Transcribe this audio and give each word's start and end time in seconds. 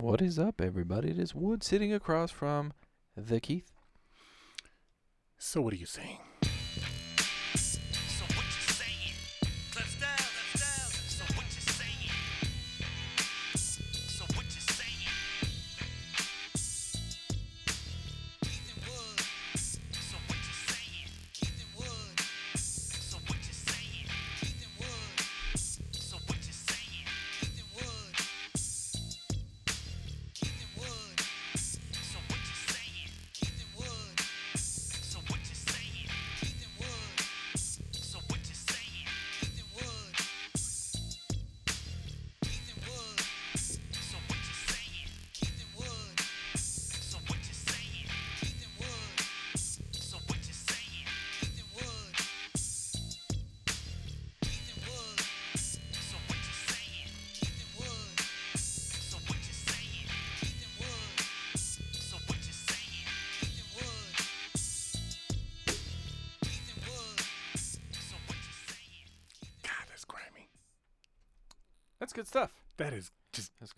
What 0.00 0.22
is 0.22 0.38
up, 0.38 0.62
everybody? 0.62 1.10
It 1.10 1.18
is 1.18 1.34
Wood 1.34 1.62
sitting 1.62 1.92
across 1.92 2.30
from 2.30 2.72
the 3.14 3.38
Keith. 3.38 3.70
So 5.36 5.60
what 5.60 5.74
are 5.74 5.76
you 5.76 5.84
saying? 5.84 6.20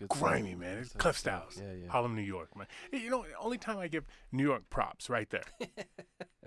Good 0.09 0.19
grimy, 0.21 0.51
stuff. 0.51 0.61
man. 0.61 0.79
It's 0.79 0.93
That's 0.93 1.03
Cliff 1.03 1.19
Styles. 1.19 1.61
Yeah, 1.61 1.73
yeah. 1.85 1.91
Harlem, 1.91 2.15
New 2.15 2.23
York, 2.23 2.57
man. 2.57 2.67
You 2.93 3.11
know, 3.11 3.25
only 3.41 3.59
time 3.59 3.79
I 3.79 3.89
give 3.89 4.05
New 4.31 4.45
York 4.45 4.69
props 4.71 5.09
right 5.11 5.29
there. 5.31 5.45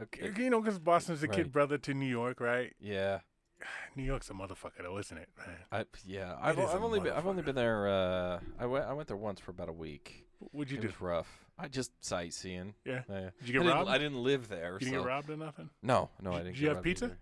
Okay. 0.02 0.30
you 0.38 0.50
know, 0.50 0.60
because 0.60 0.78
Boston's 0.78 1.24
a 1.24 1.28
Right. 1.28 1.38
kid 1.38 1.52
brother 1.54 1.78
to 1.78 1.94
New 1.94 2.06
York, 2.06 2.42
right? 2.42 2.74
Yeah. 2.82 3.20
New 3.96 4.04
York's 4.04 4.30
a 4.30 4.34
motherfucker, 4.34 4.82
though, 4.84 4.98
isn't 4.98 5.18
it, 5.18 5.30
man? 5.38 5.56
I 5.72 5.86
yeah. 6.06 6.36
I've, 6.42 6.60
I've 6.60 6.84
only 6.84 7.00
been 7.00 7.14
I've 7.14 7.26
only 7.26 7.42
been 7.42 7.56
there. 7.56 7.88
Uh, 7.88 8.40
I 8.60 8.66
went 8.66 8.86
I 8.86 8.92
went 8.94 9.08
there 9.08 9.16
once 9.16 9.40
for 9.40 9.52
about 9.52 9.70
a 9.70 9.74
week. 9.74 10.26
What'd 10.52 10.70
you 10.70 10.78
it 10.80 10.82
do? 10.82 10.88
was 10.88 11.00
rough. 11.00 11.46
I 11.58 11.70
just 11.70 11.92
sightseeing. 12.06 12.74
Yeah. 12.84 13.04
Uh, 13.10 13.14
Did 13.40 13.48
you 13.48 13.54
get 13.54 13.62
I 13.62 13.64
didn't, 13.64 13.68
robbed? 13.78 13.90
I 13.90 13.98
didn't 13.98 14.22
live 14.24 14.50
there. 14.50 14.74
You 14.74 14.80
didn't 14.80 14.94
so. 14.96 15.00
get 15.00 15.08
robbed 15.08 15.30
or 15.30 15.38
nothing? 15.38 15.70
No, 15.82 16.10
no, 16.22 16.34
I 16.34 16.40
didn't. 16.40 16.54
Did 16.56 16.60
you 16.60 16.68
have 16.70 16.84
pizza? 16.84 17.06
either. 17.06 17.18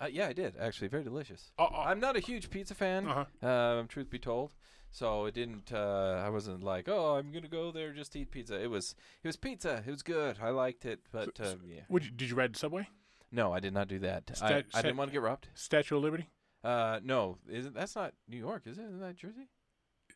Uh, 0.00 0.06
yeah, 0.10 0.28
I 0.28 0.32
did 0.32 0.54
actually. 0.58 0.88
Very 0.88 1.04
delicious. 1.04 1.52
Oh, 1.58 1.68
oh. 1.70 1.80
I'm 1.82 2.00
not 2.00 2.16
a 2.16 2.20
huge 2.20 2.48
pizza 2.48 2.74
fan. 2.74 3.06
Uh-huh. 3.06 3.46
Um, 3.46 3.86
truth 3.86 4.08
be 4.08 4.18
told, 4.18 4.54
so 4.94 5.26
it 5.26 5.34
didn't. 5.34 5.72
Uh, 5.72 6.22
I 6.24 6.28
wasn't 6.30 6.62
like, 6.62 6.88
oh, 6.88 7.16
I'm 7.16 7.32
gonna 7.32 7.48
go 7.48 7.72
there 7.72 7.92
just 7.92 8.12
to 8.12 8.20
eat 8.20 8.30
pizza. 8.30 8.62
It 8.62 8.68
was, 8.70 8.94
it 9.22 9.26
was 9.26 9.36
pizza. 9.36 9.82
It 9.84 9.90
was 9.90 10.02
good. 10.04 10.38
I 10.40 10.50
liked 10.50 10.84
it, 10.86 11.00
but 11.10 11.36
So- 11.36 11.44
um, 11.44 11.60
yeah. 11.66 11.80
What'd 11.88 12.06
you, 12.06 12.12
did 12.14 12.30
you 12.30 12.36
ride 12.36 12.54
the 12.54 12.58
subway? 12.60 12.88
No, 13.32 13.52
I 13.52 13.58
did 13.58 13.74
not 13.74 13.88
do 13.88 13.98
that. 13.98 14.22
I, 14.30 14.34
Stat- 14.34 14.50
I 14.52 14.60
stat- 14.70 14.82
didn't 14.84 14.96
want 14.98 15.10
to 15.10 15.12
get 15.12 15.22
robbed. 15.22 15.48
Statue 15.54 15.96
of 15.96 16.02
Liberty? 16.04 16.30
Uh, 16.62 17.00
no, 17.02 17.38
isn't 17.50 17.74
that's 17.74 17.96
not 17.96 18.14
New 18.28 18.36
York? 18.38 18.62
Is 18.66 18.78
it? 18.78 18.82
Isn't 18.84 19.00
that 19.00 19.16
Jersey? 19.16 19.48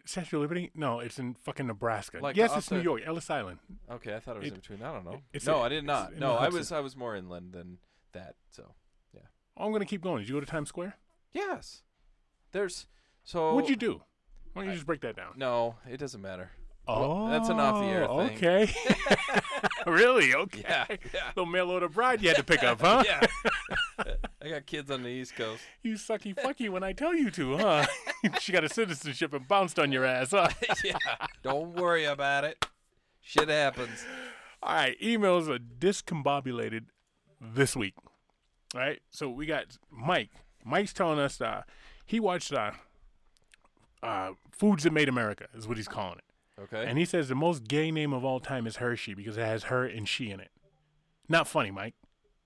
Statue 0.06 0.36
of 0.36 0.42
Liberty? 0.42 0.70
No, 0.74 1.00
it's 1.00 1.18
in 1.18 1.34
fucking 1.34 1.66
Nebraska. 1.66 2.20
Like 2.22 2.36
yes, 2.36 2.56
it's 2.56 2.70
New 2.70 2.80
York, 2.80 3.02
Ellis 3.04 3.28
Island. 3.28 3.58
Okay, 3.90 4.14
I 4.14 4.20
thought 4.20 4.36
it 4.36 4.38
was 4.38 4.46
It- 4.46 4.54
in 4.54 4.60
between. 4.60 4.82
I 4.82 4.92
don't 4.92 5.04
know. 5.04 5.20
no, 5.44 5.58
a- 5.58 5.62
I 5.62 5.68
did 5.68 5.84
not. 5.84 6.16
No, 6.16 6.34
I 6.36 6.48
was 6.48 6.70
I 6.70 6.80
was 6.80 6.96
more 6.96 7.16
inland 7.16 7.52
than 7.52 7.78
that. 8.12 8.36
So 8.50 8.74
yeah. 9.12 9.22
I'm 9.56 9.70
going 9.72 9.80
to 9.80 9.86
keep 9.86 10.00
going. 10.02 10.20
Did 10.20 10.28
you 10.28 10.36
go 10.36 10.40
to 10.40 10.46
Times 10.46 10.68
Square? 10.68 10.94
yes, 11.32 11.82
there's 12.52 12.86
so. 13.24 13.54
What'd 13.54 13.68
you 13.68 13.76
do? 13.76 14.02
Why 14.52 14.62
don't 14.62 14.70
you 14.70 14.74
just 14.74 14.86
break 14.86 15.00
that 15.02 15.16
down? 15.16 15.34
No, 15.36 15.76
it 15.88 15.98
doesn't 15.98 16.20
matter. 16.20 16.50
Oh, 16.86 17.00
Well, 17.00 17.26
that's 17.26 17.50
an 17.50 17.60
off-the-air 17.60 18.06
thing. 18.06 18.36
Okay. 18.36 18.74
really? 19.86 20.34
Okay. 20.34 20.62
Yeah, 20.66 20.86
yeah. 20.88 21.20
Little 21.36 21.46
mail 21.50 21.70
order 21.70 21.88
bride 21.88 22.22
you 22.22 22.28
had 22.28 22.38
to 22.38 22.44
pick 22.44 22.62
up, 22.62 22.80
huh? 22.80 23.04
Yeah. 23.06 23.26
I 24.42 24.48
got 24.48 24.64
kids 24.66 24.90
on 24.90 25.02
the 25.02 25.08
East 25.10 25.36
Coast. 25.36 25.60
You 25.82 25.94
sucky 25.94 26.34
fucky 26.34 26.70
when 26.70 26.82
I 26.82 26.92
tell 26.92 27.14
you 27.14 27.30
to, 27.32 27.58
huh? 27.58 27.86
she 28.40 28.52
got 28.52 28.64
a 28.64 28.68
citizenship 28.70 29.34
and 29.34 29.46
bounced 29.46 29.78
on 29.78 29.92
your 29.92 30.06
ass, 30.06 30.30
huh? 30.30 30.48
yeah. 30.82 30.96
Don't 31.42 31.74
worry 31.74 32.04
about 32.04 32.44
it. 32.44 32.64
Shit 33.20 33.48
happens. 33.50 34.04
All 34.62 34.74
right, 34.74 34.98
emails 35.00 35.48
are 35.48 35.58
discombobulated 35.58 36.86
this 37.40 37.76
week. 37.76 37.94
All 38.74 38.80
right, 38.80 39.00
so 39.10 39.28
we 39.28 39.44
got 39.44 39.76
Mike. 39.90 40.30
Mike's 40.64 40.94
telling 40.94 41.18
us 41.18 41.40
uh, 41.40 41.62
he 42.06 42.18
watched 42.18 42.52
uh, 42.52 42.72
uh, 44.02 44.30
Foods 44.52 44.84
That 44.84 44.92
Made 44.92 45.08
America, 45.08 45.46
is 45.54 45.66
what 45.68 45.76
he's 45.76 45.88
calling 45.88 46.18
it. 46.18 46.60
Okay. 46.62 46.84
And 46.88 46.98
he 46.98 47.04
says 47.04 47.28
the 47.28 47.34
most 47.34 47.64
gay 47.68 47.90
name 47.90 48.12
of 48.12 48.24
all 48.24 48.40
time 48.40 48.66
is 48.66 48.76
Hershey 48.76 49.14
because 49.14 49.36
it 49.36 49.44
has 49.44 49.64
her 49.64 49.84
and 49.84 50.08
she 50.08 50.30
in 50.30 50.40
it. 50.40 50.50
Not 51.28 51.46
funny, 51.46 51.70
Mike. 51.70 51.94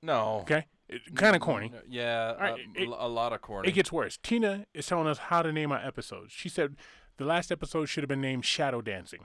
no. 0.03 0.39
Okay? 0.43 0.67
Kind 1.15 1.35
of 1.35 1.41
corny. 1.41 1.73
Yeah, 1.89 2.33
right, 2.35 2.53
uh, 2.53 2.57
it- 2.75 2.89
a 2.89 3.09
lot 3.09 3.33
of 3.33 3.41
corny. 3.41 3.69
It 3.69 3.73
gets 3.73 3.91
worse. 3.91 4.19
Tina 4.23 4.67
is 4.75 4.85
telling 4.85 5.07
us 5.07 5.17
how 5.17 5.41
to 5.41 5.51
name 5.51 5.73
our 5.73 5.79
episodes. 5.79 6.33
She 6.33 6.51
said 6.51 6.77
the 7.17 7.25
last 7.25 7.51
episode 7.51 7.87
should 7.87 8.03
have 8.03 8.09
been 8.09 8.21
named 8.21 8.45
Shadow 8.45 8.83
Dancing. 8.83 9.25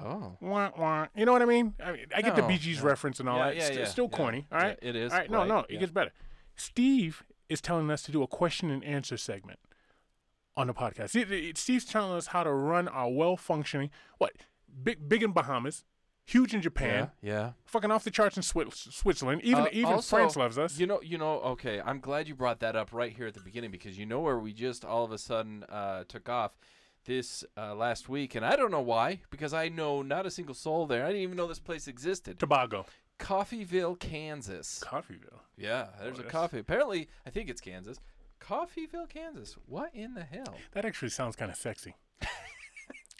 oh. 0.00 0.36
Wah, 0.40 0.70
wah. 0.78 1.06
You 1.14 1.24
know 1.26 1.32
what 1.32 1.42
I 1.42 1.46
mean? 1.46 1.74
I, 1.84 1.92
mean, 1.92 2.06
I 2.14 2.22
get 2.22 2.34
the 2.36 2.42
No, 2.42 2.48
Bee 2.48 2.58
Gees 2.58 2.80
no. 2.82 2.88
reference 2.88 3.20
and 3.20 3.28
all 3.28 3.38
Yeah, 3.38 3.44
that. 3.46 3.56
yeah, 3.56 3.62
St- 3.64 3.78
yeah, 3.80 3.84
still 3.86 4.08
corny. 4.08 4.46
All 4.52 4.58
right. 4.58 4.78
It 4.82 4.96
is. 4.96 5.12
All 5.12 5.18
right. 5.18 5.30
No, 5.30 5.38
right, 5.40 5.48
no. 5.48 5.64
It 5.68 5.78
gets 5.80 5.92
better. 5.92 6.12
Steve 6.54 7.22
is 7.48 7.60
telling 7.60 7.90
us 7.90 8.02
to 8.04 8.12
do 8.12 8.22
a 8.22 8.26
question 8.26 8.70
and 8.70 8.82
answer 8.84 9.16
segment 9.16 9.58
on 10.56 10.66
the 10.66 10.74
podcast. 10.74 11.56
Steve's 11.56 11.84
telling 11.84 12.16
us 12.16 12.28
how 12.28 12.42
to 12.44 12.52
run 12.52 12.88
our 12.88 13.10
well 13.10 13.36
functioning, 13.36 13.90
what? 14.18 14.32
Big, 14.82 15.08
big 15.08 15.22
in 15.22 15.32
Bahamas, 15.32 15.84
huge 16.24 16.52
in 16.54 16.60
Japan, 16.62 17.10
Yeah. 17.22 17.32
Yeah. 17.32 17.52
fucking 17.64 17.90
off 17.90 18.04
the 18.04 18.10
charts 18.10 18.36
in 18.36 18.42
Switzerland. 18.42 19.42
Even 19.42 19.64
Uh, 19.64 19.68
even 19.72 19.92
also, 19.94 20.16
France 20.16 20.36
loves 20.36 20.58
us. 20.58 20.78
You 20.78 20.86
know, 20.86 21.00
you 21.02 21.18
know. 21.18 21.40
Okay, 21.40 21.80
I'm 21.80 22.00
glad 22.00 22.28
you 22.28 22.34
brought 22.34 22.60
that 22.60 22.76
up 22.76 22.92
right 22.92 23.12
here 23.14 23.26
at 23.26 23.34
the 23.34 23.40
beginning 23.40 23.70
because 23.70 23.98
you 23.98 24.06
know 24.06 24.20
where 24.20 24.38
we 24.38 24.52
just 24.52 24.84
all 24.84 25.04
of 25.04 25.12
a 25.12 25.18
sudden 25.18 25.64
uh, 25.64 26.04
took 26.08 26.28
off 26.28 26.58
this 27.04 27.44
uh, 27.56 27.74
last 27.74 28.08
week, 28.08 28.34
and 28.34 28.44
I 28.44 28.56
don't 28.56 28.70
know 28.72 28.80
why 28.80 29.20
because 29.30 29.54
I 29.54 29.68
know 29.68 30.02
not 30.02 30.26
a 30.26 30.30
single 30.30 30.54
soul 30.54 30.86
there. 30.86 31.04
I 31.04 31.08
didn't 31.08 31.22
even 31.22 31.36
know 31.36 31.46
this 31.46 31.60
place 31.60 31.86
existed. 31.86 32.38
Tobago. 32.38 32.84
Coffeyville, 33.18 33.98
Kansas. 33.98 34.82
Coffeyville. 34.84 35.40
Yeah, 35.56 35.86
there's 36.00 36.18
Oh, 36.18 36.22
a 36.22 36.24
coffee. 36.24 36.58
Apparently, 36.58 37.08
I 37.26 37.30
think 37.30 37.48
it's 37.48 37.60
Kansas. 37.62 37.98
Coffeyville, 38.48 39.08
Kansas. 39.08 39.56
What 39.66 39.90
in 39.94 40.14
the 40.14 40.22
hell? 40.22 40.54
That 40.72 40.84
actually 40.84 41.10
sounds 41.10 41.34
kind 41.36 41.50
of 41.50 41.56
sexy. 41.56 41.94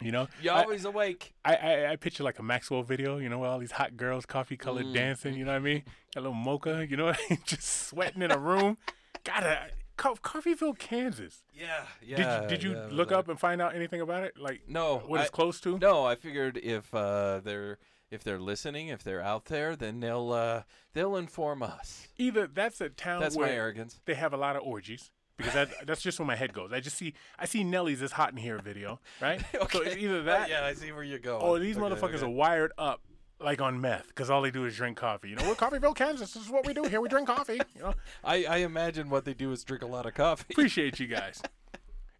you 0.02 0.12
know? 0.12 0.28
You 0.42 0.50
I- 0.50 0.62
always 0.62 0.84
awake. 0.84 1.34
I, 1.44 1.54
I, 1.56 1.92
I 1.92 1.96
picture 1.96 2.22
like 2.22 2.38
a 2.38 2.42
Maxwell 2.42 2.82
video, 2.82 3.18
you 3.18 3.28
know, 3.28 3.42
all 3.44 3.58
these 3.58 3.72
hot 3.72 3.96
girls, 3.96 4.24
coffee 4.26 4.56
colored 4.56 4.86
Mm. 4.86 4.94
dancing, 4.94 5.34
you 5.34 5.44
know 5.44 5.52
what 5.52 5.56
I 5.58 5.64
mean? 5.64 5.82
A 6.16 6.20
little 6.20 6.34
mocha, 6.34 6.86
you 6.88 6.96
know, 6.96 7.06
what 7.06 7.18
I 7.18 7.30
mean? 7.34 7.38
just 7.44 7.88
sweating 7.88 8.22
in 8.22 8.30
a 8.30 8.38
room. 8.38 8.78
Gotta, 9.24 9.58
Co- 9.96 10.14
Coffeyville, 10.14 10.78
Kansas. 10.78 11.42
Yeah, 11.52 11.84
yeah. 12.00 12.16
Did 12.16 12.26
you, 12.42 12.48
did 12.48 12.62
you 12.62 12.72
yeah, 12.74 12.86
look 12.96 13.10
like- 13.10 13.18
up 13.20 13.28
and 13.28 13.40
find 13.40 13.60
out 13.60 13.74
anything 13.74 14.00
about 14.00 14.22
it? 14.24 14.38
Like, 14.38 14.62
No, 14.68 14.98
what 15.06 15.20
it's 15.22 15.30
I- 15.30 15.32
close 15.32 15.60
to? 15.62 15.78
No, 15.78 16.04
I 16.04 16.14
figured 16.14 16.56
if 16.58 16.94
uh, 16.94 17.40
they're 17.42 17.78
if 18.08 18.22
they're 18.22 18.38
listening, 18.38 18.86
if 18.86 19.02
they're 19.02 19.20
out 19.20 19.46
there, 19.46 19.74
then 19.74 19.98
they'll 19.98 20.30
uh, 20.30 20.62
they'll 20.92 21.16
inform 21.16 21.62
us. 21.64 22.06
Either 22.18 22.46
that's 22.46 22.80
a 22.80 22.88
town 22.88 23.20
That's 23.20 23.34
my 23.34 23.42
where 23.42 23.52
arrogance. 23.52 23.98
they 24.04 24.14
have 24.14 24.32
a 24.32 24.36
lot 24.36 24.54
of 24.54 24.62
orgies. 24.62 25.10
Because 25.36 25.52
that, 25.54 25.86
that's 25.86 26.00
just 26.00 26.18
where 26.18 26.26
my 26.26 26.34
head 26.36 26.52
goes. 26.54 26.72
I 26.72 26.80
just 26.80 26.96
see 26.96 27.12
I 27.38 27.44
see 27.44 27.62
Nelly's 27.62 28.00
is 28.00 28.12
hot 28.12 28.30
in 28.30 28.38
here 28.38 28.58
video, 28.58 29.00
right? 29.20 29.40
So 29.70 29.82
it's 29.82 29.96
either 29.96 30.22
that 30.24 30.48
yeah, 30.48 30.64
I 30.64 30.72
see 30.74 30.92
where 30.92 31.02
you're 31.02 31.18
going. 31.18 31.42
Oh, 31.42 31.58
these 31.58 31.76
Okay, 31.76 31.86
motherfuckers 31.94 32.16
okay. 32.16 32.24
are 32.26 32.30
wired 32.30 32.72
up 32.78 33.02
like 33.38 33.60
on 33.60 33.78
meth 33.80 34.06
because 34.08 34.30
all 34.30 34.40
they 34.40 34.50
do 34.50 34.64
is 34.64 34.74
drink 34.76 34.96
coffee. 34.96 35.28
You 35.28 35.36
know, 35.36 35.46
we're 35.46 35.54
Coffeyville, 35.54 35.94
Kansas. 35.94 36.32
This 36.32 36.44
is 36.44 36.50
what 36.50 36.64
we 36.66 36.72
do 36.72 36.84
here. 36.84 37.02
We 37.02 37.08
drink 37.10 37.26
coffee. 37.28 37.60
You 37.74 37.82
know, 37.82 37.94
I, 38.24 38.44
I 38.44 38.56
imagine 38.58 39.10
what 39.10 39.26
they 39.26 39.34
do 39.34 39.52
is 39.52 39.62
drink 39.62 39.82
a 39.82 39.86
lot 39.86 40.06
of 40.06 40.14
coffee. 40.14 40.46
appreciate 40.54 40.98
you 41.00 41.06
guys. 41.18 41.42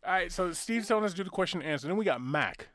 All 0.05 0.13
right, 0.13 0.31
so 0.31 0.53
Steve's 0.53 0.87
telling 0.87 1.05
us 1.05 1.13
to 1.13 1.17
do 1.17 1.25
the 1.25 1.31
question 1.31 1.63
and 1.63 1.71
answer. 1.71 1.87
Then 1.89 1.97
we 1.97 2.05
got 2.05 2.21
Mac. 2.21 2.69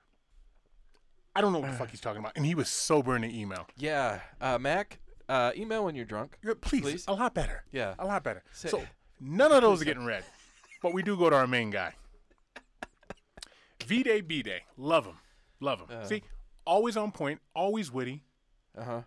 I 1.35 1.41
don't 1.41 1.53
know 1.53 1.59
what 1.59 1.71
the 1.71 1.77
fuck 1.77 1.89
he's 1.91 2.01
talking 2.01 2.19
about, 2.19 2.33
and 2.35 2.45
he 2.45 2.55
was 2.55 2.67
sober 2.67 3.15
in 3.15 3.21
the 3.21 3.39
email. 3.39 3.67
yeah, 3.77 4.19
uh, 4.41 4.57
Mac, 4.57 4.99
uh, 5.29 5.51
email 5.55 5.85
when 5.85 5.95
you're 5.95 6.03
drunk. 6.03 6.37
Yeah, 6.43 6.53
Please, 6.59 6.81
Please. 6.81 7.05
a 7.07 7.13
lot 7.13 7.33
better. 7.33 7.63
Yeah. 7.71 7.93
a 7.99 8.05
lot 8.05 8.23
better. 8.23 8.43
Say- 8.51 8.67
so 8.69 8.83
none 9.21 9.51
of 9.53 9.61
those 9.61 9.81
are 9.81 9.85
getting 9.85 10.03
read, 10.03 10.25
but 10.81 10.93
we 10.93 11.01
do 11.03 11.15
go 11.17 11.29
to 11.29 11.35
our 11.35 11.47
main 11.47 11.69
guy. 11.69 11.93
V 13.85 14.03
Day 14.03 14.21
B 14.21 14.41
Day, 14.43 14.61
love 14.77 15.05
him, 15.05 15.17
love 15.59 15.79
him. 15.81 15.87
Uh. 15.91 16.05
See, 16.05 16.23
always 16.65 16.95
on 16.95 17.11
point, 17.11 17.41
always 17.55 17.91
witty, 17.91 18.23
Uh 18.77 18.83
huh. 18.83 19.01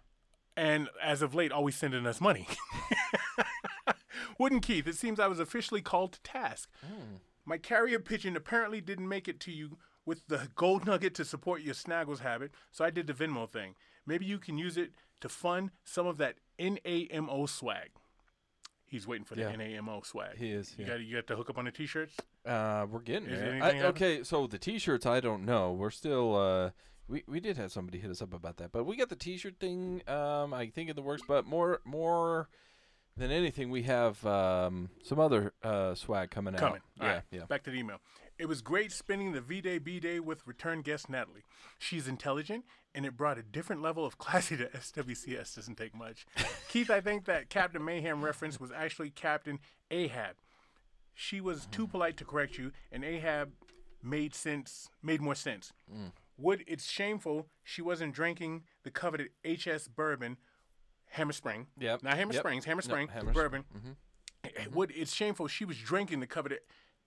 and 0.57 0.89
as 1.03 1.23
of 1.23 1.35
late, 1.35 1.53
always 1.53 1.77
sending 1.77 2.07
us 2.07 2.21
money. 2.21 2.47
Wooden 4.39 4.61
Keith, 4.61 4.87
it 4.89 4.97
seems 4.97 5.21
I 5.21 5.29
was 5.29 5.39
officially 5.39 5.81
called 5.81 6.13
to 6.15 6.23
task. 6.23 6.69
Hmm. 6.85 7.17
My 7.45 7.57
carrier 7.57 7.99
pigeon 8.01 8.37
apparently 8.37 8.81
didn't 8.81 9.09
make 9.09 9.29
it 9.29 9.39
to 9.41 9.53
you 9.53 9.79
with 10.05 10.27
the 10.27 10.49
gold 10.57 10.87
nugget 10.87 11.15
to 11.15 11.25
support 11.25 11.63
your 11.63 11.75
Snaggles 11.75 12.19
habit, 12.21 12.51
so 12.73 12.85
I 12.85 12.91
did 12.91 13.07
the 13.07 13.13
Venmo 13.15 13.49
thing. 13.49 13.75
Maybe 14.07 14.27
you 14.27 14.39
can 14.39 14.59
use 14.59 14.77
it 14.77 14.91
to 15.21 15.29
fund 15.29 15.71
some 15.85 16.07
of 16.07 16.19
that 16.19 16.37
NAMO 16.59 17.49
swag. 17.49 17.91
He's 18.95 19.09
waiting 19.09 19.25
for 19.25 19.35
the 19.35 19.41
Yeah. 19.41 19.57
NAMO 19.57 20.07
swag. 20.07 20.37
He 20.37 20.53
is, 20.53 20.73
You 20.79 20.85
yeah. 20.85 20.93
got 20.93 21.01
you 21.01 21.17
got 21.17 21.27
to 21.27 21.35
hook 21.35 21.51
up 21.51 21.59
on 21.59 21.65
the 21.65 21.73
t-shirts. 21.73 22.15
Uh, 22.47 22.87
we're 22.89 23.01
getting 23.01 23.29
Is 23.29 23.41
there. 23.41 23.51
anything 23.51 23.83
I, 23.83 23.87
okay, 23.87 24.23
so 24.23 24.47
the 24.47 24.57
T-shirts, 24.57 25.05
I 25.05 25.19
don't 25.19 25.45
know. 25.45 25.73
We're 25.73 25.91
still. 25.91 26.37
Uh, 26.37 26.71
we 27.09 27.25
we 27.27 27.41
did 27.41 27.57
have 27.57 27.73
somebody 27.73 27.99
hit 27.99 28.09
us 28.13 28.23
up 28.23 28.33
about 28.33 28.59
that, 28.59 28.71
but 28.71 28.85
we 28.85 28.97
got 28.97 29.09
the 29.09 29.17
T-shirt 29.17 29.57
thing. 29.59 30.03
Um, 30.07 30.55
I 30.55 30.69
think 30.69 30.91
in 30.91 30.95
the 30.95 31.03
works, 31.03 31.23
but 31.27 31.45
more 31.45 31.81
more 31.85 32.49
than 33.17 33.33
anything, 33.33 33.69
we 33.71 33.83
have 33.83 34.25
um 34.25 34.91
some 35.03 35.19
other 35.19 35.53
uh 35.65 35.97
swag 35.97 36.31
coming, 36.31 36.55
Coming. 36.55 36.77
out. 36.77 37.01
All 37.01 37.07
yeah, 37.09 37.15
right, 37.15 37.23
yeah. 37.33 37.45
Back 37.47 37.65
to 37.65 37.73
the 37.73 37.77
email. 37.79 37.99
It 38.39 38.47
was 38.49 38.63
great 38.63 38.91
spending 38.91 39.33
the 39.33 39.41
V 39.41 39.61
Day 39.61 39.79
B 39.79 40.01
Day 40.01 40.19
with 40.21 40.47
return 40.47 40.83
guest 40.83 41.09
Natalie. 41.09 41.45
She's 41.79 42.09
intelligent, 42.09 42.65
and 42.95 43.07
it 43.07 43.17
brought 43.17 43.39
a 43.39 43.43
different 43.43 43.81
level 43.83 44.05
of 44.05 44.19
classy 44.19 44.57
to 44.57 44.67
SWCS. 44.69 45.55
Doesn't 45.55 45.77
take 45.77 45.95
much. 45.95 46.27
Keith, 46.69 46.91
I 46.91 47.01
think 47.01 47.27
that 47.27 47.49
Captain 47.49 47.85
Mayhem 47.85 48.25
reference 48.25 48.59
was 48.59 48.73
actually 48.73 49.11
Captain 49.11 49.59
Ahab. 49.91 50.37
She 51.15 51.41
was 51.41 51.67
too 51.67 51.87
polite 51.87 52.17
to 52.17 52.25
correct 52.25 52.59
you, 52.59 52.73
and 52.91 53.05
Ahab 53.05 53.53
made 54.03 54.35
sense. 54.35 54.89
Made 55.03 55.21
more 55.21 55.37
sense. 55.37 55.73
Would 56.37 56.65
it's 56.67 56.91
shameful 56.91 57.47
she 57.63 57.81
wasn't 57.83 58.13
drinking 58.15 58.65
the 58.83 58.91
coveted 58.91 59.29
HS 59.47 59.87
bourbon, 59.87 60.37
Hammer 61.11 61.33
Spring. 61.33 61.69
Yep, 61.79 62.03
Not 62.03 62.17
Hammer 62.17 62.33
yep. 62.33 62.41
Springs. 62.43 62.65
Hammer 62.65 62.83
No, 62.85 62.89
Spring 62.89 63.07
Hammer 63.09 63.33
Spring. 63.33 63.35
bourbon. 63.35 63.65
Eh, 64.43 64.49
Would 64.73 64.91
it's 64.97 65.15
shameful 65.15 65.47
she 65.47 65.65
was 65.65 65.79
drinking 65.79 66.19
the 66.19 66.27
coveted 66.27 66.59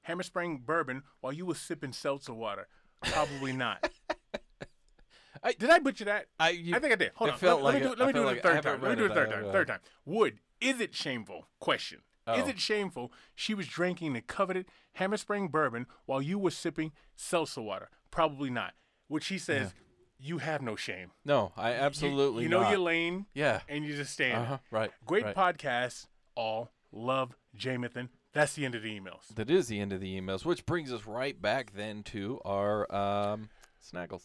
Hammer 0.08 0.24
Spring 0.24 0.62
bourbon 0.66 1.04
while 1.20 1.34
you 1.34 1.46
were 1.46 1.54
sipping 1.56 1.92
seltzer 1.92 2.34
water? 2.34 2.68
Probably 3.04 3.52
not. 3.52 3.90
I- 5.44 5.54
Did 5.54 5.70
I 5.70 5.80
butcher 5.80 6.06
that? 6.06 6.28
I 6.40 6.50
you, 6.52 6.76
I 6.76 6.80
think 6.80 6.94
I 6.94 6.96
did. 6.96 7.12
Hold 7.16 7.32
on. 7.32 7.38
let, 7.42 7.62
let 7.64 7.74
me 7.76 7.80
do 7.82 7.92
it. 7.92 8.00
Let 8.00 8.08
me 8.08 8.14
do 8.14 8.24
it 8.24 8.26
like 8.26 8.38
a 8.40 8.42
third 8.42 8.64
time. 8.64 8.82
Let 8.82 8.90
me 8.92 8.96
do 8.96 9.06
it 9.06 9.12
a 9.12 9.14
third 9.14 9.30
time. 9.30 9.52
Third 9.52 9.68
time. 9.68 9.80
Would 10.06 10.40
is 10.62 10.80
it 10.80 10.96
shameful? 10.96 11.48
Question. 11.60 12.00
Is 12.36 12.44
Oh. 12.44 12.48
it 12.48 12.60
shameful 12.60 13.14
she 13.36 13.54
was 13.54 13.68
drinking 13.68 14.14
the 14.14 14.22
coveted 14.22 14.66
Hammer 14.94 15.18
Spring 15.18 15.48
bourbon 15.48 15.86
while 16.06 16.22
you 16.22 16.38
were 16.40 16.52
sipping 16.52 16.92
seltzer 17.16 17.62
water? 17.62 17.90
Probably 18.12 18.50
not. 18.50 18.74
Which 19.08 19.24
she 19.26 19.38
says, 19.38 19.74
you 20.20 20.40
have 20.40 20.62
no 20.62 20.76
shame. 20.76 21.12
no, 21.24 21.54
I 21.56 21.70
You- 21.72 21.76
absolutely 21.78 22.44
You, 22.44 22.50
know 22.50 22.64
not. 22.64 22.72
your 22.72 22.80
lane, 22.80 23.28
yeah. 23.34 23.62
and 23.70 23.86
you 23.86 23.96
just 23.96 24.12
stand. 24.12 24.38
Uh 24.42 24.46
huh. 24.46 24.58
Right. 24.72 24.92
Great 25.06 25.24
right. 25.24 25.36
podcast. 25.36 26.08
All 26.36 26.72
love 26.92 27.36
Jamathan. 27.58 28.10
That's 28.38 28.54
the 28.54 28.66
end 28.66 28.76
of 28.76 28.84
the 28.84 29.00
emails. 29.00 29.34
That 29.34 29.50
is 29.50 29.68
the 29.68 29.80
end 29.80 29.92
of 29.92 30.00
the 30.00 30.22
emails, 30.22 30.46
which 30.46 30.64
brings 30.68 30.94
us 30.94 31.08
right 31.08 31.42
back 31.42 31.74
then 31.76 32.04
to 32.04 32.40
our 32.46 32.82
um 32.96 33.50
snaggles. 33.84 34.22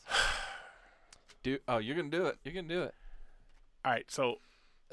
Do 1.42 1.56
oh, 1.66 1.78
you're 1.78 1.96
gonna 1.96 2.10
do 2.10 2.26
it. 2.26 2.36
You're 2.44 2.52
gonna 2.54 2.68
do 2.68 2.82
it. 2.82 2.94
All 3.86 3.90
right, 3.92 4.04
so 4.10 4.36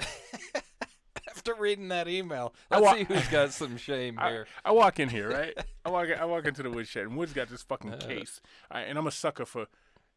After 1.28 1.54
reading 1.54 1.88
that 1.88 2.08
email, 2.08 2.54
let's 2.70 2.82
wa- 2.82 2.94
see 2.94 3.04
who's 3.04 3.28
got 3.28 3.52
some 3.52 3.76
shame 3.88 4.18
I, 4.18 4.30
here. 4.30 4.46
I 4.64 4.72
walk 4.72 4.98
in 4.98 5.10
here, 5.10 5.28
right? 5.30 5.52
I 5.84 5.90
walk 5.90 6.08
I 6.18 6.24
walk 6.24 6.46
into 6.46 6.62
the 6.62 6.70
woodshed, 6.70 7.02
and 7.06 7.14
Wood's 7.16 7.34
got 7.34 7.48
this 7.50 7.62
fucking 7.62 7.92
Uh. 7.92 7.98
case, 7.98 8.40
right, 8.72 8.82
and 8.88 8.98
I'm 8.98 9.06
a 9.06 9.10
sucker 9.12 9.44
for. 9.44 9.66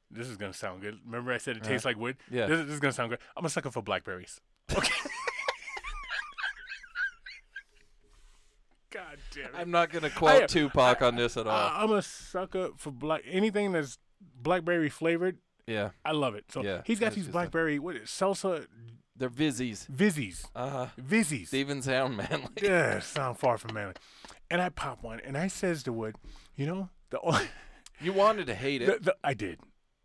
This 0.09 0.27
is 0.29 0.37
gonna 0.37 0.53
sound 0.53 0.81
good. 0.81 0.97
Remember 1.05 1.33
I 1.33 1.39
said 1.39 1.57
it 1.57 1.63
tastes 1.63 1.83
like 1.85 1.97
wood. 1.97 2.15
Uh-huh. 2.29 2.37
Yeah. 2.37 2.45
This, 2.47 2.59
is- 2.61 2.65
this 2.67 2.73
is 2.75 2.79
gonna 2.79 2.93
sound 2.93 3.09
good. 3.09 3.19
I'm 3.35 3.43
a 3.45 3.49
sucker 3.49 3.69
for 3.69 3.81
blackberries. 3.81 4.39
Okay. 4.77 4.93
God 8.89 9.17
damn 9.35 9.45
it. 9.45 9.51
I'm 9.55 9.71
not 9.71 9.89
gonna 9.91 10.09
quote 10.09 10.43
am- 10.43 10.47
Tupac 10.47 11.01
on 11.01 11.15
this 11.15 11.37
at 11.37 11.47
all. 11.47 11.53
Uh, 11.55 11.71
I'm 11.75 11.91
a 11.91 12.01
sucker 12.01 12.69
for 12.77 12.91
black 12.91 13.21
anything 13.29 13.71
that's 13.71 13.97
blackberry 14.41 14.89
flavored. 14.89 15.37
yeah, 15.67 15.89
I 16.05 16.11
love 16.11 16.35
it. 16.35 16.45
So 16.51 16.63
Yeah, 16.63 16.81
he's 16.85 16.99
got 16.99 17.13
these 17.13 17.27
blackberry 17.27 17.79
what 17.79 17.95
is 17.95 18.09
salsa 18.09 18.67
they're 19.15 19.29
Vizzies. 19.29 19.87
vizzies. 19.89 20.45
Uh 20.55 20.69
huh. 20.69 20.87
Vizzies. 20.99 21.47
Steven 21.47 21.81
sound 21.81 22.17
manly. 22.17 22.47
yeah, 22.61 22.99
sound 23.01 23.37
far 23.37 23.57
from 23.57 23.73
manly. 23.75 23.93
And 24.49 24.61
I 24.61 24.69
pop 24.69 25.03
one, 25.03 25.19
and 25.23 25.37
I 25.37 25.47
says 25.47 25.83
to 25.83 25.93
Wood, 25.93 26.15
you 26.55 26.65
know, 26.65 26.89
the, 27.11 27.19
only, 27.21 27.45
You 28.01 28.11
wanted 28.13 28.47
to 28.47 28.55
hate 28.55 28.81
it, 28.81 29.03
the 29.03 29.15
I 29.23 29.33
did, 29.35 29.59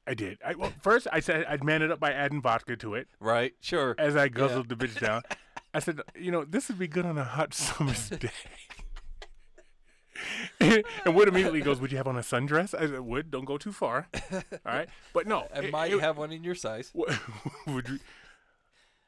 I 0.07 0.13
did. 0.15 0.39
I, 0.45 0.55
well, 0.55 0.73
first 0.83 1.07
I 1.11 1.21
said 1.21 1.47
I'd 1.49 1.65
man 1.65 1.83
it 1.83 1.91
up 1.91 1.99
by 2.01 2.13
adding 2.13 2.43
vodka 2.43 2.77
to 2.77 2.95
it 2.95 3.09
right? 3.19 3.55
Sure. 3.61 3.95
as 3.99 4.15
I 4.15 4.29
guzzled 4.29 4.69
the 4.69 4.77
bitch 4.77 5.01
down. 5.01 5.23
I 5.75 5.81
said, 5.81 6.01
you 6.19 6.31
know, 6.31 6.45
this 6.45 6.69
would 6.69 6.79
be 6.79 6.89
good 6.89 7.05
on 7.05 7.19
a 7.19 7.25
hot 7.25 7.53
summer's 7.55 8.09
day. 8.11 8.31
and 10.61 11.15
Wood 11.15 11.29
immediately 11.29 11.61
goes, 11.61 11.81
"Would 11.81 11.91
you 11.93 11.97
have 11.99 12.07
on 12.09 12.17
a 12.17 12.21
sundress?" 12.21 12.75
I 12.75 12.87
said, 12.87 13.01
"Wood, 13.01 13.31
don't 13.31 13.45
go 13.45 13.57
too 13.59 13.73
far." 13.73 14.09
All 14.33 14.43
right, 14.65 14.89
but 15.13 15.27
no, 15.27 15.47
I 15.55 15.59
it- 15.61 15.73
might 15.73 15.93
it- 15.93 16.01
have 16.01 16.17
one 16.19 16.33
in 16.33 16.43
your 16.45 16.55
size. 16.55 16.93
Would 17.67 17.89
you? 17.89 17.99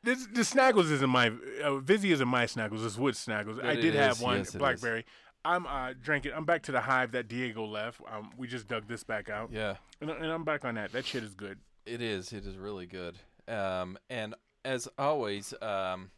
This 0.03 0.27
the 0.27 0.41
Snaggles 0.43 0.91
isn't 0.91 1.11
my 1.11 1.31
uh, 1.63 1.77
Vizzy 1.79 2.13
isn't 2.13 2.29
my 2.29 2.45
Snaggles. 2.47 2.85
It's 2.87 2.97
Wood 2.97 3.15
Snaggles. 3.15 3.63
I 3.63 3.73
It 3.73 3.83
did 3.83 3.95
have 3.95 4.13
is, 4.13 4.21
one 4.21 4.39
yes, 4.39 4.55
blackberry. 4.55 5.05
I'm 5.45 5.67
uh, 5.67 5.93
drinking. 6.01 6.33
I'm 6.35 6.45
back 6.45 6.63
to 6.65 6.73
the 6.73 6.81
hive 6.81 7.13
that 7.13 7.29
Diego 7.29 7.65
left. 7.67 8.01
Um, 8.11 8.31
we 8.37 8.47
just 8.47 8.67
dug 8.69 8.87
this 8.89 9.03
back 9.05 9.29
out, 9.31 9.51
Yeah. 9.53 9.77
and, 10.01 10.11
and 10.11 10.27
I'm 10.27 10.45
back 10.45 10.65
on 10.65 10.75
that. 10.75 10.93
That 10.93 11.05
shit 11.07 11.23
is 11.23 11.35
good. 11.35 11.59
It 11.87 12.03
is. 12.03 12.33
It 12.33 12.47
is 12.47 12.57
really 12.59 12.87
good. 12.87 13.17
Um, 13.49 13.99
and 14.11 14.35
as 14.67 14.87
always, 14.99 15.53
um, 15.63 16.11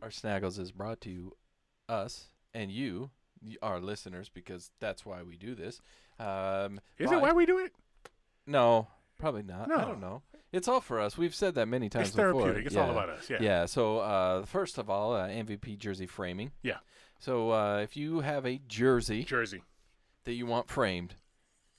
our 0.00 0.10
Snaggles 0.10 0.58
is 0.60 0.70
brought 0.70 1.00
to 1.02 1.32
us 1.88 2.28
and 2.54 2.70
you, 2.70 3.10
our 3.62 3.80
listeners, 3.80 4.28
because 4.32 4.70
that's 4.80 5.04
why 5.06 5.22
we 5.22 5.36
do 5.36 5.54
this. 5.54 5.80
Um, 6.18 6.80
Is 6.98 7.10
it 7.12 7.20
why 7.20 7.32
we 7.32 7.46
do 7.46 7.58
it? 7.58 7.72
No, 8.46 8.88
probably 9.18 9.42
not. 9.42 9.70
I 9.70 9.84
don't 9.84 10.00
know. 10.00 10.22
It's 10.52 10.66
all 10.68 10.80
for 10.80 10.98
us. 11.00 11.18
We've 11.18 11.34
said 11.34 11.54
that 11.56 11.66
many 11.66 11.88
times 11.90 12.08
It's 12.08 12.16
before. 12.16 12.32
therapeutic. 12.42 12.66
It's 12.66 12.76
all 12.76 12.86
Yeah. 12.86 12.92
about 12.92 13.08
us. 13.10 13.28
Yeah. 13.30 13.36
Yeah. 13.40 13.66
So 13.66 13.98
uh, 13.98 14.46
first 14.46 14.78
of 14.78 14.88
all, 14.88 15.14
uh, 15.14 15.28
MVP 15.28 15.76
jersey 15.78 16.06
framing. 16.06 16.52
Yeah. 16.62 16.78
So 17.18 17.50
uh, 17.52 17.78
if 17.78 17.96
you 17.96 18.20
have 18.20 18.46
a 18.46 18.58
jersey 18.68 19.24
Jersey. 19.24 19.62
that 20.24 20.32
you 20.34 20.46
want 20.46 20.68
framed, 20.70 21.16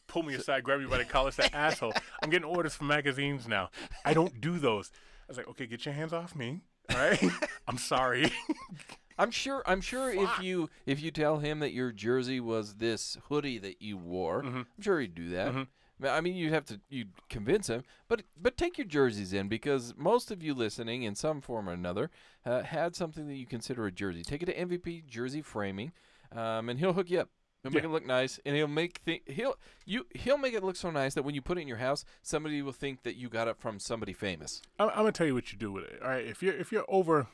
Pull 0.08 0.24
me 0.24 0.34
aside, 0.34 0.64
grab 0.64 0.80
me 0.80 0.88
by 0.88 0.98
the 0.98 1.06
collar, 1.06 1.30
say, 1.32 1.48
"Asshole, 1.54 1.94
I'm 2.24 2.30
getting 2.32 2.44
orders 2.48 2.76
from 2.76 2.88
magazines 2.88 3.48
now. 3.48 3.70
I 4.04 4.14
don't 4.16 4.42
do 4.42 4.58
those." 4.58 4.92
I 4.94 5.26
was 5.30 5.38
like, 5.38 5.48
"Okay, 5.50 5.68
get 5.68 5.86
your 5.86 5.94
hands 5.94 6.14
off 6.14 6.36
me." 6.36 6.62
All 6.92 6.98
right. 6.98 7.24
I'm 7.68 7.78
sorry. 7.78 8.32
I'm 9.20 9.32
sure. 9.32 9.62
I'm 9.68 9.82
sure 9.82 10.10
if 10.12 10.40
you 10.42 10.70
if 10.86 11.02
you 11.02 11.12
tell 11.12 11.38
him 11.40 11.60
that 11.60 11.74
your 11.74 11.92
jersey 11.92 12.40
was 12.40 12.76
this 12.76 13.18
hoodie 13.28 13.58
that 13.60 13.82
you 13.82 13.98
wore, 13.98 14.42
Mm-hmm. 14.44 14.58
I'm 14.58 14.82
sure 14.82 15.00
he'd 15.00 15.14
do 15.16 15.30
that. 15.30 15.54
Mhm. 15.54 15.68
I 16.02 16.22
mean, 16.22 16.38
you'd 16.38 16.54
have 16.54 16.64
to 16.68 16.80
you 16.90 17.06
convince 17.30 17.68
him, 17.68 17.84
but 18.08 18.24
but 18.42 18.56
take 18.58 18.78
your 18.78 18.88
jerseys 18.88 19.34
in 19.34 19.50
because 19.50 19.94
most 19.98 20.32
of 20.32 20.42
you 20.42 20.54
listening 20.54 21.04
in 21.04 21.14
some 21.14 21.42
form 21.42 21.68
or 21.68 21.74
another 21.74 22.10
uh, 22.46 22.62
had 22.64 22.96
something 22.96 23.28
that 23.28 23.36
you 23.36 23.46
consider 23.46 23.86
a 23.86 23.92
jersey. 23.92 24.24
Take 24.24 24.42
it 24.42 24.46
to 24.46 24.56
MVP 24.56 25.06
Jersey 25.08 25.42
Framing, 25.42 25.92
um, 26.32 26.70
and 26.70 26.80
he'll 26.80 26.94
hook 26.94 27.10
you 27.10 27.20
up. 27.20 27.30
He'll 27.64 27.74
make 27.74 27.84
Yeah. 27.84 27.90
it 27.90 27.92
look 27.92 28.06
nice, 28.06 28.40
and 28.46 28.56
he'll 28.56 28.70
make 28.70 29.00
thi- 29.00 29.24
he'll 29.26 29.58
you 29.86 30.06
he'll 30.16 30.38
make 30.38 30.54
it 30.54 30.64
look 30.64 30.78
so 30.78 30.90
nice 30.90 31.14
that 31.16 31.24
when 31.24 31.36
you 31.36 31.42
put 31.42 31.58
it 31.58 31.62
in 31.64 31.68
your 31.68 31.76
house, 31.80 32.06
somebody 32.22 32.62
will 32.62 32.72
think 32.72 33.04
that 33.04 33.18
you 33.18 33.28
got 33.28 33.50
it 33.50 33.58
from 33.58 33.78
somebody 33.80 34.14
famous. 34.14 34.62
I'm, 34.80 34.88
I'm 34.92 34.96
gonna 34.96 35.12
tell 35.12 35.28
you 35.28 35.34
what 35.34 35.52
you 35.52 35.58
do 35.58 35.70
with 35.70 35.84
it. 35.84 36.00
All 36.02 36.08
right, 36.08 36.26
if 36.26 36.42
you're 36.42 36.54
if 36.56 36.72
you're 36.72 36.86
over 36.88 37.28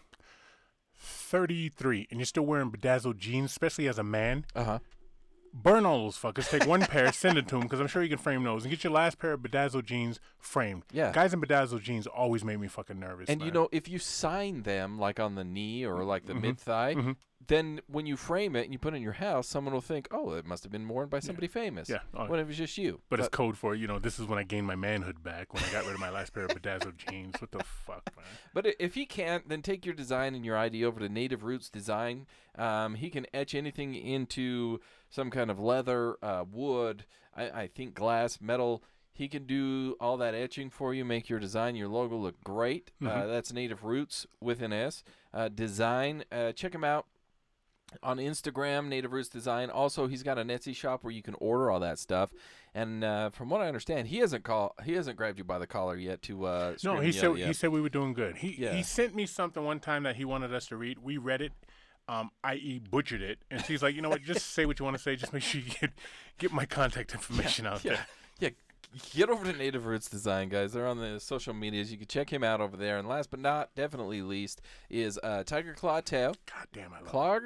33 0.98 2.08
and 2.10 2.20
you're 2.20 2.26
still 2.26 2.46
wearing 2.46 2.70
bedazzled 2.70 3.18
jeans, 3.18 3.52
especially 3.52 3.88
as 3.88 3.98
a 3.98 4.04
man, 4.04 4.46
Uh 4.56 4.64
huh. 4.64 4.80
burn 5.54 5.86
all 5.86 6.04
those 6.04 6.18
fuckers. 6.18 6.50
Take 6.50 6.66
one 6.68 6.82
pair, 6.82 7.12
send 7.14 7.38
it 7.38 7.48
to 7.50 7.56
him 7.56 7.62
because 7.64 7.80
I'm 7.80 7.88
sure 7.88 8.04
you 8.04 8.10
can 8.10 8.18
frame 8.18 8.44
those, 8.44 8.64
and 8.64 8.72
get 8.72 8.84
your 8.84 8.94
last 8.94 9.20
pair 9.20 9.34
of 9.34 9.42
bedazzled 9.42 9.86
jeans 9.86 10.20
framed. 10.38 10.84
Yeah. 10.92 11.12
guys 11.12 11.34
in 11.34 11.40
bedazzled 11.40 11.82
jeans 11.82 12.08
always 12.08 12.44
made 12.44 12.60
me 12.60 12.68
fucking 12.68 13.00
nervous. 13.00 13.30
And 13.30 13.42
you 13.42 13.52
know, 13.52 13.70
if 13.72 13.88
you 13.88 14.00
sign 14.00 14.64
them 14.64 15.00
like 15.00 15.20
on 15.20 15.36
the 15.36 15.44
knee 15.44 15.86
or 15.86 16.04
like 16.04 16.26
the 16.26 16.34
Mhm. 16.34 16.42
mid 16.42 16.60
thigh, 16.60 16.96
Mhm. 16.96 17.16
Then 17.48 17.82
when 17.88 18.06
you 18.06 18.16
frame 18.18 18.56
it 18.56 18.64
and 18.64 18.74
you 18.74 18.80
put 18.80 18.94
it 18.94 18.98
in 18.98 19.04
your 19.04 19.14
house, 19.14 19.48
someone 19.48 19.74
will 19.74 19.82
think, 19.82 20.08
"Oh, 20.12 20.32
it 20.34 20.46
must 20.46 20.64
have 20.64 20.72
been 20.72 20.88
worn 20.88 21.10
by 21.10 21.20
somebody 21.20 21.48
famous." 21.48 21.90
Yeah. 21.90 22.00
Oh, 22.14 22.26
When 22.28 22.40
it 22.40 22.48
was 22.48 22.58
just 22.58 22.78
you. 22.78 23.02
but 23.10 23.20
it's 23.20 23.30
code 23.30 23.58
for 23.58 23.76
you 23.76 23.88
know 23.88 24.00
this 24.00 24.20
is 24.20 24.26
when 24.28 24.40
I 24.40 24.44
gained 24.44 24.68
my 24.68 24.76
manhood 24.76 25.22
back 25.24 25.54
when 25.54 25.64
I 25.64 25.72
got 25.72 25.86
rid 25.86 25.94
of 25.94 26.00
my 26.00 26.10
last 26.10 26.34
pair 26.34 26.46
of 26.46 26.50
bedazzled 26.54 26.98
jeans. 26.98 27.36
What 27.40 27.52
the 27.52 27.64
fuck, 27.64 28.04
man? 28.16 28.26
But 28.54 28.76
if 28.80 28.96
he 28.96 29.06
can't, 29.06 29.48
then 29.50 29.62
take 29.62 29.86
your 29.86 29.96
design 29.96 30.36
and 30.36 30.46
your 30.46 30.58
ID 30.58 30.84
over 30.86 31.00
to 31.00 31.10
Native 31.10 31.44
Roots 31.44 31.70
Design. 31.70 32.28
Um, 32.58 32.96
he 32.96 33.10
can 33.10 33.26
etch 33.34 33.54
anything 33.54 33.96
into 33.96 34.80
some 35.10 35.30
kind 35.30 35.52
of 35.52 35.60
leather, 35.60 36.16
uh, 36.24 36.46
wood, 36.50 37.06
I, 37.36 37.50
I 37.64 37.68
think 37.68 37.94
glass, 37.96 38.40
metal. 38.42 38.84
He 39.14 39.28
can 39.30 39.46
do 39.46 39.96
all 40.02 40.18
that 40.18 40.36
etching 40.36 40.70
for 40.70 40.94
you, 40.94 41.06
make 41.06 41.30
your 41.30 41.40
design, 41.40 41.76
your 41.78 41.88
logo 41.88 42.18
look 42.18 42.44
great. 42.44 42.92
Uh, 43.02 43.06
Mhm. 43.06 43.28
that's 43.28 43.54
Native 43.54 43.84
Roots 43.86 44.26
with 44.42 44.62
an 44.62 44.74
S. 44.74 45.04
Uh, 45.34 45.48
design. 45.48 46.26
Uh, 46.32 46.52
check 46.52 46.74
him 46.76 46.84
out 46.84 47.06
on 48.04 48.18
Instagram, 48.18 48.88
Native 48.88 49.12
Roots 49.14 49.30
Design. 49.30 49.70
Also, 49.70 50.08
he's 50.08 50.24
got 50.24 50.38
an 50.38 50.48
Etsy 50.50 50.76
shop 50.76 51.04
where 51.04 51.14
you 51.14 51.22
can 51.22 51.36
order 51.40 51.70
all 51.72 51.80
that 51.80 52.00
stuff. 52.00 52.32
And 52.74 53.04
uh, 53.04 53.30
from 53.30 53.50
what 53.50 53.62
I 53.62 53.68
understand, 53.68 54.08
he 54.10 54.18
hasn't 54.18 54.44
call 54.44 54.76
he 54.84 54.94
hasn't 54.94 55.16
grabbed 55.18 55.38
you 55.38 55.44
by 55.44 55.60
the 55.60 55.68
collar 55.68 55.96
yet 55.96 56.22
to 56.24 56.46
uh, 56.46 56.74
No, 56.84 57.00
he 57.00 57.12
said 57.12 57.38
yet. 57.38 57.48
he 57.48 57.54
said 57.54 57.70
we 57.70 57.80
were 57.82 57.90
doing 57.90 58.14
good. 58.14 58.38
He 58.38 58.56
Yeah. 58.58 58.74
he 58.74 58.84
sent 58.84 59.16
me 59.16 59.26
something 59.26 59.64
one 59.64 59.80
time 59.80 60.04
that 60.04 60.18
he 60.18 60.26
wanted 60.26 60.54
us 60.54 60.68
to 60.68 60.76
read. 60.78 61.00
We 61.00 61.18
read 61.18 61.42
it, 61.42 61.54
um, 62.10 62.32
i.e. 62.44 62.80
butchered 62.92 63.22
it, 63.22 63.40
and 63.50 63.62
he's 63.62 63.82
like, 63.82 63.96
you 63.96 64.02
know 64.02 64.10
what? 64.10 64.24
Just 64.24 64.48
say 64.52 64.66
what 64.66 64.78
you 64.80 64.86
want 64.86 64.98
to 64.98 65.02
say. 65.04 65.16
Just 65.16 65.32
make 65.32 65.44
sure 65.44 65.62
you 65.62 65.72
get 65.80 65.92
get 66.38 66.52
my 66.52 66.66
contact 66.66 67.14
information 67.16 67.66
out 67.66 67.84
yeah, 67.86 67.94
there. 67.94 68.08
Yeah. 68.94 69.00
get 69.14 69.30
over 69.30 69.52
to 69.52 69.58
Native 69.58 69.86
Roots 69.86 70.10
Design, 70.10 70.50
guys. 70.50 70.74
They're 70.74 70.88
on 70.88 71.00
the 71.00 71.20
social 71.20 71.54
medias. 71.54 71.92
You 71.92 71.98
can 71.98 72.08
check 72.08 72.32
him 72.32 72.44
out 72.44 72.62
over 72.62 72.78
there. 72.78 72.98
And 72.98 73.08
last 73.08 73.30
but 73.32 73.40
not 73.40 73.74
definitely 73.76 74.22
least 74.22 74.62
is 74.90 75.20
uh, 75.24 75.44
Tiger 75.44 75.74
Claw 75.74 76.02
Tail. 76.02 76.36
God 76.46 76.68
damn, 76.74 76.94
I 76.94 76.98
love. 76.98 77.08
Claw. 77.08 77.40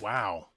Wow. 0.00 0.48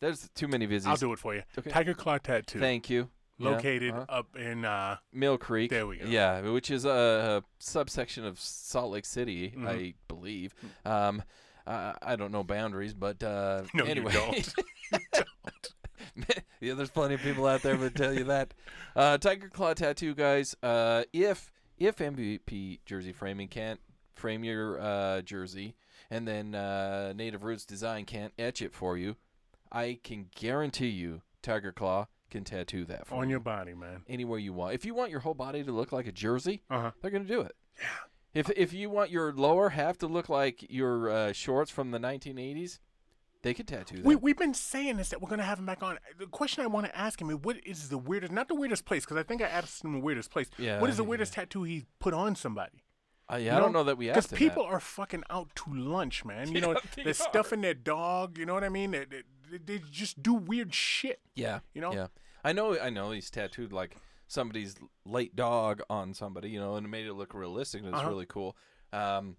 There's 0.00 0.28
too 0.34 0.48
many 0.48 0.66
busies. 0.66 0.86
I'll 0.86 0.96
do 0.96 1.12
it 1.12 1.18
for 1.18 1.34
you. 1.34 1.42
Okay. 1.58 1.70
Tiger 1.70 1.94
Claw 1.94 2.18
Tattoo. 2.18 2.60
Thank 2.60 2.90
you. 2.90 3.08
Yeah, 3.38 3.50
located 3.50 3.92
uh-huh. 3.92 4.04
up 4.08 4.36
in 4.36 4.64
uh, 4.64 4.96
Mill 5.12 5.36
Creek. 5.36 5.70
There 5.70 5.86
we 5.86 5.98
go. 5.98 6.06
Yeah, 6.06 6.40
which 6.40 6.70
is 6.70 6.84
a, 6.86 7.42
a 7.42 7.42
subsection 7.58 8.24
of 8.24 8.40
Salt 8.40 8.92
Lake 8.92 9.04
City, 9.04 9.52
Mhm. 9.56 9.68
I 9.68 9.94
believe. 10.08 10.54
Um, 10.86 11.22
uh, 11.66 11.92
I 12.00 12.16
don't 12.16 12.32
know 12.32 12.44
boundaries, 12.44 12.94
but 12.94 13.22
uh, 13.22 13.64
No, 13.74 13.84
you 13.84 13.90
anyway. 13.90 14.12
don't. 14.12 14.54
yeah, 16.60 16.74
there's 16.74 16.90
plenty 16.90 17.14
of 17.14 17.20
people 17.20 17.46
out 17.46 17.62
there 17.62 17.76
would 17.76 17.94
tell 17.94 18.12
you 18.12 18.24
that. 18.24 18.54
Uh, 18.94 19.18
Tiger 19.18 19.48
Claw 19.48 19.74
Tattoo, 19.74 20.14
guys. 20.14 20.54
Uh, 20.62 21.04
if 21.12 21.52
if 21.78 21.96
MVP 21.96 22.80
Jersey 22.86 23.12
Framing 23.12 23.48
can't 23.48 23.80
frame 24.14 24.44
your 24.44 24.80
uh, 24.80 25.20
jersey, 25.22 25.74
and 26.10 26.26
then 26.26 26.54
uh, 26.54 27.12
Native 27.14 27.44
Roots 27.44 27.66
Design 27.66 28.04
can't 28.04 28.32
etch 28.38 28.62
it 28.62 28.72
for 28.72 28.96
you, 28.96 29.16
I 29.70 29.98
can 30.02 30.26
guarantee 30.34 30.88
you 30.88 31.20
Tiger 31.42 31.72
Claw 31.72 32.06
can 32.30 32.44
tattoo 32.44 32.84
that 32.86 33.06
for 33.06 33.16
on 33.16 33.24
you 33.28 33.32
your 33.34 33.40
body, 33.40 33.74
man. 33.74 34.02
anywhere 34.08 34.38
you 34.38 34.52
want. 34.52 34.74
If 34.74 34.84
you 34.84 34.94
want 34.94 35.10
your 35.10 35.20
whole 35.20 35.34
body 35.34 35.62
to 35.62 35.70
look 35.72 35.92
like 35.92 36.06
a 36.06 36.12
jersey, 36.12 36.62
Uh 36.70 36.80
huh. 36.80 36.90
they're 37.02 37.10
gonna 37.10 37.24
do 37.24 37.40
it. 37.42 37.54
Yeah. 37.78 37.86
If 38.34 38.50
if 38.56 38.72
you 38.72 38.90
want 38.90 39.10
your 39.10 39.32
lower 39.32 39.70
half 39.70 39.96
to 39.98 40.06
look 40.06 40.28
like 40.28 40.66
your 40.70 41.08
uh, 41.10 41.32
shorts 41.32 41.70
from 41.70 41.90
the 41.90 41.98
1980s, 41.98 42.78
they 43.46 43.54
could 43.54 43.68
tattoo 43.68 43.96
that. 43.96 44.04
We 44.04 44.16
we've 44.16 44.36
been 44.36 44.54
saying 44.54 44.96
this 44.96 45.08
that 45.10 45.22
we're 45.22 45.28
gonna 45.30 45.42
have 45.44 45.58
him 45.58 45.66
back 45.66 45.82
on. 45.82 45.98
The 46.18 46.26
question 46.26 46.62
I 46.64 46.66
want 46.66 46.86
to 46.86 46.96
ask 46.96 47.20
him 47.20 47.30
is, 47.30 47.36
what 47.36 47.56
is 47.64 47.88
the 47.88 47.98
weirdest? 47.98 48.32
Not 48.32 48.48
the 48.48 48.54
weirdest 48.54 48.84
place, 48.84 49.04
because 49.04 49.16
I 49.16 49.22
think 49.22 49.40
I 49.40 49.46
asked 49.46 49.84
him 49.84 49.92
the 49.92 50.00
weirdest 50.00 50.30
place. 50.30 50.50
Yeah, 50.58 50.80
What 50.80 50.90
is 50.90 50.96
the 50.96 51.02
yeah. 51.04 51.08
weirdest 51.08 51.32
tattoo 51.34 51.62
he 51.62 51.86
put 52.00 52.12
on 52.14 52.34
somebody? 52.36 52.82
Uh, 53.32 53.36
yeah, 53.36 53.52
You 53.52 53.58
I 53.58 53.60
don't 53.60 53.72
know 53.72 53.84
that 53.84 53.98
we 53.98 54.10
asked 54.10 54.30
him 54.32 54.36
Because 54.36 54.38
people 54.38 54.62
that. 54.64 54.72
are 54.74 54.80
fucking 54.80 55.24
out 55.30 55.48
to 55.56 55.74
lunch, 55.74 56.24
man. 56.24 56.52
You 56.52 56.60
know, 56.64 56.74
they 56.96 57.04
they're 57.04 57.14
stuffing 57.14 57.60
their 57.60 57.74
dog. 57.74 58.38
You 58.38 58.46
know 58.46 58.54
what 58.54 58.62
I 58.64 58.68
mean? 58.68 58.90
They, 58.92 59.04
they, 59.50 59.58
they 59.64 59.82
just 59.90 60.22
do 60.22 60.34
weird 60.34 60.74
shit. 60.74 61.20
Yeah. 61.34 61.60
you 61.74 61.80
know? 61.80 61.92
Yeah. 61.92 62.06
I 62.44 62.52
know. 62.52 62.78
I 62.78 62.90
know. 62.90 63.10
He's 63.12 63.30
tattooed 63.30 63.72
like 63.72 63.96
somebody's 64.28 64.76
late 65.04 65.34
dog 65.36 65.82
on 65.90 66.14
somebody, 66.14 66.50
you 66.50 66.58
know, 66.60 66.74
and 66.76 66.86
it 66.86 66.88
made 66.88 67.06
it 67.06 67.14
look 67.14 67.32
realistic. 67.34 67.80
and 67.82 67.90
It's 67.90 67.98
Uh-huh. 67.98 68.08
really 68.10 68.26
cool. 68.26 68.56
Um, 68.92 69.36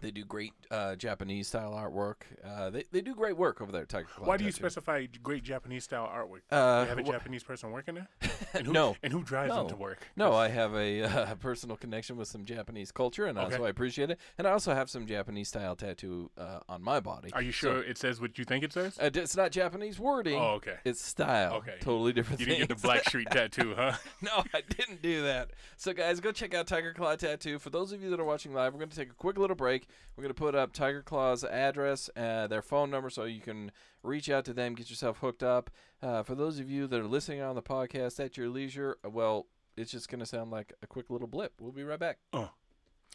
they 0.00 0.10
do 0.10 0.24
great 0.24 0.52
uh, 0.70 0.94
Japanese 0.96 1.48
style 1.48 1.72
artwork. 1.72 2.16
Uh, 2.44 2.70
they 2.70 2.84
they 2.92 3.00
do 3.00 3.14
great 3.14 3.36
work 3.36 3.60
over 3.60 3.72
there 3.72 3.82
at 3.82 3.88
Tiger 3.88 4.06
Claw 4.06 4.18
Tattoo. 4.20 4.28
Why 4.28 4.36
do 4.36 4.44
you 4.44 4.50
Tattoo. 4.50 4.62
specify 4.62 5.06
great 5.22 5.42
Japanese 5.42 5.84
style 5.84 6.06
artwork? 6.06 6.40
Uh, 6.50 6.82
you 6.84 6.88
have 6.88 6.98
a 6.98 7.02
wh- 7.02 7.06
Japanese 7.10 7.42
person 7.42 7.70
working 7.70 7.94
there? 7.96 8.08
And 8.54 8.66
who, 8.66 8.72
No. 8.72 8.96
And 9.02 9.12
who 9.12 9.22
drives 9.22 9.52
them 9.54 9.68
to 9.68 9.76
work? 9.76 10.06
No, 10.16 10.32
I 10.32 10.48
have 10.48 10.74
a 10.74 11.02
uh, 11.02 11.34
personal 11.40 11.76
connection 11.76 12.16
with 12.16 12.28
some 12.28 12.44
Japanese 12.46 12.90
culture, 12.92 13.26
and 13.26 13.36
Okay. 13.38 13.52
also 13.54 13.64
I 13.64 13.68
appreciate 13.68 14.10
it. 14.10 14.18
And 14.38 14.46
I 14.46 14.52
also 14.52 14.74
have 14.74 14.88
some 14.88 15.06
Japanese 15.06 15.48
style 15.48 15.76
tattoo 15.76 16.30
uh, 16.38 16.60
on 16.68 16.82
my 16.82 17.00
body. 17.00 17.30
Are 17.34 17.42
you 17.42 17.52
sure 17.52 17.82
it 17.82 17.98
says 17.98 18.20
what 18.20 18.38
you 18.38 18.44
think 18.44 18.64
it 18.64 18.72
says? 18.72 18.98
Uh, 18.98 19.10
it's 19.12 19.36
not 19.36 19.50
Japanese 19.52 19.98
wording. 19.98 20.38
Oh, 20.38 20.54
okay. 20.54 20.76
It's 20.84 21.02
style. 21.04 21.54
Okay. 21.54 21.74
Totally 21.80 22.12
different 22.12 22.40
You 22.40 22.46
didn't 22.46 22.58
get 22.60 22.68
the 22.68 22.74
things. 22.76 22.82
Black 22.82 23.04
Street 23.08 23.28
tattoo, 23.30 23.74
huh? 23.76 23.92
no, 24.22 24.44
I 24.54 24.62
didn't 24.68 25.02
do 25.02 25.22
that. 25.24 25.50
So, 25.76 25.92
guys, 25.92 26.20
go 26.20 26.32
check 26.32 26.54
out 26.54 26.66
Tiger 26.66 26.94
Claw 26.94 27.16
Tattoo. 27.16 27.58
For 27.58 27.70
those 27.70 27.92
of 27.92 28.00
you 28.02 28.08
that 28.10 28.20
are 28.20 28.24
watching 28.24 28.54
live, 28.54 28.72
we're 28.72 28.78
going 28.80 28.90
to 28.90 28.96
take 28.96 29.10
a 29.10 29.14
quick 29.14 29.36
little 29.38 29.56
break. 29.56 29.87
We're 30.16 30.22
going 30.22 30.34
to 30.34 30.38
put 30.38 30.54
up 30.54 30.72
Tiger 30.72 31.02
Claw's 31.02 31.44
address, 31.44 32.10
uh, 32.16 32.46
their 32.48 32.62
phone 32.62 32.90
number, 32.90 33.10
so 33.10 33.24
you 33.24 33.40
can 33.40 33.70
reach 34.02 34.28
out 34.28 34.44
to 34.46 34.52
them, 34.52 34.74
get 34.74 34.90
yourself 34.90 35.18
hooked 35.18 35.42
up. 35.42 35.70
Uh, 36.02 36.22
for 36.22 36.34
those 36.34 36.58
of 36.58 36.68
you 36.70 36.86
that 36.86 37.00
are 37.00 37.06
listening 37.06 37.40
on 37.40 37.54
the 37.54 37.62
podcast 37.62 38.22
at 38.24 38.36
your 38.36 38.48
leisure, 38.48 38.96
uh, 39.04 39.10
well, 39.10 39.46
it's 39.76 39.92
just 39.92 40.08
going 40.08 40.20
to 40.20 40.26
sound 40.26 40.50
like 40.50 40.72
a 40.82 40.86
quick 40.86 41.10
little 41.10 41.28
blip. 41.28 41.52
We'll 41.60 41.72
be 41.72 41.84
right 41.84 41.98
back. 41.98 42.18
Oh. 42.32 42.50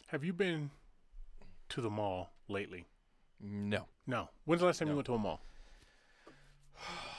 Have 0.08 0.24
you 0.24 0.32
been 0.32 0.70
to 1.70 1.80
the 1.80 1.90
mall 1.90 2.30
lately? 2.48 2.86
No. 3.40 3.86
No. 4.06 4.30
When's 4.44 4.60
the 4.60 4.66
last 4.66 4.78
time 4.78 4.88
you 4.88 4.94
went 4.94 5.06
to 5.06 5.14
a 5.14 5.18
mall? 5.18 5.40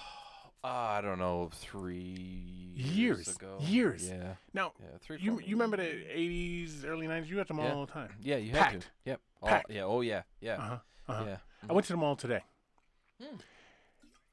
Uh, 0.65 0.97
I 0.97 1.01
don't 1.01 1.19
know, 1.19 1.49
three 1.53 2.73
Years. 2.75 3.27
ago. 3.35 3.57
Years. 3.61 4.09
Yeah. 4.09 4.33
Now, 4.53 4.73
Yeah, 4.79 4.97
three. 4.99 5.17
you 5.19 5.39
you 5.39 5.55
remember 5.55 5.77
the 5.77 5.83
80s, 5.83 6.83
early 6.85 7.07
90s? 7.07 7.27
You 7.27 7.35
went 7.35 7.47
to 7.49 7.53
the 7.53 7.57
mall 7.57 7.65
Yeah. 7.67 7.73
all 7.75 7.85
the 7.85 7.91
time. 7.91 8.09
Yeah, 8.19 8.37
you 8.37 8.51
had 8.51 8.57
to. 8.57 8.71
Packed. 8.79 8.91
Yep. 9.05 9.21
All- 9.41 9.49
Packed. 9.49 9.71
yeah. 9.71 9.83
Oh, 9.83 10.01
yeah. 10.01 10.23
Yeah. 10.41 10.55
Uh-huh. 10.57 10.77
Uh-huh. 11.07 11.23
Yeah. 11.27 11.37
I 11.69 11.73
went 11.73 11.85
to 11.87 11.93
the 11.93 11.97
mall 11.97 12.15
today. 12.15 12.41
Hmm. 13.21 13.35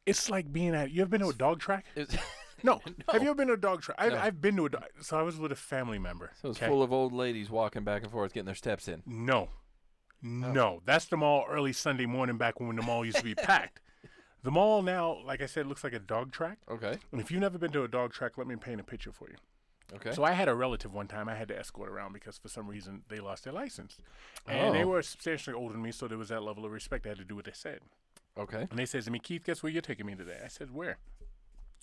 It's 0.07 0.31
like 0.31 0.51
being 0.53 0.75
at. 0.75 0.91
You 0.91 1.03
ever 1.03 1.11
been 1.11 1.21
to 1.21 1.29
a 1.29 1.35
dog 1.35 1.61
track? 1.61 1.85
It 1.95 2.09
No. 2.63 2.81
No. 2.87 3.13
Have 3.13 3.23
you 3.23 3.29
ever 3.29 3.37
been 3.37 3.49
to 3.49 3.55
a 3.55 3.59
dog 3.59 3.83
track? 3.83 3.97
I've, 4.01 4.13
No. 4.13 4.19
I've 4.19 4.41
been 4.41 4.57
to 4.57 4.67
a 4.67 4.71
dog. 4.71 4.85
So 5.03 5.19
I 5.19 5.23
was 5.23 5.37
with 5.37 5.53
a 5.53 5.57
family 5.57 5.99
member. 5.99 6.31
so 6.41 6.49
it's 6.51 6.59
okay? 6.59 6.67
full 6.69 6.83
of 6.83 6.93
old 6.93 7.13
ladies 7.13 7.51
walking 7.51 7.85
back 7.85 8.03
and 8.03 8.11
forth, 8.11 8.33
getting 8.33 8.47
their 8.47 8.55
steps 8.55 8.89
in. 8.89 9.03
No. 9.05 9.49
Oh. 10.25 10.29
No. 10.29 10.81
That's 10.87 11.05
the 11.07 11.17
mall 11.17 11.45
early 11.51 11.73
Sunday 11.73 12.07
morning 12.07 12.39
back 12.39 12.59
when 12.61 12.77
the 12.77 12.83
mall 12.83 13.05
used 13.05 13.19
to 13.19 13.25
be 13.25 13.35
packed. 13.51 13.81
The 14.45 14.51
mall 14.51 14.83
now, 14.83 15.19
like 15.25 15.41
I 15.41 15.47
said, 15.47 15.67
looks 15.67 15.85
like 15.85 15.93
a 15.93 15.99
dog 16.01 16.33
track. 16.33 16.59
Okay. 16.71 16.97
And 17.13 17.21
if 17.21 17.31
you've 17.31 17.41
never 17.41 17.59
been 17.59 17.73
to 17.73 17.85
a 17.85 17.89
dog 17.89 18.13
track, 18.13 18.37
let 18.39 18.47
me 18.47 18.57
paint 18.57 18.81
a 18.81 18.85
picture 18.85 19.13
for 19.13 19.29
you. 19.31 19.37
Okay. 19.95 20.13
So 20.13 20.25
I 20.25 20.33
had 20.33 20.49
a 20.49 20.55
relative 20.55 20.93
one 20.95 21.07
time 21.07 21.29
I 21.29 21.35
had 21.35 21.49
to 21.49 21.59
escort 21.59 21.91
around 21.91 22.13
because 22.13 22.39
for 22.39 22.49
some 22.49 22.67
reason 22.67 23.03
they 23.09 23.21
lost 23.21 23.45
their 23.45 23.53
license. 23.53 23.99
And 24.49 24.75
they 24.75 24.85
Oh. 24.85 24.89
were 24.89 25.03
substantially 25.03 25.55
older 25.55 25.75
than 25.75 25.83
me, 25.83 25.93
so 25.93 26.09
there 26.09 26.19
was 26.19 26.31
that 26.31 26.43
level 26.43 26.65
of 26.65 26.73
respect. 26.73 27.07
I 27.07 27.11
had 27.11 27.19
to 27.19 27.25
do 27.25 27.37
what 27.37 27.45
they 27.45 27.53
said. 27.53 27.81
okay. 28.37 28.67
And 28.71 28.79
they 28.79 28.87
says 28.87 29.05
to 29.05 29.11
me, 29.11 29.19
Keith, 29.19 29.45
guess 29.45 29.63
where 29.63 29.71
you're 29.71 29.83
taking 29.83 30.07
me 30.07 30.15
today? 30.15 30.39
I 30.43 30.49
said, 30.49 30.71
where? 30.73 30.97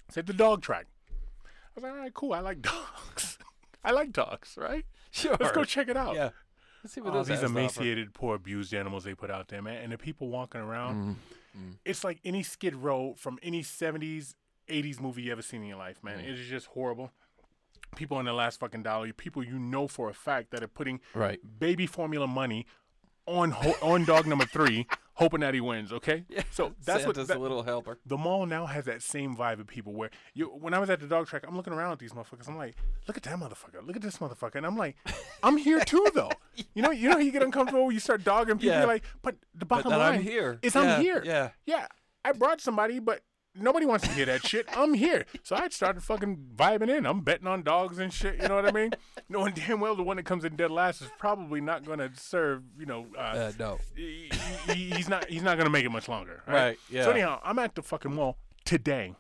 I 0.10 0.12
said, 0.12 0.26
the 0.26 0.34
dog 0.34 0.62
track. 0.64 0.88
I 1.12 1.14
was 1.76 1.84
like, 1.84 1.94
all 1.94 2.00
right, 2.00 2.14
cool. 2.14 2.34
I 2.34 2.40
like 2.40 2.62
dogs. 2.64 3.38
I 3.84 3.92
like 3.92 4.12
dogs, 4.12 4.58
right? 4.60 4.86
Sure. 5.12 5.38
Let's 5.40 5.54
go 5.54 5.64
check 5.64 5.88
it 5.88 5.96
out. 5.96 6.16
Yeah. 6.16 6.32
Let's 6.84 6.94
see 6.96 7.02
what 7.02 7.12
Oh, 7.12 7.18
those 7.18 7.28
these 7.28 7.42
has 7.42 7.52
to 7.52 7.56
offer. 7.56 7.60
emaciated, 7.60 8.14
poor, 8.14 8.36
abused 8.36 8.74
animals 8.74 9.04
they 9.04 9.14
put 9.14 9.30
out 9.30 9.50
there, 9.50 9.62
man. 9.62 9.84
And 9.84 9.92
the 9.92 9.98
people 9.98 10.30
walking 10.30 10.62
around, 10.62 10.96
Mm. 10.96 11.16
Mm. 11.58 11.78
it's 11.86 12.04
like 12.04 12.20
any 12.24 12.44
Skid 12.44 12.76
Row 12.76 13.14
from 13.18 13.40
any 13.42 13.62
70s, 13.64 14.34
80s 14.68 15.00
movie 15.00 15.24
you 15.24 15.32
ever 15.32 15.42
seen 15.42 15.62
in 15.62 15.68
your 15.68 15.78
life, 15.78 16.04
man. 16.04 16.20
Mm. 16.20 16.24
It 16.30 16.40
is 16.40 16.48
just 16.48 16.68
horrible. 16.68 17.12
People 17.96 18.18
on 18.18 18.26
the 18.26 18.34
last 18.34 18.60
fucking 18.60 18.84
dollar, 18.84 19.12
people 19.14 19.44
you 19.44 19.58
know 19.58 19.88
for 19.88 20.10
a 20.10 20.14
fact 20.14 20.52
that 20.52 20.62
are 20.64 20.68
putting 20.68 21.00
Right. 21.16 21.40
baby 21.60 21.88
formula 21.88 22.28
money 22.28 22.66
on 23.26 23.52
ho- 23.52 23.76
on 23.82 24.06
dog 24.06 24.28
number 24.28 24.46
three, 24.46 24.86
hoping 25.20 25.42
that 25.42 25.54
he 25.54 25.62
wins. 25.62 25.92
Okay, 25.94 26.24
Yeah. 26.30 26.42
so 26.52 26.74
that's 26.84 27.06
what 27.06 27.16
Santa's 27.16 27.28
that- 27.28 27.38
a 27.38 27.40
little 27.40 27.64
helper. 27.64 28.00
the 28.06 28.18
mall 28.18 28.46
now 28.46 28.66
has 28.66 28.86
that 28.86 29.02
same 29.02 29.36
vibe 29.36 29.60
of 29.60 29.68
people 29.68 29.94
where 29.94 30.10
you 30.34 30.48
when 30.48 30.74
I 30.74 30.80
was 30.80 30.90
at 30.90 31.00
the 31.00 31.08
dog 31.08 31.28
track, 31.28 31.44
I'm 31.48 31.56
looking 31.56 31.74
around 31.74 31.92
at 31.94 32.00
these 32.00 32.14
motherfuckers. 32.14 32.48
I'm 32.48 32.58
like, 32.58 32.76
look 33.08 33.18
at 33.18 33.24
that 33.24 33.38
motherfucker, 33.38 33.86
look 33.86 33.96
at 33.96 34.02
this 34.02 34.18
motherfucker, 34.18 34.56
and 34.56 34.66
I'm 34.66 34.78
like, 34.78 34.96
I'm 35.44 35.58
here 35.58 35.80
too 35.82 36.06
though. 36.14 36.32
You 36.74 36.82
know, 36.82 36.92
you 36.92 37.08
know, 37.08 37.16
how 37.16 37.20
you 37.22 37.32
get 37.32 37.42
uncomfortable, 37.44 37.86
when 37.86 37.94
you 37.94 38.00
start 38.02 38.24
dogging 38.26 38.56
people. 38.58 38.70
Yeah. 38.72 38.80
You're 38.80 38.88
like, 38.88 39.04
but 39.22 39.36
the 39.56 39.66
bottom 39.66 39.94
I'm 39.94 40.00
line 40.00 40.22
here. 40.22 40.60
is 40.62 40.76
Yeah, 40.76 40.82
I'm 40.82 41.02
here. 41.02 41.22
yeah. 41.26 41.50
yeah. 41.66 41.88
I 42.26 42.34
brought 42.34 42.60
somebody, 42.60 43.00
but 43.00 43.22
nobody 43.56 43.86
wants 43.86 44.08
to 44.08 44.14
hear 44.14 44.26
that 44.26 44.46
shit. 44.46 44.68
I'm 44.78 44.94
here, 44.94 45.26
so 45.44 45.56
I 45.56 45.68
started 45.70 46.02
fucking 46.04 46.38
vibing 46.56 46.90
in. 46.96 47.06
I'm 47.06 47.22
betting 47.22 47.48
on 47.48 47.64
dogs 47.64 48.00
and 48.00 48.12
shit. 48.14 48.42
You 48.42 48.48
know 48.48 48.56
what 48.56 48.66
I 48.68 48.72
mean? 48.72 48.92
Knowing 49.30 49.54
damn 49.54 49.80
well 49.80 49.96
the 49.96 50.04
one 50.04 50.18
that 50.18 50.24
comes 50.26 50.44
in 50.46 50.56
dead 50.56 50.72
last 50.72 51.02
is 51.02 51.10
probably 51.18 51.62
not 51.62 51.86
going 51.86 52.00
to 52.00 52.12
serve. 52.16 52.64
You 52.78 52.86
know, 52.86 53.08
uh, 53.18 53.22
Uh, 53.22 53.52
no. 53.60 53.80
he- 53.96 54.32
he- 54.68 54.90
he's 54.92 55.10
not 55.10 55.26
he's 55.30 55.44
not 55.44 55.58
gonna 55.58 55.70
make 55.70 55.86
it 55.86 55.90
much 55.92 56.08
longer. 56.10 56.44
Right. 56.48 56.54
Right, 56.54 56.78
yeah. 56.90 57.04
So 57.06 57.12
anyhow, 57.12 57.40
I'm 57.44 57.60
at 57.60 57.76
the 57.76 57.82
fucking 57.84 58.14
mall 58.14 58.38
today, 58.66 59.16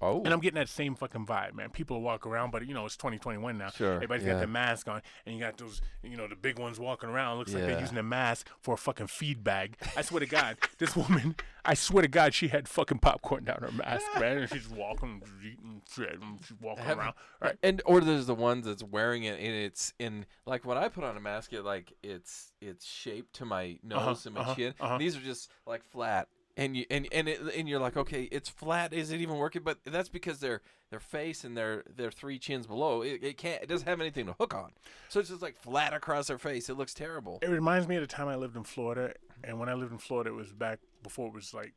Oh. 0.00 0.22
and 0.24 0.32
I'm 0.32 0.40
getting 0.40 0.58
that 0.58 0.68
same 0.68 0.94
fucking 0.94 1.26
vibe, 1.26 1.54
man. 1.54 1.70
People 1.70 2.00
walk 2.02 2.26
around, 2.26 2.50
but 2.52 2.66
you 2.66 2.74
know 2.74 2.86
it's 2.86 2.96
2021 2.96 3.58
now. 3.58 3.70
Sure, 3.70 3.94
Everybody's 3.94 4.24
yeah. 4.24 4.32
got 4.34 4.38
their 4.38 4.46
mask 4.48 4.88
on, 4.88 5.02
and 5.26 5.34
you 5.34 5.40
got 5.40 5.56
those, 5.56 5.80
you 6.02 6.16
know, 6.16 6.28
the 6.28 6.36
big 6.36 6.58
ones 6.58 6.78
walking 6.78 7.08
around. 7.08 7.38
Looks 7.38 7.52
like 7.52 7.64
they're 7.64 7.80
using 7.80 7.98
a 7.98 8.02
mask 8.02 8.48
for 8.60 8.74
a 8.74 8.78
fucking 8.78 9.08
feed 9.08 9.42
bag. 9.42 9.76
I 9.96 10.02
swear 10.02 10.20
to 10.20 10.26
God, 10.26 10.56
this 10.78 10.94
woman, 10.94 11.34
I 11.64 11.74
swear 11.74 12.02
to 12.02 12.08
God, 12.08 12.32
she 12.34 12.48
had 12.48 12.68
fucking 12.68 12.98
popcorn 13.00 13.44
down 13.44 13.58
her 13.60 13.72
mask, 13.72 14.06
man, 14.20 14.38
and 14.38 14.48
she's 14.50 14.68
walking, 14.68 15.22
eating 15.44 15.82
shit, 15.92 16.18
and 16.20 16.38
she's 16.46 16.56
walking 16.60 16.84
Have- 16.84 16.98
around. 16.98 17.14
Right. 17.40 17.56
And 17.62 17.82
or 17.84 18.00
there's 18.00 18.26
the 18.26 18.34
ones 18.34 18.66
that's 18.66 18.82
wearing 18.82 19.24
it 19.24 19.38
and 19.38 19.54
it's 19.54 19.92
in 19.98 20.26
like 20.46 20.64
when 20.64 20.76
I 20.78 20.88
put 20.88 21.04
on 21.04 21.16
a 21.16 21.20
mask, 21.20 21.52
it 21.52 21.62
like 21.64 21.92
it's 22.02 22.52
it's 22.60 22.84
shaped 22.86 23.34
to 23.36 23.44
my 23.44 23.78
nose 23.82 23.98
Uh-huh, 24.00 24.16
and 24.26 24.34
my 24.34 24.40
uh-huh, 24.42 24.54
chin. 24.54 24.74
uh-huh. 24.80 24.98
These 24.98 25.16
are 25.16 25.20
just 25.20 25.50
like 25.66 25.84
flat. 25.84 26.28
And 26.58 26.76
you 26.76 26.84
and 26.90 27.06
and 27.12 27.28
it, 27.28 27.40
and 27.56 27.68
you're 27.68 27.78
like, 27.78 27.96
okay, 27.96 28.24
it's 28.32 28.48
flat. 28.48 28.92
Is 28.92 29.12
it 29.12 29.20
even 29.20 29.36
working? 29.36 29.62
But 29.62 29.78
that's 29.84 30.08
because 30.08 30.40
their 30.40 30.60
their 30.90 30.98
face 30.98 31.44
and 31.44 31.56
their 31.56 31.84
their 31.88 32.10
three 32.10 32.38
chins 32.38 32.66
below, 32.66 33.02
it, 33.02 33.22
it 33.22 33.38
can't. 33.38 33.62
It 33.62 33.68
doesn't 33.68 33.86
have 33.86 34.00
anything 34.00 34.26
to 34.26 34.32
hook 34.32 34.54
on. 34.54 34.72
So 35.08 35.20
it's 35.20 35.28
just 35.28 35.40
like 35.40 35.56
flat 35.56 35.94
across 35.94 36.26
their 36.26 36.36
face. 36.36 36.68
It 36.68 36.76
looks 36.76 36.94
terrible. 36.94 37.38
It 37.42 37.48
reminds 37.48 37.86
me 37.86 37.94
of 37.94 38.00
the 38.00 38.08
time 38.08 38.26
I 38.26 38.34
lived 38.34 38.56
in 38.56 38.64
Florida, 38.64 39.14
and 39.44 39.60
when 39.60 39.68
I 39.68 39.74
lived 39.74 39.92
in 39.92 39.98
Florida, 39.98 40.30
it 40.30 40.34
was 40.34 40.52
back 40.52 40.80
before 41.04 41.28
it 41.28 41.34
was 41.34 41.54
like 41.54 41.74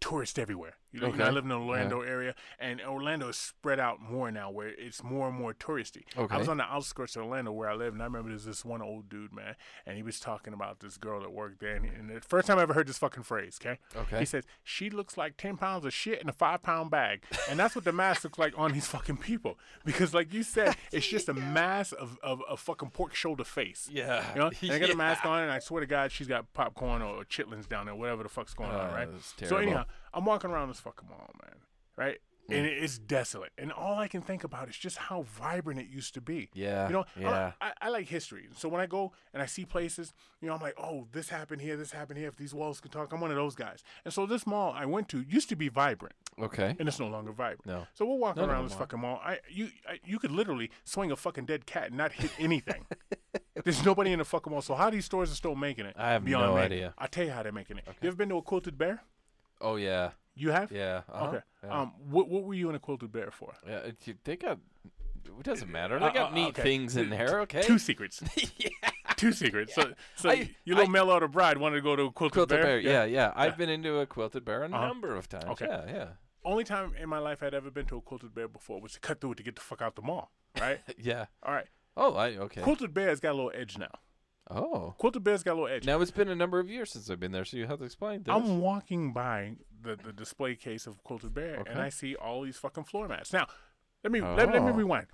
tourists 0.00 0.38
everywhere. 0.38 0.76
You 0.94 1.00
know, 1.00 1.08
Okay. 1.08 1.22
I 1.24 1.30
live 1.30 1.42
in 1.44 1.48
the 1.50 1.56
Orlando 1.58 2.02
area, 2.02 2.34
and 2.60 2.80
Orlando 2.80 3.28
is 3.28 3.36
spread 3.36 3.80
out 3.80 4.00
more 4.00 4.30
now, 4.30 4.50
where 4.50 4.68
it's 4.68 5.02
more 5.02 5.28
and 5.28 5.36
more 5.36 5.52
touristy. 5.52 6.04
Okay. 6.16 6.34
I 6.34 6.38
was 6.38 6.48
on 6.48 6.56
the 6.58 6.64
outskirts 6.64 7.16
of 7.16 7.24
Orlando 7.24 7.50
where 7.52 7.68
I 7.68 7.74
live, 7.74 7.92
and 7.92 8.00
I 8.00 8.06
remember 8.06 8.28
there's 8.28 8.44
this 8.44 8.64
one 8.64 8.80
old 8.80 9.08
dude, 9.08 9.32
man, 9.32 9.56
and 9.86 9.96
he 9.96 10.02
was 10.04 10.20
talking 10.20 10.54
about 10.54 10.78
this 10.80 10.96
girl 10.96 11.20
that 11.20 11.32
worked 11.32 11.60
there, 11.60 11.74
and, 11.76 11.84
and 11.86 12.08
the 12.10 12.20
first 12.20 12.46
time 12.46 12.58
I 12.58 12.62
ever 12.62 12.74
heard 12.74 12.86
this 12.86 12.98
fucking 12.98 13.24
phrase, 13.24 13.58
okay? 13.60 13.78
Okay. 13.96 14.20
He 14.20 14.24
says 14.24 14.44
she 14.62 14.88
looks 14.88 15.16
like 15.16 15.36
ten 15.36 15.56
pounds 15.56 15.84
of 15.84 15.92
shit 15.92 16.22
in 16.22 16.28
a 16.28 16.32
five 16.32 16.62
pound 16.62 16.90
bag, 16.90 17.24
and 17.50 17.58
that's 17.58 17.74
what 17.74 17.84
the 17.84 17.92
mask 17.92 18.22
looks 18.24 18.38
like 18.38 18.54
on 18.56 18.72
these 18.72 18.86
fucking 18.86 19.16
people, 19.16 19.58
because 19.84 20.14
like 20.14 20.32
you 20.32 20.44
said, 20.44 20.76
it's 20.92 21.06
just 21.06 21.28
a 21.28 21.34
mass 21.34 21.90
of 21.92 22.18
of 22.22 22.40
a 22.48 22.56
fucking 22.56 22.90
pork 22.90 23.14
shoulder 23.14 23.42
face. 23.44 23.88
Yeah. 23.92 24.24
You 24.34 24.40
know, 24.40 24.50
and 24.62 24.70
I 24.72 24.78
got 24.78 24.88
Yeah. 24.88 24.94
a 24.94 24.96
mask 24.96 25.24
on, 25.26 25.42
and 25.42 25.50
I 25.50 25.58
swear 25.58 25.80
to 25.80 25.86
God, 25.86 26.12
she's 26.12 26.28
got 26.28 26.52
popcorn 26.54 27.02
or 27.02 27.24
chitlins 27.24 27.68
down 27.68 27.86
there, 27.86 27.94
whatever 27.96 28.22
the 28.22 28.28
fuck's 28.28 28.54
going 28.54 28.70
on, 28.70 28.90
Oh, 28.90 28.94
right? 28.94 29.10
that's 29.10 29.34
So 29.36 29.46
terrible. 29.48 29.58
anyhow, 29.62 29.84
I'm 30.14 30.24
walking 30.24 30.50
around 30.50 30.68
this 30.68 30.80
fucking 30.80 31.08
mall, 31.08 31.30
man, 31.42 31.56
right? 31.96 32.18
And 32.50 32.66
it's 32.66 32.98
desolate, 32.98 33.52
and 33.56 33.72
all 33.72 33.98
I 33.98 34.06
can 34.06 34.20
think 34.20 34.44
about 34.44 34.68
is 34.68 34.76
just 34.76 34.98
how 34.98 35.22
vibrant 35.22 35.80
it 35.80 35.86
used 35.88 36.12
to 36.12 36.20
be. 36.20 36.50
Yeah, 36.52 36.88
you 36.88 36.92
know, 36.92 37.04
I- 37.16 37.20
yeah. 37.20 37.52
I, 37.58 37.72
I 37.80 37.88
like 37.88 38.06
history, 38.06 38.48
so 38.54 38.68
when 38.68 38.82
I 38.82 38.86
go 38.86 39.12
and 39.32 39.42
I 39.42 39.46
see 39.46 39.64
places, 39.64 40.12
you 40.42 40.48
know, 40.48 40.54
I'm 40.54 40.60
like, 40.60 40.74
oh, 40.78 41.08
this 41.12 41.30
happened 41.30 41.62
here, 41.62 41.74
this 41.78 41.92
happened 41.92 42.18
here. 42.18 42.28
If 42.28 42.36
these 42.36 42.52
walls 42.52 42.80
could 42.82 42.92
talk, 42.92 43.14
I'm 43.14 43.20
one 43.22 43.30
of 43.30 43.38
those 43.38 43.54
guys. 43.54 43.82
And 44.04 44.12
so 44.12 44.26
this 44.26 44.46
mall 44.46 44.74
I 44.76 44.84
went 44.84 45.08
to 45.08 45.22
used 45.26 45.48
to 45.48 45.56
be 45.56 45.70
vibrant, 45.70 46.14
Okay. 46.38 46.76
and 46.78 46.86
it's 46.86 47.00
no 47.00 47.06
longer 47.08 47.32
vibrant. 47.32 47.64
No. 47.64 47.86
So 47.94 48.04
we're 48.04 48.16
walking 48.18 48.42
of 48.42 48.50
around 48.50 48.58
them 48.64 48.68
this 48.68 48.76
fucking 48.76 49.00
mall. 49.00 49.22
I 49.24 49.38
you 49.50 49.70
I, 49.88 50.00
you 50.04 50.18
could 50.18 50.30
literally 50.30 50.70
swing 50.84 51.10
a 51.12 51.16
fucking 51.16 51.46
dead 51.46 51.64
cat 51.64 51.86
and 51.88 51.96
not 51.96 52.12
hit 52.12 52.30
anything. 52.38 52.84
There's 53.64 53.82
nobody 53.86 54.12
in 54.12 54.18
the 54.18 54.24
fucking 54.26 54.52
mall. 54.52 54.60
So 54.60 54.74
how 54.74 54.90
these 54.90 55.06
stores 55.06 55.32
are 55.32 55.34
still 55.36 55.54
making 55.54 55.86
it? 55.86 55.96
I 55.98 56.10
have 56.10 56.26
beyond 56.26 56.44
no 56.44 56.56
me. 56.56 56.60
idea. 56.60 56.92
I'll 56.98 57.08
tell 57.08 57.24
you 57.24 57.30
how 57.32 57.42
they're 57.42 57.52
making 57.52 57.78
it. 57.78 57.84
You 58.02 58.08
ever 58.08 58.16
been 58.18 58.28
to 58.28 58.36
a 58.36 58.42
quilted 58.42 58.76
bear? 58.76 59.02
Oh 59.60 59.76
yeah. 59.76 60.10
You 60.36 60.50
have? 60.50 60.72
Yeah. 60.72 61.02
uh-huh, 61.12 61.26
Okay. 61.28 61.40
Yeah. 61.62 61.80
Um, 61.80 61.92
what 62.10 62.28
what 62.28 62.42
were 62.44 62.54
you 62.54 62.68
in 62.68 62.74
a 62.74 62.78
quilted 62.80 63.12
bear 63.12 63.30
for? 63.30 63.54
yeah. 63.66 63.78
it- 63.78 64.24
They 64.24 64.36
got. 64.36 64.58
It 65.26 65.42
doesn't 65.44 65.70
matter. 65.70 65.98
They 65.98 66.06
Uh, 66.06 66.12
got 66.12 66.32
uh, 66.32 66.34
neat 66.34 66.48
okay. 66.48 66.62
things 66.62 66.96
in 66.96 67.08
there. 67.08 67.40
Okay. 67.42 67.62
Two 67.62 67.78
secrets. 67.78 68.22
yeah. 68.58 68.68
Two 69.16 69.32
secrets. 69.32 69.74
So 69.74 69.94
so 70.16 70.30
I- 70.30 70.50
your 70.64 70.76
little 70.76 70.90
mail 70.90 71.10
order 71.10 71.28
bride 71.28 71.56
wanted 71.58 71.76
to 71.76 71.82
go 71.82 71.96
to 71.96 72.02
a 72.04 72.10
quilted, 72.12 72.34
Quilted 72.48 72.62
bear. 72.62 72.78
Yeah, 72.78 73.04
yeah. 73.04 73.04
Yeah. 73.04 73.32
I've 73.34 73.56
been 73.56 73.70
into 73.70 73.98
a 74.00 74.06
quilted 74.06 74.44
bear 74.44 74.62
a 74.62 74.66
Uh-huh. 74.66 74.86
number 74.86 75.14
of 75.16 75.28
times. 75.28 75.44
Okay. 75.46 75.66
Yeah, 75.66 75.84
yeah. 75.86 76.08
Only 76.44 76.64
time 76.64 76.94
in 77.00 77.08
my 77.08 77.18
life 77.20 77.42
I'd 77.42 77.54
ever 77.54 77.70
been 77.70 77.86
to 77.86 77.96
a 77.96 78.00
quilted 78.02 78.34
bear 78.34 78.48
before 78.48 78.78
was 78.80 78.92
to 78.92 79.00
cut 79.00 79.20
through 79.20 79.32
it 79.32 79.36
to 79.36 79.42
get 79.42 79.54
the 79.54 79.62
fuck 79.62 79.80
out 79.80 79.94
the 79.96 80.02
mall. 80.02 80.30
Right. 80.60 80.80
Yeah. 80.98 81.26
All 81.42 81.54
right. 81.54 81.68
Oh, 81.96 82.14
I 82.16 82.36
okay. 82.36 82.60
Quilted 82.60 82.92
bear's 82.92 83.20
got 83.20 83.30
a 83.32 83.34
little 83.36 83.52
edge 83.54 83.78
now. 83.78 83.92
Oh. 84.50 84.94
Quilted 84.98 85.24
bear's 85.24 85.42
got 85.42 85.52
a 85.52 85.54
little 85.60 85.68
edge. 85.68 85.86
Now 85.86 86.00
it's 86.00 86.10
been 86.10 86.28
a 86.28 86.34
number 86.34 86.58
of 86.60 86.68
years 86.68 86.90
since 86.92 87.08
I've 87.10 87.20
been 87.20 87.32
there, 87.32 87.44
so 87.44 87.56
you 87.56 87.66
have 87.66 87.78
to 87.78 87.84
explain 87.84 88.22
this. 88.24 88.34
I'm 88.34 88.60
walking 88.60 89.12
by 89.12 89.54
the, 89.82 89.96
the 89.96 90.12
display 90.12 90.54
case 90.54 90.86
of 90.86 91.02
Quilted 91.02 91.32
Bear 91.34 91.62
and 91.66 91.80
I 91.80 91.88
see 91.88 92.14
all 92.14 92.42
these 92.42 92.56
fucking 92.58 92.84
floor 92.84 93.08
mats. 93.08 93.32
Now, 93.32 93.46
let 94.02 94.12
me 94.12 94.20
let, 94.20 94.36
let 94.52 94.62
me 94.62 94.70
Oh. 94.70 94.72
rewind. 94.72 95.06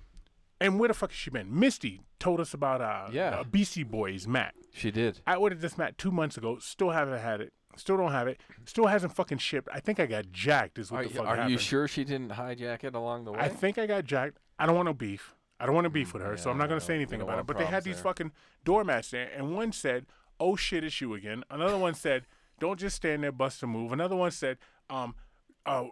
And 0.63 0.79
where 0.79 0.89
the 0.89 0.95
fuck 0.95 1.11
has 1.11 1.17
she 1.17 1.31
been? 1.31 1.59
Misty 1.59 2.03
told 2.19 2.39
us 2.41 2.53
about 2.53 2.81
uh, 2.83 3.09
Yeah. 3.13 3.31
uh 3.41 3.45
BC 3.45 3.89
Boys 3.89 4.27
mat. 4.27 4.55
she 4.75 4.91
did. 4.91 5.21
I 5.27 5.37
ordered 5.37 5.61
this 5.61 5.79
mat 5.79 5.97
two 5.97 6.11
months 6.11 6.37
ago. 6.37 6.59
Still 6.59 6.91
haven't 6.91 7.19
had 7.19 7.41
it. 7.41 7.53
Still 7.77 7.97
don't 7.97 8.11
have 8.13 8.27
it. 8.27 8.41
Still 8.67 8.89
hasn't 8.89 9.15
fucking 9.15 9.39
shipped. 9.39 9.69
I 9.73 9.79
think 9.81 10.01
I 10.01 10.07
got 10.07 10.33
jacked. 10.33 10.77
Is 10.79 10.91
what 10.91 11.03
Are, 11.03 11.09
the 11.09 11.15
fuck 11.15 11.27
are 11.27 11.37
happened. 11.37 11.53
you 11.53 11.59
sure 11.59 11.87
she 11.89 12.03
didn't 12.05 12.33
hijack 12.33 12.83
it 12.85 12.95
along 12.97 13.25
the 13.25 13.33
way? 13.33 13.39
I 13.39 13.49
think 13.49 13.79
I 13.79 13.87
got 13.87 14.05
jacked. 14.05 14.39
I 14.59 14.67
don't 14.67 14.75
want 14.75 14.87
no 14.87 14.93
beef. 14.93 15.35
I 15.61 15.67
don't 15.67 15.75
want 15.75 15.85
to 15.85 15.90
beef 15.90 16.12
with 16.14 16.23
her, 16.23 16.37
so 16.38 16.50
I'm 16.50 16.57
not 16.59 16.69
going 16.69 16.81
to 16.81 16.85
say 16.87 16.95
anything 16.95 17.21
about 17.21 17.38
it. 17.38 17.47
But 17.47 17.59
they 17.59 17.67
had 17.67 17.85
these 17.85 17.97
there. 17.97 18.05
fucking 18.05 18.33
doormats 18.64 19.11
there, 19.11 19.31
and 19.37 19.55
one 19.55 19.73
said, 19.73 20.07
"Oh 20.40 20.57
shit, 20.57 20.83
it's 20.85 21.00
you 21.00 21.14
again." 21.14 21.45
Another 21.50 21.76
one 21.76 21.95
said, 21.95 22.26
"Don't 22.59 22.81
just 22.81 22.97
stand 22.97 23.23
there, 23.23 23.31
bust 23.33 23.62
a 23.62 23.67
move." 23.67 23.93
Another 23.93 24.17
one 24.17 24.31
said, 24.31 24.57
"Um, 24.88 25.14
uh, 25.67 25.85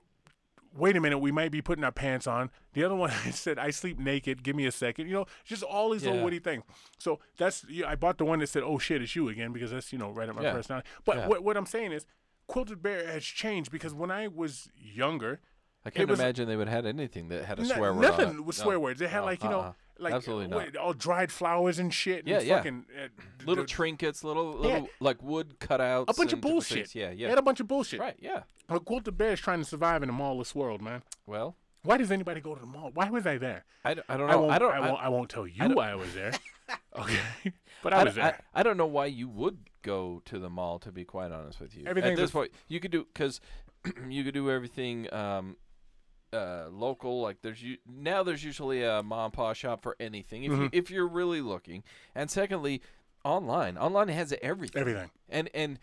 wait 0.77 0.97
a 0.97 1.01
minute, 1.01 1.19
we 1.19 1.31
might 1.33 1.51
be 1.51 1.61
putting 1.61 1.85
our 1.85 1.93
pants 1.93 2.27
on." 2.27 2.51
The 2.73 2.83
other 2.85 2.95
one 2.95 3.11
said, 3.33 3.59
"I 3.59 3.71
sleep 3.71 3.99
naked. 3.99 4.43
Give 4.43 4.57
me 4.57 4.65
a 4.67 4.73
second. 4.73 5.07
You 5.09 5.15
know, 5.15 5.27
just 5.45 5.63
all 5.63 5.91
these 5.91 6.03
Yeah. 6.03 6.11
little 6.13 6.25
witty 6.25 6.39
things. 6.39 6.65
So 6.99 7.21
that's 7.37 7.65
yeah, 7.69 7.89
I 7.89 7.95
bought 7.95 8.17
the 8.19 8.25
one 8.25 8.39
that 8.39 8.49
said, 8.49 8.63
"Oh 8.63 8.79
shit, 8.79 9.03
it's 9.03 9.15
you 9.15 9.29
again," 9.29 9.53
because 9.53 9.71
that's 9.71 9.93
you 9.93 9.99
know 9.99 10.11
right 10.11 10.29
at 10.29 10.35
my 10.35 10.43
Yeah. 10.43 10.53
personality. 10.53 10.89
But 11.05 11.17
Yeah. 11.19 11.29
what 11.29 11.45
what 11.45 11.57
I'm 11.59 11.67
saying 11.67 11.93
is, 11.93 12.07
Quilted 12.47 12.83
Bear 12.83 13.07
has 13.07 13.25
changed 13.25 13.71
because 13.71 13.93
when 13.93 14.11
I 14.11 14.29
was 14.29 14.69
younger. 14.75 15.41
I 15.89 15.91
can't 15.91 16.09
was- 16.09 16.19
imagine 16.21 16.49
they 16.49 16.57
would 16.57 16.69
have 16.69 16.85
had 16.85 16.87
anything 16.87 17.29
that 17.29 17.45
had 17.45 17.59
a 17.59 17.65
swear 17.65 17.93
word 17.95 18.03
nothing 18.03 18.29
on 18.29 18.37
it. 18.37 18.45
with 18.45 18.59
No. 18.59 18.65
swear 18.65 18.81
words. 18.81 19.01
They 19.01 19.09
had 19.09 19.21
No, 19.21 19.25
like 19.27 19.43
you 19.43 19.51
know, 19.51 19.61
uh-uh. 19.61 19.73
like 19.99 20.15
Absolutely 20.15 20.47
not. 20.49 20.77
all 20.77 20.93
dried 20.93 21.33
flowers 21.33 21.79
and 21.79 21.93
shit. 21.93 22.21
And 22.21 22.29
Yeah, 22.29 22.41
yeah. 22.41 22.57
fucking, 22.57 22.87
uh, 22.97 23.09
Little 23.45 23.65
d- 23.65 23.73
trinkets, 23.73 24.23
little 24.25 24.53
little 24.53 24.89
like 25.01 25.23
wood 25.23 25.59
cutouts. 25.61 26.05
a 26.09 26.15
bunch 26.15 26.33
of 26.33 26.41
bullshit. 26.41 26.77
things. 26.89 26.95
Yeah, 26.95 27.09
They 27.11 27.17
yeah. 27.17 27.29
had 27.31 27.39
a 27.39 27.43
bunch 27.43 27.61
of 27.61 27.67
bullshit. 27.69 28.01
Right. 28.01 28.17
Yeah. 28.21 28.43
But 28.69 28.85
Quilted 28.85 29.17
Bear 29.19 29.33
is 29.33 29.41
trying 29.41 29.59
to 29.61 29.65
survive 29.65 30.03
in 30.03 30.09
a 30.09 30.13
mallless 30.13 30.55
world, 30.55 30.81
man. 30.83 31.03
Well, 31.27 31.57
Why 31.85 31.97
does 31.97 32.11
anybody 32.11 32.41
go 32.41 32.55
to 32.55 32.61
the 32.61 32.67
mall? 32.67 32.91
Why 32.93 33.09
was 33.09 33.27
I 33.27 33.39
there? 33.39 33.65
I, 33.85 33.95
d- 33.95 34.03
I 34.09 34.17
don't 34.17 34.29
I 34.29 34.33
know. 34.33 34.41
won't. 34.43 34.53
I 34.53 34.59
don't. 34.59 34.73
I 34.75 34.81
won't. 34.81 35.03
I, 35.05 35.09
won't 35.09 35.31
tell 35.31 35.47
you 35.47 35.59
don't- 35.61 35.75
why 35.75 35.91
I 35.91 35.95
was 35.95 36.13
there. 36.13 36.33
okay, 36.99 37.19
but 37.83 37.95
I 37.95 38.01
I, 38.01 38.05
was 38.05 38.15
there. 38.17 38.25
I, 38.55 38.61
I 38.61 38.63
don't 38.63 38.77
know 38.77 38.87
why 38.87 39.07
you 39.07 39.29
would 39.29 39.59
go 39.83 40.21
to 40.27 40.39
the 40.39 40.51
mall. 40.51 40.79
To 40.81 40.93
be 40.93 41.05
quite 41.05 41.33
honest 41.33 41.61
with 41.61 41.75
you, 41.77 41.87
at 41.87 41.95
this 41.95 42.31
point, 42.33 42.51
you 42.67 42.79
could 42.81 42.91
do 42.91 43.07
because 43.13 43.41
you 44.09 44.23
could 44.25 44.35
do 44.35 44.51
everything 44.51 45.11
um, 45.15 45.57
uh, 46.33 46.67
local. 46.71 47.21
Like 47.21 47.39
there's 47.43 47.63
u- 47.63 47.79
now 47.87 48.23
there's 48.23 48.45
usually 48.45 48.83
a 48.85 49.03
mom 49.03 49.27
and 49.27 49.33
pop 49.33 49.57
shop 49.57 49.83
for 49.83 49.97
anything 50.01 50.45
if 50.45 50.53
Mm-hmm. 50.53 50.63
you 50.63 50.71
if 50.73 50.91
you're 50.91 51.09
really 51.09 51.41
looking. 51.41 51.83
And 52.15 52.31
secondly, 52.31 52.83
online. 53.25 53.77
Online 53.79 54.09
has 54.09 54.35
everything. 54.43 54.81
Everything. 54.81 55.11
And 55.29 55.49
and 55.55 55.79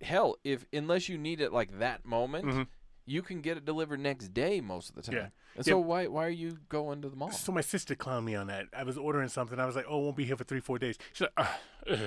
hell, 0.00 0.36
if 0.44 0.64
unless 0.72 1.08
you 1.08 1.16
need 1.18 1.40
it 1.40 1.52
like 1.52 1.78
that 1.78 2.04
moment. 2.04 2.44
Mhm. 2.46 2.66
You 3.06 3.20
can 3.20 3.42
get 3.42 3.58
it 3.58 3.66
delivered 3.66 4.00
next 4.00 4.28
day 4.32 4.62
most 4.62 4.88
of 4.88 4.94
the 4.94 5.02
time. 5.02 5.14
Yeah. 5.14 5.28
And 5.56 5.66
Yeah. 5.66 5.72
so 5.72 5.78
why 5.78 6.06
why 6.06 6.24
are 6.24 6.30
you 6.30 6.56
going 6.70 7.02
to 7.02 7.10
the 7.10 7.16
mall? 7.16 7.30
So 7.32 7.52
my 7.52 7.60
sister 7.60 7.94
clowned 7.94 8.24
me 8.24 8.34
on 8.34 8.46
that. 8.46 8.66
I 8.74 8.82
was 8.82 8.96
ordering 8.96 9.28
something. 9.28 9.60
I 9.60 9.66
was 9.66 9.76
like, 9.76 9.84
"Oh, 9.86 9.98
won't 9.98 10.16
be 10.16 10.24
here 10.24 10.36
for 10.38 10.44
three, 10.44 10.60
four 10.60 10.78
days." 10.78 10.96
She's 11.12 11.20
like, 11.20 11.32
"Ah, 11.36 11.58
ugh, 11.90 11.98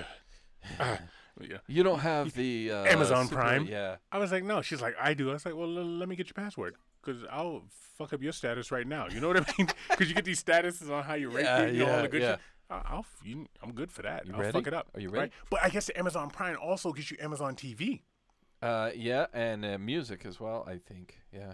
ah." 0.79 0.99
yeah. 1.39 1.57
You 1.67 1.83
don't 1.83 1.99
have 1.99 2.33
the 2.33 2.71
uh, 2.71 2.85
Amazon 2.85 3.25
super- 3.27 3.35
Prime? 3.41 3.67
Yeah. 3.67 3.97
I 4.11 4.17
was 4.17 4.31
like, 4.31 4.43
no. 4.43 4.63
She's 4.63 4.81
like, 4.81 4.95
I 4.99 5.13
do. 5.13 5.29
I 5.29 5.33
was 5.33 5.45
like, 5.45 5.55
well, 5.55 5.67
l- 5.67 5.85
let 5.85 6.09
me 6.09 6.15
get 6.15 6.25
your 6.27 6.33
password 6.33 6.75
because 7.01 7.23
I'll 7.31 7.63
fuck 7.97 8.13
up 8.13 8.21
your 8.21 8.31
status 8.33 8.71
right 8.71 8.87
now. 8.87 9.07
You 9.07 9.19
know 9.19 9.27
what 9.29 9.37
I 9.37 9.45
mean? 9.57 9.67
Because 9.89 10.09
you 10.09 10.15
get 10.15 10.25
these 10.25 10.43
statuses 10.43 10.89
on 10.91 11.03
how 11.03 11.13
you 11.15 11.29
rate, 11.29 11.43
Yeah, 11.45 11.61
it, 11.63 11.73
you 11.73 11.79
know, 11.79 11.85
all 11.87 11.95
yeah, 11.97 12.01
the 12.03 12.07
good 12.07 12.21
yeah. 12.21 12.31
shit. 12.31 12.39
I- 12.69 12.81
I'll, 12.85 13.05
you, 13.23 13.45
I'm 13.63 13.71
good 13.73 13.91
for 13.91 14.01
that. 14.01 14.25
You 14.27 14.33
I'll 14.33 14.39
ready? 14.41 14.51
fuck 14.51 14.67
it 14.67 14.73
up. 14.73 14.87
Are 14.93 14.99
you 14.99 15.09
right? 15.09 15.19
ready? 15.19 15.31
But 15.49 15.63
I 15.63 15.69
guess 15.69 15.85
the 15.87 15.97
Amazon 15.97 16.29
Prime 16.29 16.57
also 16.61 16.91
gives 16.93 17.09
you 17.11 17.17
Amazon 17.21 17.55
TV. 17.55 18.01
Uh, 18.61 18.89
yeah, 18.95 19.27
and 19.33 19.63
uh, 19.63 19.77
music 19.77 20.25
as 20.25 20.39
well. 20.39 20.65
I 20.67 20.77
think. 20.77 21.19
Yeah, 21.31 21.53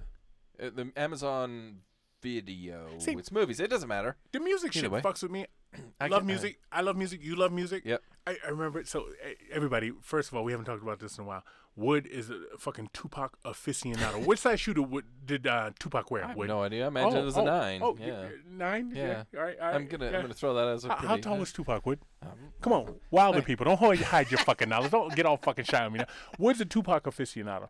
uh, 0.62 0.70
the 0.74 0.92
Amazon 0.96 1.80
Video. 2.22 2.88
See- 3.00 3.12
it's 3.14 3.32
movies. 3.32 3.60
It 3.60 3.70
doesn't 3.70 3.90
matter. 3.90 4.16
The 4.32 4.40
music 4.40 4.76
Either 4.76 4.84
shit 4.86 4.92
way. 4.92 5.02
fucks 5.02 5.22
with 5.22 5.32
me. 5.32 5.46
I 6.00 6.08
love 6.08 6.26
music. 6.26 6.60
I 6.72 6.82
love 6.82 6.96
music. 6.96 7.22
You 7.24 7.36
love 7.36 7.52
music. 7.52 7.84
Yep. 7.86 8.02
I, 8.26 8.38
I 8.46 8.50
remember 8.50 8.80
it. 8.80 8.88
So 8.88 9.06
everybody, 9.52 9.92
first 10.02 10.30
of 10.32 10.38
all, 10.38 10.44
we 10.46 10.52
haven't 10.54 10.66
talked 10.66 10.82
about 10.82 11.00
this 11.00 11.18
in 11.18 11.26
a 11.26 11.28
while. 11.28 11.44
Wood 11.76 12.06
is 12.06 12.30
a 12.30 12.40
fucking 12.60 12.90
Tupac 12.94 13.36
aficionado. 13.44 14.24
Which 14.26 14.40
size 14.40 14.60
shoe 14.60 14.74
Wood, 14.84 15.06
did 15.26 15.48
uh, 15.48 15.72
Tupac 15.80 16.12
wear? 16.12 16.24
I 16.24 16.28
have 16.28 16.38
Wood? 16.38 16.48
no 16.48 16.62
idea. 16.62 16.86
I 16.86 16.88
imagine 16.90 17.18
it 17.18 17.24
was 17.26 17.36
a 17.36 17.42
oh, 17.42 17.46
nine. 17.46 17.82
Oh, 17.84 17.98
yeah. 18.00 18.28
nine. 18.48 18.92
Yeah. 18.94 19.24
All 19.36 19.42
right. 19.44 19.58
All 19.60 19.68
right. 19.68 19.76
I'm 19.76 19.88
gonna 19.88 20.06
yeah. 20.12 20.18
I'm 20.18 20.22
gonna 20.22 20.34
throw 20.36 20.54
that 20.54 20.68
as 20.68 20.86
a 20.86 20.90
How, 20.90 20.96
pretty. 20.96 21.08
how 21.08 21.18
tall 21.18 21.38
was 21.40 21.52
Tupac, 21.52 21.84
Wood? 21.86 22.00
um, 22.22 22.30
Come 22.62 22.74
on, 22.74 22.96
wilder 23.10 23.42
people. 23.42 23.66
Don't 23.66 23.78
hold, 23.78 23.98
hide 23.98 24.30
your 24.30 24.38
fucking 24.40 24.70
knowledge. 24.70 24.92
Don't 24.92 25.16
get 25.16 25.26
all 25.26 25.38
fucking 25.38 25.66
shy 25.66 25.84
on 25.84 25.94
me 25.94 26.00
now. 26.00 26.06
Wood's 26.38 26.62
a 26.62 26.66
Tupac 26.66 27.06
aficionado, 27.06 27.70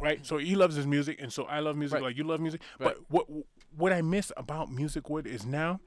right? 0.00 0.24
So 0.24 0.38
he 0.38 0.54
loves 0.54 0.76
his 0.76 0.86
music, 0.86 1.20
and 1.20 1.32
so 1.32 1.44
I 1.44 1.58
love 1.58 1.76
music 1.76 1.96
Right. 1.96 2.04
like 2.04 2.16
you 2.16 2.22
love 2.24 2.38
music. 2.40 2.60
Right. 2.78 2.94
But 2.94 3.10
what 3.10 3.26
what 3.76 3.92
I 3.92 4.02
miss 4.02 4.30
about 4.36 4.70
music, 4.70 5.10
Wood, 5.10 5.26
is 5.26 5.44
now, 5.44 5.80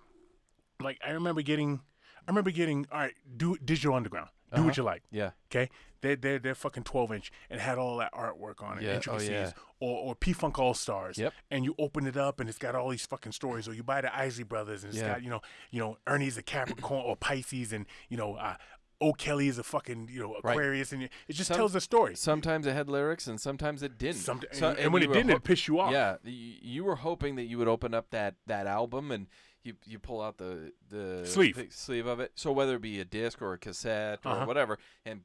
like 0.82 1.00
I 1.06 1.12
remember 1.12 1.42
getting, 1.42 1.80
I 2.28 2.32
remember 2.32 2.52
getting, 2.52 2.86
all 2.92 3.00
right, 3.00 3.14
do 3.38 3.56
Digital 3.64 3.96
Underground, 3.96 4.28
do 4.52 4.58
Uh-huh. 4.58 4.68
what 4.68 4.78
you 4.78 4.84
like. 4.84 5.04
Yeah. 5.10 5.32
Okay, 5.50 5.70
they're 6.02 6.16
they're 6.16 6.40
they're 6.40 6.56
fucking 6.56 6.84
twelve 6.84 7.12
inch 7.12 7.32
and 7.50 7.60
had 7.62 7.78
all 7.78 7.98
that 7.98 8.14
artwork 8.14 8.62
on 8.64 8.78
it, 8.78 8.84
Yeah, 8.84 8.92
oh, 8.92 8.96
intricacies, 8.96 9.30
yeah. 9.30 9.52
or 9.80 9.98
or 10.10 10.16
P 10.16 10.34
Funk 10.34 10.58
All 10.60 10.74
Stars. 10.74 11.18
Yep. 11.18 11.34
And 11.52 11.66
you 11.66 11.76
open 11.80 12.08
it 12.08 12.18
up 12.18 12.40
and 12.40 12.48
it's 12.50 12.58
got 12.58 12.76
all 12.76 12.90
these 12.90 13.06
fucking 13.06 13.32
stories, 13.34 13.68
or 13.68 13.74
you 13.74 13.84
buy 13.84 14.02
the 14.02 14.16
Isley 14.16 14.44
Brothers 14.44 14.84
and 14.84 14.94
it's 14.94 15.02
Yeah. 15.02 15.14
got 15.14 15.24
you 15.24 15.30
know 15.30 15.42
you 15.72 15.80
know 15.80 15.98
Ernie's 16.08 16.38
a 16.38 16.44
Capricorn 16.44 17.04
or 17.06 17.16
Pisces 17.16 17.74
and 17.74 17.86
you 18.10 18.18
know 18.18 18.36
uh, 18.36 18.56
O 19.02 19.14
Kelly 19.14 19.48
is 19.48 19.58
a 19.58 19.64
fucking 19.64 20.10
you 20.12 20.20
know 20.22 20.36
Right. 20.44 20.52
Aquarius 20.54 20.92
and 20.92 21.04
it 21.04 21.12
just 21.30 21.48
Some- 21.48 21.58
tells 21.58 21.74
a 21.76 21.82
story. 21.82 22.16
Sometimes 22.16 22.68
it 22.68 22.74
had 22.74 22.90
lyrics 22.90 23.28
and 23.28 23.40
sometimes 23.40 23.82
it 23.84 23.98
didn't. 23.98 24.18
Some, 24.22 24.42
So- 24.52 24.70
and, 24.72 24.80
and 24.80 24.94
when 24.94 25.04
it 25.04 25.08
didn't, 25.14 25.30
ho- 25.30 25.36
it 25.38 25.44
pissed 25.44 25.68
you 25.68 25.80
off. 25.80 25.92
Yeah, 25.94 26.18
y- 26.26 26.32
you 26.62 26.84
were 26.84 26.98
hoping 26.98 27.36
that 27.36 27.44
you 27.46 27.58
would 27.58 27.68
open 27.70 27.94
up 27.94 28.10
that 28.12 28.36
that 28.48 28.68
album 28.68 29.10
and 29.12 29.28
you 29.64 29.76
you 29.86 30.00
pull 30.00 30.22
out 30.22 30.38
the 30.38 30.72
the 30.90 31.26
Sleeve. 31.26 31.56
the 31.56 31.68
sleeve 31.70 32.08
of 32.08 32.20
it. 32.20 32.32
So 32.36 32.52
whether 32.52 32.76
it 32.76 32.82
be 32.82 33.00
a 33.00 33.06
disc 33.06 33.42
or 33.42 33.54
a 33.54 33.58
cassette 33.58 34.20
or 34.26 34.32
Uh-huh. 34.32 34.46
whatever, 34.46 34.78
and 35.06 35.22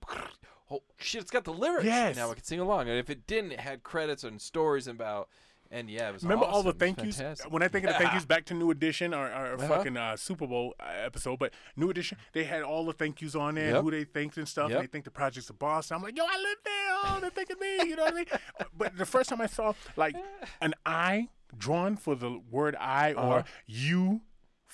oh 0.71 0.83
shit, 0.99 1.21
it's 1.23 1.31
got 1.31 1.45
the 1.45 1.53
lyrics. 1.53 1.85
Yes. 1.85 2.17
Now 2.17 2.31
I 2.31 2.35
can 2.35 2.45
sing 2.45 2.61
along. 2.61 2.89
And 2.89 2.99
if 2.99 3.11
it 3.11 3.27
didn't, 3.27 3.53
it 3.53 3.61
had 3.61 3.83
credits 3.83 4.25
and 4.25 4.41
stories 4.41 4.87
about. 4.87 5.29
and 5.71 5.89
yeah, 5.91 6.09
it 6.09 6.13
was. 6.13 6.23
Remember 6.23 6.45
all 6.45 6.63
the 6.63 6.71
awesome. 6.71 6.83
It 6.83 6.97
was 6.97 6.97
thank 6.97 7.07
yous? 7.07 7.17
fantastic. 7.17 7.53
When 7.53 7.63
I 7.63 7.69
think 7.69 7.85
of 7.87 7.93
the 7.93 7.99
thank 7.99 8.13
yous 8.15 8.25
back 8.35 8.45
to 8.47 8.55
New 8.55 8.71
Edition 8.71 9.13
or, 9.15 9.27
or 9.27 9.55
Uh-huh. 9.55 9.69
fucking 9.69 9.97
uh, 9.97 10.17
Super 10.17 10.47
Bowl 10.47 10.75
uh, 10.79 10.85
episode, 11.05 11.39
but 11.39 11.53
New 11.77 11.91
Edition, 11.91 12.17
they 12.33 12.45
had 12.45 12.63
all 12.63 12.85
the 12.85 12.93
thank 12.93 13.21
yous 13.23 13.35
on 13.35 13.55
there, 13.57 13.73
Yep. 13.73 13.83
who 13.83 13.91
they 13.91 14.05
thanked 14.05 14.37
and 14.37 14.47
stuff, 14.49 14.71
Yep. 14.71 14.79
and 14.79 14.89
they 14.89 14.91
thank 14.93 15.05
the 15.05 15.11
projects 15.11 15.51
of 15.51 15.59
Boston. 15.59 15.97
I'm 15.97 16.03
like, 16.03 16.17
yo, 16.17 16.25
I 16.25 16.37
live 16.39 16.59
there. 16.65 16.73
Oh, 17.07 17.19
they're 17.21 17.31
thanking 17.31 17.57
me. 17.61 17.89
You 17.89 17.97
know 17.97 18.05
what 18.05 18.13
I 18.15 18.17
mean? 18.17 18.27
But 18.79 18.97
the 18.97 19.07
first 19.07 19.29
time 19.31 19.41
I 19.41 19.47
saw 19.47 19.73
like 19.97 20.17
an 20.61 20.75
I 20.87 21.29
drawn 21.57 21.97
for 21.97 22.15
the 22.15 22.41
word 22.51 22.77
I 22.77 23.13
or 23.13 23.39
Uh-huh. 23.39 23.43
you 23.67 24.21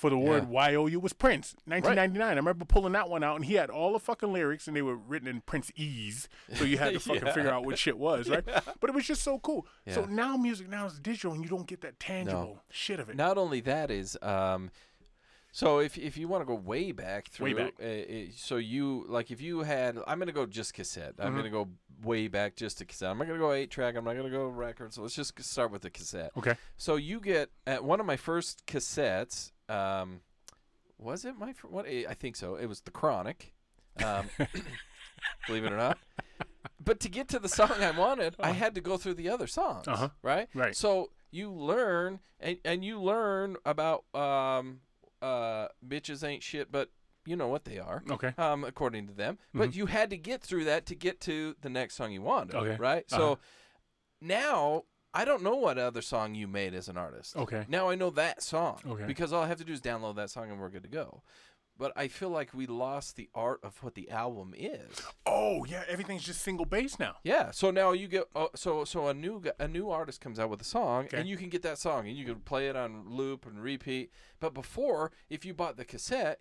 for 0.01 0.09
the 0.09 0.17
word 0.17 0.49
Y 0.49 0.73
O 0.73 0.87
U 0.87 0.99
was 0.99 1.13
Prince, 1.13 1.53
1999. 1.65 2.27
I 2.27 2.33
remember 2.33 2.65
pulling 2.65 2.93
that 2.93 3.07
one 3.07 3.23
out, 3.23 3.35
and 3.35 3.45
he 3.45 3.53
had 3.53 3.69
all 3.69 3.93
the 3.93 3.99
fucking 3.99 4.33
lyrics, 4.33 4.67
and 4.67 4.75
they 4.75 4.81
were 4.81 4.95
written 4.95 5.27
in 5.27 5.41
Prince 5.41 5.71
E's, 5.75 6.27
so 6.55 6.63
you 6.65 6.79
had 6.79 6.93
to 6.93 6.99
fucking 7.07 7.23
Yeah. 7.27 7.33
figure 7.33 7.51
out 7.51 7.65
what 7.65 7.77
shit 7.77 7.97
was, 7.99 8.27
right? 8.27 8.43
But 8.81 8.89
it 8.89 8.93
was 8.95 9.05
just 9.05 9.21
so 9.21 9.37
cool. 9.37 9.67
So 9.87 10.05
now 10.05 10.37
music 10.37 10.67
now 10.69 10.87
is 10.87 10.99
digital, 10.99 11.33
and 11.33 11.43
you 11.43 11.49
don't 11.49 11.67
get 11.67 11.81
that 11.81 11.99
tangible 11.99 12.63
shit 12.71 12.99
of 12.99 13.09
it. 13.09 13.15
Not 13.15 13.37
only 13.37 13.61
that 13.61 13.91
is, 13.91 14.17
um, 14.23 14.71
so 15.51 15.79
if 15.79 15.97
if 15.97 16.17
you 16.17 16.27
want 16.27 16.41
to 16.41 16.45
go 16.45 16.55
way 16.55 16.91
back 16.93 17.27
through, 17.27 17.45
Way 17.45 17.53
back. 17.53 17.73
Uh, 17.79 18.31
so 18.35 18.55
you 18.55 19.05
like 19.07 19.29
if 19.29 19.39
you 19.39 19.59
had, 19.61 19.99
I'm 20.07 20.17
gonna 20.17 20.31
go 20.31 20.45
just 20.47 20.73
cassette. 20.73 21.13
I'm 21.19 21.35
gonna 21.35 21.49
go 21.51 21.67
way 22.01 22.27
back 22.27 22.55
just 22.55 22.79
to 22.79 22.85
cassette. 22.85 23.11
I'm 23.11 23.17
not 23.19 23.27
gonna 23.27 23.37
go 23.37 23.51
eight 23.51 23.69
track. 23.69 23.95
I'm 23.95 24.05
not 24.05 24.15
gonna 24.15 24.29
go 24.31 24.47
record. 24.47 24.93
So 24.93 25.01
let's 25.03 25.13
just 25.13 25.39
start 25.43 25.69
with 25.71 25.81
the 25.83 25.89
cassette. 25.91 26.31
Okay. 26.37 26.55
So 26.77 26.95
you 26.95 27.19
get 27.19 27.51
at 27.67 27.83
one 27.83 27.99
of 27.99 28.05
my 28.07 28.15
first 28.17 28.65
cassettes. 28.65 29.51
Um, 29.71 30.21
was 30.97 31.25
it 31.25 31.37
my 31.37 31.53
fir- 31.53 31.67
what? 31.69 31.85
eh, 31.87 32.03
I 32.09 32.13
think 32.13 32.35
so. 32.35 32.55
It 32.55 32.67
was 32.67 32.81
the 32.81 32.91
Chronic. 32.91 33.53
Um, 34.03 34.29
believe 35.47 35.65
it 35.65 35.71
or 35.71 35.77
not. 35.77 35.97
But 36.83 36.99
to 37.01 37.09
get 37.09 37.27
to 37.29 37.39
the 37.39 37.49
song 37.49 37.71
I 37.81 37.91
wanted, 37.91 38.35
I 38.39 38.51
had 38.51 38.75
to 38.75 38.81
go 38.81 38.97
through 38.97 39.15
the 39.15 39.29
other 39.29 39.47
songs. 39.47 39.87
Uh-huh. 39.87 40.09
Right. 40.21 40.47
Right. 40.53 40.75
So 40.75 41.11
you 41.31 41.51
learn 41.51 42.19
and 42.39 42.57
and 42.65 42.83
you 42.83 43.01
learn 43.01 43.55
about 43.65 44.03
um 44.15 44.81
uh 45.21 45.67
bitches 45.87 46.23
ain't 46.27 46.43
shit, 46.43 46.71
but 46.71 46.89
you 47.25 47.35
know 47.35 47.47
what 47.47 47.65
they 47.65 47.77
are. 47.77 48.03
Okay. 48.09 48.33
Um, 48.37 48.63
according 48.63 49.07
to 49.07 49.13
them, 49.13 49.37
but 49.53 49.75
you 49.75 49.85
had 49.85 50.09
to 50.09 50.17
get 50.17 50.41
through 50.41 50.65
that 50.65 50.87
to 50.87 50.95
get 50.95 51.19
to 51.21 51.55
the 51.61 51.69
next 51.69 51.95
song 51.95 52.11
you 52.11 52.21
wanted. 52.21 52.55
Okay. 52.55 52.77
Right. 52.77 53.05
Uh-huh. 53.11 53.17
So 53.17 53.39
now 54.19 54.83
I 55.13 55.25
don't 55.25 55.43
know 55.43 55.55
what 55.55 55.77
other 55.77 56.01
song 56.01 56.35
you 56.35 56.47
made 56.47 56.73
as 56.73 56.87
an 56.87 56.97
artist. 56.97 57.35
Okay. 57.35 57.65
Now 57.67 57.89
I 57.89 57.95
know 57.95 58.09
that 58.11 58.41
song. 58.41 58.79
Okay. 58.87 59.05
Because 59.05 59.33
all 59.33 59.43
I 59.43 59.47
have 59.47 59.57
to 59.57 59.65
do 59.65 59.73
is 59.73 59.81
download 59.81 60.15
that 60.15 60.29
song 60.29 60.49
and 60.49 60.59
we're 60.59 60.69
good 60.69 60.83
to 60.83 60.89
go. 60.89 61.21
But 61.77 61.93
I 61.95 62.09
feel 62.09 62.29
like 62.29 62.53
we 62.53 62.67
lost 62.67 63.15
the 63.15 63.27
art 63.33 63.59
of 63.63 63.81
what 63.83 63.95
the 63.95 64.09
album 64.11 64.53
is. 64.55 65.01
Oh 65.25 65.65
yeah, 65.65 65.83
everything's 65.87 66.23
just 66.23 66.41
single 66.41 66.65
bass 66.65 66.99
now. 66.99 67.15
Yeah. 67.23 67.49
So 67.51 67.71
now 67.71 67.91
you 67.91 68.07
get 68.07 68.25
uh, 68.35 68.47
so 68.55 68.85
so 68.85 69.07
a 69.07 69.13
new 69.13 69.41
a 69.59 69.67
new 69.67 69.89
artist 69.89 70.21
comes 70.21 70.37
out 70.39 70.49
with 70.49 70.61
a 70.61 70.65
song 70.65 71.05
Okay. 71.05 71.17
and 71.17 71.27
you 71.27 71.37
can 71.37 71.49
get 71.49 71.63
that 71.63 71.79
song 71.79 72.07
and 72.07 72.15
you 72.15 72.23
can 72.25 72.35
play 72.41 72.67
it 72.69 72.75
on 72.75 73.03
loop 73.09 73.45
and 73.47 73.61
repeat. 73.63 74.11
But 74.39 74.53
before, 74.53 75.11
if 75.29 75.43
you 75.43 75.53
bought 75.53 75.77
the 75.77 75.85
cassette, 75.85 76.39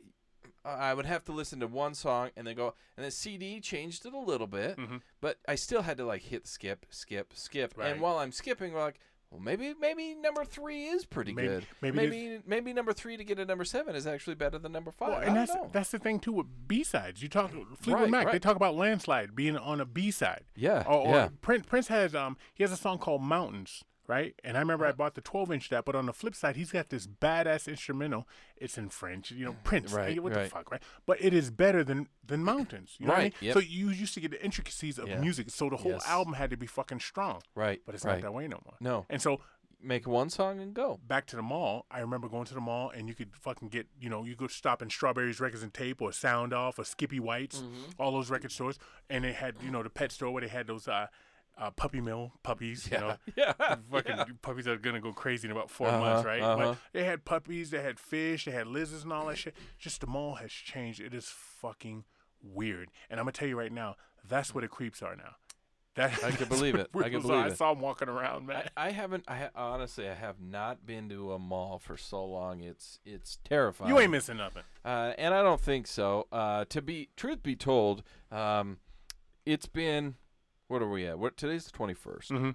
I 0.64 0.92
would 0.94 1.07
have 1.07 1.25
to 1.25 1.33
listen 1.33 1.61
to 1.61 1.66
one 1.66 1.94
song 1.94 2.31
and 2.37 2.46
then 2.46 2.55
go 2.57 2.75
and 2.96 3.07
the 3.07 3.11
CD 3.11 3.61
changed 3.61 4.05
it 4.07 4.12
a 4.12 4.18
little 4.18 4.46
bit, 4.46 4.77
Mhm. 4.77 5.01
but 5.20 5.38
I 5.49 5.55
still 5.55 5.83
had 5.83 5.96
to 5.99 6.05
like 6.05 6.23
hit 6.23 6.46
skip, 6.46 6.87
skip, 6.90 7.33
skip. 7.35 7.75
Right. 7.77 7.92
And 7.92 8.01
while 8.01 8.18
I'm 8.18 8.33
skipping, 8.33 8.73
we're 8.73 8.81
like. 8.81 9.01
Well, 9.33 9.38
maybe 9.38 9.75
maybe 9.81 10.16
number 10.16 10.44
three 10.44 10.87
is 10.87 11.05
pretty 11.07 11.33
Maybe- 11.33 11.46
good. 11.46 11.66
maybe 11.81 11.96
maybe 11.99 12.42
maybe 12.46 12.73
number 12.73 12.92
three 12.92 13.16
to 13.16 13.23
get 13.23 13.38
a 13.38 13.44
number 13.44 13.64
seven 13.64 13.94
is 13.94 14.05
actually 14.05 14.35
better 14.35 14.59
than 14.59 14.73
number 14.73 14.90
five. 14.90 15.09
Well, 15.11 15.20
and 15.20 15.37
that's 15.37 15.55
know. 15.55 15.70
that's 15.73 15.92
the 15.92 16.01
thing 16.01 16.18
too 16.18 16.33
with 16.33 16.49
B 16.66 16.83
sides. 16.83 17.23
You 17.23 17.29
talk 17.29 17.53
Fleetwood 17.53 17.87
Right, 17.87 18.11
Mac. 18.11 18.33
They 18.33 18.40
talk 18.40 18.57
about 18.57 18.75
landslide 18.75 19.37
being 19.37 19.57
on 19.57 19.81
a 19.81 19.85
B 19.85 20.11
side. 20.11 20.46
yeah, 20.57 20.83
Or, 20.85 21.07
or 21.07 21.14
yeah. 21.14 21.29
Prince 21.42 21.64
Prince 21.66 21.87
has 21.87 22.12
um 22.12 22.37
he 22.55 22.64
has 22.64 22.73
a 22.73 22.77
song 22.77 22.99
called 22.99 23.23
Mountains, 23.23 23.85
right? 24.11 24.35
And 24.44 24.57
I 24.57 24.61
remember 24.61 24.85
I 24.85 24.92
bought 24.92 25.14
the 25.14 25.20
12 25.20 25.53
inch 25.53 25.68
that, 25.70 25.85
but 25.85 25.94
on 25.94 26.07
the 26.07 26.12
flip 26.12 26.35
side, 26.35 26.57
he's 26.57 26.73
got 26.73 26.88
this 26.90 27.07
badass 27.07 27.68
instrumental. 27.68 28.27
It's 28.57 28.77
in 28.77 28.88
French, 28.90 29.31
you 29.31 29.44
know, 29.44 29.57
Prince. 29.64 29.92
Right, 29.92 30.20
what 30.23 30.35
right. 30.35 30.44
the 30.44 30.51
fuck, 30.51 30.70
right? 30.70 30.83
But 31.07 31.23
it 31.25 31.33
is 31.33 31.51
better 31.51 31.85
than 31.85 32.09
than 32.27 32.42
Mountains. 32.44 32.96
You 32.99 33.07
know 33.07 33.12
what 33.12 33.18
I 33.20 33.23
Right, 33.23 33.35
mean? 33.40 33.46
yep. 33.49 33.55
So 33.55 33.61
you 33.61 33.88
used 33.90 34.14
to 34.14 34.20
get 34.20 34.33
the 34.33 34.44
intricacies 34.44 34.99
of 34.99 35.09
Yeah. 35.09 35.20
music. 35.20 35.51
So 35.51 35.70
the 35.70 35.77
whole 35.79 35.92
Yes. 35.92 36.07
album 36.09 36.35
had 36.35 36.51
to 36.51 36.57
be 36.57 36.66
fucking 36.66 37.01
strong. 37.01 37.40
Right, 37.55 37.81
But 37.87 37.94
it's 37.94 38.05
right. 38.05 38.14
not 38.14 38.23
that 38.23 38.33
way 38.33 38.46
no 38.49 38.61
more. 38.64 38.77
No, 38.81 39.07
And 39.09 39.23
so 39.23 39.40
make 39.83 40.07
one 40.07 40.29
song 40.29 40.61
and 40.61 40.75
go. 40.75 41.01
back 41.07 41.27
to 41.27 41.37
the 41.37 41.42
mall. 41.42 41.87
I 41.90 42.01
remember 42.01 42.29
going 42.29 42.44
to 42.44 42.55
the 42.55 42.61
mall 42.61 42.90
and 42.90 43.09
you 43.09 43.14
could 43.14 43.35
fucking 43.35 43.68
get, 43.70 43.88
you 43.99 44.11
know, 44.11 44.25
you 44.25 44.37
could 44.37 44.51
stop 44.51 44.83
in 44.83 44.90
Strawberries 44.90 45.40
Records 45.40 45.62
and 45.62 45.73
Tape 45.73 46.03
or 46.03 46.12
Sound 46.12 46.53
Off 46.53 46.79
or 46.79 46.85
Skippy 46.85 47.18
White's, 47.18 47.61
Mm-hmm. 47.62 47.92
all 47.99 48.12
those 48.12 48.29
record 48.31 48.53
stores. 48.53 48.79
And 49.09 49.25
they 49.25 49.33
had, 49.33 49.57
you 49.62 49.70
know, 49.70 49.83
the 49.83 49.88
pet 49.90 50.12
store 50.12 50.31
where 50.33 50.42
they 50.42 50.49
had 50.49 50.66
those 50.66 50.87
uh, 50.87 51.07
uh, 51.59 51.71
puppy 51.71 52.01
mill 52.01 52.33
puppies, 52.43 52.89
you 52.91 52.99
know. 52.99 53.17
yeah, 53.37 53.53
Fucking 53.91 54.39
puppies 54.43 54.67
are 54.67 54.77
gonna 54.77 55.01
go 55.01 55.13
crazy 55.13 55.47
in 55.49 55.53
about 55.53 55.71
4 55.71 55.89
Uh-huh, 55.89 55.99
months, 56.01 56.25
right? 56.27 56.41
uh-huh. 56.43 56.57
But 56.57 56.79
they 56.93 57.05
had 57.05 57.25
puppies, 57.25 57.71
they 57.71 57.83
had 57.83 57.99
fish, 58.01 58.45
they 58.47 58.51
had 58.53 58.67
lizards 58.67 59.05
and 59.05 59.13
all 59.13 59.27
that 59.27 59.37
shit. 59.39 59.55
Just 59.79 60.01
the 60.01 60.07
mall 60.07 60.37
has 60.37 60.51
changed. 60.51 61.01
It 61.01 61.13
is 61.15 61.27
fucking 61.27 62.05
weird. 62.43 62.91
And 63.11 63.21
I'm 63.21 63.25
gonna 63.25 63.33
tell 63.33 63.49
you 63.49 63.59
right 63.59 63.73
now, 63.73 63.97
that's 64.27 64.55
where 64.55 64.63
the 64.63 64.69
creeps 64.69 65.03
are 65.03 65.17
now. 65.17 65.37
That, 65.97 66.23
I 66.25 66.31
can 66.31 66.49
believe 66.49 66.77
it. 66.77 66.89
I 66.97 67.09
can 67.11 67.21
believe 67.21 67.39
I 67.45 67.49
it. 67.49 67.57
saw 67.59 67.75
them 67.75 67.83
walking 67.83 68.09
around, 68.09 68.47
man. 68.47 68.69
I, 68.77 68.87
I 68.87 68.91
haven't. 68.93 69.25
I 69.27 69.37
ha- 69.37 69.51
honestly, 69.57 70.09
I 70.09 70.15
have 70.15 70.41
not 70.41 70.87
been 70.87 71.09
to 71.09 71.33
a 71.33 71.39
mall 71.39 71.79
for 71.81 71.97
so 71.97 72.25
long. 72.25 72.63
It's 72.63 73.01
it's 73.05 73.39
terrifying. 73.45 73.91
You 73.91 73.99
ain't 73.99 74.13
missing 74.13 74.37
nothing. 74.37 74.63
Uh, 74.85 75.13
and 75.19 75.35
I 75.35 75.43
don't 75.43 75.61
think 75.61 75.89
so. 75.89 76.29
Uh, 76.31 76.65
to 76.69 76.81
be 76.81 77.09
truth 77.17 77.43
be 77.43 77.57
told, 77.57 78.03
um, 78.31 78.79
it's 79.45 79.67
been. 79.67 80.15
What 80.70 80.83
are 80.83 80.88
we 80.88 81.04
at? 81.04 81.18
What 81.18 81.37
today's 81.37 81.64
the 81.64 81.72
twenty 81.72 81.94
Mhm. 82.30 82.54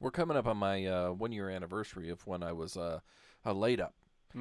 We're 0.00 0.10
coming 0.10 0.34
up 0.34 0.46
on 0.46 0.56
my 0.56 0.86
uh, 0.86 1.10
one 1.10 1.30
year 1.30 1.50
anniversary 1.50 2.08
of 2.08 2.26
when 2.26 2.42
I 2.42 2.52
was 2.52 2.74
uh, 2.74 3.00
uh, 3.44 3.52
laid 3.52 3.82
up. 3.82 3.92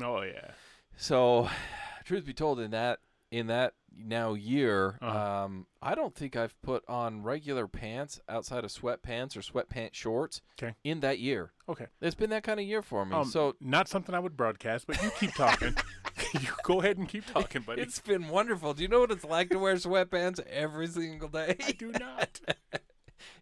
Oh 0.02 0.22
yeah. 0.22 0.52
So, 0.96 1.50
truth 2.06 2.26
be 2.26 2.34
told, 2.34 2.62
in 2.62 2.72
that 2.72 3.00
in 3.32 3.48
that 3.48 3.74
now 3.96 4.34
year, 4.34 4.98
Uh-huh. 5.02 5.44
um, 5.46 5.66
I 5.82 5.96
don't 5.96 6.14
think 6.16 6.36
I've 6.36 6.60
put 6.62 6.84
on 6.88 7.24
regular 7.24 7.68
pants 7.68 8.20
outside 8.30 8.64
of 8.64 8.72
sweatpants 8.72 9.36
or 9.36 9.42
sweatpants 9.42 9.94
shorts 9.96 10.42
'Kay. 10.58 10.76
in 10.84 11.00
that 11.02 11.20
year. 11.20 11.52
Okay. 11.68 11.88
It's 12.02 12.16
been 12.16 12.30
that 12.30 12.44
kind 12.44 12.60
of 12.60 12.66
year 12.66 12.82
for 12.82 13.06
me. 13.06 13.16
Um, 13.16 13.26
so 13.26 13.56
not 13.60 13.88
something 13.88 14.14
I 14.14 14.20
would 14.20 14.38
broadcast, 14.38 14.86
but 14.88 15.02
you 15.02 15.12
keep 15.12 15.34
talking. 15.34 15.76
you 16.34 16.50
go 16.64 16.80
ahead 16.82 16.98
and 16.98 17.08
keep 17.10 17.26
talking, 17.26 17.62
buddy. 17.64 17.82
it's 17.82 18.00
been 18.00 18.28
wonderful. 18.28 18.74
Do 18.74 18.82
you 18.84 18.88
know 18.90 19.00
what 19.00 19.12
it's 19.12 19.24
like 19.26 19.50
to 19.50 19.58
wear 19.60 19.76
sweatpants 19.76 20.40
every 20.48 20.88
single 20.88 21.30
day? 21.30 21.56
I 21.66 21.72
do 21.72 21.92
not. 21.92 22.40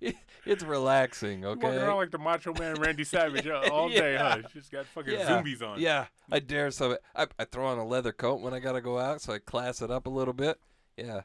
It- 0.01 0.15
it's 0.45 0.63
relaxing. 0.63 1.45
Okay, 1.45 1.61
Walking 1.67 1.79
around 1.79 1.97
like 1.97 2.11
the 2.11 2.17
Macho 2.17 2.53
Man 2.53 2.75
Randy 2.75 3.03
Savage 3.03 3.47
uh, 3.47 3.69
all 3.71 3.89
day, 3.89 4.15
huh? 4.17 4.37
Yeah. 4.41 4.47
Just 4.53 4.71
got 4.71 4.85
fucking 4.87 5.13
Yeah. 5.13 5.27
zombies 5.27 5.61
on. 5.61 5.79
Yeah, 5.79 6.05
I 6.31 6.39
dare 6.39 6.71
some. 6.71 6.97
I, 7.15 7.27
I 7.37 7.45
throw 7.45 7.67
on 7.67 7.77
a 7.77 7.85
leather 7.85 8.11
coat 8.11 8.41
when 8.41 8.53
I 8.53 8.59
gotta 8.59 8.81
go 8.81 8.97
out, 8.99 9.21
so 9.21 9.33
I 9.33 9.39
class 9.39 9.81
it 9.81 9.91
up 9.91 10.05
a 10.05 10.09
little 10.09 10.33
bit. 10.33 10.59
Yeah. 10.97 11.21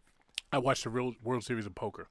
I 0.52 0.58
watched 0.58 0.84
the 0.84 0.90
real 0.90 1.14
World 1.22 1.42
Series 1.44 1.66
of 1.66 1.74
Poker, 1.74 2.06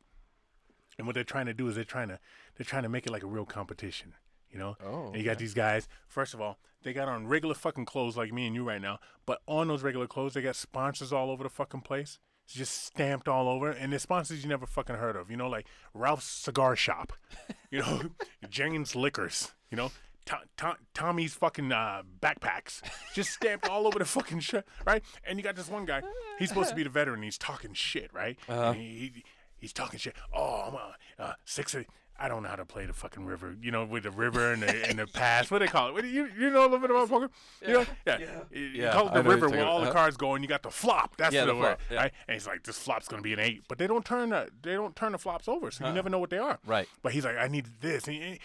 and 0.98 1.08
what 1.08 1.14
they're 1.14 1.24
trying 1.24 1.46
to 1.46 1.54
do 1.54 1.68
is 1.68 1.76
they're 1.76 1.84
trying 1.84 2.10
to 2.10 2.20
they're 2.56 2.66
trying 2.66 2.84
to 2.84 2.90
make 2.90 3.06
it 3.06 3.12
like 3.12 3.24
a 3.24 3.28
real 3.28 3.46
competition. 3.46 4.14
You 4.52 4.60
know, 4.60 4.78
Oh, 4.86 5.08
and 5.08 5.16
you 5.16 5.24
got 5.24 5.40
these 5.40 5.54
guys. 5.56 5.88
First 6.08 6.34
of 6.36 6.42
all, 6.42 6.60
they 6.84 6.94
got 6.94 7.08
on 7.08 7.26
regular 7.26 7.56
fucking 7.56 7.86
clothes 7.86 8.16
like 8.16 8.32
me 8.32 8.46
and 8.46 8.54
you 8.56 8.64
right 8.64 8.82
now, 8.82 9.00
but 9.26 9.42
on 9.48 9.68
those 9.68 9.82
regular 9.82 10.06
clothes, 10.06 10.36
they 10.36 10.42
got 10.44 10.56
sponsors 10.56 11.12
all 11.12 11.32
over 11.32 11.44
the 11.44 11.50
fucking 11.50 11.82
place. 11.82 12.20
It's 12.46 12.54
just 12.54 12.86
stamped 12.86 13.28
all 13.28 13.48
over, 13.48 13.70
and 13.72 13.94
the 13.94 14.00
sponsors 14.00 14.44
you 14.44 14.50
never 14.50 14.66
fucking 14.66 14.96
heard 14.98 15.16
of. 15.16 15.32
You 15.32 15.38
know, 15.38 15.48
like 15.48 15.66
Ralph's 15.94 16.26
Cigar 16.26 16.76
Shop, 16.76 17.14
you 17.72 17.80
know, 17.80 18.02
Jane's 18.50 18.96
Liquors, 18.96 19.52
you 19.72 19.78
know. 19.78 19.92
To- 20.28 20.40
to- 20.58 20.78
Tommy's 20.94 21.34
fucking 21.34 21.74
uh, 21.74 22.04
backpacks, 22.22 22.82
just 23.14 23.32
stamped 23.32 23.68
all 23.68 23.86
over 23.86 24.00
the 24.00 24.06
fucking 24.06 24.40
shit, 24.40 24.66
right? 24.86 25.04
And 25.26 25.38
you 25.38 25.44
got 25.44 25.58
this 25.58 25.68
one 25.70 25.84
guy. 25.86 26.02
He's 26.40 26.48
supposed 26.48 26.70
to 26.70 26.76
be 26.76 26.84
the 26.84 26.90
veteran. 26.90 27.22
He's 27.24 27.38
talking 27.38 27.74
shit, 27.74 28.10
right? 28.14 28.38
Uh-huh. 28.48 28.70
And 28.72 28.78
he, 28.78 29.12
he- 29.16 29.24
he's 29.58 29.74
talking 29.74 30.00
shit. 30.00 30.16
Oh, 30.34 30.64
I'm 30.68 30.76
a 30.76 30.96
uh, 31.22 31.34
six. 31.44 31.76
Of, 32.18 32.26
I 32.26 32.28
don't 32.28 32.44
know 32.44 32.50
how 32.50 32.56
to 32.56 32.66
play 32.66 32.86
the 32.86 32.94
fucking 32.94 33.26
river. 33.26 33.56
You 33.62 33.72
know, 33.72 33.86
with 33.86 34.04
the 34.04 34.12
river 34.12 34.52
and 34.54 34.62
the 34.64 34.88
and 34.90 35.00
the 35.00 35.08
pass. 35.08 35.50
What 35.52 35.60
do 35.60 35.66
they 35.66 35.72
call 35.72 35.90
it? 35.90 35.94
What 35.94 36.02
do 36.04 36.08
you 36.08 36.30
you 36.38 36.50
know 36.50 36.62
a 36.62 36.70
little 36.70 36.80
bit 36.80 36.90
about 36.92 37.10
poker? 37.10 37.30
You 37.62 37.74
know, 37.74 37.86
yeah. 38.08 38.18
You- 38.20 38.60
You 38.60 38.68
Yeah, 38.84 38.92
call 38.94 39.08
it 39.10 39.14
the 39.14 39.24
river 39.24 39.50
where 39.50 39.66
all 39.66 39.80
the 39.80 39.86
about. 39.88 39.94
cards 39.96 40.18
go, 40.18 40.36
and 40.36 40.44
you 40.44 40.48
got 40.48 40.64
the 40.64 40.70
flop. 40.72 41.18
That's 41.18 41.34
Yeah, 41.34 41.42
the, 41.46 41.54
the 41.54 41.56
word, 41.60 41.64
flop, 41.78 41.82
yeah. 41.92 41.98
right? 41.98 42.12
And 42.28 42.34
he's 42.36 42.48
like, 42.48 42.64
this 42.64 42.78
flop's 42.78 43.08
gonna 43.08 43.22
be 43.22 43.34
an 43.34 43.40
eight, 43.40 43.64
but 43.68 43.78
they 43.78 43.88
don't 43.88 44.06
turn 44.06 44.30
the 44.30 44.50
they 44.62 44.74
don't 44.74 44.96
turn 44.96 45.12
the 45.14 45.18
flops 45.18 45.48
over, 45.48 45.72
so 45.72 45.84
you 45.84 45.88
Uh-uh. 45.90 45.94
never 45.96 46.10
know 46.10 46.20
what 46.20 46.30
they 46.30 46.38
are. 46.40 46.60
Right. 46.66 46.88
But 47.02 47.14
he's 47.14 47.26
like, 47.26 47.38
I 47.38 47.48
need 47.48 47.68
this. 47.82 48.08
And 48.08 48.16
he- 48.16 48.40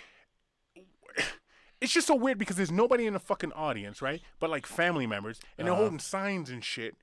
it's 1.80 1.92
just 1.92 2.06
so 2.06 2.14
weird 2.14 2.38
because 2.38 2.56
there's 2.56 2.72
nobody 2.72 3.06
in 3.06 3.12
the 3.12 3.20
fucking 3.20 3.52
audience, 3.52 4.02
right? 4.02 4.20
But 4.40 4.50
like 4.50 4.66
family 4.66 5.06
members, 5.06 5.40
and 5.56 5.66
they're 5.66 5.72
Uh-huh. 5.74 5.82
holding 5.82 5.98
signs 6.00 6.50
and 6.50 6.64
shit. 6.64 6.96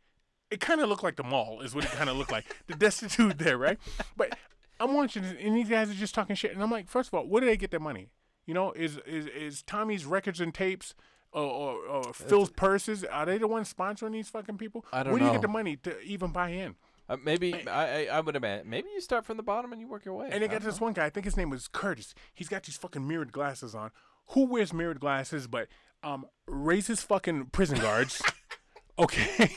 It 0.52 0.60
kind 0.60 0.80
of 0.80 0.90
looked 0.90 1.04
like 1.04 1.16
the 1.16 1.24
mall, 1.24 1.62
is 1.62 1.74
what 1.74 1.86
it 1.86 1.92
kind 1.92 2.10
of 2.10 2.18
looked 2.18 2.32
like. 2.32 2.46
The 2.68 2.76
destitute 2.76 3.40
there, 3.40 3.58
right? 3.58 3.80
But 4.16 4.38
I'm 4.80 4.94
watching 4.94 5.24
this, 5.24 5.34
and 5.40 5.56
these 5.56 5.70
guys 5.70 5.90
are 5.90 5.94
just 5.94 6.14
talking 6.16 6.36
shit, 6.36 6.54
and 6.54 6.62
I'm 6.62 6.72
like, 6.72 6.88
first 6.90 7.10
of 7.10 7.14
all, 7.14 7.28
where 7.28 7.42
do 7.42 7.48
they 7.48 7.58
get 7.58 7.72
their 7.72 7.80
money? 7.80 8.10
You 8.46 8.54
know, 8.54 8.72
is 8.74 9.00
is 9.06 9.26
is 9.28 9.62
Tommy's 9.64 10.06
records 10.06 10.40
and 10.40 10.54
tapes? 10.54 10.94
Or, 11.34 11.44
or, 11.44 11.76
or 11.88 12.14
Phil's 12.14 12.50
purses? 12.50 13.04
Are 13.04 13.26
they 13.26 13.38
the 13.38 13.48
ones 13.48 13.74
sponsoring 13.74 14.14
these 14.14 14.30
fucking 14.30 14.58
people? 14.58 14.86
I 14.94 15.04
don't 15.04 15.12
Where 15.12 15.20
do 15.20 15.26
you 15.26 15.32
get 15.34 15.42
the 15.42 15.50
money 15.50 15.76
to 15.78 16.00
even 16.00 16.32
buy 16.32 16.50
in? 16.52 16.76
Uh, 17.10 17.18
maybe 17.22 17.68
I, 17.68 18.04
I 18.04 18.06
I 18.06 18.20
would 18.22 18.38
imagine 18.38 18.70
maybe 18.70 18.88
you 18.94 19.02
start 19.02 19.26
from 19.26 19.36
the 19.36 19.44
bottom 19.44 19.74
and 19.74 19.82
you 19.82 19.88
work 19.90 20.06
your 20.06 20.14
way. 20.14 20.30
And 20.32 20.42
they 20.42 20.48
got 20.48 20.62
this 20.62 20.80
one 20.80 20.94
guy, 20.94 21.06
I 21.06 21.10
think 21.10 21.26
his 21.26 21.36
name 21.36 21.50
was 21.50 21.68
Curtis. 21.68 22.16
He's 22.34 22.48
got 22.48 22.64
these 22.64 22.78
fucking 22.78 23.06
mirrored 23.06 23.34
glasses 23.34 23.76
on. 23.76 23.92
who 24.28 24.46
wears 24.46 24.72
mirrored 24.72 25.02
glasses 25.02 25.46
but 25.48 25.68
um 26.04 26.26
raises 26.48 27.02
fucking 27.02 27.48
prison 27.48 27.80
guards. 27.80 28.22
okay. 29.00 29.52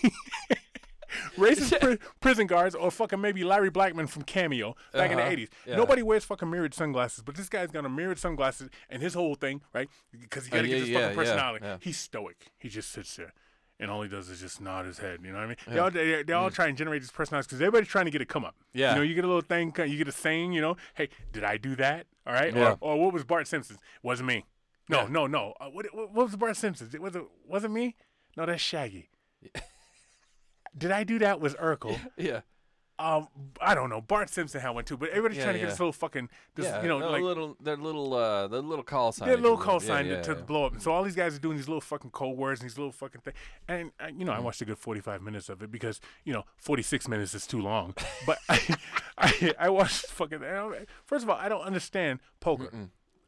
Racist 1.37 1.81
pri- 1.81 1.99
prison 2.21 2.47
guards 2.47 2.75
or 2.75 2.91
fucking 2.91 3.21
maybe 3.21 3.45
Larry 3.45 3.71
Blackmon 3.71 4.09
from 4.09 4.23
Cameo 4.23 4.75
back 4.93 5.11
Uh-huh. 5.11 5.21
in 5.21 5.37
the 5.39 5.45
80s. 5.47 5.49
Yeah. 5.67 5.77
Nobody 5.77 6.03
wears 6.03 6.25
fucking 6.25 6.51
mirrored 6.51 6.75
sunglasses, 6.75 7.23
but 7.25 7.35
this 7.35 7.49
guy's 7.49 7.71
got 7.71 7.85
a 7.85 7.89
mirrored 7.89 8.19
sunglasses 8.19 8.69
and 8.91 9.03
his 9.03 9.15
whole 9.15 9.35
thing, 9.35 9.63
right? 9.75 9.89
Because 10.19 10.45
he 10.47 10.51
got 10.51 10.59
to 10.59 10.63
Oh, 10.63 10.67
yeah, 10.67 10.71
get 10.71 10.81
his 10.81 10.89
yeah, 10.91 11.01
fucking 11.03 11.17
personality. 11.17 11.65
yeah. 11.67 11.77
He's 11.81 11.99
stoic. 11.99 12.47
He 12.59 12.69
just 12.69 12.91
sits 12.91 13.17
there. 13.17 13.33
And 13.81 13.93
all 13.93 14.03
he 14.03 14.09
does 14.09 14.29
is 14.29 14.41
just 14.41 14.61
nod 14.61 14.87
his 14.87 14.99
head. 14.99 15.21
You 15.23 15.31
know 15.31 15.39
what 15.39 15.45
I 15.45 15.47
mean? 15.47 15.57
They 15.69 15.79
all, 15.79 15.91
they, 15.91 16.23
they 16.25 16.33
all 16.33 16.51
try 16.51 16.67
and 16.67 16.77
generate 16.77 17.01
this 17.01 17.13
personality 17.13 17.47
because 17.47 17.61
everybody's 17.61 17.87
trying 17.89 18.07
to 18.07 18.11
get 18.11 18.21
a 18.21 18.27
come 18.27 18.45
up. 18.45 18.57
Mm. 18.57 18.65
Yeah. 18.75 18.91
You 18.91 18.97
know, 18.97 19.03
you 19.03 19.15
get 19.15 19.23
a 19.25 19.29
little 19.29 19.41
thing, 19.41 19.73
you 19.87 19.97
get 19.97 20.09
a 20.09 20.13
saying, 20.13 20.53
you 20.53 20.61
know, 20.61 20.77
hey, 20.95 21.09
did 21.33 21.45
I 21.45 21.59
do 21.59 21.77
that? 21.77 22.07
All 22.27 22.33
right. 22.33 22.53
Yeah. 22.53 22.77
Or, 22.81 22.95
or 22.95 23.05
what 23.05 23.13
was 23.15 23.23
Bart 23.23 23.47
Simpson's? 23.47 23.79
Wasn't 24.03 24.27
me. 24.27 24.45
No, 24.89 25.03
Yeah. 25.03 25.09
no, 25.11 25.27
no. 25.29 25.55
Uh, 25.61 25.67
what, 25.67 25.87
what, 25.95 26.13
what 26.13 26.27
was 26.27 26.35
Bart 26.35 26.57
Simpson's? 26.57 26.93
It 26.93 27.01
was 27.01 27.15
it 27.15 27.23
wasn't 27.47 27.73
me. 27.75 27.95
No, 28.37 28.47
that's 28.47 28.61
Shaggy. 28.63 29.11
Did 30.77 30.91
I 30.93 31.05
do 31.05 31.19
that? 31.21 31.41
Was 31.41 31.55
Urkel? 31.55 31.99
Yeah. 32.17 32.41
Um, 33.01 33.29
I 33.61 33.77
don't 33.77 33.91
know. 33.91 34.01
Bart 34.01 34.29
Simpson 34.29 34.61
had 34.61 34.71
one 34.71 34.83
too, 34.83 34.97
but 34.97 35.11
everybody's 35.11 35.39
Yeah, 35.39 35.45
trying 35.45 35.55
to 35.55 35.59
yeah. 35.61 35.65
get 35.67 35.71
this 35.71 35.79
little 35.79 35.93
fucking, 35.93 36.29
this, 36.57 36.67
yeah. 36.67 36.83
you 36.83 36.89
know, 36.89 36.99
their 36.99 37.11
like 37.11 37.23
little, 37.23 37.57
their 37.61 37.77
little, 37.77 38.13
uh, 38.13 38.49
their 38.49 38.61
little 38.61 38.83
call 38.83 39.13
sign. 39.13 39.29
their 39.29 39.37
if 39.37 39.41
little 39.41 39.57
will. 39.57 39.65
call 39.65 39.81
Yeah, 39.81 39.87
sign 39.87 40.05
to, 40.07 40.11
yeah, 40.15 40.23
to 40.23 40.33
yeah. 40.33 40.41
blow 40.41 40.67
up. 40.67 40.73
And 40.73 40.83
so 40.83 40.91
all 40.91 41.05
these 41.05 41.15
guys 41.15 41.37
are 41.37 41.39
doing 41.39 41.57
these 41.57 41.69
little 41.69 41.81
fucking 41.81 42.11
code 42.11 42.37
words 42.37 42.61
and 42.61 42.69
these 42.69 42.77
little 42.77 42.91
fucking 42.91 43.21
things. 43.21 43.37
And 43.69 43.93
I, 44.01 44.09
you 44.09 44.25
know, 44.25 44.33
Mm. 44.33 44.39
I 44.39 44.41
watched 44.41 44.61
a 44.63 44.65
good 44.65 44.79
forty-five 44.79 45.23
minutes 45.23 45.49
of 45.49 45.63
it 45.63 45.71
because 45.71 46.01
you 46.25 46.33
know, 46.33 46.45
forty-six 46.57 47.07
minutes 47.07 47.35
is 47.35 47.47
too 47.47 47.61
long. 47.63 47.95
But 48.27 48.39
I, 48.49 48.75
I, 49.19 49.55
I 49.61 49.69
watched 49.69 50.07
fucking. 50.07 50.43
I 50.43 50.51
don't- 50.55 50.75
First 51.07 51.23
of 51.23 51.31
all, 51.31 51.37
I 51.37 51.49
don't 51.49 51.63
understand 51.63 52.19
poker. 52.41 52.69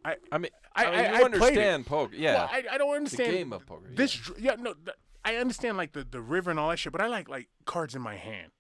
I, 0.05 0.17
I 0.33 0.39
mean, 0.39 0.51
I- 0.75 0.85
I, 0.87 0.91
mean, 0.91 0.99
you 0.99 1.05
I 1.05 1.11
played 1.11 1.23
it. 1.23 1.25
understand 1.59 1.87
poker. 1.87 2.15
Yeah. 2.17 2.35
Well, 2.35 2.51
I, 2.53 2.65
I 2.73 2.79
don't 2.79 2.97
understand 2.97 3.33
the 3.33 3.37
game 3.37 3.53
of 3.53 3.65
poker, 3.67 3.87
This, 3.95 4.19
yeah, 4.37 4.57
no, 4.59 4.73
th- 4.75 4.97
I 5.25 5.37
understand 5.37 5.77
like 5.77 5.93
the, 5.93 6.05
the 6.05 6.21
river 6.21 6.51
and 6.51 6.59
all 6.61 6.71
that 6.71 6.79
shit, 6.79 6.93
but 6.93 7.01
I 7.01 7.07
like 7.09 7.29
like 7.29 7.49
cards 7.67 7.95
in 7.95 8.03
my 8.03 8.17
hand. 8.17 8.53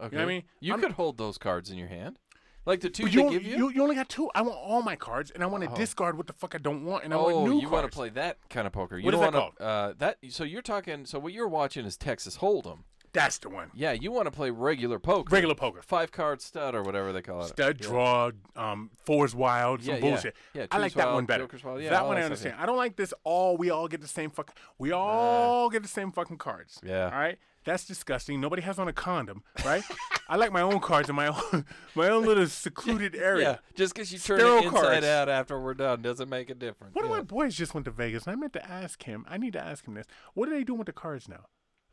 okay. 0.00 0.18
I 0.18 0.24
mean? 0.24 0.42
You 0.60 0.72
I'm- 0.72 0.80
could 0.80 0.92
hold 0.92 1.18
those 1.18 1.38
cards 1.38 1.70
in 1.70 1.78
your 1.78 1.88
hand, 1.88 2.18
like 2.64 2.80
the 2.80 2.90
two 2.90 3.04
But 3.04 3.12
they 3.12 3.22
you, 3.22 3.30
give 3.30 3.42
you. 3.44 3.56
you, 3.56 3.68
you 3.70 3.82
only 3.82 3.94
got 3.96 4.08
two. 4.08 4.30
I 4.34 4.42
want 4.42 4.56
all 4.56 4.82
my 4.82 4.96
cards, 4.96 5.30
and 5.30 5.42
I 5.42 5.46
want 5.46 5.64
to 5.64 5.70
Oh. 5.70 5.74
discard 5.74 6.16
what 6.16 6.26
the 6.26 6.32
fuck 6.32 6.54
I 6.54 6.58
don't 6.58 6.84
want, 6.84 7.04
and 7.04 7.12
I 7.12 7.16
oh, 7.16 7.40
want 7.40 7.52
new 7.54 7.60
you 7.60 7.68
want 7.68 7.90
to 7.90 7.94
play 7.94 8.08
that 8.10 8.38
kind 8.50 8.66
of 8.66 8.72
poker? 8.72 8.98
You 8.98 9.04
What 9.04 9.14
is 9.14 9.20
don't 9.20 9.32
that 9.32 9.60
wanna, 9.60 9.70
Uh, 9.72 9.94
that 9.98 10.18
so 10.30 10.44
you're 10.44 10.62
talking. 10.62 11.06
So 11.06 11.18
what 11.18 11.32
you're 11.32 11.48
watching 11.48 11.84
is 11.86 11.96
Texas 11.96 12.38
Hold'em. 12.38 12.80
That's 13.16 13.38
the 13.38 13.48
one. 13.48 13.70
Yeah, 13.74 13.92
you 13.92 14.12
want 14.12 14.26
to 14.26 14.30
play 14.30 14.50
regular 14.50 14.98
poker, 14.98 15.34
Regular 15.34 15.54
poker. 15.54 15.80
five 15.82 16.12
card 16.12 16.40
stud 16.42 16.74
or 16.74 16.82
whatever 16.82 17.12
they 17.12 17.22
call 17.22 17.42
it. 17.42 17.48
Stud, 17.48 17.78
Yeah. 17.80 17.88
draw, 17.88 18.30
um, 18.54 18.90
fours 19.04 19.34
wild, 19.34 19.82
some 19.82 19.94
Yeah, 19.94 19.94
yeah. 19.94 20.00
bullshit. 20.10 20.36
Yeah, 20.54 20.66
I 20.70 20.78
like 20.78 20.92
twos 20.92 20.96
that 20.98 21.04
wild, 21.06 21.14
one 21.14 21.26
better. 21.26 21.44
jokers 21.44 21.64
wild, 21.64 21.80
yeah, 21.82 21.90
that 21.90 22.04
one 22.06 22.16
that 22.16 22.24
I 22.24 22.26
stuff, 22.26 22.44
yeah. 22.44 22.50
understand. 22.50 22.62
I 22.62 22.66
don't 22.66 22.76
like 22.76 22.96
this. 22.96 23.14
All 23.24 23.56
we 23.56 23.70
all 23.70 23.88
get 23.88 24.00
the 24.02 24.06
same 24.08 24.30
fucking. 24.30 24.54
We 24.78 24.92
all 24.92 25.70
get 25.70 25.82
the 25.82 25.88
same 25.88 26.12
fucking 26.12 26.38
cards. 26.38 26.78
Yeah. 26.84 27.06
All 27.06 27.10
right. 27.18 27.38
That's 27.64 27.84
disgusting. 27.84 28.40
Nobody 28.40 28.62
has 28.62 28.78
on 28.78 28.86
a 28.86 28.92
condom, 28.92 29.42
right? 29.64 29.82
I 30.28 30.36
like 30.36 30.52
my 30.52 30.60
own 30.60 30.78
cards 30.78 31.08
in 31.08 31.16
my 31.16 31.26
own 31.28 31.64
my 31.96 32.08
own 32.08 32.24
little 32.24 32.46
secluded 32.46 33.16
area. 33.16 33.60
Yeah, 33.64 33.74
just 33.76 33.92
because 33.94 34.12
you 34.12 34.18
turn 34.20 34.38
Sterile 34.38 34.58
it 34.58 34.64
inside 34.66 34.80
cards. 34.80 35.06
out 35.06 35.28
after 35.28 35.58
we're 35.60 35.74
done 35.74 36.00
doesn't 36.02 36.28
make 36.28 36.48
a 36.50 36.54
difference. 36.54 36.94
One 36.94 37.04
of 37.04 37.10
my 37.10 37.22
boys 37.22 37.56
just 37.56 37.74
went 37.74 37.86
to 37.86 37.90
Vegas, 37.90 38.24
and 38.26 38.32
I 38.32 38.36
meant 38.36 38.52
to 38.52 38.64
ask 38.70 39.02
him. 39.02 39.24
I 39.28 39.36
need 39.36 39.52
to 39.54 39.64
ask 39.64 39.84
him 39.84 39.94
this. 39.94 40.06
What 40.34 40.48
are 40.48 40.52
they 40.52 40.62
doing 40.62 40.78
with 40.78 40.86
the 40.86 40.92
cards 40.92 41.28
now? 41.28 41.46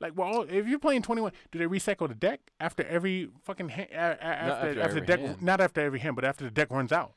Like, 0.03 0.17
well, 0.17 0.41
if 0.49 0.67
you're 0.67 0.79
playing 0.79 1.01
21, 1.01 1.31
do 1.51 1.57
they 1.59 1.65
recycle 1.65 2.07
the 2.09 2.13
deck 2.13 2.41
after 2.59 2.83
every 2.83 3.29
fucking 3.45 3.69
hand? 3.69 3.87
A- 3.91 3.95
a- 3.95 3.99
after 3.99 4.25
after 4.25 4.67
after, 4.67 4.81
every 4.81 4.99
the 4.99 5.05
deck, 5.07 5.19
hand. 5.21 5.41
not 5.41 5.61
after 5.61 5.79
every 5.81 5.99
hand, 5.99 6.15
but 6.17 6.25
after 6.25 6.43
the 6.43 6.51
deck 6.51 6.69
runs 6.69 6.91
out. 6.91 7.13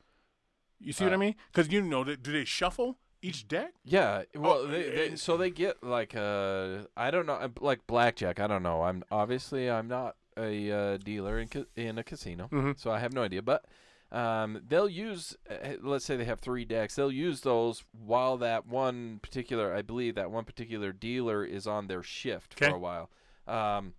You 0.79 0.93
see 0.93 1.05
what 1.05 1.13
I 1.13 1.17
Uh, 1.17 1.19
mean? 1.19 1.35
Because 1.53 1.73
you 1.73 1.83
know, 1.83 2.05
th- 2.05 2.23
do 2.23 2.31
they 2.33 2.45
shuffle 2.45 2.99
each 3.23 3.49
deck? 3.49 3.73
Yeah, 3.85 4.23
well, 4.37 4.53
Oh, 4.53 4.67
they, 4.69 4.83
they, 4.91 5.13
uh, 5.13 5.17
so 5.17 5.37
they 5.37 5.51
get 5.51 5.83
like 5.83 6.15
uh, 6.15 6.85
I 6.97 7.11
don't 7.11 7.27
know, 7.27 7.35
uh, 7.35 7.49
like 7.61 7.87
blackjack. 7.89 8.39
I 8.39 8.47
don't 8.47 8.63
know. 8.63 8.83
I'm 8.83 9.03
obviously 9.11 9.69
I'm 9.71 9.89
not 9.89 10.15
a 10.37 10.71
uh, 10.71 10.97
dealer 10.99 11.39
in 11.41 11.49
ca- 11.49 11.65
in 11.75 11.99
a 11.99 12.05
casino, 12.05 12.49
Mhm. 12.53 12.79
so 12.79 12.91
I 12.93 12.99
have 13.01 13.13
no 13.13 13.23
idea. 13.23 13.43
But 13.43 13.65
um, 14.13 14.63
they'll 14.67 14.89
use, 14.89 15.37
uh, 15.51 15.75
let's 15.83 16.05
say 16.05 16.17
they 16.17 16.25
have 16.25 16.41
three 16.41 16.65
decks. 16.65 16.95
They'll 16.95 17.11
use 17.13 17.41
those 17.41 17.85
while 17.93 18.37
that 18.39 18.67
one 18.67 19.19
particular, 19.23 19.75
I 19.75 19.83
believe 19.83 20.15
that 20.15 20.31
one 20.31 20.45
particular 20.45 20.93
dealer 20.93 21.45
is 21.45 21.67
on 21.67 21.87
their 21.89 22.03
shift 22.03 22.55
for 22.59 22.67
a 22.67 22.79
while, 22.79 23.11
um, 23.47 23.95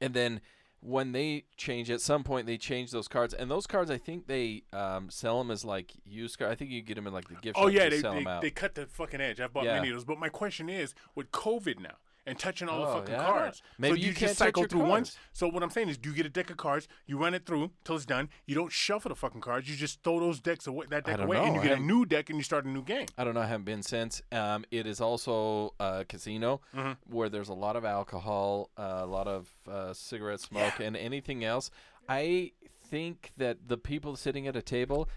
and 0.00 0.14
then. 0.14 0.40
When 0.80 1.10
they 1.12 1.46
change, 1.56 1.90
at 1.90 2.00
some 2.00 2.22
point 2.22 2.46
they 2.46 2.58
change 2.58 2.92
those 2.92 3.08
cards, 3.08 3.34
and 3.34 3.50
those 3.50 3.66
cards 3.66 3.90
I 3.90 3.96
think 3.98 4.28
they 4.28 4.62
um, 4.72 5.10
sell 5.10 5.38
them 5.38 5.50
as 5.50 5.64
like 5.64 5.92
used 6.04 6.38
cards. 6.38 6.52
I 6.52 6.54
think 6.54 6.70
you 6.70 6.80
get 6.82 6.94
them 6.94 7.06
in 7.08 7.12
like 7.14 7.26
the 7.28 7.34
gift 7.34 7.56
Oh 7.58 7.64
shop. 7.68 7.72
yeah, 7.72 7.88
they 7.88 8.02
they, 8.02 8.38
they 8.42 8.50
cut 8.50 8.74
the 8.76 8.86
fucking 8.86 9.20
edge. 9.20 9.40
I've 9.40 9.52
bought 9.52 9.64
Yeah. 9.64 9.76
many 9.76 9.88
of 9.88 9.94
those. 9.96 10.04
But 10.04 10.18
my 10.18 10.28
question 10.28 10.68
is, 10.68 10.94
with 11.16 11.32
COVID 11.32 11.80
now 11.80 11.96
and 12.26 12.38
touching 12.38 12.68
all 12.68 12.80
the 12.80 12.86
Oh, 12.88 12.94
fucking 12.98 13.14
yeah. 13.14 13.24
cards, 13.24 13.62
Maybe 13.78 13.92
so 13.94 14.00
you 14.00 14.08
you 14.08 14.12
can't 14.14 14.28
just 14.30 14.38
cycle 14.38 14.64
through 14.64 14.84
once. 14.84 15.16
So 15.32 15.48
what 15.48 15.62
I'm 15.62 15.70
saying 15.70 15.88
is, 15.88 15.96
do 15.96 16.10
you 16.10 16.14
get 16.16 16.26
a 16.26 16.28
deck 16.28 16.50
of 16.50 16.56
cards? 16.56 16.88
You 17.06 17.18
run 17.18 17.34
it 17.34 17.46
through 17.46 17.70
till 17.84 17.96
it's 17.96 18.04
done. 18.04 18.28
You 18.46 18.54
don't 18.54 18.72
shuffle 18.72 19.08
the 19.10 19.14
fucking 19.14 19.40
cards. 19.40 19.68
You 19.68 19.76
just 19.76 20.02
throw 20.02 20.18
those 20.20 20.40
decks 20.40 20.66
away, 20.66 20.86
that 20.90 21.04
deck 21.04 21.20
away, 21.20 21.36
and 21.38 21.54
you 21.54 21.62
get 21.62 21.78
a 21.78 21.80
new 21.80 22.04
deck 22.04 22.28
and 22.30 22.38
you 22.38 22.42
start 22.42 22.64
a 22.64 22.68
new 22.68 22.82
game. 22.82 23.06
I 23.16 23.24
don't 23.24 23.34
know. 23.34 23.40
I 23.40 23.46
haven't 23.46 23.64
been 23.64 23.82
since. 23.82 24.22
Um, 24.32 24.64
it 24.70 24.86
is 24.86 25.00
also 25.00 25.74
a 25.78 26.04
casino 26.08 26.60
Mhm. 26.74 26.96
where 27.06 27.28
there's 27.28 27.48
a 27.48 27.54
lot 27.54 27.76
of 27.76 27.84
alcohol, 27.84 28.70
uh, 28.76 29.00
a 29.02 29.06
lot 29.06 29.28
of 29.28 29.54
uh, 29.68 29.92
cigarette 29.92 30.40
smoke, 30.40 30.80
and 30.80 30.96
anything 30.96 31.44
else. 31.44 31.70
I 32.08 32.52
think 32.88 33.32
that 33.36 33.68
the 33.68 33.76
people 33.76 34.16
sitting 34.16 34.46
at 34.46 34.54
a 34.56 34.62
table, 34.62 35.08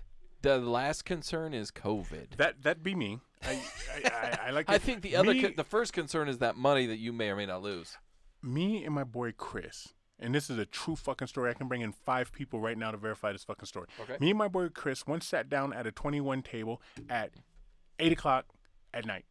the 0.42 0.58
last 0.58 1.06
concern 1.06 1.54
is 1.54 1.72
COVID. 1.72 2.38
That 2.38 2.64
that 2.64 2.82
be 2.84 2.96
me. 2.96 3.20
I 3.44 3.52
I, 3.52 4.10
I, 4.10 4.40
I 4.48 4.52
like. 4.52 4.70
I 4.70 4.76
it. 4.76 4.82
think 4.82 5.02
the 5.02 5.16
other, 5.16 5.34
me, 5.34 5.54
the 5.56 5.64
first 5.64 5.94
concern 5.94 6.28
is 6.28 6.40
that 6.40 6.56
money 6.58 6.86
that 6.86 6.98
you 6.98 7.14
may 7.14 7.30
or 7.30 7.36
may 7.36 7.46
not 7.46 7.62
lose. 7.62 7.98
me 8.42 8.84
and 8.86 8.94
my 8.94 9.04
boy 9.04 9.32
Chris, 9.32 9.90
and 10.20 10.34
this 10.36 10.50
is 10.50 10.58
a 10.58 10.66
true 10.66 10.96
fucking 10.96 11.28
story. 11.28 11.50
I 11.50 11.54
can 11.54 11.68
bring 11.68 11.82
in 11.82 11.92
five 11.92 12.32
people 12.32 12.60
right 12.60 12.78
now 12.78 12.92
to 12.92 12.98
verify 12.98 13.32
this 13.32 13.44
fucking 13.44 13.66
story. 13.66 13.88
Okay. 14.02 14.18
Me 14.20 14.30
and 14.32 14.38
my 14.38 14.48
boy 14.48 14.70
Chris 14.70 15.08
once 15.08 15.26
sat 15.26 15.50
down 15.50 15.74
at 15.74 15.88
a 15.88 15.92
21 15.92 16.42
table 16.42 16.82
at 17.10 17.32
eight 18.00 18.12
o'clock 18.12 18.46
at 18.94 19.06
night. 19.06 19.26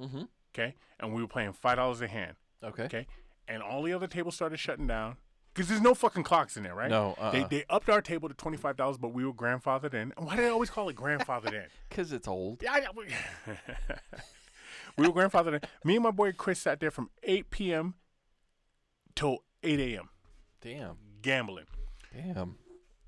Mm-hmm. 0.00 0.22
Okay, 0.54 0.74
and 1.00 1.12
we 1.14 1.22
were 1.22 1.28
playing 1.28 1.52
five 1.52 1.76
dollars 1.76 2.00
a 2.00 2.08
hand. 2.08 2.34
Okay. 2.62 2.84
Okay, 2.84 3.06
and 3.48 3.62
all 3.62 3.82
the 3.82 3.92
other 3.92 4.06
tables 4.06 4.34
started 4.34 4.58
shutting 4.58 4.86
down 4.86 5.16
because 5.54 5.68
there's 5.68 5.80
no 5.80 5.94
fucking 5.94 6.24
clocks 6.24 6.56
in 6.56 6.64
there, 6.64 6.74
right? 6.74 6.90
No, 6.90 7.14
They 7.32 7.40
uh-uh. 7.42 7.48
they 7.48 7.64
upped 7.70 7.88
our 7.88 8.02
table 8.02 8.28
to 8.28 8.34
twenty 8.34 8.56
five 8.56 8.76
dollars, 8.76 8.98
but 8.98 9.08
we 9.14 9.24
were 9.24 9.32
grandfathered 9.32 9.94
in. 9.94 10.12
And 10.16 10.26
Why 10.26 10.34
do 10.36 10.42
they 10.42 10.48
always 10.48 10.68
call 10.70 10.88
it 10.88 10.96
grandfathered 10.96 11.52
in? 11.54 11.66
Because 11.88 12.12
it's 12.12 12.26
old. 12.28 12.62
Yeah, 12.62 12.72
I- 12.72 12.86
we, 12.96 13.04
we 14.98 15.08
were 15.08 15.14
grandfathered 15.14 15.54
in. 15.54 15.60
Me 15.84 15.94
and 15.96 16.02
my 16.02 16.10
boy 16.10 16.32
Chris 16.32 16.60
sat 16.60 16.80
there 16.80 16.90
from 16.90 17.10
eight 17.22 17.50
p.m. 17.50 17.94
till 19.14 19.38
eight 19.62 19.80
a.m. 19.80 20.08
Damn. 20.60 20.96
gambling. 21.22 21.66
Damn. 22.12 22.56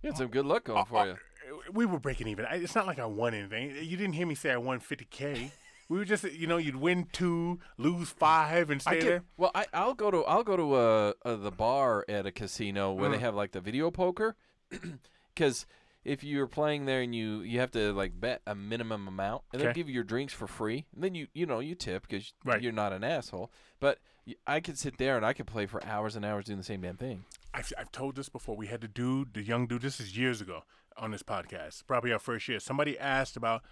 You 0.02 0.10
had 0.10 0.16
some 0.18 0.28
good 0.28 0.46
luck 0.46 0.64
going 0.64 0.84
for 0.84 0.98
Uh, 0.98 1.04
you. 1.04 1.12
uh, 1.12 1.72
We 1.72 1.86
were 1.86 1.98
breaking 1.98 2.28
even. 2.28 2.44
I- 2.46 2.56
It's 2.56 2.74
not 2.74 2.86
like 2.86 2.98
I 2.98 3.06
won 3.06 3.34
anything. 3.34 3.70
You 3.70 3.96
didn't 3.96 4.12
hear 4.14 4.26
me 4.26 4.34
say 4.34 4.50
I 4.52 4.56
won 4.56 4.78
fifty 4.80 5.04
k. 5.06 5.52
We 5.88 5.98
were 5.98 6.04
just, 6.04 6.24
you 6.24 6.46
know, 6.46 6.56
you'd 6.56 6.76
win 6.76 7.06
two, 7.12 7.60
lose 7.78 8.10
five, 8.10 8.70
and 8.70 8.80
I 8.86 8.90
stay 8.92 9.00
get, 9.00 9.06
there. 9.06 9.22
well, 9.36 9.52
I, 9.54 9.66
I'll 9.72 9.94
go 9.94 10.10
to 10.10 10.24
I'll 10.24 10.42
go 10.44 10.56
to 10.56 10.74
uh, 10.74 11.12
uh, 11.24 11.36
the 11.36 11.50
bar 11.52 12.04
at 12.08 12.26
a 12.26 12.32
casino 12.32 12.92
where 12.92 13.08
they 13.10 13.16
Mm. 13.18 13.20
have 13.20 13.34
like 13.34 13.52
the 13.52 13.60
video 13.60 13.90
poker, 13.90 14.34
because 15.34 15.66
if 16.04 16.22
you're 16.22 16.46
playing 16.46 16.86
there 16.86 17.00
and 17.02 17.14
you 17.14 17.40
you 17.40 17.58
have 17.60 17.70
to 17.72 17.92
like 17.92 18.18
bet 18.18 18.40
a 18.46 18.54
minimum 18.54 19.06
amount, 19.08 19.42
and 19.52 19.60
they'll 19.62 19.72
give 19.72 19.88
you 19.88 19.94
your 19.94 20.04
drinks 20.04 20.32
for 20.32 20.46
free, 20.46 20.86
and 20.94 21.02
then 21.04 21.14
you 21.14 21.26
you 21.34 21.46
know 21.46 21.60
you 21.60 21.74
tip 21.74 22.06
because 22.08 22.32
Right. 22.44 22.62
you're 22.62 22.72
not 22.72 22.92
an 22.92 23.04
asshole. 23.04 23.50
But 23.80 23.98
i 24.44 24.58
could 24.58 24.76
sit 24.76 24.98
there 24.98 25.16
and 25.16 25.24
I 25.24 25.32
could 25.32 25.46
play 25.46 25.66
for 25.66 25.84
hours 25.84 26.16
and 26.16 26.24
hours 26.24 26.46
doing 26.46 26.58
the 26.58 26.64
same 26.64 26.80
damn 26.80 26.96
thing. 26.96 27.24
I've, 27.54 27.72
I've 27.78 27.92
told 27.92 28.16
this 28.16 28.28
before. 28.28 28.56
We 28.56 28.66
had 28.66 28.80
the 28.80 28.88
dude, 28.88 29.34
the 29.34 29.42
young 29.42 29.68
dude. 29.68 29.82
This 29.82 30.00
is 30.00 30.16
years 30.18 30.40
ago 30.40 30.64
on 30.96 31.12
this 31.12 31.22
podcast, 31.22 31.86
probably 31.86 32.12
our 32.12 32.18
first 32.18 32.48
year. 32.48 32.58
Somebody 32.58 32.98
asked 32.98 33.36
about 33.36 33.62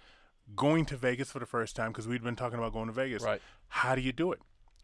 going 0.55 0.85
to 0.85 0.97
Vegas 0.97 1.31
for 1.31 1.39
the 1.39 1.45
first 1.45 1.75
time 1.75 1.91
because 1.91 2.07
we'd 2.07 2.23
been 2.23 2.35
talking 2.35 2.59
about 2.59 2.73
going 2.73 2.87
to 2.87 2.93
Vegas. 2.93 3.23
Right. 3.23 3.41
How 3.69 3.95
do 3.95 4.01
you 4.01 4.11
do 4.11 4.31
it? 4.31 4.39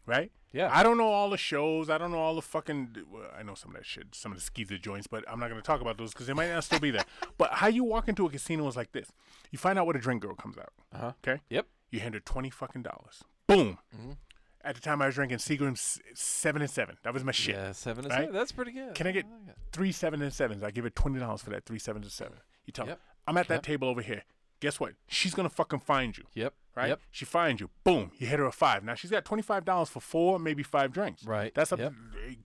Right. 0.06 0.32
Yeah. 0.52 0.68
I 0.72 0.82
don't 0.82 0.98
know 0.98 1.06
all 1.08 1.30
the 1.30 1.38
shows. 1.38 1.88
I 1.88 1.96
don't 1.98 2.10
know 2.10 2.18
all 2.18 2.34
the 2.34 2.42
fucking. 2.42 2.96
Well, 3.10 3.22
I 3.38 3.42
know 3.42 3.54
some 3.54 3.70
of 3.70 3.76
that 3.76 3.86
shit, 3.86 4.08
some 4.14 4.32
of 4.32 4.38
the 4.38 4.42
skeezer 4.42 4.76
joints, 4.78 5.06
but 5.06 5.24
I'm 5.30 5.38
not 5.38 5.48
going 5.48 5.60
to 5.60 5.66
talk 5.66 5.80
about 5.80 5.96
those 5.96 6.12
because 6.12 6.26
they 6.26 6.32
might 6.32 6.48
not 6.50 6.64
still 6.64 6.80
be 6.80 6.90
there. 6.90 7.04
But 7.38 7.52
how 7.54 7.68
you 7.68 7.84
walk 7.84 8.08
into 8.08 8.26
a 8.26 8.30
casino 8.30 8.66
is 8.68 8.76
like 8.76 8.92
this: 8.92 9.12
you 9.50 9.58
find 9.58 9.78
out 9.78 9.86
what 9.86 9.96
a 9.96 9.98
drink 10.00 10.22
girl 10.22 10.34
comes 10.34 10.58
out. 10.58 10.72
Uh 10.92 10.98
huh. 10.98 11.12
Okay. 11.26 11.40
Yep. 11.50 11.66
You 11.90 12.00
hand 12.00 12.14
her 12.14 12.20
twenty 12.20 12.50
fucking 12.50 12.82
dollars. 12.82 13.22
Boom. 13.46 13.78
Mhm. 13.96 14.16
At 14.64 14.74
the 14.76 14.80
time, 14.80 15.00
I 15.02 15.06
was 15.06 15.14
drinking 15.16 15.38
Seagram's 15.38 15.98
seven 16.14 16.62
and 16.62 16.70
seven. 16.70 16.96
That 17.02 17.12
was 17.14 17.24
my 17.24 17.32
shit. 17.32 17.54
Yeah, 17.56 17.72
seven 17.72 18.04
and 18.04 18.12
Right? 18.12 18.20
seven. 18.22 18.34
That's 18.34 18.52
pretty 18.52 18.72
good. 18.72 18.94
Can 18.94 19.06
I 19.06 19.12
get 19.12 19.24
like 19.46 19.56
three 19.72 19.90
seven 19.92 20.20
and 20.22 20.32
sevens? 20.32 20.62
I 20.62 20.70
give 20.70 20.84
her 20.84 20.90
twenty 20.90 21.18
dollars 21.20 21.42
for 21.42 21.50
that 21.50 21.64
three 21.64 21.78
seven 21.78 22.02
and 22.02 22.12
seven. 22.12 22.38
You 22.66 22.72
tell 22.72 22.86
Yep. 22.86 22.98
her, 22.98 23.02
I'm 23.26 23.36
at 23.38 23.48
that 23.48 23.54
Yep. 23.54 23.62
table 23.62 23.88
over 23.88 24.02
here. 24.02 24.22
Guess 24.62 24.80
what? 24.80 24.92
She's 25.08 25.34
gonna 25.34 25.50
fucking 25.50 25.80
find 25.80 26.16
you, 26.16 26.24
Yep. 26.34 26.54
right? 26.76 26.88
Yep. 26.88 27.00
She 27.10 27.24
finds 27.24 27.60
you. 27.60 27.68
Boom. 27.84 28.12
You 28.18 28.28
hit 28.28 28.38
her 28.38 28.46
a 28.46 28.52
five. 28.52 28.82
Now 28.84 28.94
she's 28.94 29.10
got 29.10 29.24
twenty 29.24 29.42
five 29.42 29.64
dollars 29.64 29.88
for 29.90 30.00
four, 30.00 30.38
maybe 30.38 30.62
five 30.62 30.92
drinks. 30.92 31.24
Right. 31.24 31.52
That's 31.54 31.72
up 31.72 31.80
Yep. 31.80 31.92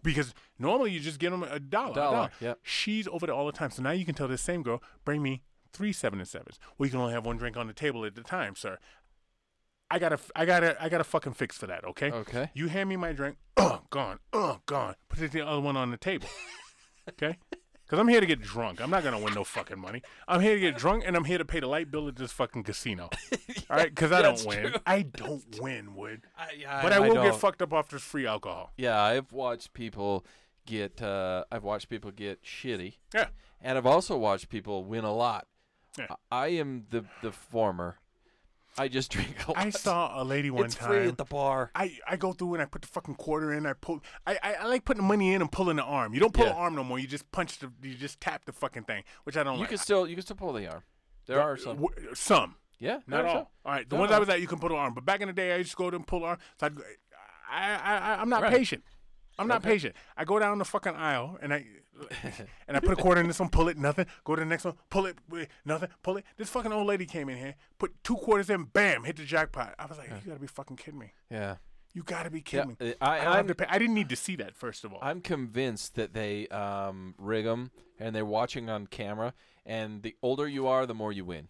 because 0.03 0.33
normally 0.59 0.91
you 0.91 0.99
just 0.99 1.19
get 1.19 1.29
them 1.29 1.43
a 1.43 1.59
dollar. 1.59 1.93
Dollar, 1.93 2.15
dollar. 2.17 2.29
yep. 2.41 2.59
She's 2.63 3.07
over 3.07 3.27
there 3.27 3.35
all 3.35 3.45
the 3.45 3.51
time. 3.51 3.69
So 3.71 3.81
now 3.83 3.91
you 3.91 4.03
can 4.03 4.15
tell 4.15 4.27
this 4.27 4.41
same 4.41 4.63
girl, 4.63 4.81
bring 5.05 5.21
me, 5.21 5.43
three 5.71 5.93
seven 5.93 6.19
and 6.19 6.27
sevens. 6.27 6.59
Well, 6.77 6.87
you 6.87 6.91
can 6.91 6.99
only 6.99 7.13
have 7.13 7.25
one 7.25 7.37
drink 7.37 7.55
on 7.55 7.67
the 7.67 7.73
table 7.73 8.03
at 8.03 8.15
the 8.15 8.23
time, 8.23 8.55
sir. 8.55 8.79
I 9.89 9.99
gotta, 9.99 10.19
I 10.35 10.45
gotta, 10.45 10.75
I 10.83 10.89
gotta 10.89 11.05
fucking 11.05 11.33
fix 11.33 11.57
for 11.57 11.67
that. 11.67 11.85
Okay. 11.85 12.11
Okay. 12.11 12.49
You 12.53 12.67
hand 12.67 12.89
me 12.89 12.97
my 12.97 13.13
drink. 13.13 13.37
Uh, 13.55 13.77
gone. 13.89 14.19
Uh, 14.33 14.57
gone. 14.65 14.95
Put 15.07 15.31
the 15.31 15.47
other 15.47 15.61
one 15.61 15.77
on 15.77 15.91
the 15.91 15.97
table. 15.97 16.27
Okay. 17.09 17.37
Because 17.87 17.99
I'm 17.99 18.09
here 18.09 18.19
to 18.19 18.25
get 18.25 18.41
drunk. 18.41 18.81
I'm 18.81 18.89
not 18.89 19.03
gonna 19.03 19.17
win 19.19 19.33
no 19.33 19.45
fucking 19.45 19.79
money. 19.79 20.01
I'm 20.27 20.41
here 20.41 20.55
to 20.55 20.59
get 20.59 20.75
drunk, 20.75 21.03
and 21.07 21.15
I'm 21.15 21.23
here 21.23 21.37
to 21.37 21.45
pay 21.45 21.61
the 21.61 21.67
light 21.67 21.89
bill 21.89 22.09
at 22.09 22.17
this 22.17 22.33
fucking 22.33 22.63
casino. 22.63 23.09
All 23.69 23.77
right? 23.77 23.89
Because 23.89 24.11
I 24.11 24.21
that's 24.23 24.43
don't 24.43 24.49
win. 24.55 24.71
true. 24.73 24.81
I 24.85 25.01
don't 25.03 25.61
win, 25.61 25.95
Wood. 25.95 26.23
I, 26.37 26.81
But 26.83 26.91
I 26.91 26.99
will 26.99 27.13
get 27.15 27.23
don't- 27.23 27.39
fucked 27.39 27.61
up 27.61 27.71
off 27.71 27.87
this 27.89 28.01
free 28.03 28.27
alcohol. 28.27 28.73
Yeah, 28.77 29.01
I've 29.01 29.31
watched 29.31 29.73
people 29.73 30.25
get. 30.65 31.01
Uh, 31.01 31.45
I've 31.49 31.63
watched 31.63 31.87
people 31.87 32.11
get 32.11 32.43
shitty, 32.43 32.95
Yeah. 33.13 33.27
and 33.61 33.77
I've 33.77 33.85
also 33.85 34.17
watched 34.17 34.49
people 34.49 34.83
win 34.83 35.05
a 35.05 35.13
lot. 35.13 35.47
Yeah. 35.97 36.07
I 36.29 36.37
I 36.43 36.47
am 36.49 36.87
the 36.89 37.05
the 37.23 37.31
former. 37.31 37.99
I 38.77 38.87
just 38.87 39.11
drink 39.13 39.47
a 39.47 39.51
lot. 39.51 39.57
I 39.57 39.69
saw 39.71 40.21
a 40.21 40.23
lady 40.23 40.49
one 40.51 40.65
it's 40.65 40.75
time. 40.75 40.89
free 40.89 41.07
at 41.07 41.17
the 41.17 41.25
bar. 41.25 41.71
I, 41.73 41.97
I 42.07 42.15
go 42.15 42.33
through 42.33 42.53
and 42.55 42.61
I 42.61 42.65
put 42.65 42.81
the 42.81 42.87
fucking 42.87 43.15
quarter 43.15 43.53
in. 43.53 43.65
I 43.65 43.73
pull. 43.73 44.03
I, 44.25 44.37
I, 44.43 44.53
I 44.61 44.65
like 44.67 44.85
putting 44.85 45.01
the 45.01 45.07
money 45.07 45.33
in 45.33 45.41
and 45.41 45.51
pulling 45.51 45.77
the 45.77 45.83
arm. 45.83 46.13
You 46.13 46.19
don't 46.19 46.33
pull 46.33 46.45
Yeah. 46.45 46.51
the 46.53 46.57
arm 46.57 46.75
no 46.75 46.83
more. 46.83 46.99
You 46.99 47.07
just 47.07 47.31
punch 47.31 47.59
the. 47.59 47.71
You 47.81 47.95
just 47.95 48.21
tap 48.21 48.45
the 48.45 48.53
fucking 48.53 48.83
thing, 48.83 49.03
which 49.23 49.35
I 49.37 49.43
don't 49.43 49.55
You 49.55 49.61
like. 49.61 49.69
can 49.69 49.77
still 49.77 50.07
you 50.07 50.15
can 50.15 50.23
still 50.23 50.35
pull 50.37 50.53
the 50.53 50.67
arm. 50.67 50.83
There 51.25 51.41
are 51.41 51.57
some. 51.57 51.77
W- 51.77 52.13
some. 52.15 52.55
Yeah, 52.79 52.99
Not 53.07 53.25
all. 53.25 53.51
All 53.65 53.71
right, 53.71 53.89
the 53.89 53.95
No, 53.95 54.01
ones 54.01 54.11
no. 54.11 54.17
I 54.17 54.19
was 54.19 54.29
at, 54.29 54.39
you 54.39 54.45
can 54.47 54.59
pull 54.59 54.69
the 54.69 54.75
arm. 54.75 54.93
But 54.93 55.03
back 55.03 55.21
in 55.21 55.27
the 55.27 55.33
day, 55.33 55.51
I 55.53 55.57
used 55.57 55.71
to 55.71 55.75
go 55.77 55.89
to 55.89 55.95
and 55.95 56.05
pull 56.05 56.19
the 56.19 56.25
arm. 56.27 56.37
So 56.59 56.67
I'd, 56.67 56.77
I, 57.51 57.73
I, 57.73 57.97
I, 57.97 58.21
I'm 58.21 58.29
not 58.29 58.43
Right. 58.43 58.53
patient. 58.53 58.83
I'm 59.39 59.47
not 59.47 59.61
Okay. 59.65 59.69
patient. 59.73 59.95
I 60.15 60.25
go 60.25 60.37
down 60.37 60.59
the 60.59 60.65
fucking 60.65 60.93
aisle 60.93 61.37
and 61.41 61.53
I, 61.53 61.65
and 62.67 62.77
I 62.77 62.79
put 62.79 62.91
a 62.91 62.95
quarter 62.95 63.21
in 63.21 63.27
this 63.27 63.39
one, 63.39 63.49
pull 63.49 63.67
it, 63.69 63.77
nothing. 63.77 64.05
Go 64.23 64.35
to 64.35 64.39
the 64.41 64.45
next 64.45 64.65
one, 64.65 64.75
pull 64.89 65.05
it, 65.05 65.17
nothing, 65.65 65.89
pull 66.03 66.17
it. 66.17 66.25
This 66.37 66.49
fucking 66.49 66.71
old 66.71 66.87
lady 66.87 67.05
came 67.05 67.29
in 67.29 67.37
here, 67.37 67.55
put 67.77 67.93
two 68.03 68.15
quarters 68.15 68.49
in, 68.49 68.65
bam, 68.65 69.03
hit 69.03 69.15
the 69.17 69.23
jackpot. 69.25 69.75
I 69.79 69.85
was 69.85 69.97
like, 69.97 70.09
you 70.09 70.15
gotta 70.27 70.39
be 70.39 70.47
fucking 70.47 70.77
kidding 70.77 70.99
me. 70.99 71.13
Yeah. 71.29 71.55
You 71.93 72.03
gotta 72.03 72.29
be 72.29 72.39
Yeah, 72.39 72.43
kidding 72.43 72.77
me. 72.79 72.91
uh, 72.91 72.93
I, 73.01 73.15
I, 73.15 73.19
have 73.19 73.33
I'm, 73.35 73.47
to 73.47 73.55
pay. 73.55 73.65
I 73.69 73.79
didn't 73.79 73.95
need 73.95 74.09
to 74.09 74.15
see 74.15 74.35
that 74.35 74.55
first 74.55 74.83
of 74.83 74.93
all. 74.93 74.99
I'm 75.01 75.21
convinced 75.21 75.95
that 75.95 76.13
they 76.13 76.47
um, 76.49 77.15
rig 77.17 77.45
them 77.45 77.71
and 77.99 78.15
they're 78.15 78.25
watching 78.25 78.69
on 78.69 78.87
camera. 78.87 79.33
And 79.65 80.03
the 80.03 80.15
older 80.21 80.47
you 80.47 80.67
are, 80.67 80.85
the 80.85 80.93
more 80.93 81.11
you 81.11 81.25
win. 81.25 81.47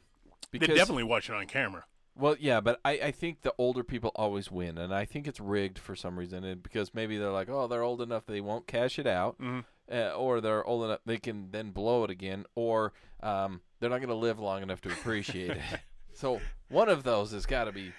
Because, 0.51 0.67
They're 0.69 0.77
definitely 0.77 1.03
watching 1.03 1.35
on 1.35 1.45
camera. 1.47 1.83
Well, 2.15 2.35
yeah, 2.39 2.61
but 2.61 2.79
I, 2.83 2.91
I 2.93 3.11
think 3.11 3.41
the 3.41 3.53
older 3.59 3.83
people 3.83 4.11
always 4.15 4.49
win, 4.49 4.79
and 4.79 4.91
I 4.95 5.05
think 5.05 5.27
it's 5.27 5.39
rigged 5.39 5.77
for 5.77 5.95
some 5.95 6.17
reason, 6.17 6.43
and 6.43 6.63
because 6.63 6.95
maybe 6.95 7.17
they're 7.17 7.31
like, 7.31 7.47
oh, 7.47 7.67
they're 7.67 7.83
old 7.83 8.01
enough 8.01 8.25
they 8.25 8.41
won't 8.41 8.65
cash 8.65 8.97
it 8.97 9.05
out, 9.05 9.37
Mhm. 9.39 9.65
Uh, 9.91 10.11
or 10.15 10.41
they're 10.41 10.63
old 10.65 10.83
enough 10.85 10.99
they 11.05 11.17
can 11.17 11.49
then 11.51 11.71
blow 11.71 12.03
it 12.03 12.09
again, 12.09 12.45
or 12.55 12.93
um, 13.21 13.61
they're 13.79 13.89
not 13.89 13.97
going 13.99 14.09
to 14.09 14.15
live 14.15 14.39
long 14.39 14.61
enough 14.63 14.81
to 14.81 14.89
appreciate 14.89 15.51
it. 15.51 15.61
So 16.13 16.41
one 16.69 16.89
of 16.89 17.03
those 17.03 17.31
has 17.31 17.45
got 17.45 17.65
to 17.65 17.71
be. 17.71 17.91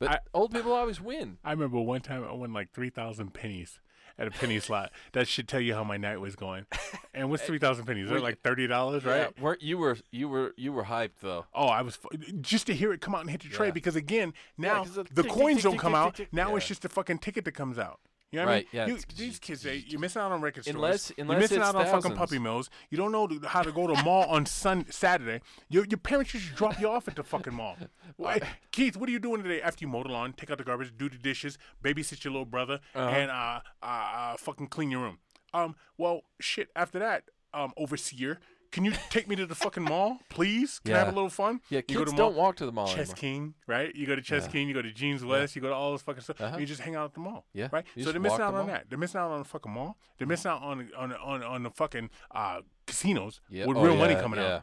But 0.00 0.10
I- 0.10 0.18
old 0.34 0.52
people 0.52 0.72
always 0.72 1.00
win. 1.00 1.38
I 1.44 1.52
remember 1.52 1.78
one 1.80 2.00
time 2.00 2.24
I 2.28 2.32
won 2.32 2.52
like 2.52 2.72
three 2.72 2.90
thousand 2.90 3.34
pennies 3.34 3.78
at 4.18 4.26
a 4.26 4.32
penny 4.32 4.58
slot. 4.68 4.90
That 5.12 5.28
should 5.28 5.46
tell 5.46 5.60
you 5.60 5.72
how 5.74 5.84
my 5.84 5.96
night 5.96 6.20
was 6.20 6.34
going. 6.34 6.66
And 7.14 7.30
what's 7.30 7.42
three 7.46 7.60
thousand 7.60 7.84
pennies? 7.86 8.08
They're 8.08 8.18
like 8.18 8.40
thirty 8.42 8.66
dollars, 8.66 9.04
right? 9.04 9.32
Yeah, 9.40 9.52
you 9.60 9.78
were 9.78 9.96
you 10.10 10.28
were 10.28 10.54
you 10.56 10.72
were 10.72 10.82
hyped 10.82 11.20
though. 11.20 11.46
Oh, 11.54 11.68
I 11.68 11.82
was 11.82 12.00
just 12.40 12.66
to 12.66 12.74
hear 12.74 12.92
it 12.92 13.00
come 13.00 13.14
out 13.14 13.20
and 13.20 13.30
hit 13.30 13.42
the 13.42 13.48
tray 13.48 13.68
Yeah. 13.68 13.72
because 13.74 13.94
again, 13.94 14.34
now 14.58 14.82
the 14.82 15.04
the 15.04 15.22
tick, 15.22 15.30
coins 15.30 15.58
tick, 15.58 15.62
don't 15.62 15.72
tick, 15.74 15.80
come 15.82 15.94
out. 15.94 16.18
Now 16.32 16.50
Yeah. 16.50 16.56
it's 16.56 16.66
just 16.66 16.82
the 16.82 16.88
fucking 16.88 17.18
ticket 17.18 17.44
that 17.44 17.52
comes 17.52 17.78
out. 17.78 18.00
You 18.32 18.38
know 18.38 18.46
what 18.46 18.50
Right, 18.52 18.66
I 18.72 18.76
yeah, 18.76 18.86
mean? 18.86 18.96
You, 18.96 19.02
these 19.16 19.38
kids, 19.38 19.62
they, 19.62 19.84
you're 19.86 20.00
missing 20.00 20.22
out 20.22 20.32
on 20.32 20.40
record 20.40 20.64
stores. 20.64 20.74
Unless- 20.74 21.12
unless 21.18 21.28
you're 21.34 21.38
missing 21.40 21.58
out 21.62 21.76
on 21.76 21.84
fucking 21.86 22.16
puppy 22.16 22.38
mills. 22.38 22.70
You 22.88 22.96
don't 22.96 23.12
know 23.12 23.28
how 23.46 23.62
to 23.62 23.70
go 23.70 23.86
to 23.86 23.94
the 23.94 24.02
mall 24.02 24.24
on 24.24 24.46
Sun 24.62 24.86
Saturday. 24.90 25.42
Your, 25.68 25.84
your 25.84 25.98
parents 25.98 26.30
should 26.30 26.40
drop 26.56 26.80
you 26.80 26.88
off 26.88 27.06
at 27.08 27.16
the 27.16 27.22
fucking 27.22 27.52
mall. 27.54 27.76
Why- 28.16 28.40
Keith, 28.70 28.96
what 28.96 29.08
are 29.08 29.12
you 29.12 29.18
doing 29.18 29.42
today 29.42 29.60
after 29.60 29.84
you 29.84 29.88
mow 29.88 30.02
the 30.02 30.08
lawn, 30.08 30.32
take 30.32 30.50
out 30.50 30.56
the 30.58 30.64
garbage, 30.64 30.92
do 30.96 31.10
the 31.10 31.18
dishes, 31.18 31.58
babysit 31.84 32.24
your 32.24 32.32
little 32.32 32.46
brother, 32.46 32.80
Uh-huh. 32.94 33.06
and 33.10 33.30
uh, 33.30 33.60
uh, 33.82 33.86
uh, 33.86 34.36
fucking 34.38 34.68
clean 34.68 34.90
your 34.90 35.02
room? 35.02 35.18
Um, 35.52 35.76
well, 35.98 36.22
shit. 36.40 36.70
After 36.74 36.98
that, 37.00 37.24
um, 37.52 37.74
overseer, 37.76 38.40
can 38.72 38.84
you 38.84 38.92
take 39.10 39.28
me 39.28 39.36
to 39.36 39.46
the 39.46 39.54
fucking 39.54 39.82
mall, 39.84 40.18
please? 40.28 40.80
Can 40.84 40.94
I 40.94 40.98
have 40.98 41.08
a 41.08 41.10
Yeah. 41.10 41.14
little 41.14 41.30
fun? 41.30 41.60
Yeah, 41.68 41.80
you 41.86 41.94
go 41.94 42.00
kids 42.00 42.10
to 42.12 42.16
don't 42.16 42.34
mall, 42.34 42.42
walk 42.44 42.56
to 42.56 42.66
the 42.66 42.72
mall 42.72 42.86
Chess 42.88 43.10
anymore. 43.10 43.14
King, 43.16 43.54
right? 43.66 43.94
You 43.94 44.06
go 44.06 44.16
to 44.16 44.22
Chess 44.22 44.44
Yeah. 44.46 44.50
King, 44.52 44.68
you 44.68 44.74
go 44.74 44.82
to 44.82 44.90
Jeans 44.92 45.24
West, 45.24 45.54
you 45.54 45.62
go 45.62 45.68
to 45.68 45.74
all 45.74 45.92
this 45.92 46.02
fucking 46.02 46.22
stuff. 46.22 46.40
Uh-huh. 46.40 46.56
You 46.58 46.66
just 46.66 46.80
hang 46.80 46.96
out 46.96 47.04
at 47.04 47.14
the 47.14 47.20
mall. 47.20 47.44
Yeah, 47.52 47.68
Right? 47.70 47.84
you 47.94 48.02
So 48.02 48.06
just 48.06 48.12
they're 48.14 48.20
missing 48.20 48.40
out 48.40 48.54
on 48.54 48.54
mall. 48.54 48.66
that. 48.66 48.86
They're 48.88 48.98
missing 48.98 49.20
out 49.20 49.30
on 49.30 49.38
the 49.38 49.44
fucking 49.44 49.72
mall. 49.72 49.96
They're 50.18 50.26
missing 50.26 50.50
out 50.50 50.62
on 50.62 50.90
on 50.96 51.12
on, 51.12 51.42
on 51.42 51.62
the 51.62 51.70
fucking 51.70 52.10
uh, 52.32 52.62
casinos 52.86 53.40
Yeah. 53.48 53.66
with 53.66 53.76
oh, 53.76 53.84
real 53.84 53.96
money 53.96 54.14
yeah, 54.14 54.20
coming 54.20 54.40
yeah. 54.40 54.54
out. 54.56 54.62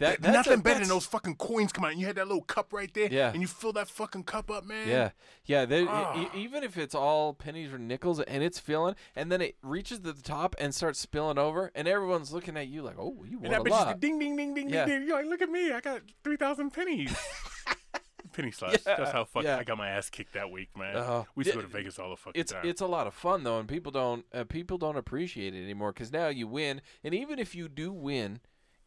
That, 0.00 0.20
Nothing 0.22 0.54
a, 0.54 0.62
better 0.62 0.80
than 0.80 0.88
those 0.88 1.06
fucking 1.06 1.36
coins 1.36 1.72
come 1.72 1.84
out. 1.84 1.92
And 1.92 2.00
you 2.00 2.06
had 2.06 2.16
that 2.16 2.26
little 2.26 2.42
cup 2.42 2.72
right 2.72 2.92
there. 2.92 3.08
Yeah. 3.12 3.30
And 3.32 3.40
you 3.40 3.46
fill 3.46 3.72
that 3.74 3.88
fucking 3.88 4.24
cup 4.24 4.50
up, 4.50 4.64
man. 4.64 4.88
Yeah, 4.88 5.10
yeah. 5.44 5.64
They, 5.66 5.82
e- 5.82 5.86
Ah. 5.88 6.18
e- 6.34 6.38
even 6.40 6.64
if 6.64 6.76
it's 6.78 6.94
all 6.94 7.34
pennies 7.34 7.72
or 7.72 7.78
nickels 7.78 8.18
and 8.20 8.42
it's 8.42 8.58
filling, 8.58 8.96
and 9.14 9.30
then 9.30 9.40
it 9.40 9.56
reaches 9.62 9.98
to 10.00 10.12
the 10.12 10.22
top 10.22 10.56
and 10.58 10.74
starts 10.74 10.98
spilling 10.98 11.38
over, 11.38 11.70
and 11.74 11.86
everyone's 11.86 12.32
looking 12.32 12.56
at 12.56 12.66
you 12.68 12.82
like, 12.82 12.96
"Oh, 12.98 13.24
you 13.28 13.38
And 13.42 13.42
won 13.42 13.50
that 13.52 13.60
a 13.60 13.64
bitch 13.64 13.70
lot." 13.70 14.00
ding 14.00 14.18
ding 14.18 14.36
ding 14.36 14.54
ding 14.54 14.70
Yeah. 14.70 14.86
ding 14.86 15.00
ding. 15.00 15.08
You're 15.08 15.18
like, 15.18 15.26
look 15.26 15.42
at 15.42 15.50
me, 15.50 15.70
I 15.70 15.80
got 15.80 16.00
three 16.24 16.36
thousand 16.36 16.70
pennies. 16.70 17.14
Penny 18.32 18.52
slots. 18.52 18.84
That's 18.84 19.10
how 19.10 19.24
fucking 19.24 19.48
yeah. 19.48 19.58
I 19.58 19.64
got 19.64 19.76
my 19.76 19.88
ass 19.88 20.08
kicked 20.08 20.34
that 20.34 20.50
week, 20.52 20.68
man. 20.78 20.94
Uh-huh. 20.96 21.24
we 21.34 21.42
used 21.42 21.50
to 21.52 21.56
go 21.58 21.62
to 21.62 21.68
Vegas 21.72 21.98
all 21.98 22.10
the 22.10 22.16
fucking 22.16 22.40
it's 22.40 22.52
time. 22.52 22.60
it's 22.64 22.80
a 22.80 22.86
lot 22.86 23.08
of 23.08 23.14
fun 23.14 23.42
though, 23.42 23.58
and 23.58 23.68
people 23.68 23.90
don't 23.90 24.24
uh, 24.32 24.44
people 24.44 24.78
don't 24.78 24.96
appreciate 24.96 25.52
it 25.52 25.62
anymore 25.64 25.92
because 25.92 26.12
now 26.12 26.28
you 26.28 26.46
win, 26.46 26.80
and 27.02 27.12
even 27.12 27.40
if 27.40 27.56
you 27.56 27.68
do 27.68 27.92
win, 27.92 28.38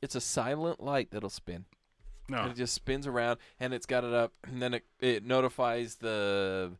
it's 0.03 0.15
a 0.15 0.21
silent 0.21 0.83
light 0.83 1.09
that'll 1.11 1.29
spin. 1.29 1.65
no. 2.29 2.39
And 2.39 2.51
it 2.51 2.57
just 2.57 2.73
spins 2.73 3.07
around, 3.07 3.39
and 3.59 3.73
it's 3.73 3.85
got 3.85 4.03
it 4.03 4.13
up, 4.13 4.33
and 4.43 4.61
then 4.61 4.73
it, 4.73 4.83
it 4.99 5.25
notifies 5.25 5.95
the. 5.95 6.71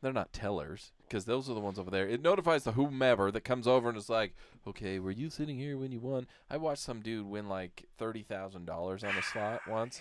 They're 0.00 0.12
not 0.12 0.32
tellers 0.32 0.92
because 1.08 1.24
those 1.24 1.50
are 1.50 1.54
the 1.54 1.60
ones 1.60 1.76
over 1.78 1.90
there. 1.90 2.06
It 2.06 2.22
notifies 2.22 2.62
the 2.62 2.72
whomever 2.72 3.32
that 3.32 3.40
comes 3.40 3.66
over 3.66 3.88
and 3.88 3.98
is 3.98 4.08
like, 4.08 4.36
"Okay, 4.66 5.00
were 5.00 5.10
you 5.10 5.28
sitting 5.28 5.56
here 5.58 5.76
when 5.76 5.90
you 5.90 5.98
won?" 5.98 6.26
I 6.48 6.56
watched 6.56 6.82
some 6.82 7.00
dude 7.00 7.26
win 7.26 7.48
like 7.48 7.86
thirty 7.98 8.22
thousand 8.22 8.66
dollars 8.66 9.02
on 9.02 9.16
a 9.16 9.22
slot 9.22 9.62
once, 9.66 10.00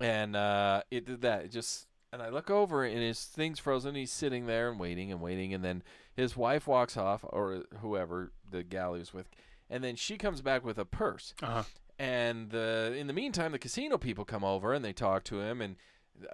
and 0.00 0.36
uh, 0.36 0.82
it 0.90 1.04
did 1.06 1.22
that. 1.22 1.46
It 1.46 1.50
just 1.50 1.88
and 2.12 2.22
I 2.22 2.28
look 2.28 2.48
over 2.50 2.84
and 2.84 3.00
his 3.00 3.24
thing's 3.24 3.58
frozen. 3.58 3.94
He's 3.96 4.12
sitting 4.12 4.46
there 4.46 4.70
and 4.70 4.78
waiting 4.78 5.10
and 5.10 5.20
waiting, 5.20 5.52
and 5.52 5.64
then 5.64 5.82
his 6.14 6.36
wife 6.36 6.66
walks 6.68 6.96
off 6.96 7.24
or 7.24 7.64
whoever 7.80 8.30
the 8.50 8.62
gal 8.62 8.94
he 8.94 9.00
was 9.00 9.12
with, 9.12 9.28
and 9.70 9.82
then 9.84 9.96
she 9.96 10.16
comes 10.16 10.40
back 10.42 10.64
with 10.64 10.78
a 10.78 10.84
purse. 10.84 11.34
Uh-huh. 11.42 11.64
And 11.98 12.50
the 12.50 12.94
in 12.96 13.06
the 13.08 13.12
meantime, 13.12 13.52
the 13.52 13.58
casino 13.58 13.98
people 13.98 14.24
come 14.24 14.44
over 14.44 14.72
and 14.72 14.84
they 14.84 14.92
talk 14.92 15.24
to 15.24 15.40
him, 15.40 15.60
and 15.60 15.76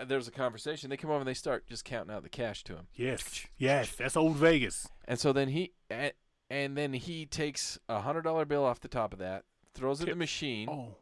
there's 0.06 0.28
a 0.28 0.30
conversation. 0.32 0.90
They 0.90 0.96
come 0.96 1.10
over 1.10 1.20
and 1.20 1.28
they 1.28 1.34
start 1.34 1.66
just 1.66 1.84
counting 1.84 2.14
out 2.14 2.22
the 2.22 2.28
cash 2.28 2.64
to 2.64 2.74
him. 2.74 2.86
Yes. 2.94 3.46
Yes. 3.56 3.94
That's 3.96 4.16
old 4.16 4.36
Vegas. 4.36 4.88
And 5.06 5.18
so 5.18 5.32
then 5.32 5.48
he 5.48 5.72
and, 5.90 6.12
and 6.50 6.76
then 6.76 6.92
he 6.92 7.26
takes 7.26 7.78
a 7.88 8.00
hundred 8.00 8.22
dollar 8.22 8.44
bill 8.44 8.64
off 8.64 8.80
the 8.80 8.88
top 8.88 9.12
of 9.12 9.18
that, 9.20 9.44
throws 9.74 10.00
it 10.00 10.04
in 10.08 10.10
the 10.10 10.16
machine. 10.16 10.68
Oh. 10.70 10.96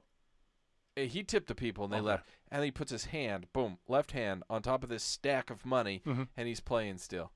Uh, 0.97 1.03
He 1.03 1.23
tipped 1.25 1.49
the 1.49 1.55
people 1.55 1.85
and 1.85 1.93
they 1.93 1.99
Okay. 1.99 2.07
left. 2.07 2.29
And 2.51 2.63
he 2.65 2.71
puts 2.71 2.91
his 2.91 3.07
hand, 3.07 3.47
boom, 3.53 3.79
left 3.89 4.13
hand 4.13 4.43
on 4.51 4.61
top 4.63 4.83
of 4.83 4.91
this 4.91 5.03
stack 5.03 5.49
of 5.51 5.65
money, 5.65 6.03
Mhm. 6.07 6.29
and 6.37 6.47
he's 6.47 6.61
playing 6.61 6.99
still. 6.99 7.33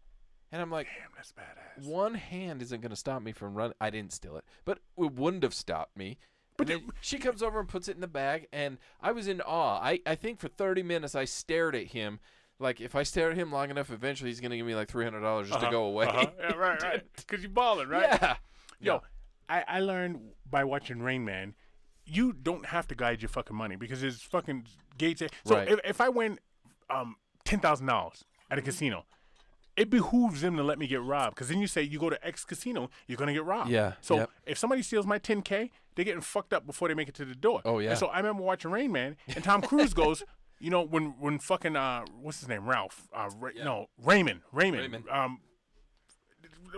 And 0.57 0.63
I'm 0.63 0.71
like, 0.71 0.87
Damn, 0.87 1.11
that's 1.15 1.33
badass. 1.33 1.87
one 1.87 2.15
hand 2.15 2.63
isn't 2.63 2.81
going 2.81 2.89
to 2.91 2.97
stop 2.97 3.21
me 3.21 3.33
from 3.33 3.55
running. 3.55 3.75
I 3.79 3.91
didn't 3.91 4.15
steal 4.15 4.37
it, 4.39 4.45
but 4.65 4.79
it 4.97 5.13
wouldn't 5.13 5.43
have 5.43 5.53
stopped 5.53 5.97
me. 5.99 6.17
But 6.57 6.67
then 6.69 6.91
she 7.03 7.19
comes 7.19 7.43
over 7.43 7.61
and 7.61 7.69
puts 7.69 7.89
it 7.89 7.97
in 7.97 8.01
the 8.01 8.07
bag, 8.09 8.47
and 8.55 8.79
I 9.03 9.13
was 9.13 9.29
in 9.29 9.43
awe. 9.43 9.79
I, 9.83 10.01
I 10.07 10.15
think 10.15 10.41
for 10.41 10.49
30 10.49 10.83
minutes 10.83 11.15
I 11.15 11.27
stared 11.27 11.75
at 11.75 11.89
him. 11.89 12.21
Like, 12.59 12.81
if 12.81 12.95
I 12.95 13.03
stare 13.03 13.31
at 13.33 13.37
him 13.37 13.53
long 13.53 13.69
enough, 13.69 13.91
eventually 13.91 14.31
he's 14.31 14.41
going 14.41 14.53
to 14.53 14.57
give 14.57 14.67
me 14.67 14.75
like 14.75 14.89
$300 14.89 15.41
just 15.45 15.51
to 15.51 15.57
Uh-huh, 15.59 15.71
go 15.71 15.85
away. 15.85 16.07
uh-huh. 16.07 16.27
Yeah, 16.41 16.53
right, 16.57 16.83
right. 16.83 17.03
Because 17.17 17.43
you're 17.43 17.51
balling, 17.51 17.89
right? 17.89 18.19
Yeah. 18.23 18.37
Yo, 18.81 19.03
I, 19.51 19.63
I 19.69 19.81
learned 19.81 20.21
by 20.51 20.65
watching 20.65 21.01
Rain 21.03 21.27
Man, 21.27 21.55
you 22.07 22.33
don't 22.33 22.65
have 22.67 22.87
to 22.89 22.95
guide 22.95 23.21
your 23.21 23.29
fucking 23.29 23.55
money 23.55 23.77
because 23.77 24.03
it's 24.03 24.23
fucking 24.23 24.65
gates. 24.97 25.23
So 25.45 25.57
Right. 25.57 25.69
if, 25.69 25.81
if 25.85 26.01
I 26.01 26.09
win 26.09 26.39
um 26.89 27.17
ten 27.45 27.59
thousand 27.61 27.87
dollars 27.87 28.25
at 28.51 28.59
a 28.59 28.63
casino, 28.63 29.05
it 29.77 29.91
behooves 29.91 30.41
them 30.41 30.57
to 30.57 30.63
let 30.63 30.79
me 30.79 30.87
get 30.87 31.03
robbed 31.03 31.35
because 31.35 31.49
then 31.49 31.59
you 31.61 31.67
say 31.67 31.83
you 31.83 31.99
go 31.99 32.09
to 32.11 32.27
X 32.27 32.45
casino, 32.45 32.89
you're 33.07 33.19
gonna 33.19 33.33
get 33.35 33.45
robbed. 33.45 33.71
Yeah, 33.71 33.95
So 34.01 34.17
yep. 34.17 34.31
if 34.47 34.57
somebody 34.59 34.83
steals 34.83 35.07
my 35.07 35.19
10k, 35.19 35.71
they're 35.95 36.05
getting 36.05 36.21
fucked 36.23 36.53
up 36.53 36.67
before 36.67 36.89
they 36.89 36.95
make 36.95 37.09
it 37.09 37.15
to 37.17 37.25
the 37.25 37.35
door. 37.35 37.61
Oh, 37.65 37.79
yeah. 37.79 37.91
And 37.91 37.99
so 37.99 38.07
I 38.07 38.19
remember 38.19 38.43
watching 38.43 38.71
Rain 38.71 38.93
Man, 38.93 39.17
and 39.35 39.43
Tom 39.45 39.63
Cruise 39.63 39.95
goes. 39.95 40.23
You 40.59 40.71
know 40.71 40.81
when 40.81 41.17
when 41.21 41.39
fucking 41.39 41.77
uh 41.77 42.07
what's 42.19 42.41
his 42.41 42.49
name 42.49 42.67
Ralph 42.67 43.09
uh 43.15 43.29
Ra- 43.39 43.51
no 43.63 43.91
Raymond 44.03 44.41
Raymond, 44.53 44.85
Raymond. 44.85 45.05
um 45.11 45.41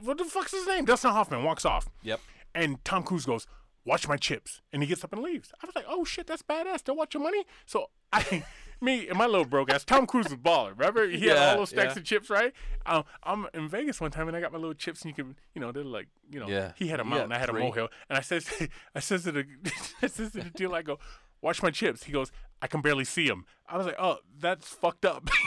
what 0.03 0.19
the 0.19 0.25
fuck's 0.25 0.51
his 0.51 0.67
name 0.67 0.85
Dustin 0.85 1.13
Hoffman 1.13 1.45
walks 1.45 1.65
off 1.65 1.89
Yep. 2.03 2.21
and 2.57 2.85
Tom 2.85 3.05
Cruise 3.05 3.25
goes, 3.25 3.47
"Watch 3.85 4.09
my 4.09 4.17
chips," 4.17 4.63
and 4.73 4.83
he 4.83 4.89
gets 4.89 5.05
up 5.05 5.13
and 5.13 5.23
leaves. 5.23 5.53
I 5.63 5.67
was 5.67 5.77
like, 5.77 5.85
"Oh 5.89 6.05
shit, 6.05 6.27
that's 6.27 6.43
badass! 6.43 6.83
Don't 6.83 6.97
watch 6.97 7.15
your 7.15 7.23
money." 7.23 7.45
So 7.67 7.91
I, 8.13 8.45
me 8.81 9.09
and 9.09 9.19
my 9.19 9.27
little 9.27 9.45
broke 9.45 9.71
ass, 9.71 9.85
Tom 9.85 10.07
Cruise 10.07 10.27
was 10.29 10.39
baller. 10.39 10.71
Remember, 10.79 11.09
he 11.09 11.27
had 11.27 11.37
all 11.39 11.57
those 11.59 11.71
stacks 11.71 11.95
yeah. 11.95 12.01
of 12.01 12.05
chips, 12.05 12.31
right? 12.31 12.53
Um, 12.87 13.05
I'm 13.23 13.47
in 13.55 13.69
Vegas 13.69 14.01
one 14.01 14.11
time 14.11 14.29
and 14.29 14.37
I 14.37 14.41
got 14.41 14.53
my 14.53 14.59
little 14.59 14.75
chips, 14.75 15.03
and 15.03 15.11
you 15.11 15.25
can, 15.25 15.37
you 15.55 15.61
know, 15.61 15.73
they're 15.73 15.85
like, 15.85 16.09
you 16.31 16.39
know, 16.41 16.49
Yeah. 16.49 16.73
he 16.77 16.89
had 16.89 17.01
a 17.01 17.05
You 17.05 17.11
mountain, 17.11 17.33
I 17.33 17.39
had 17.39 17.49
three. 17.49 17.61
a 17.61 17.65
molehill, 17.65 17.89
and 18.09 18.17
I 18.19 18.21
says, 18.21 18.49
I 18.95 19.01
says 19.01 19.25
to 19.25 19.33
the, 19.33 19.45
I 20.03 20.07
says 20.07 20.33
to 20.33 20.39
the 20.43 20.51
deal, 20.51 20.75
I 20.75 20.83
go. 20.83 20.99
Watch 21.41 21.63
my 21.63 21.71
chips. 21.71 22.03
He 22.03 22.11
goes, 22.13 22.33
I 22.61 22.67
can 22.67 22.81
barely 22.81 23.05
see 23.05 23.29
them. 23.29 23.47
I 23.69 23.77
was 23.77 23.87
like, 23.87 23.95
oh, 23.97 24.19
that's 24.41 24.67
fucked 24.69 25.05
up. 25.05 25.29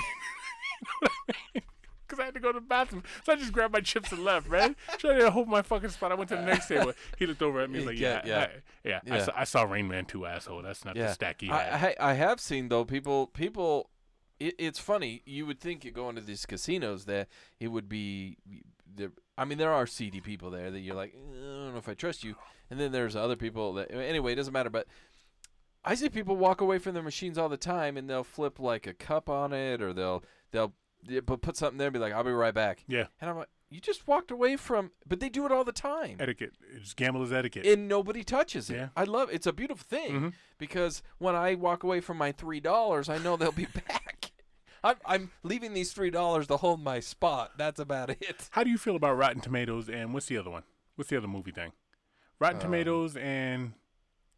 Because 2.11 2.21
I 2.21 2.25
had 2.25 2.33
to 2.33 2.39
go 2.41 2.51
to 2.51 2.59
the 2.59 2.65
bathroom. 2.65 3.03
So 3.23 3.31
I 3.31 3.37
just 3.37 3.53
grabbed 3.53 3.71
my 3.71 3.79
chips 3.79 4.11
and 4.11 4.23
left, 4.25 4.49
man. 4.49 4.75
Trying 4.97 5.19
to 5.19 5.31
hold 5.31 5.47
my 5.47 5.61
fucking 5.61 5.89
spot. 5.91 6.11
I 6.11 6.15
went 6.15 6.29
to 6.29 6.35
the 6.35 6.41
next 6.41 6.67
table. 6.67 6.91
He 7.17 7.25
looked 7.25 7.41
over 7.41 7.61
at 7.61 7.69
me. 7.69 7.85
Like, 7.85 7.97
Yeah, 7.97 8.21
yeah, 8.25 8.47
yeah. 8.83 8.99
I, 9.05 9.07
yeah. 9.07 9.15
I, 9.15 9.19
saw, 9.19 9.31
I 9.37 9.43
saw 9.45 9.63
Rain 9.63 9.87
Man 9.87 10.03
2, 10.03 10.25
asshole. 10.25 10.61
That's 10.61 10.83
not 10.83 10.97
Yeah, 10.97 11.07
the 11.07 11.13
stack 11.13 11.39
he 11.39 11.49
I, 11.49 11.63
had. 11.77 11.95
I 12.01 12.11
I 12.11 12.13
have 12.15 12.41
seen 12.41 12.67
though 12.67 12.83
people 12.83 13.27
people. 13.27 13.89
It, 14.39 14.55
it's 14.57 14.79
funny. 14.79 15.21
You 15.25 15.45
would 15.45 15.59
think 15.61 15.85
you 15.85 15.91
go 15.91 16.09
into 16.09 16.21
these 16.21 16.45
casinos 16.45 17.05
that 17.05 17.29
it 17.59 17.69
would 17.69 17.87
be. 17.87 18.37
There, 18.93 19.11
I 19.37 19.45
mean, 19.45 19.57
there 19.57 19.71
are 19.71 19.87
seedy 19.87 20.19
people 20.19 20.51
there 20.51 20.69
that 20.69 20.79
you're 20.81 20.95
like, 20.95 21.13
"Eh, 21.15 21.17
I 21.17 21.63
don't 21.63 21.71
know 21.71 21.77
if 21.77 21.87
I 21.87 21.93
trust 21.93 22.23
you. 22.25 22.35
And 22.69 22.79
then 22.79 22.91
there's 22.91 23.15
other 23.15 23.35
people 23.35 23.73
that 23.75 23.91
anyway, 23.93 24.33
it 24.33 24.35
doesn't 24.35 24.53
matter. 24.53 24.69
But 24.69 24.87
I 25.83 25.95
see 25.95 26.09
people 26.09 26.35
walk 26.35 26.61
away 26.61 26.77
from 26.77 26.93
their 26.93 27.03
machines 27.03 27.37
all 27.37 27.49
the 27.49 27.57
time, 27.57 27.97
and 27.97 28.09
they'll 28.09 28.23
flip 28.23 28.59
like 28.59 28.85
a 28.85 28.93
cup 28.93 29.29
on 29.29 29.53
it, 29.53 29.81
or 29.81 29.93
they'll 29.93 30.23
they'll 30.51 30.73
yeah, 31.07 31.21
put 31.25 31.41
put 31.41 31.57
something 31.57 31.77
there 31.77 31.87
and 31.87 31.93
be 31.93 31.99
like, 31.99 32.13
I'll 32.13 32.23
be 32.23 32.31
right 32.31 32.53
back. 32.53 32.83
yeah. 32.87 33.05
And 33.19 33.29
I'm 33.29 33.37
like, 33.37 33.49
you 33.69 33.79
just 33.79 34.05
walked 34.07 34.31
away 34.31 34.57
from, 34.57 34.91
but 35.07 35.19
they 35.21 35.29
do 35.29 35.45
it 35.45 35.51
all 35.51 35.63
the 35.63 35.71
time 35.71 36.17
Etiquette. 36.19 36.51
It's 36.75 36.93
gambler's 36.93 37.31
etiquette. 37.31 37.65
and 37.65 37.87
nobody 37.87 38.23
touches 38.23 38.69
it. 38.69 38.75
Yeah. 38.75 38.87
I 38.97 39.05
love 39.05 39.29
it. 39.29 39.35
it's 39.35 39.47
a 39.47 39.53
beautiful 39.53 39.85
thing 39.87 40.11
Mhm. 40.13 40.33
because 40.57 41.01
when 41.19 41.35
I 41.35 41.55
walk 41.55 41.83
away 41.83 42.01
from 42.01 42.17
my 42.17 42.31
three 42.33 42.59
dollars, 42.59 43.07
I 43.09 43.17
know 43.17 43.37
they'll 43.37 43.51
be 43.51 43.65
back. 43.87 44.31
I'm, 44.83 44.95
I'm 45.05 45.31
leaving 45.43 45.73
these 45.73 45.93
three 45.93 46.09
dollars 46.09 46.47
to 46.47 46.57
hold 46.57 46.83
my 46.83 46.99
spot. 46.99 47.51
That's 47.57 47.79
about 47.79 48.09
it. 48.09 48.47
How 48.51 48.63
do 48.63 48.69
you 48.69 48.77
feel 48.77 48.95
about 48.95 49.15
Rotten 49.17 49.39
Tomatoes 49.41 49.87
and 49.89 50.13
what's 50.13 50.25
the 50.25 50.37
other 50.37 50.49
one? 50.49 50.63
What's 50.95 51.09
the 51.09 51.17
other 51.17 51.27
movie 51.27 51.51
thing? 51.51 51.71
Rotten 52.39 52.57
Um, 52.57 52.61
Tomatoes 52.63 53.15
and 53.15 53.73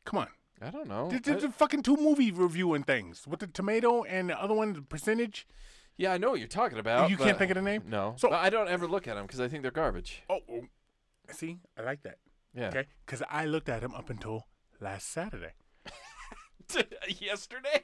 come 0.05 0.19
on, 0.19 0.27
I 0.61 0.69
don't 0.69 0.87
know. 0.89 1.09
the, 1.09 1.15
I- 1.15 1.35
the, 1.35 1.47
the 1.47 1.49
fucking 1.49 1.81
two 1.83 1.95
movie 1.97 2.29
reviewing 2.31 2.83
things 2.83 3.25
with 3.25 3.39
the 3.39 3.47
tomato 3.47 4.03
and 4.03 4.29
the 4.29 4.39
other 4.39 4.53
one, 4.53 4.73
the 4.73 4.81
percentage. 4.81 5.47
Yeah, 5.97 6.13
I 6.13 6.17
know 6.17 6.31
what 6.31 6.39
you're 6.39 6.47
talking 6.47 6.79
about. 6.79 7.09
you 7.09 7.17
can't 7.17 7.31
but- 7.31 7.37
think 7.39 7.51
of 7.51 7.55
the 7.55 7.61
name. 7.61 7.83
No, 7.87 8.15
So- 8.17 8.31
I 8.31 8.49
don't 8.49 8.67
ever 8.69 8.87
look 8.87 9.07
at 9.07 9.15
them 9.15 9.25
because 9.25 9.39
I 9.39 9.47
think 9.47 9.61
they're 9.61 9.71
garbage. 9.71 10.23
Oh, 10.29 10.39
oh, 10.49 10.61
see, 11.31 11.59
I 11.77 11.81
like 11.81 12.03
that. 12.03 12.17
Yeah. 12.53 12.67
Okay, 12.67 12.85
because 13.05 13.23
I 13.29 13.45
looked 13.45 13.69
at 13.69 13.81
him 13.83 13.93
up 13.95 14.09
until 14.09 14.47
last 14.79 15.09
Saturday. 15.11 15.53
Yesterday. 17.19 17.83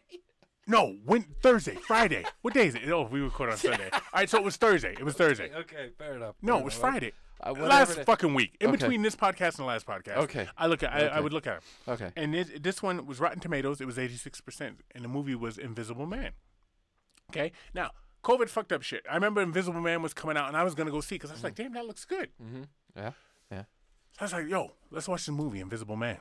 No, 0.67 0.97
when 1.03 1.23
Thursday, 1.41 1.75
Friday. 1.75 2.23
what 2.41 2.53
day 2.53 2.67
is 2.67 2.75
it? 2.75 2.89
Oh, 2.91 3.07
we 3.11 3.21
record 3.21 3.49
on 3.49 3.57
Sunday. 3.67 3.89
All 3.91 3.99
right, 4.13 4.29
so 4.29 4.37
it 4.37 4.43
was 4.43 4.55
Thursday. 4.57 4.91
It 4.93 5.03
was 5.03 5.15
Thursday. 5.15 5.51
Okay, 5.53 5.89
fair 5.97 6.15
enough. 6.15 6.35
No, 6.41 6.59
it 6.59 6.65
was. 6.65 6.75
Friday. 6.75 7.13
Uh, 7.41 7.51
whatever 7.51 7.69
last 7.69 8.01
fucking 8.03 8.33
week, 8.33 8.57
in 8.59 8.67
Okay. 8.67 8.77
between 8.77 9.01
this 9.01 9.15
podcast 9.15 9.57
and 9.57 9.59
the 9.59 9.63
last 9.63 9.85
podcast. 9.87 10.17
Okay. 10.17 10.45
I 10.57 10.67
look 10.67 10.83
at, 10.83 10.91
I, 10.91 10.97
I 10.97 11.03
Okay. 11.13 11.21
would 11.21 11.33
look 11.33 11.47
at 11.47 11.57
it. 11.57 11.63
Okay. 11.87 12.11
And 12.17 12.33
this, 12.33 12.49
this 12.59 12.83
one 12.83 13.05
was 13.05 13.21
Rotten 13.21 13.39
Tomatoes. 13.39 13.79
It 13.79 13.85
was 13.87 13.95
86%. 13.97 14.75
And 14.93 15.03
the 15.05 15.07
movie 15.07 15.35
was 15.35 15.57
Invisible 15.57 16.05
Man. 16.05 16.31
Okay? 17.29 17.51
Now, 17.73 17.91
COVID 18.23 18.49
fucked 18.49 18.71
up 18.71 18.81
shit. 18.81 19.03
I 19.09 19.15
remember 19.15 19.41
Invisible 19.41 19.79
Man 19.81 20.01
was 20.01 20.13
coming 20.13 20.35
out 20.37 20.47
and 20.47 20.57
I 20.57 20.63
was 20.63 20.75
to 20.75 20.85
go 20.85 21.01
see 21.01 21.15
because 21.15 21.29
I 21.31 21.33
was 21.33 21.43
like, 21.43 21.55
damn, 21.55 21.73
that 21.73 21.85
looks 21.85 22.05
good. 22.05 22.29
Mm-hmm. 22.43 22.63
Yeah. 22.95 23.11
Yeah. 23.51 23.63
So 24.11 24.17
I 24.21 24.23
was 24.25 24.33
like, 24.33 24.47
yo, 24.49 24.71
let's 24.91 25.07
watch 25.07 25.25
the 25.25 25.31
movie, 25.31 25.59
Invisible 25.61 25.95
Man. 25.95 26.17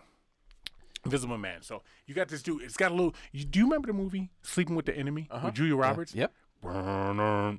Invisible 1.05 1.39
Man. 1.39 1.63
So 1.63 1.83
you 2.07 2.15
got 2.15 2.29
this 2.29 2.43
dude. 2.43 2.63
It's 2.63 2.77
got 2.77 2.91
a 2.93 2.95
little. 2.95 3.15
You, 3.33 3.45
do 3.45 3.59
you 3.59 3.65
remember 3.67 3.87
the 3.87 3.93
movie 3.93 4.31
Sleeping 4.43 4.75
with 4.77 4.87
the 4.87 4.97
Enemy 4.97 5.29
Uh-huh. 5.31 5.47
with 5.47 5.55
Julia 5.55 5.77
Roberts? 5.77 6.15
Yep. 6.15 6.33
Burner, 6.61 7.59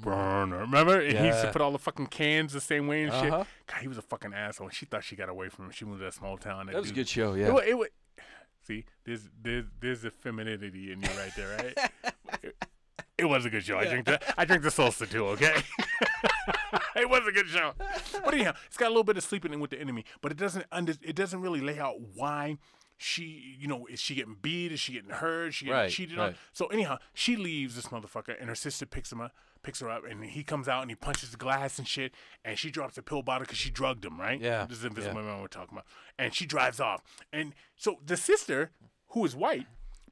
burner. 0.00 0.58
Remember? 0.58 1.00
And 1.00 1.18
he 1.18 1.26
used 1.26 1.42
to 1.42 1.50
put 1.52 1.62
all 1.62 1.70
the 1.72 1.78
fucking 1.78 2.08
cans 2.08 2.52
the 2.52 2.60
same 2.60 2.86
way 2.88 3.04
and 3.04 3.12
shit. 3.12 3.32
Uh-huh. 3.32 3.44
God, 3.66 3.80
he 3.80 3.88
was 3.88 3.96
a 3.98 4.02
fucking 4.02 4.34
asshole. 4.34 4.68
She 4.70 4.86
thought 4.86 5.04
she 5.04 5.16
got 5.16 5.28
away 5.28 5.48
from 5.48 5.66
him. 5.66 5.70
She 5.70 5.84
moved 5.84 6.00
to 6.00 6.04
that 6.06 6.14
small 6.14 6.36
town. 6.36 6.66
That 6.66 6.74
was 6.76 6.90
a 6.90 6.94
good 6.94 7.08
show. 7.08 7.34
Yeah. 7.34 7.56
it, 7.58 7.68
it, 7.68 7.78
wa- 7.78 7.86
see, 8.66 8.84
there's 9.04 9.28
there's 9.40 9.64
there's 9.80 10.04
a 10.04 10.10
femininity 10.10 10.92
in 10.92 11.00
you 11.00 11.08
right 11.18 11.32
there, 11.36 11.74
right? 11.76 11.90
it, 13.18 13.22
it 13.22 13.26
was 13.26 13.44
a 13.44 13.50
good 13.50 13.64
show. 13.64 13.78
I 13.78 13.84
drink 13.86 14.06
the 14.06 14.20
I 14.38 14.44
drink 14.44 14.62
the 14.62 14.70
salsa 14.70 15.08
too. 15.10 15.26
Okay, 15.28 15.54
it 16.96 17.08
was 17.08 17.26
a 17.26 17.32
good 17.32 17.48
show. 17.48 17.72
But 18.24 18.34
anyhow, 18.34 18.54
it's 18.66 18.76
got 18.76 18.86
a 18.86 18.90
little 18.90 19.04
bit 19.04 19.16
of 19.16 19.24
sleeping 19.24 19.52
in 19.52 19.60
with 19.60 19.70
the 19.70 19.80
enemy, 19.80 20.04
but 20.20 20.32
it 20.32 20.38
doesn't 20.38 20.66
under 20.72 20.94
it 21.02 21.16
doesn't 21.16 21.40
really 21.40 21.60
lay 21.60 21.78
out 21.78 21.96
why. 22.14 22.58
She, 22.96 23.56
you 23.58 23.66
know, 23.66 23.86
is 23.86 23.98
she 23.98 24.14
getting 24.14 24.36
beat? 24.40 24.70
Is 24.70 24.78
she 24.78 24.92
getting 24.92 25.10
hurt? 25.10 25.48
Is 25.48 25.56
she 25.56 25.64
getting 25.64 25.80
Right, 25.80 25.90
cheated 25.90 26.16
on? 26.16 26.26
right. 26.28 26.36
So 26.52 26.66
anyhow, 26.66 26.98
she 27.12 27.34
leaves 27.34 27.74
this 27.74 27.86
motherfucker, 27.86 28.36
and 28.38 28.48
her 28.48 28.54
sister 28.54 28.86
picks 28.86 29.10
him 29.10 29.20
up, 29.20 29.32
picks 29.64 29.80
her 29.80 29.90
up, 29.90 30.04
and 30.08 30.24
he 30.24 30.44
comes 30.44 30.68
out 30.68 30.82
and 30.82 30.92
he 30.92 30.94
punches 30.94 31.32
the 31.32 31.36
glass 31.36 31.76
and 31.76 31.88
shit, 31.88 32.14
and 32.44 32.56
she 32.56 32.70
drops 32.70 32.96
a 32.96 33.02
pill 33.02 33.20
bottle 33.20 33.46
because 33.46 33.58
she 33.58 33.68
drugged 33.68 34.04
him, 34.04 34.20
right? 34.20 34.40
Yeah, 34.40 34.64
this 34.66 34.78
is 34.78 34.84
Invisible 34.84 35.16
yeah. 35.22 35.26
Man 35.26 35.40
we're 35.40 35.48
talking 35.48 35.72
about, 35.72 35.86
and 36.20 36.32
she 36.32 36.46
drives 36.46 36.78
off, 36.78 37.02
and 37.32 37.52
so 37.76 37.98
the 38.06 38.16
sister, 38.16 38.70
who 39.08 39.24
is 39.24 39.34
white, 39.34 39.66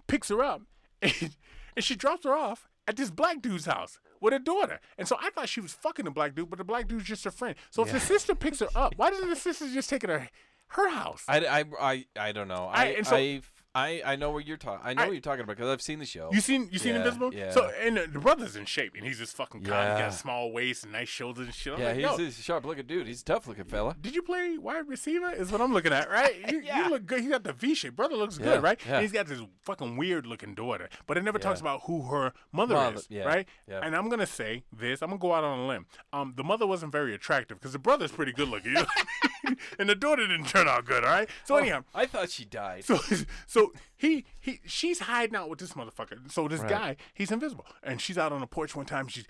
picks 0.08 0.28
her 0.28 0.42
up, 0.42 0.62
and, 1.00 1.36
and 1.76 1.84
she 1.84 1.94
drops 1.94 2.24
her 2.24 2.34
off 2.34 2.68
at 2.88 2.96
this 2.96 3.10
black 3.10 3.40
dude's 3.42 3.66
house 3.66 3.98
with 4.20 4.32
her 4.32 4.38
daughter, 4.38 4.80
and 4.98 5.06
so 5.08 5.16
I 5.20 5.30
thought 5.30 5.48
she 5.48 5.60
was 5.60 5.72
fucking 5.72 6.04
the 6.04 6.10
black 6.10 6.34
dude, 6.34 6.48
but 6.50 6.58
the 6.58 6.64
black 6.64 6.88
dude's 6.88 7.04
just 7.04 7.24
her 7.24 7.30
friend. 7.30 7.54
So 7.70 7.82
if 7.82 7.88
the 7.92 8.00
sister 8.00 8.34
picks 8.34 8.60
her 8.60 8.68
up, 8.74 8.94
why 8.96 9.10
doesn't 9.10 9.28
the 9.30 9.36
sister 9.36 9.66
just 9.72 9.88
take 9.90 10.02
her 10.02 10.08
to 10.08 10.28
her 10.68 10.88
house? 10.90 11.24
I, 11.28 11.38
I, 11.46 11.64
I, 11.80 12.04
I 12.18 12.32
don't 12.32 12.48
know. 12.48 12.68
I- 12.72 12.82
I, 12.82 12.84
and 12.86 13.06
so- 13.06 13.16
I, 13.16 13.40
I, 13.74 14.02
I 14.04 14.16
know 14.16 14.30
what 14.30 14.46
you're 14.46 14.58
talking. 14.58 14.80
I 14.84 14.92
know 14.92 15.02
I- 15.02 15.06
what 15.06 15.12
you're 15.12 15.20
talking 15.22 15.44
about 15.44 15.56
because 15.56 15.70
I've 15.70 15.80
seen 15.80 15.98
the 15.98 16.04
show. 16.04 16.28
You 16.30 16.40
seen 16.42 16.68
you 16.70 16.78
seen 16.78 16.92
Yeah, 16.94 16.98
Invisible? 16.98 17.32
yeah. 17.34 17.50
So 17.52 17.70
and 17.80 17.96
the, 17.96 18.06
the 18.06 18.18
brother's 18.18 18.54
in 18.54 18.66
shape 18.66 18.92
and 18.96 19.06
he's 19.06 19.18
just 19.18 19.34
fucking 19.34 19.62
con. 19.62 19.96
He 19.96 20.02
got 20.02 20.10
a 20.10 20.12
small 20.12 20.52
waist 20.52 20.84
and 20.84 20.92
nice 20.92 21.08
shoulders 21.08 21.46
and 21.46 21.54
shit. 21.54 21.72
I'm 21.72 21.80
yeah, 21.80 21.86
like, 22.10 22.18
he's, 22.18 22.18
he's 22.18 22.38
a 22.38 22.42
sharp 22.42 22.66
looking 22.66 22.84
dude. 22.86 23.06
He's 23.06 23.22
a 23.22 23.24
tough 23.24 23.46
looking 23.48 23.64
fella. 23.64 23.96
did 24.00 24.14
you 24.14 24.22
play 24.22 24.58
wide 24.58 24.88
receiver? 24.88 25.30
Is 25.32 25.50
what 25.50 25.60
I'm 25.62 25.72
looking 25.72 25.92
at, 25.92 26.10
right? 26.10 26.34
You, 26.52 26.60
Yeah. 26.60 26.84
you 26.84 26.90
look 26.90 27.06
good. 27.06 27.22
He 27.22 27.28
got 27.28 27.44
the 27.44 27.52
V 27.54 27.74
shape. 27.74 27.96
Brother 27.96 28.16
looks 28.16 28.38
Yeah, 28.38 28.44
good, 28.44 28.62
right? 28.62 28.78
yeah. 28.86 28.94
And 28.96 29.02
he's 29.02 29.12
got 29.12 29.26
this 29.26 29.40
fucking 29.64 29.96
weird 29.96 30.26
looking 30.26 30.54
daughter, 30.54 30.88
but 31.06 31.16
it 31.16 31.24
never 31.24 31.38
talks 31.38 31.60
about 31.60 31.82
who 31.86 32.02
her 32.08 32.32
mother, 32.52 32.74
Mother, 32.74 32.96
is, 32.96 33.06
yeah, 33.08 33.24
right? 33.24 33.48
yeah. 33.66 33.80
And 33.82 33.96
I'm 33.96 34.08
gonna 34.10 34.26
say 34.26 34.64
this. 34.70 35.00
I'm 35.02 35.08
gonna 35.08 35.18
go 35.18 35.32
out 35.32 35.44
on 35.44 35.60
a 35.60 35.66
limb. 35.66 35.86
Um, 36.12 36.34
the 36.36 36.44
mother 36.44 36.66
wasn't 36.66 36.92
very 36.92 37.14
attractive 37.14 37.58
because 37.58 37.72
the 37.72 37.78
brother's 37.78 38.12
pretty 38.12 38.32
good 38.32 38.48
looking, 38.48 38.74
and 39.78 39.88
the 39.88 39.94
daughter 39.94 40.26
didn't 40.26 40.46
turn 40.48 40.68
out 40.68 40.84
good. 40.84 41.04
All 41.04 41.10
right. 41.10 41.28
So 41.44 41.54
oh, 41.54 41.58
anyhow, 41.58 41.84
I 41.94 42.06
thought 42.06 42.30
she 42.30 42.44
died. 42.44 42.84
so 42.84 42.98
so 43.46 43.72
he 43.96 44.24
he 44.40 44.60
she's 44.66 45.00
hiding 45.00 45.36
out 45.36 45.48
with 45.50 45.58
this 45.58 45.72
motherfucker. 45.72 46.30
So 46.30 46.48
this 46.48 46.60
Right. 46.60 46.68
guy, 46.70 46.96
he's 47.14 47.30
invisible, 47.30 47.66
and 47.82 48.00
she's 48.00 48.18
out 48.18 48.32
on 48.32 48.40
the 48.40 48.46
porch 48.46 48.74
one 48.76 48.86
time. 48.86 49.08
She's 49.08 49.26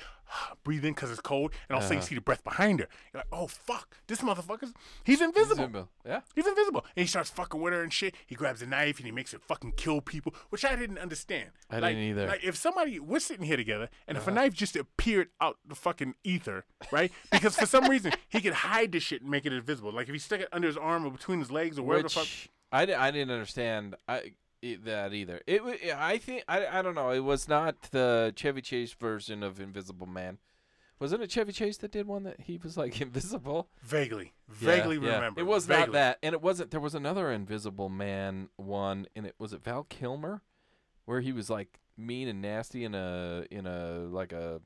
breathing 0.64 0.94
because 0.94 1.10
it's 1.10 1.20
cold, 1.20 1.52
and 1.68 1.74
all 1.74 1.78
of 1.78 1.84
a 1.84 1.86
sudden 1.86 1.98
Uh-huh. 1.98 2.04
you 2.04 2.08
see 2.08 2.14
the 2.14 2.20
breath 2.20 2.44
behind 2.44 2.80
her. 2.80 2.88
You're 3.12 3.20
like, 3.20 3.26
oh 3.32 3.46
fuck, 3.46 3.96
this 4.06 4.20
motherfucker's 4.20 4.72
he's 5.04 5.20
invisible. 5.20 5.88
Yeah. 6.06 6.20
He's 6.34 6.46
invisible, 6.46 6.84
and 6.96 7.02
he 7.04 7.06
starts 7.08 7.30
fucking 7.30 7.60
with 7.60 7.72
her 7.72 7.82
and 7.82 7.92
shit. 7.92 8.14
He 8.26 8.34
grabs 8.34 8.62
a 8.62 8.66
knife 8.66 8.96
and 8.98 9.06
he 9.06 9.12
makes 9.12 9.34
it 9.34 9.42
fucking 9.42 9.72
kill 9.76 10.00
people, 10.00 10.34
which 10.50 10.64
I 10.64 10.76
didn't 10.76 10.98
understand. 10.98 11.50
I 11.70 11.78
like, 11.78 11.94
didn't 11.96 12.10
either. 12.10 12.26
Like 12.26 12.44
if 12.44 12.56
somebody 12.56 12.98
we're 12.98 13.20
sitting 13.20 13.44
here 13.46 13.56
together, 13.56 13.88
and 14.08 14.16
Uh-huh. 14.16 14.22
if 14.24 14.28
a 14.28 14.30
knife 14.34 14.54
just 14.54 14.76
appeared 14.76 15.28
out 15.40 15.58
the 15.66 15.74
fucking 15.74 16.14
ether, 16.24 16.64
right? 16.90 17.12
Because 17.30 17.56
for 17.56 17.66
some 17.66 17.84
reason 17.88 18.12
he 18.28 18.40
could 18.40 18.52
hide 18.52 18.92
this 18.92 19.02
shit 19.02 19.22
and 19.22 19.30
make 19.30 19.46
it 19.46 19.52
invisible. 19.52 19.92
Like 19.92 20.08
if 20.08 20.12
he 20.12 20.18
stuck 20.18 20.40
it 20.40 20.48
under 20.52 20.68
his 20.68 20.76
arm 20.76 21.04
or 21.06 21.10
between 21.10 21.38
his 21.40 21.50
legs 21.50 21.78
or 21.78 21.82
wherever 21.82 22.04
Which 22.04 22.14
the 22.14 22.20
fuck. 22.20 22.28
I 22.72 22.86
didn't 22.86 23.30
understand 23.30 23.96
I, 24.08 24.32
it, 24.62 24.84
that 24.84 25.12
either. 25.12 25.40
It 25.46 25.62
I 25.96 26.18
think 26.18 26.44
I, 26.48 26.66
I 26.66 26.82
don't 26.82 26.94
know. 26.94 27.10
It 27.10 27.20
was 27.20 27.48
not 27.48 27.90
the 27.90 28.32
Chevy 28.36 28.62
Chase 28.62 28.92
version 28.92 29.42
of 29.42 29.60
Invisible 29.60 30.06
Man. 30.06 30.38
Wasn't 31.00 31.20
it 31.20 31.32
Chevy 31.32 31.50
Chase 31.52 31.76
that 31.78 31.90
did 31.90 32.06
one 32.06 32.22
that 32.22 32.42
he 32.42 32.58
was 32.58 32.76
like 32.76 33.00
invisible? 33.00 33.68
Vaguely, 33.82 34.32
Yeah, 34.60 34.66
vaguely 34.68 34.98
yeah. 34.98 35.14
remember. 35.16 35.40
It 35.40 35.44
was 35.44 35.66
vaguely. 35.66 35.86
not 35.86 35.92
that, 35.94 36.18
and 36.22 36.32
it 36.32 36.40
wasn't. 36.40 36.70
There 36.70 36.80
was 36.80 36.94
another 36.94 37.30
Invisible 37.32 37.88
Man 37.88 38.48
one, 38.56 39.06
and 39.16 39.26
it 39.26 39.34
was 39.38 39.52
it 39.52 39.64
Val 39.64 39.82
Kilmer, 39.84 40.42
where 41.04 41.20
he 41.20 41.32
was 41.32 41.50
like 41.50 41.80
mean 41.96 42.28
and 42.28 42.40
nasty 42.40 42.84
in 42.84 42.94
a 42.94 43.44
in 43.50 43.66
a 43.66 43.98
like 44.10 44.32
a 44.32 44.60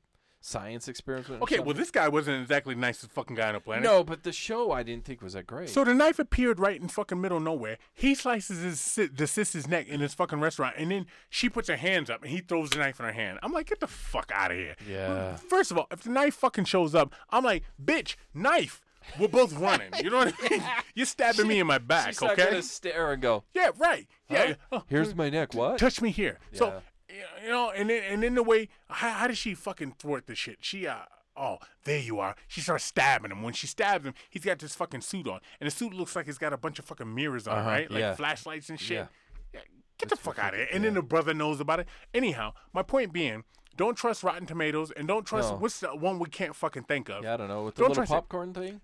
science 0.47 0.87
experiment. 0.87 1.41
Okay, 1.41 1.59
well, 1.59 1.75
this 1.75 1.91
guy 1.91 2.07
wasn't 2.07 2.41
exactly 2.41 2.73
the 2.73 2.79
nicest 2.79 3.11
fucking 3.11 3.35
guy 3.35 3.49
on 3.49 3.53
the 3.55 3.59
planet. 3.59 3.83
no, 3.83 4.03
but 4.03 4.23
the 4.23 4.31
show 4.31 4.71
I 4.71 4.81
didn't 4.83 5.03
think 5.05 5.21
was 5.21 5.33
that 5.33 5.45
great. 5.45 5.69
So 5.69 5.83
the 5.83 5.93
knife 5.93 6.19
appeared 6.19 6.59
right 6.59 6.79
in 6.79 6.87
fucking 6.87 7.19
middle 7.19 7.37
of 7.37 7.43
nowhere. 7.43 7.77
He 7.93 8.15
slices 8.15 8.61
his 8.61 8.79
si- 8.79 9.07
the 9.07 9.27
sister's 9.27 9.67
neck 9.67 9.87
in 9.87 9.99
his 9.99 10.13
fucking 10.13 10.39
restaurant, 10.39 10.75
and 10.77 10.89
then 10.91 11.05
she 11.29 11.49
puts 11.49 11.67
her 11.67 11.75
hands 11.75 12.09
up 12.09 12.21
and 12.23 12.31
he 12.31 12.39
throws 12.39 12.69
the 12.69 12.77
knife 12.77 12.99
in 12.99 13.05
her 13.05 13.11
hand. 13.11 13.39
I'm 13.43 13.51
like, 13.51 13.67
get 13.67 13.79
the 13.81 13.87
fuck 13.87 14.31
out 14.33 14.51
of 14.51 14.57
here. 14.57 14.75
Yeah. 14.89 15.35
First 15.35 15.71
of 15.71 15.77
all, 15.77 15.87
if 15.91 16.03
the 16.03 16.09
knife 16.11 16.35
fucking 16.35 16.65
shows 16.65 16.95
up, 16.95 17.13
I'm 17.29 17.43
like, 17.43 17.63
bitch, 17.83 18.15
knife. 18.33 18.81
We're 19.19 19.27
both 19.29 19.53
running. 19.53 19.89
You 20.03 20.09
know 20.09 20.17
what 20.17 20.33
I 20.43 20.49
mean? 20.49 20.63
You're 20.95 21.05
stabbing 21.05 21.47
me 21.47 21.59
in 21.61 21.67
my 21.67 21.77
back, 21.77 22.09
She's 22.09 22.21
not 22.21 22.31
okay? 22.33 22.45
gonna 22.49 22.61
stare 22.61 23.13
and 23.13 23.21
go. 23.21 23.43
Yeah, 23.53 23.69
right. 23.77 24.05
Yeah. 24.29 24.47
Huh? 24.47 24.79
Oh, 24.79 24.83
Here's 24.87 25.15
my 25.15 25.29
neck. 25.29 25.53
What? 25.53 25.77
touch 25.77 26.01
me 26.01 26.09
here. 26.11 26.39
Yeah. 26.51 26.59
So 26.59 26.81
you 27.43 27.49
know, 27.49 27.69
and 27.71 27.89
then 27.89 28.03
and 28.03 28.23
then 28.23 28.35
the 28.35 28.43
way 28.43 28.69
how, 28.89 29.09
how 29.11 29.27
does 29.27 29.37
she 29.37 29.53
fucking 29.53 29.93
thwart 29.99 30.27
the 30.27 30.35
shit? 30.35 30.57
She 30.61 30.87
uh 30.87 30.99
oh 31.35 31.57
there 31.83 31.99
you 31.99 32.19
are. 32.19 32.35
She 32.47 32.61
starts 32.61 32.83
stabbing 32.83 33.31
him. 33.31 33.41
When 33.43 33.53
she 33.53 33.67
stabs 33.67 34.05
him, 34.05 34.13
he's 34.29 34.43
got 34.43 34.59
this 34.59 34.75
fucking 34.75 35.01
suit 35.01 35.27
on, 35.27 35.39
and 35.59 35.67
the 35.67 35.71
suit 35.71 35.93
looks 35.93 36.15
like 36.15 36.27
it's 36.27 36.37
got 36.37 36.53
a 36.53 36.57
bunch 36.57 36.79
of 36.79 36.85
fucking 36.85 37.13
mirrors 37.13 37.47
on, 37.47 37.57
Uh-huh, 37.59 37.69
right? 37.69 37.91
Like 37.91 37.99
yeah. 37.99 38.15
flashlights 38.15 38.69
and 38.69 38.79
shit. 38.79 38.97
Yeah. 38.97 39.05
Yeah, 39.53 39.61
Get 39.97 40.09
the 40.09 40.15
fuck 40.17 40.37
out 40.39 40.53
of 40.53 40.59
here. 40.59 40.67
And 40.71 40.83
then 40.83 40.93
the 40.95 41.01
brother 41.01 41.33
knows 41.33 41.59
about 41.59 41.79
it. 41.79 41.87
Anyhow, 42.13 42.53
my 42.73 42.83
point 42.83 43.13
being. 43.13 43.43
Don't 43.75 43.95
trust 43.95 44.23
Rotten 44.23 44.47
Tomatoes 44.47 44.89
and 44.89 45.07
don't 45.07 45.23
trust 45.23 45.51
No. 45.51 45.57
what's 45.57 45.81
the 45.81 45.89
one 45.89 46.17
we 46.17 46.27
can't 46.29 46.55
fucking 46.55 46.85
think 46.85 47.09
of. 47.09 47.23
Yeah, 47.23 47.35
I 47.35 47.37
don't 47.37 47.47
know. 47.47 47.65
With 47.65 47.75
the 47.75 47.81
Don't 47.83 47.89
little 47.89 48.05
trust 48.05 48.11
it. 48.11 48.15
popcorn 48.15 48.51
thing. 48.51 48.81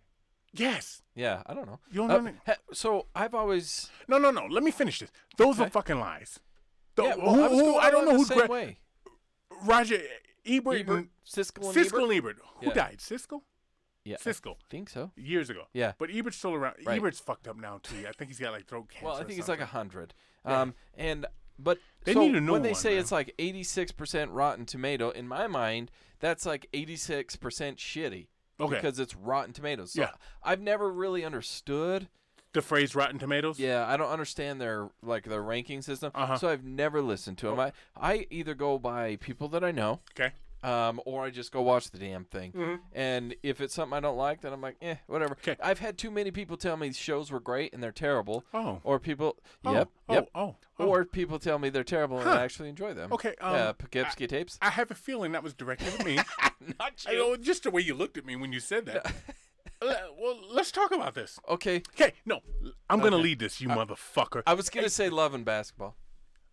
Yes. 0.53 1.01
Yeah, 1.15 1.41
I 1.47 1.55
don't 1.55 1.65
know. 1.65 1.79
You 1.91 2.07
don't 2.07 2.11
Uh, 2.11 2.19
know 2.47 2.53
so 2.73 3.07
I've 3.15 3.33
always 3.33 3.89
No, 4.07 4.19
no, 4.19 4.29
no. 4.29 4.45
Let 4.45 4.61
me 4.61 4.69
finish 4.69 4.99
this. 4.99 5.11
Those 5.35 5.59
are 5.59 5.67
fucking 5.67 5.99
lies. 5.99 6.39
The- 6.95 7.03
yeah. 7.03 7.15
Well, 7.15 7.33
who- 7.35 7.43
I, 7.43 7.49
who- 7.49 7.75
I 7.77 7.91
don't 7.91 8.05
know 8.05 8.11
the 8.13 8.17
who 8.17 8.25
same 8.25 8.47
way. 8.47 8.79
Roger 9.65 9.99
Ebert, 10.45 10.79
Ebert, 10.81 10.97
and 10.97 11.07
Siskel 11.25 11.65
and 11.67 11.75
Siskel 11.75 11.85
Ebert? 11.85 12.03
and 12.03 12.11
Ebert. 12.13 12.37
Who 12.61 12.67
Yeah. 12.67 12.73
died? 12.73 12.97
Siskel? 12.99 13.41
Yeah, 14.03 14.17
I 14.19 14.23
Siskel. 14.29 14.55
think 14.69 14.89
so. 14.89 15.11
Years 15.15 15.49
ago. 15.49 15.63
Yeah. 15.71 15.93
But 15.97 16.09
Ebert's 16.11 16.35
still 16.37 16.53
around. 16.53 16.75
Right. 16.85 16.97
Ebert's 16.99 17.19
fucked 17.21 17.47
up 17.47 17.55
now 17.57 17.79
too. 17.81 18.05
I 18.07 18.11
think 18.11 18.29
he's 18.29 18.39
got 18.39 18.51
like 18.51 18.65
throat 18.67 18.89
cancer. 18.89 19.05
Well, 19.05 19.15
I 19.15 19.23
think 19.23 19.39
it's 19.39 19.47
like 19.47 19.61
a 19.61 19.65
hundred. 19.65 20.13
Yeah. 20.45 20.61
Um, 20.61 20.73
and 20.95 21.25
but 21.57 21.77
They 22.03 22.13
so 22.13 22.19
need 22.21 22.35
a 22.35 22.41
new 22.41 22.51
when 22.51 22.63
they 22.63 22.71
one, 22.71 22.75
say 22.75 22.91
man. 22.91 22.99
it's 22.99 23.11
like 23.13 23.33
eighty-six 23.39 23.91
percent 23.93 24.31
Rotten 24.31 24.65
Tomato, 24.65 25.11
in 25.11 25.27
my 25.27 25.47
mind, 25.47 25.89
that's 26.19 26.45
like 26.45 26.67
eighty-six 26.73 27.37
percent 27.37 27.77
shitty. 27.77 28.27
Okay. 28.59 28.75
Because 28.75 28.99
it's 28.99 29.15
Rotten 29.15 29.53
Tomatoes. 29.53 29.93
So 29.93 30.01
Yeah. 30.01 30.11
I've 30.43 30.59
never 30.61 30.91
really 30.91 31.23
understood. 31.23 32.09
The 32.53 32.61
phrase 32.61 32.95
Rotten 32.95 33.19
Tomatoes. 33.19 33.59
Yeah, 33.59 33.85
I 33.87 33.97
don't 33.97 34.09
understand 34.09 34.61
their 34.61 34.89
like 35.01 35.25
their 35.25 35.41
ranking 35.41 35.81
system. 35.81 36.11
Uh-huh. 36.15 36.37
So 36.37 36.49
I've 36.49 36.63
never 36.63 37.01
listened 37.01 37.37
to 37.39 37.47
them. 37.47 37.59
I 37.59 37.71
I 37.95 38.27
either 38.29 38.53
go 38.55 38.77
by 38.79 39.17
people 39.17 39.47
that 39.49 39.63
I 39.63 39.71
know, 39.71 39.99
Okay. 40.17 40.31
um, 40.63 41.01
or 41.05 41.25
I 41.25 41.29
just 41.29 41.51
go 41.51 41.61
watch 41.61 41.91
the 41.91 41.97
damn 41.99 42.23
thing. 42.25 42.51
Mhm. 42.53 42.79
And 42.93 43.35
if 43.43 43.59
it's 43.59 43.73
something 43.73 43.95
I 43.97 43.99
don't 43.99 44.17
like, 44.17 44.41
then 44.41 44.53
I'm 44.53 44.61
like, 44.61 44.77
eh, 44.81 44.95
whatever. 45.07 45.35
'Kay. 45.35 45.57
I've 45.61 45.79
had 45.79 45.97
too 45.97 46.09
many 46.11 46.31
people 46.31 46.55
tell 46.55 46.77
me 46.77 46.93
shows 46.93 47.31
were 47.31 47.39
great 47.41 47.73
and 47.73 47.83
they're 47.83 47.91
terrible. 47.91 48.45
Oh. 48.53 48.79
Or 48.83 48.99
people, 48.99 49.37
Oh, 49.65 49.73
yep, 49.73 49.89
oh, 50.07 50.13
yep. 50.13 50.29
Oh. 50.35 50.55
oh. 50.79 50.85
Or 50.85 51.05
people 51.05 51.39
tell 51.39 51.59
me 51.59 51.69
they're 51.69 51.83
terrible 51.83 52.19
and 52.19 52.29
I 52.29 52.43
actually 52.43 52.69
enjoy 52.69 52.93
them. 52.93 53.11
Okay, 53.13 53.35
um, 53.41 53.55
yeah, 53.55 53.71
Poughkeepsie 53.73 54.27
tapes. 54.27 54.57
I 54.61 54.69
have 54.69 54.89
a 54.91 54.95
feeling 54.95 55.31
that 55.33 55.43
was 55.43 55.53
directed 55.53 55.93
at 55.99 56.05
me. 56.05 56.15
Not 56.79 57.05
I 57.07 57.13
know, 57.13 57.35
just 57.35 57.63
the 57.63 57.71
way 57.71 57.81
you 57.81 57.93
looked 57.93 58.17
at 58.17 58.25
me 58.25 58.35
when 58.35 58.53
you 58.53 58.59
said 58.61 58.85
that. 58.85 59.11
Well, 60.17 60.39
let's 60.49 60.71
talk 60.71 60.91
about 60.91 61.13
this. 61.15 61.39
Okay, 61.49 61.81
Okay, 61.95 62.13
no, 62.25 62.39
I'm 62.89 62.99
gonna 62.99 63.15
Okay. 63.17 63.23
lead 63.23 63.39
this, 63.39 63.59
you 63.61 63.67
motherfucker. 63.69 64.43
I 64.47 64.53
was 64.53 64.69
gonna 64.69 64.89
say 64.89 65.09
love 65.09 65.33
and 65.33 65.43
basketball. 65.45 65.95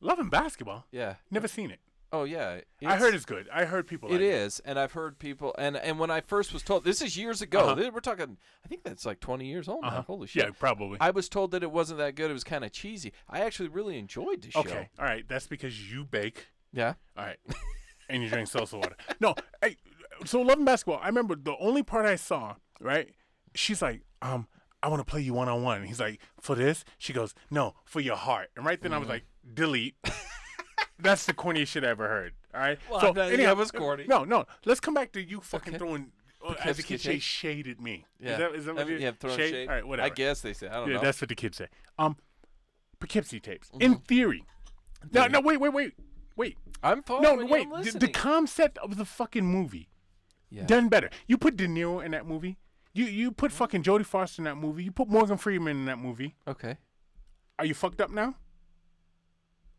Loving 0.00 0.30
basketball. 0.30 0.86
Yeah. 0.90 1.16
Never 1.30 1.46
seen 1.48 1.70
it. 1.70 1.80
Oh 2.12 2.24
yeah. 2.24 2.60
I 2.84 2.96
heard 2.96 3.14
it's 3.14 3.24
good. 3.24 3.48
I 3.52 3.66
heard 3.66 3.86
people. 3.86 4.08
It 4.08 4.14
like 4.14 4.20
is, 4.22 4.60
and 4.64 4.78
I've 4.80 4.92
heard 4.92 5.18
people, 5.20 5.54
and 5.58 5.76
and 5.76 5.98
when 5.98 6.10
I 6.10 6.20
first 6.22 6.52
was 6.52 6.62
told, 6.62 6.82
this 6.84 7.00
is 7.00 7.16
years 7.16 7.40
ago. 7.40 7.60
Uh-huh. 7.60 7.74
Th- 7.76 7.92
We're 7.92 8.00
talking, 8.00 8.36
I 8.64 8.68
think 8.68 8.82
that's 8.82 9.06
like 9.06 9.20
20 9.20 9.46
years 9.46 9.68
old 9.68 9.82
now. 9.82 9.88
Uh-huh. 9.88 10.02
Holy 10.08 10.26
shit! 10.26 10.42
Yeah, 10.44 10.50
probably. 10.58 10.96
I 11.00 11.10
was 11.10 11.28
told 11.28 11.52
that 11.52 11.62
it 11.62 11.70
wasn't 11.70 11.98
that 11.98 12.16
good. 12.16 12.28
It 12.30 12.32
was 12.34 12.42
kind 12.42 12.64
of 12.64 12.72
cheesy. 12.72 13.12
I 13.28 13.40
actually 13.42 13.68
really 13.68 13.96
enjoyed 13.96 14.42
the 14.42 14.50
show. 14.50 14.60
okay, 14.60 14.88
all 14.98 15.04
right. 15.04 15.24
That's 15.28 15.46
because 15.46 15.92
you 15.92 16.04
bake. 16.04 16.46
Yeah. 16.72 16.94
All 17.16 17.24
right, 17.26 17.38
and 18.08 18.22
you 18.24 18.28
drink 18.28 18.48
salsa 18.48 18.74
water. 18.74 18.96
No, 19.20 19.36
hey, 19.62 19.76
so 20.24 20.40
loving 20.42 20.64
basketball. 20.64 20.98
I 21.00 21.06
remember 21.06 21.36
the 21.36 21.54
only 21.60 21.84
part 21.84 22.06
I 22.06 22.16
saw. 22.16 22.56
Right, 22.80 23.10
she's 23.54 23.80
like, 23.82 24.02
um, 24.22 24.46
I 24.82 24.88
want 24.88 25.00
to 25.00 25.04
play 25.10 25.20
you 25.20 25.34
one 25.34 25.48
on 25.48 25.62
one. 25.62 25.84
He's 25.84 26.00
like, 26.00 26.20
for 26.40 26.54
this. 26.54 26.84
She 26.98 27.12
goes, 27.12 27.34
no, 27.50 27.74
for 27.84 28.00
your 28.00 28.16
heart. 28.16 28.50
And 28.56 28.64
right 28.64 28.80
then 28.80 28.92
I 28.92 28.98
was 28.98 29.08
like, 29.08 29.24
delete. 29.54 29.96
That's 30.98 31.24
the 31.26 31.32
corniest 31.34 31.68
shit 31.68 31.84
I 31.84 31.88
ever 31.88 32.08
heard. 32.08 32.32
All 32.54 32.60
right. 32.60 32.78
Well, 32.90 33.00
so 33.00 33.08
I'm 33.08 33.14
not- 33.14 33.38
yeah, 33.38 33.50
it 33.50 33.56
was 33.56 33.70
corny. 33.70 34.04
No, 34.06 34.24
no. 34.24 34.44
Let's 34.64 34.80
come 34.80 34.94
back 34.94 35.12
to 35.12 35.22
you 35.22 35.40
fucking 35.40 35.74
Okay. 35.74 35.78
throwing. 35.78 36.12
Uh, 36.46 36.54
as 36.64 36.78
the 36.78 36.82
kids 36.82 37.02
say, 37.02 37.12
tape. 37.14 37.22
shade 37.22 37.68
at 37.68 37.80
me. 37.80 38.06
Yeah. 38.18 38.32
Is 38.32 38.38
that, 38.38 38.54
is 38.54 38.64
that 38.64 38.70
I 38.70 38.74
what 38.74 38.86
mean, 38.88 38.96
you 38.98 39.04
yeah, 39.04 39.12
throwing 39.18 39.36
shade. 39.38 39.68
All 39.68 39.74
right, 39.74 39.86
whatever. 39.86 40.06
I 40.06 40.08
guess 40.08 40.40
they 40.40 40.54
say. 40.54 40.68
I 40.68 40.72
don't 40.76 40.88
Yeah, 40.88 40.94
know. 40.96 41.00
that's 41.02 41.20
what 41.20 41.28
the 41.28 41.34
kids 41.34 41.58
say. 41.58 41.66
Um, 41.98 42.16
Poughkeepsie 42.98 43.40
tapes. 43.40 43.70
In 43.78 43.96
theory. 43.96 44.44
No, 45.12 45.26
no, 45.26 45.40
wait, 45.40 45.58
wait, 45.60 45.72
wait, 45.72 45.92
wait. 46.36 46.56
I'm 46.82 46.98
No, 46.98 47.02
following. 47.06 47.40
you, 47.40 47.46
wait. 47.52 47.66
I'm 47.74 47.82
The, 47.84 47.98
the 47.98 48.08
concept 48.08 48.78
of 48.78 48.96
the 48.96 49.04
fucking 49.04 49.44
movie 49.44 49.88
yeah. 50.50 50.64
done 50.64 50.88
better. 50.88 51.10
You 51.26 51.36
put 51.38 51.56
De 51.56 51.66
Niro 51.66 52.04
in 52.04 52.10
that 52.12 52.26
movie. 52.26 52.58
You 52.92 53.04
you 53.04 53.30
put 53.30 53.52
fucking 53.52 53.82
Jodie 53.82 54.04
Foster 54.06 54.40
in 54.40 54.44
that 54.44 54.56
movie. 54.56 54.84
You 54.84 54.90
put 54.92 55.08
Morgan 55.08 55.36
Freeman 55.36 55.76
in 55.78 55.84
that 55.86 55.98
movie. 55.98 56.34
Okay. 56.48 56.76
Are 57.58 57.64
you 57.64 57.74
fucked 57.74 58.00
up 58.00 58.10
now? 58.10 58.34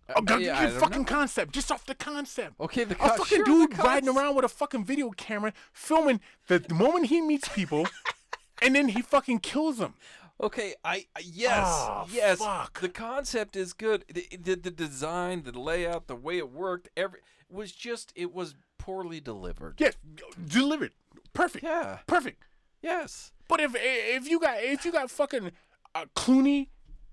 Uh, 0.09 0.13
Oh, 0.17 0.21
God, 0.21 0.41
yeah, 0.41 0.69
the 0.69 0.75
I 0.75 0.79
fucking 0.79 0.99
know. 1.03 1.07
concept, 1.07 1.53
just 1.53 1.71
off 1.71 1.85
the 1.85 1.95
concept. 1.95 2.59
Okay, 2.59 2.83
the 2.83 2.95
A 2.95 3.09
fucking 3.09 3.25
sure, 3.25 3.45
dude 3.45 3.77
riding 3.79 4.09
around 4.09 4.35
with 4.35 4.45
a 4.45 4.49
fucking 4.49 4.83
video 4.83 5.09
camera, 5.11 5.53
filming 5.71 6.19
the, 6.47 6.59
the 6.59 6.73
moment 6.73 7.05
he 7.07 7.21
meets 7.21 7.47
people, 7.49 7.87
and 8.61 8.75
then 8.75 8.89
he 8.89 9.01
fucking 9.01 9.39
kills 9.39 9.77
them. 9.77 9.93
Okay, 10.41 10.73
I 10.83 11.05
I- 11.15 11.21
yes, 11.23 11.51
Ah, 11.63 12.07
yes. 12.11 12.39
fuck. 12.39 12.79
The 12.81 12.89
concept 12.89 13.55
is 13.55 13.73
good. 13.73 14.05
The, 14.11 14.27
the 14.37 14.55
the 14.55 14.71
design, 14.71 15.43
the 15.43 15.57
layout, 15.57 16.07
the 16.07 16.15
way 16.15 16.37
it 16.39 16.51
worked, 16.51 16.89
every 16.97 17.19
was 17.49 17.71
just 17.71 18.11
it 18.15 18.33
was 18.33 18.55
poorly 18.77 19.19
delivered. 19.21 19.75
Yes, 19.79 19.93
delivered, 20.47 20.91
perfect, 21.33 21.63
Yeah. 21.63 21.99
perfect. 22.07 22.43
Yes. 22.81 23.31
But 23.47 23.59
if 23.59 23.71
if 23.75 24.27
you 24.29 24.39
got 24.39 24.57
if 24.59 24.85
you 24.85 24.91
got 24.91 25.09
fucking 25.11 25.51
uh, 25.93 26.05
Clooney 26.15 26.67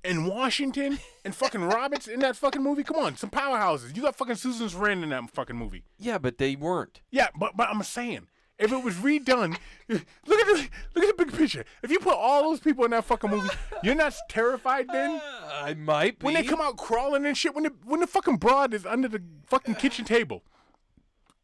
and 0.05 0.29
Washington 0.29 0.99
and 1.25 1.35
fucking 1.35 1.63
Roberts 1.65 2.07
in 2.07 2.21
that 2.21 2.37
fucking 2.37 2.63
movie, 2.63 2.85
come 2.85 2.97
on, 2.97 3.17
some 3.17 3.31
powerhouses. 3.31 3.97
You 3.97 4.03
got 4.03 4.17
fucking 4.17 4.37
Susan 4.37 4.69
Sarandon 4.69 5.03
in 5.05 5.09
that 5.11 5.31
fucking 5.31 5.57
movie. 5.57 5.85
Yeah, 5.99 6.19
but 6.19 6.39
they 6.39 6.55
weren't. 6.57 7.01
Yeah, 7.11 7.29
but 7.39 7.57
but 7.57 7.69
I'm 7.69 7.83
saying. 7.83 8.29
If 8.61 8.73
it 8.73 8.83
was 8.83 8.95
redone, 8.97 9.57
look 9.89 10.01
at 10.01 10.47
the 10.47 10.69
look 10.97 11.05
at 11.05 11.17
the 11.17 11.25
big 11.25 11.33
picture. 11.33 11.65
If 11.81 11.93
you 11.93 12.01
put 12.01 12.15
all 12.17 12.43
those 12.43 12.59
people 12.59 12.85
in 12.85 12.91
that 12.91 13.05
fucking 13.05 13.31
movie, 13.31 13.51
you're 13.85 13.95
not 13.95 14.13
terrified 14.29 14.89
then. 14.93 15.13
Uh, 15.13 15.51
I 15.63 15.75
might 15.75 16.19
be. 16.19 16.25
When 16.25 16.35
they 16.35 16.43
come 16.43 16.61
out 16.61 16.77
crawling 16.77 17.25
and 17.25 17.37
shit, 17.39 17.55
when 17.55 17.63
the 17.63 17.73
when 17.85 18.01
the 18.01 18.09
fucking 18.09 18.39
broad 18.39 18.75
is 18.75 18.85
under 18.85 19.07
the 19.07 19.23
fucking 19.47 19.77
kitchen 19.77 20.05
table, 20.05 20.43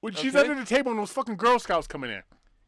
when 0.00 0.12
she's 0.14 0.34
under 0.34 0.56
the 0.56 0.64
table 0.64 0.90
and 0.90 0.98
those 0.98 1.12
fucking 1.12 1.36
Girl 1.36 1.60
Scouts 1.60 1.86
coming 1.86 2.10
in, 2.10 2.22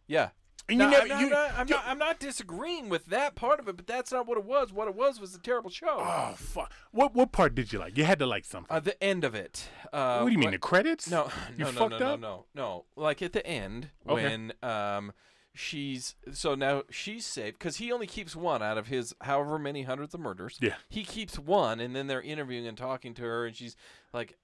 Yeah. 0.07 0.29
And 0.69 0.79
No, 0.79 0.91
never, 0.91 1.03
I'm, 1.03 1.09
not, 1.09 1.21
you, 1.21 1.27
I'm, 1.27 1.31
not, 1.33 1.51
I'm, 1.59 1.69
you- 1.69 1.75
not, 1.75 1.85
I'm 1.87 1.99
not 1.99 2.19
disagreeing 2.19 2.89
with 2.89 3.07
that 3.07 3.35
part 3.35 3.61
of 3.61 3.69
it, 3.69 3.77
but 3.77 3.87
that's 3.87 4.11
not 4.13 4.27
what 4.27 4.37
it 4.39 4.45
was. 4.45 4.73
What 4.73 4.89
it 4.89 4.95
was 4.95 5.21
was 5.21 5.35
a 5.35 5.39
terrible 5.39 5.71
show. 5.71 5.97
oh 5.99 6.35
fuck, 6.37 6.73
what 6.91 7.15
what 7.15 7.33
part 7.33 7.55
did 7.55 7.73
you 7.73 7.79
like? 7.79 7.97
You 7.97 8.05
had 8.05 8.19
to 8.19 8.27
like 8.27 8.45
something. 8.45 8.75
Uh, 8.75 8.81
the 8.81 9.03
end 9.03 9.25
of 9.25 9.35
it. 9.35 9.69
Uh, 9.93 10.21
what 10.21 10.27
do 10.29 10.33
you 10.33 10.39
mean 10.39 10.47
what- 10.49 10.53
the 10.53 10.59
credits? 10.59 11.11
No, 11.11 11.31
you 11.57 11.65
no, 11.65 11.71
no, 11.71 11.79
fucked 11.79 12.01
no, 12.01 12.07
up. 12.15 12.21
no, 12.21 12.29
no, 12.29 12.45
no. 12.55 12.85
Like 12.97 13.23
at 13.23 13.33
the 13.33 13.47
end 13.47 13.91
Okay. 14.09 14.23
when 14.23 14.53
um 14.63 15.13
she's 15.55 16.17
so 16.33 16.55
now 16.55 16.83
she's 16.91 17.25
safe 17.25 17.55
because 17.55 17.77
he 17.77 17.91
only 17.91 18.07
keeps 18.07 18.37
one 18.37 18.63
out 18.63 18.77
of 18.77 18.89
his 18.89 19.15
however 19.23 19.59
many 19.59 19.83
hundreds 19.83 20.13
of 20.15 20.21
murders. 20.21 20.59
Yeah. 20.61 20.75
he 20.89 21.03
keeps 21.05 21.39
one, 21.39 21.81
and 21.81 21.97
then 21.97 22.07
they're 22.09 22.21
interviewing 22.23 22.67
and 22.67 22.77
talking 22.77 23.15
to 23.15 23.23
her, 23.23 23.47
and 23.47 23.57
she's 23.57 23.77
like 24.13 24.37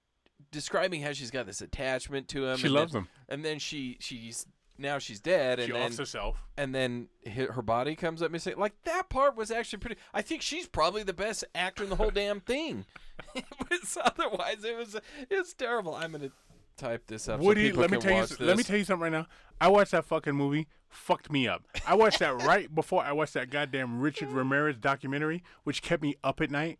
describing 0.51 1.01
how 1.01 1.13
she's 1.13 1.31
got 1.31 1.45
this 1.45 1.61
attachment 1.61 2.27
to 2.29 2.47
him. 2.47 2.57
She 2.57 2.65
and 2.67 2.73
loves 2.75 2.93
then, 2.93 3.03
him. 3.03 3.07
and 3.29 3.45
then 3.45 3.59
she 3.59 3.97
she's 3.99 4.45
now 4.83 4.99
she's 4.99 5.19
dead, 5.19 5.59
and 5.59 5.67
She 5.67 5.73
then 5.73 5.81
offs 5.87 5.97
herself. 5.97 6.37
and 6.57 6.75
then 6.75 7.07
hi- 7.25 7.47
her 7.51 7.61
body 7.63 7.95
comes 7.95 8.21
up 8.21 8.29
missing. 8.31 8.53
Like 8.57 8.73
that 8.83 9.09
part 9.09 9.35
was 9.35 9.49
actually 9.49 9.79
pretty. 9.79 9.95
I 10.13 10.21
think 10.21 10.41
she's 10.43 10.67
probably 10.67 11.01
the 11.01 11.13
best 11.13 11.43
actor 11.55 11.83
in 11.83 11.89
the 11.89 11.95
whole 11.95 12.11
damn 12.13 12.39
thing. 12.41 12.85
it 13.35 13.45
was 13.69 13.97
otherwise 14.03 14.63
it 14.63 14.77
was 14.77 14.95
it's 15.31 15.53
terrible. 15.53 15.95
I'm 15.95 16.11
gonna 16.11 16.29
type 16.77 17.07
this 17.07 17.27
up. 17.27 17.39
Woody, 17.39 17.71
so 17.73 17.79
let 17.79 17.89
me 17.91 17.97
tell 17.97 18.11
you. 18.11 18.17
watch 18.17 18.31
s- 18.33 18.39
Let 18.39 18.57
me 18.57 18.63
tell 18.63 18.77
you 18.77 18.83
something 18.85 19.03
right 19.03 19.11
now. 19.11 19.27
I 19.59 19.69
watched 19.69 19.91
that 19.91 20.05
fucking 20.05 20.35
movie. 20.35 20.67
Fucked 20.89 21.31
me 21.31 21.47
up. 21.47 21.63
I 21.87 21.95
watched 21.95 22.19
that 22.19 22.33
right 22.43 22.73
before 22.73 23.03
I 23.03 23.13
watched 23.13 23.33
that 23.33 23.49
goddamn 23.49 23.99
Richard 23.99 24.29
Ramirez 24.29 24.77
documentary, 24.77 25.43
which 25.63 25.81
kept 25.81 26.03
me 26.03 26.15
up 26.23 26.39
at 26.41 26.51
night. 26.51 26.77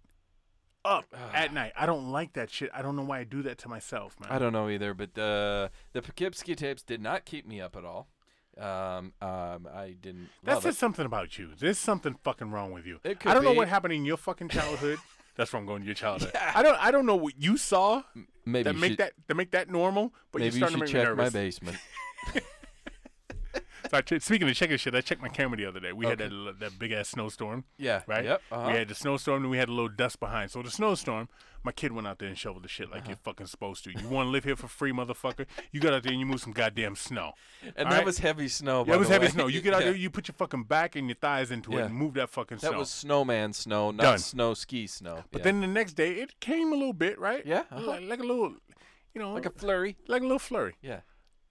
Up 0.86 1.06
at 1.34 1.54
night. 1.54 1.72
I 1.78 1.86
don't 1.86 2.12
like 2.12 2.34
that 2.34 2.52
shit. 2.52 2.70
I 2.74 2.82
don't 2.82 2.96
know 2.96 3.04
why 3.04 3.20
I 3.20 3.24
do 3.24 3.42
that 3.44 3.58
to 3.60 3.70
myself, 3.70 4.20
man. 4.20 4.30
I 4.30 4.38
don't 4.38 4.52
know 4.52 4.70
either, 4.70 4.94
but 4.94 5.18
uh, 5.18 5.70
the 5.94 6.02
Poughkeepsie 6.02 6.56
tapes 6.56 6.84
did 6.84 7.02
not 7.02 7.24
keep 7.24 7.48
me 7.48 7.62
up 7.62 7.78
at 7.78 7.86
all. 7.86 8.10
Um, 8.58 9.14
um, 9.22 9.68
I 9.74 9.96
didn't. 10.00 10.30
That 10.44 10.62
says 10.62 10.76
it. 10.76 10.78
something 10.78 11.06
about 11.06 11.40
you. 11.40 11.52
There's 11.58 11.80
something 11.80 12.16
fucking 12.24 12.52
wrong 12.52 12.72
with 12.72 12.86
you. 12.86 13.00
It 13.04 13.20
could 13.20 13.32
I 13.32 13.34
don't 13.34 13.44
know 13.44 13.54
what 13.54 13.68
happened 13.68 13.94
in 13.94 14.06
your 14.06 14.18
fucking 14.18 14.50
childhood. 14.50 15.00
That's 15.36 15.52
where 15.52 15.60
I'm 15.60 15.66
going 15.66 15.82
to 15.82 15.86
your 15.86 15.96
childhood. 15.96 16.32
Yeah. 16.36 16.52
I 16.54 16.62
don't. 16.62 16.78
I 16.80 16.92
don't 16.92 17.06
know 17.06 17.16
what 17.16 17.34
you 17.42 17.58
saw 17.58 18.04
Maybe 18.46 18.64
that 18.64 18.76
you 18.76 18.82
make 18.82 18.92
should, 18.92 19.00
that 19.00 19.14
that 19.28 19.36
make 19.36 19.52
that 19.52 19.70
normal. 19.70 20.14
But 20.32 20.42
maybe 20.42 20.60
you're 20.60 20.70
you 20.70 20.78
starting 20.78 20.88
should 20.88 20.94
to 20.94 20.98
make 20.98 21.08
check 21.08 21.18
my 21.18 21.30
basement. 21.30 21.78
Che- 24.02 24.20
speaking 24.20 24.48
of 24.50 24.56
checking 24.56 24.78
shit, 24.78 24.94
I 24.96 25.02
checked 25.02 25.22
my 25.22 25.30
camera 25.30 25.58
the 25.58 25.66
other 25.66 25.80
day. 25.80 25.94
We 25.94 26.06
had 26.06 26.18
that 26.20 26.56
that 26.60 26.80
big 26.80 26.92
ass 26.92 27.10
snowstorm. 27.10 27.64
yeah. 27.78 28.02
right? 28.08 28.26
Yep. 28.26 28.42
Uh-huh. 28.52 28.68
We 28.72 28.78
had 28.78 28.88
the 28.88 28.96
snowstorm 28.96 29.44
and 29.44 29.52
we 29.52 29.58
had 29.58 29.70
a 29.70 29.72
little 29.74 29.90
dust 29.90 30.20
behind. 30.20 30.52
So 30.52 30.62
the 30.62 30.72
snowstorm, 30.72 31.30
my 31.64 31.72
kid 31.72 31.92
went 31.94 32.08
out 32.08 32.20
there 32.20 32.28
and 32.28 32.38
shoveled 32.38 32.64
the 32.64 32.68
shit 32.68 32.90
like 32.90 33.02
Uh-huh. 33.02 33.10
you're 33.12 33.18
fucking 33.24 33.48
supposed 33.48 33.84
to. 33.86 33.92
You 33.92 34.08
want 34.10 34.28
to 34.28 34.32
live 34.32 34.44
here 34.44 34.56
for 34.56 34.68
free, 34.68 34.92
motherfucker? 34.92 35.46
You 35.72 35.80
got 35.80 35.94
out 35.94 36.04
there 36.04 36.12
and 36.12 36.20
you 36.20 36.26
move 36.26 36.42
some 36.42 36.54
goddamn 36.54 36.96
snow. 36.96 37.34
and 37.76 37.92
that 37.92 38.04
was 38.06 38.18
heavy 38.20 38.48
snow. 38.48 38.84
Yeah, 38.88 38.96
it 38.96 39.00
was 39.00 39.08
the 39.08 39.14
heavy 39.14 39.26
way. 39.28 39.32
snow. 39.32 39.48
You 39.48 39.62
get 39.62 39.74
out 39.76 39.82
Yeah. 39.82 39.88
there, 39.92 39.96
you 39.96 40.10
put 40.10 40.28
your 40.28 40.36
fucking 40.36 40.64
back 40.64 40.96
and 40.96 41.08
your 41.08 41.16
thighs 41.16 41.52
into 41.52 41.72
Yeah. 41.74 41.80
it 41.80 41.86
and 41.86 41.96
move 41.96 42.14
that 42.16 42.30
fucking 42.30 42.58
That 42.58 42.70
snow. 42.72 42.80
was 42.80 42.90
snowman 42.90 43.54
snow, 43.54 43.92
not 43.92 44.04
Done. 44.04 44.20
snow 44.20 44.54
ski 44.54 44.88
snow. 44.88 45.24
but 45.32 45.40
yeah. 45.40 45.44
then 45.46 45.62
the 45.62 45.68
next 45.68 45.94
day, 45.94 46.14
it 46.14 46.40
came 46.40 46.74
a 46.74 46.76
little 46.76 46.94
bit, 46.94 47.20
right? 47.20 47.46
Yeah, 47.46 47.64
uh-huh. 47.72 47.82
Like, 47.82 48.02
like 48.06 48.20
a 48.20 48.24
little, 48.24 48.56
you 49.14 49.22
know, 49.22 49.34
like 49.34 49.46
a 49.46 49.50
flurry. 49.52 49.96
like 50.08 50.22
a 50.22 50.26
little 50.26 50.40
flurry. 50.40 50.76
Yeah. 50.82 51.02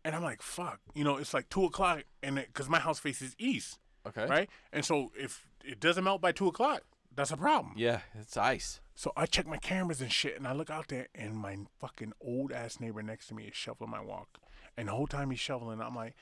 And 0.05 0.14
I'm 0.16 0.22
like, 0.22 0.42
fuck, 0.42 0.80
you 0.94 1.05
know, 1.05 1.16
it's 1.16 1.32
like 1.32 1.48
two 1.48 1.64
o'clock, 1.64 2.03
and 2.22 2.36
because 2.36 2.68
my 2.68 2.80
house 2.80 2.98
faces 2.98 3.34
east, 3.38 3.78
Okay. 4.07 4.26
right? 4.26 4.50
And 4.72 4.84
so 4.84 5.12
if 5.16 5.46
it 5.64 5.78
doesn't 5.78 6.03
melt 6.03 6.20
by 6.20 6.32
two 6.32 6.48
o'clock, 6.48 6.82
that's 7.14 7.30
a 7.30 7.36
problem. 7.36 7.74
Yeah, 7.76 8.00
it's 8.18 8.36
ice. 8.36 8.80
So 8.94 9.12
I 9.16 9.26
check 9.26 9.46
my 9.46 9.59
cameras 9.59 10.00
and 10.00 10.11
shit, 10.11 10.36
and 10.36 10.46
I 10.48 10.53
look 10.55 10.70
out 10.70 10.88
there, 10.88 11.07
and 11.14 11.36
my 11.36 11.57
fucking 11.80 12.12
old 12.20 12.50
ass 12.53 12.80
neighbor 12.80 13.03
next 13.03 13.28
to 13.28 13.34
me 13.34 13.44
is 13.44 13.55
shoveling 13.57 13.90
my 13.90 14.00
walk. 14.00 14.38
And 14.76 14.88
the 14.88 14.92
whole 14.92 15.07
time 15.07 15.30
he's 15.30 15.38
shoveling, 15.40 15.80
I'm 15.80 15.94
like, 15.94 16.14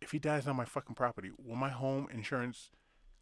if 0.00 0.10
he 0.10 0.18
dies 0.18 0.46
on 0.46 0.56
my 0.56 0.64
fucking 0.64 0.94
property, 0.96 1.30
will 1.42 1.56
my 1.56 1.68
home 1.70 2.08
insurance 2.12 2.70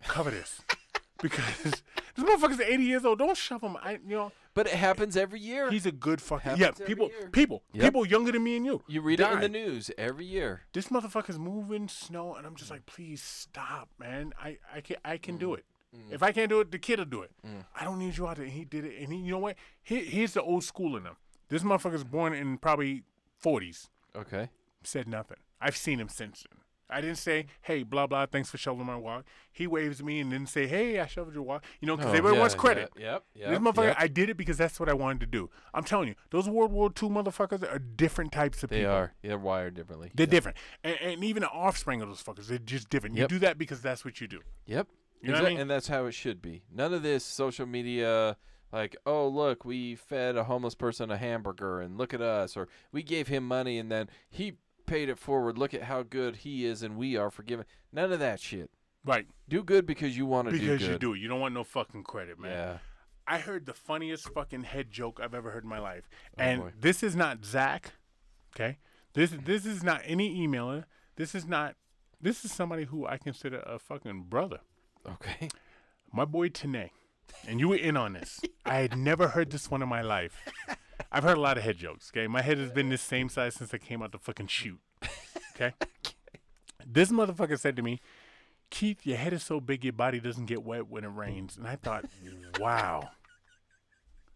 cover 0.08 0.30
this 0.30 0.62
because 1.22 1.44
this 1.62 1.82
motherfucker's 2.18 2.60
80 2.60 2.82
years 2.82 3.04
old. 3.04 3.18
Don't 3.18 3.36
shove 3.36 3.62
him. 3.62 3.76
I, 3.82 3.92
you 4.06 4.16
know, 4.16 4.32
But 4.52 4.66
it 4.66 4.74
happens 4.74 5.16
every 5.16 5.38
year. 5.38 5.70
he's 5.70 5.86
a 5.86 5.92
good 5.92 6.20
fucking 6.20 6.56
Happens 6.56 6.60
yeah. 6.60 6.68
every 6.68 6.86
People, 6.86 7.08
year. 7.08 7.28
people, 7.30 7.62
Yep. 7.72 7.84
people 7.84 8.06
younger 8.06 8.32
than 8.32 8.42
me 8.42 8.56
and 8.56 8.66
you. 8.66 8.82
you 8.88 9.00
read 9.00 9.20
it 9.20 9.30
in 9.32 9.40
the 9.40 9.48
news 9.48 9.90
every 9.96 10.24
year. 10.26 10.62
This 10.72 10.88
motherfucker's 10.88 11.38
moving 11.38 11.86
snow, 11.88 12.34
and 12.34 12.46
I'm 12.46 12.56
just 12.56 12.70
like, 12.70 12.84
please 12.86 13.22
stop, 13.22 13.88
man. 13.98 14.32
I, 14.42 14.58
I 14.74 14.80
can, 14.80 14.96
I 15.04 15.18
can 15.18 15.36
do 15.38 15.50
mm. 15.50 15.58
it. 15.58 15.64
Mm. 15.96 16.12
If 16.12 16.22
I 16.22 16.32
can't 16.32 16.48
do 16.48 16.60
it, 16.60 16.72
the 16.72 16.78
kid'll 16.78 17.04
do 17.04 17.22
it. 17.22 17.30
Mm. 17.46 17.64
I 17.78 17.84
don't 17.84 17.98
need 17.98 18.16
you 18.16 18.26
out 18.26 18.36
there. 18.38 18.46
He 18.46 18.64
did 18.64 18.84
it, 18.84 19.00
and 19.00 19.12
he, 19.12 19.20
you 19.20 19.30
know 19.32 19.38
what? 19.38 19.56
He, 19.82 20.00
here's 20.04 20.34
the 20.34 20.42
old 20.42 20.64
school 20.64 20.96
in 20.96 21.04
him. 21.04 21.16
This 21.48 21.62
motherfucker's 21.62 22.04
born 22.04 22.32
in 22.32 22.58
probably 22.58 23.02
40s. 23.44 23.88
Okay. 24.16 24.50
said 24.82 25.08
nothing. 25.08 25.38
I've 25.60 25.76
seen 25.76 26.00
him 26.00 26.08
since 26.08 26.44
then. 26.50 26.59
I 26.90 27.00
didn't 27.00 27.18
say, 27.18 27.46
"Hey, 27.62 27.82
blah 27.82 28.06
blah, 28.06 28.26
thanks 28.26 28.50
for 28.50 28.58
shoveling 28.58 28.86
my 28.86 28.96
walk." 28.96 29.24
He 29.52 29.66
waves 29.66 30.02
me 30.02 30.20
and 30.20 30.30
didn't 30.30 30.48
say, 30.48 30.66
"Hey, 30.66 30.98
I 31.00 31.06
shoveled 31.06 31.34
your 31.34 31.42
walk." 31.44 31.64
You 31.80 31.86
know, 31.86 31.96
because 31.96 32.10
Oh, 32.12 32.16
everybody 32.16 32.34
yeah, 32.36 32.40
wants 32.40 32.54
credit. 32.54 32.90
yeah, 32.96 33.12
Yep. 33.12 33.24
Yep. 33.34 33.50
this 33.50 33.58
motherfucker, 33.58 33.86
yep. 33.88 33.96
I 33.98 34.06
did 34.08 34.30
it 34.30 34.36
because 34.36 34.56
that's 34.58 34.78
what 34.80 34.88
I 34.88 34.94
wanted 34.94 35.20
to 35.20 35.26
do. 35.26 35.50
I'm 35.74 35.84
telling 35.84 36.08
you, 36.08 36.14
those 36.30 36.48
World 36.48 36.72
War 36.72 36.88
II 36.88 37.08
motherfuckers 37.10 37.62
are 37.62 37.78
different 37.78 38.32
types 38.32 38.62
of 38.62 38.70
they 38.70 38.78
people. 38.80 38.90
They 38.92 38.96
are. 38.96 39.14
They're 39.22 39.38
wired 39.38 39.74
differently. 39.74 40.10
They're 40.14 40.24
Yep. 40.24 40.30
different, 40.30 40.56
and, 40.84 40.98
and 41.00 41.24
even 41.24 41.42
the 41.42 41.50
offspring 41.50 42.02
of 42.02 42.08
those 42.08 42.22
fuckers, 42.22 42.46
they're 42.48 42.58
just 42.58 42.90
different. 42.90 43.16
You 43.16 43.26
do 43.28 43.38
that 43.40 43.58
because 43.58 43.80
that's 43.82 44.04
what 44.04 44.20
you 44.20 44.28
do. 44.28 44.40
Yep. 44.66 44.88
You 45.22 45.32
know 45.32 45.34
what 45.38 45.44
I 45.46 45.48
mean? 45.50 45.60
And 45.60 45.70
that's 45.70 45.88
how 45.88 46.06
it 46.06 46.12
should 46.12 46.40
be. 46.40 46.62
None 46.74 46.94
of 46.94 47.02
this 47.02 47.24
social 47.24 47.66
media 47.66 48.36
like, 48.72 48.96
oh 49.04 49.26
look, 49.28 49.64
we 49.64 49.96
fed 49.96 50.36
a 50.36 50.44
homeless 50.44 50.74
person 50.74 51.10
a 51.10 51.16
hamburger 51.18 51.80
and 51.80 51.98
look 51.98 52.14
at 52.14 52.22
us 52.22 52.56
or 52.56 52.68
we 52.92 53.02
gave 53.02 53.28
him 53.28 53.46
money 53.46 53.78
and 53.78 53.90
then 53.92 54.08
he 54.30 54.54
paid 54.90 55.08
it 55.08 55.18
forward. 55.18 55.56
Look 55.56 55.72
at 55.72 55.84
how 55.84 56.02
good 56.02 56.36
he 56.36 56.66
is 56.66 56.82
and 56.82 56.96
we 56.96 57.16
are 57.16 57.30
forgiven. 57.30 57.64
None 57.92 58.12
of 58.12 58.18
that 58.18 58.40
shit. 58.40 58.70
Right, 59.04 59.26
Do 59.48 59.62
good 59.62 59.86
because 59.86 60.16
you 60.16 60.26
want 60.26 60.50
to 60.50 60.58
do 60.58 60.58
good. 60.58 60.78
because 60.78 60.88
you 60.88 60.98
do 60.98 61.14
it. 61.14 61.20
You 61.20 61.28
don't 61.28 61.40
want 61.40 61.54
no 61.54 61.64
fucking 61.64 62.02
credit, 62.02 62.38
man. 62.38 62.50
Yeah. 62.50 62.78
I 63.26 63.38
heard 63.38 63.64
the 63.64 63.72
funniest 63.72 64.28
fucking 64.34 64.64
head 64.64 64.90
joke 64.90 65.20
I've 65.22 65.34
ever 65.34 65.52
heard 65.52 65.62
in 65.62 65.70
my 65.70 65.78
life. 65.78 66.08
Oh, 66.36 66.42
and 66.42 66.60
boy. 66.62 66.70
this 66.78 67.02
is 67.02 67.14
not 67.16 67.44
Zach. 67.44 67.92
Okay? 68.54 68.78
This 69.14 69.30
this 69.44 69.64
is 69.64 69.82
not 69.82 70.02
any 70.04 70.46
emailer. 70.46 70.84
This 71.16 71.34
is 71.34 71.46
not 71.46 71.76
this 72.20 72.44
is 72.44 72.52
somebody 72.52 72.84
who 72.84 73.06
I 73.06 73.16
consider 73.16 73.60
a 73.60 73.78
fucking 73.78 74.24
brother. 74.24 74.58
Okay. 75.08 75.48
My 76.12 76.24
boy 76.24 76.48
Tanae. 76.48 76.90
And 77.46 77.60
you 77.60 77.68
were 77.68 77.76
in 77.76 77.96
on 77.96 78.14
this. 78.14 78.40
I 78.66 78.80
had 78.80 78.98
never 78.98 79.28
heard 79.28 79.50
this 79.50 79.70
one 79.70 79.82
in 79.82 79.88
my 79.88 80.02
life. 80.02 80.42
I've 81.12 81.22
heard 81.24 81.36
a 81.38 81.40
lot 81.40 81.56
of 81.58 81.64
head 81.64 81.76
jokes, 81.76 82.10
okay? 82.14 82.26
My 82.26 82.42
head 82.42 82.58
has 82.58 82.70
been 82.70 82.88
this 82.88 83.02
same 83.02 83.28
size 83.28 83.54
since 83.54 83.74
I 83.74 83.78
came 83.78 84.02
out 84.02 84.12
the 84.12 84.18
fucking 84.18 84.46
chute. 84.48 84.80
Okay? 85.56 85.74
This 86.86 87.10
motherfucker 87.12 87.58
said 87.58 87.76
to 87.76 87.82
me, 87.82 88.00
Keith, 88.70 89.04
your 89.04 89.18
head 89.18 89.34
is 89.34 89.42
so 89.42 89.60
big 89.60 89.84
your 89.84 89.92
body 89.92 90.18
doesn't 90.18 90.46
get 90.46 90.62
wet 90.62 90.88
when 90.88 91.04
it 91.04 91.08
rains. 91.08 91.58
And 91.58 91.66
I 91.66 91.76
thought, 91.76 92.06
wow. 92.58 93.10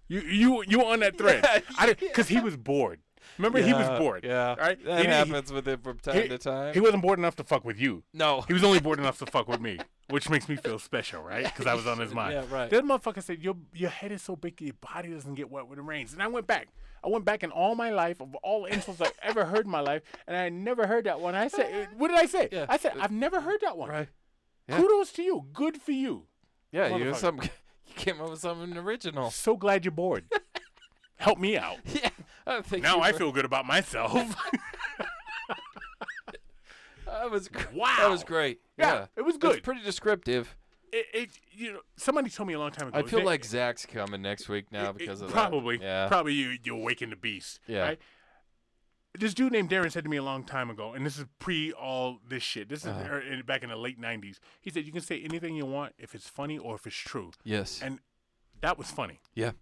You 0.07 0.21
you 0.21 0.65
you 0.69 0.79
were 0.81 0.85
on 0.85 1.01
that 1.01 1.17
thread. 1.17 1.47
I 1.79 1.95
because 1.95 2.29
he 2.29 2.41
was 2.41 2.59
bored. 2.59 3.01
Remember, 3.39 3.59
he 3.63 3.73
was 3.73 3.89
bored. 3.99 4.23
Yeah. 4.23 4.55
Right? 4.57 4.85
That 4.85 5.01
He 5.01 5.07
happens 5.07 5.51
with 5.51 5.67
it 5.67 5.83
from 5.83 5.99
time 5.99 6.15
he, 6.23 6.29
to 6.29 6.37
time. 6.37 6.75
he 6.75 6.81
wasn't 6.81 7.01
bored 7.03 7.19
enough 7.19 7.37
to 7.37 7.45
fuck 7.45 7.65
with 7.65 7.81
you. 7.81 8.03
no. 8.13 8.43
He 8.43 8.53
was 8.53 8.63
only 8.63 8.81
bored 8.81 8.99
enough 8.99 9.19
to 9.21 9.27
fuck 9.27 9.49
with 9.49 9.61
me, 9.63 9.79
which 10.11 10.29
makes 10.29 10.49
me 10.49 10.57
feel 10.57 10.79
special, 10.79 11.23
right? 11.23 11.45
Because 11.45 11.67
I 11.67 11.75
was 11.75 11.87
on 11.87 11.99
his 11.99 12.13
mind. 12.21 12.33
Yeah, 12.35 12.45
right. 12.51 12.71
That 12.71 12.85
motherfucker 12.85 13.23
said, 13.23 13.43
"Your 13.43 13.57
your 13.73 13.91
head 13.91 14.13
is 14.13 14.23
so 14.23 14.37
big, 14.37 14.61
your 14.61 14.75
body 14.75 15.09
doesn't 15.11 15.35
get 15.35 15.51
wet 15.51 15.69
when 15.69 15.79
it 15.79 15.83
rains." 15.83 16.13
And 16.13 16.23
I 16.23 16.27
went 16.29 16.47
back. 16.47 16.69
I 17.03 17.09
went 17.09 17.25
back 17.25 17.43
in 17.43 17.51
all 17.51 17.75
my 17.75 17.91
life 17.91 18.21
of 18.21 18.35
all 18.37 18.65
insults 18.65 19.01
I've 19.01 19.13
ever 19.23 19.45
heard 19.45 19.67
in 19.67 19.71
my 19.71 19.81
life, 19.81 20.03
and 20.27 20.37
I 20.37 20.49
never 20.49 20.87
heard 20.87 21.05
that 21.05 21.21
one. 21.21 21.35
I 21.35 21.49
said, 21.49 21.89
"What 21.97 22.09
did 22.09 22.19
I 22.19 22.27
say?" 22.27 22.49
Yeah. 22.51 22.67
I 22.69 22.77
said, 22.77 22.93
"I've 22.99 23.13
never 23.13 23.41
heard 23.41 23.61
that 23.61 23.77
one." 23.77 23.91
Right. 23.91 24.09
Yeah. 24.69 24.79
Kudos 24.79 25.13
to 25.13 25.23
you. 25.23 25.47
Good 25.53 25.81
for 25.81 25.93
you. 25.93 26.27
Yeah, 26.73 26.97
you 26.97 27.15
some 27.15 27.41
you 27.43 27.95
came 27.95 28.21
up 28.21 28.31
with 28.31 28.41
something 28.41 28.77
original. 28.77 29.31
So 29.31 29.57
glad 29.57 29.85
you're 29.85 29.93
bored. 29.93 30.25
Help 31.17 31.39
me 31.39 31.57
out. 31.57 31.79
Yeah. 31.87 32.11
I 32.47 32.63
Now 32.79 33.01
I 33.01 33.13
feel 33.13 33.33
good 33.33 33.45
about 33.45 33.65
myself. 33.65 34.35
That 37.15 37.31
was 37.31 37.49
gr- 37.49 37.61
That 37.99 38.11
was 38.11 38.25
great. 38.25 38.61
Yeah, 38.77 39.07
it 39.17 39.23
was 39.23 39.37
good. 39.39 39.63
pretty 39.63 39.83
descriptive. 39.83 40.57
it, 40.93 41.07
it, 41.15 41.31
you 41.53 41.73
know, 41.73 41.81
somebody 41.97 42.29
told 42.31 42.47
me 42.49 42.55
a 42.55 42.59
long 42.59 42.71
time 42.73 42.89
ago. 42.89 42.99
I 42.99 43.03
feel 43.03 43.21
that- 43.21 43.25
like 43.27 43.45
Zach's 43.45 43.87
coming 43.87 44.23
next 44.23 44.49
week 44.49 44.67
now 44.73 44.91
It- 44.91 44.99
because 44.99 45.21
of 45.21 45.31
probably, 45.31 45.77
that. 45.79 45.85
Yeah. 45.85 46.09
probably 46.09 46.35
you 46.35 46.57
you 46.63 46.75
awaken 46.77 47.11
the 47.11 47.17
beast. 47.17 47.61
Yeah. 47.67 47.83
Right? 47.83 47.99
This 49.17 49.33
dude 49.33 49.53
named 49.53 49.71
Darren 49.71 49.93
said 49.93 50.03
to 50.05 50.11
me 50.11 50.17
a 50.17 50.23
long 50.25 50.43
time 50.45 50.71
ago, 50.71 50.93
and 50.93 51.07
this 51.07 51.19
is 51.19 51.25
pre 51.39 51.73
all 51.73 52.19
this 52.29 52.43
shit. 52.43 52.69
This 52.69 52.81
is 52.81 52.89
Uh-huh. 52.89 53.15
er, 53.15 53.21
in- 53.21 53.43
back 53.47 53.63
in 53.63 53.71
the 53.71 53.77
late 53.77 54.01
'90s. 54.01 54.39
He 54.61 54.71
said 54.71 54.85
you 54.87 54.93
can 54.93 55.03
say 55.03 55.23
anything 55.23 55.55
you 55.55 55.67
want 55.67 55.95
if 55.99 56.15
it's 56.17 56.29
funny 56.29 56.59
or 56.59 56.75
if 56.75 56.85
it's 56.87 56.97
true, 56.97 57.31
yes. 57.45 57.81
and 57.81 58.01
that 58.61 58.77
was 58.77 58.91
funny. 58.91 59.21
yeah. 59.35 59.53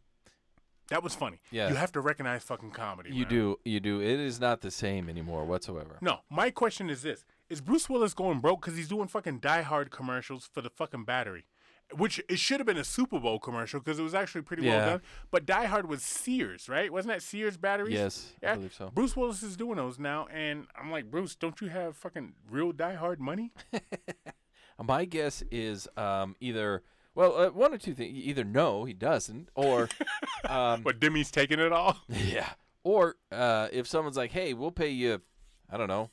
That 0.88 1.02
was 1.02 1.14
funny. 1.14 1.40
Yeah. 1.50 1.70
You 1.70 1.76
have 1.76 1.92
to 1.92 2.00
recognize 2.00 2.42
fucking 2.42 2.72
comedy. 2.72 3.10
You 3.14 3.22
man. 3.24 3.28
do. 3.30 3.58
You 3.64 3.80
do. 3.80 4.00
It 4.02 4.20
is 4.20 4.38
not 4.40 4.60
the 4.60 4.70
same 4.70 5.08
anymore 5.08 5.46
whatsoever. 5.46 5.96
No, 6.02 6.20
my 6.28 6.50
question 6.50 6.90
is 6.90 7.00
this: 7.02 7.24
Is 7.52 7.60
Bruce 7.60 7.86
Willis 7.90 8.14
going 8.14 8.40
broke 8.40 8.62
because 8.62 8.78
he's 8.78 8.88
doing 8.88 9.08
fucking 9.08 9.40
Die 9.40 9.60
Hard 9.60 9.90
commercials 9.90 10.48
for 10.50 10.62
the 10.62 10.70
fucking 10.70 11.04
battery? 11.04 11.44
Which 11.94 12.18
it 12.30 12.38
should 12.38 12.60
have 12.60 12.66
been 12.66 12.78
a 12.78 12.84
Super 12.84 13.20
Bowl 13.20 13.38
commercial 13.38 13.78
because 13.78 13.98
it 13.98 14.02
was 14.02 14.14
actually 14.14 14.40
pretty 14.40 14.62
Yeah. 14.62 14.76
well 14.78 14.86
done. 14.92 15.02
But 15.30 15.44
Die 15.44 15.66
Hard 15.66 15.86
was 15.86 16.02
Sears, 16.02 16.66
right? 16.66 16.90
Wasn't 16.90 17.12
that 17.12 17.20
Sears 17.22 17.58
batteries? 17.58 17.92
Yes, 17.92 18.32
I 18.42 18.54
believe 18.54 18.72
so. 18.72 18.88
Bruce 18.94 19.14
Willis 19.14 19.42
is 19.42 19.58
doing 19.58 19.76
those 19.76 19.98
now, 19.98 20.26
and 20.32 20.66
I'm 20.80 20.90
like, 20.90 21.10
Bruce, 21.10 21.34
don't 21.34 21.60
you 21.60 21.68
have 21.68 21.94
fucking 21.94 22.32
real 22.50 22.72
Die 22.72 22.94
Hard 22.94 23.20
money? 23.20 23.52
My 24.82 25.04
guess 25.04 25.42
is 25.50 25.86
um, 25.98 26.34
either 26.40 26.82
well, 27.14 27.36
uh, 27.38 27.50
one 27.50 27.74
or 27.74 27.78
two 27.78 27.92
things. 27.92 28.16
Either 28.16 28.44
no, 28.44 28.86
he 28.86 28.94
doesn't, 28.94 29.50
or 29.54 29.90
um, 30.48 30.80
but 30.80 30.98
Demi's 31.00 31.30
taking 31.30 31.60
it 31.60 31.70
all. 31.72 31.98
yeah, 32.08 32.48
or 32.82 33.16
uh, 33.30 33.68
if 33.70 33.86
someone's 33.86 34.16
like, 34.16 34.32
"Hey, 34.32 34.54
we'll 34.54 34.70
pay 34.72 34.88
you, 34.88 35.20
I 35.68 35.76
don't 35.76 35.88
know, 35.88 36.08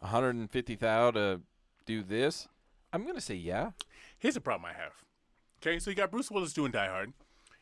150 0.00 0.74
thou 0.76 1.10
to 1.12 1.40
do 1.86 2.02
this," 2.02 2.48
I'm 2.92 3.06
gonna 3.06 3.20
say 3.20 3.34
yeah. 3.34 3.70
Here's 4.18 4.36
a 4.36 4.40
problem 4.40 4.66
I 4.70 4.74
have. 4.80 4.92
Okay, 5.62 5.78
so 5.78 5.90
you 5.90 5.96
got 5.96 6.10
Bruce 6.10 6.30
Willis 6.30 6.52
doing 6.52 6.72
Die 6.72 6.86
Hard, 6.88 7.12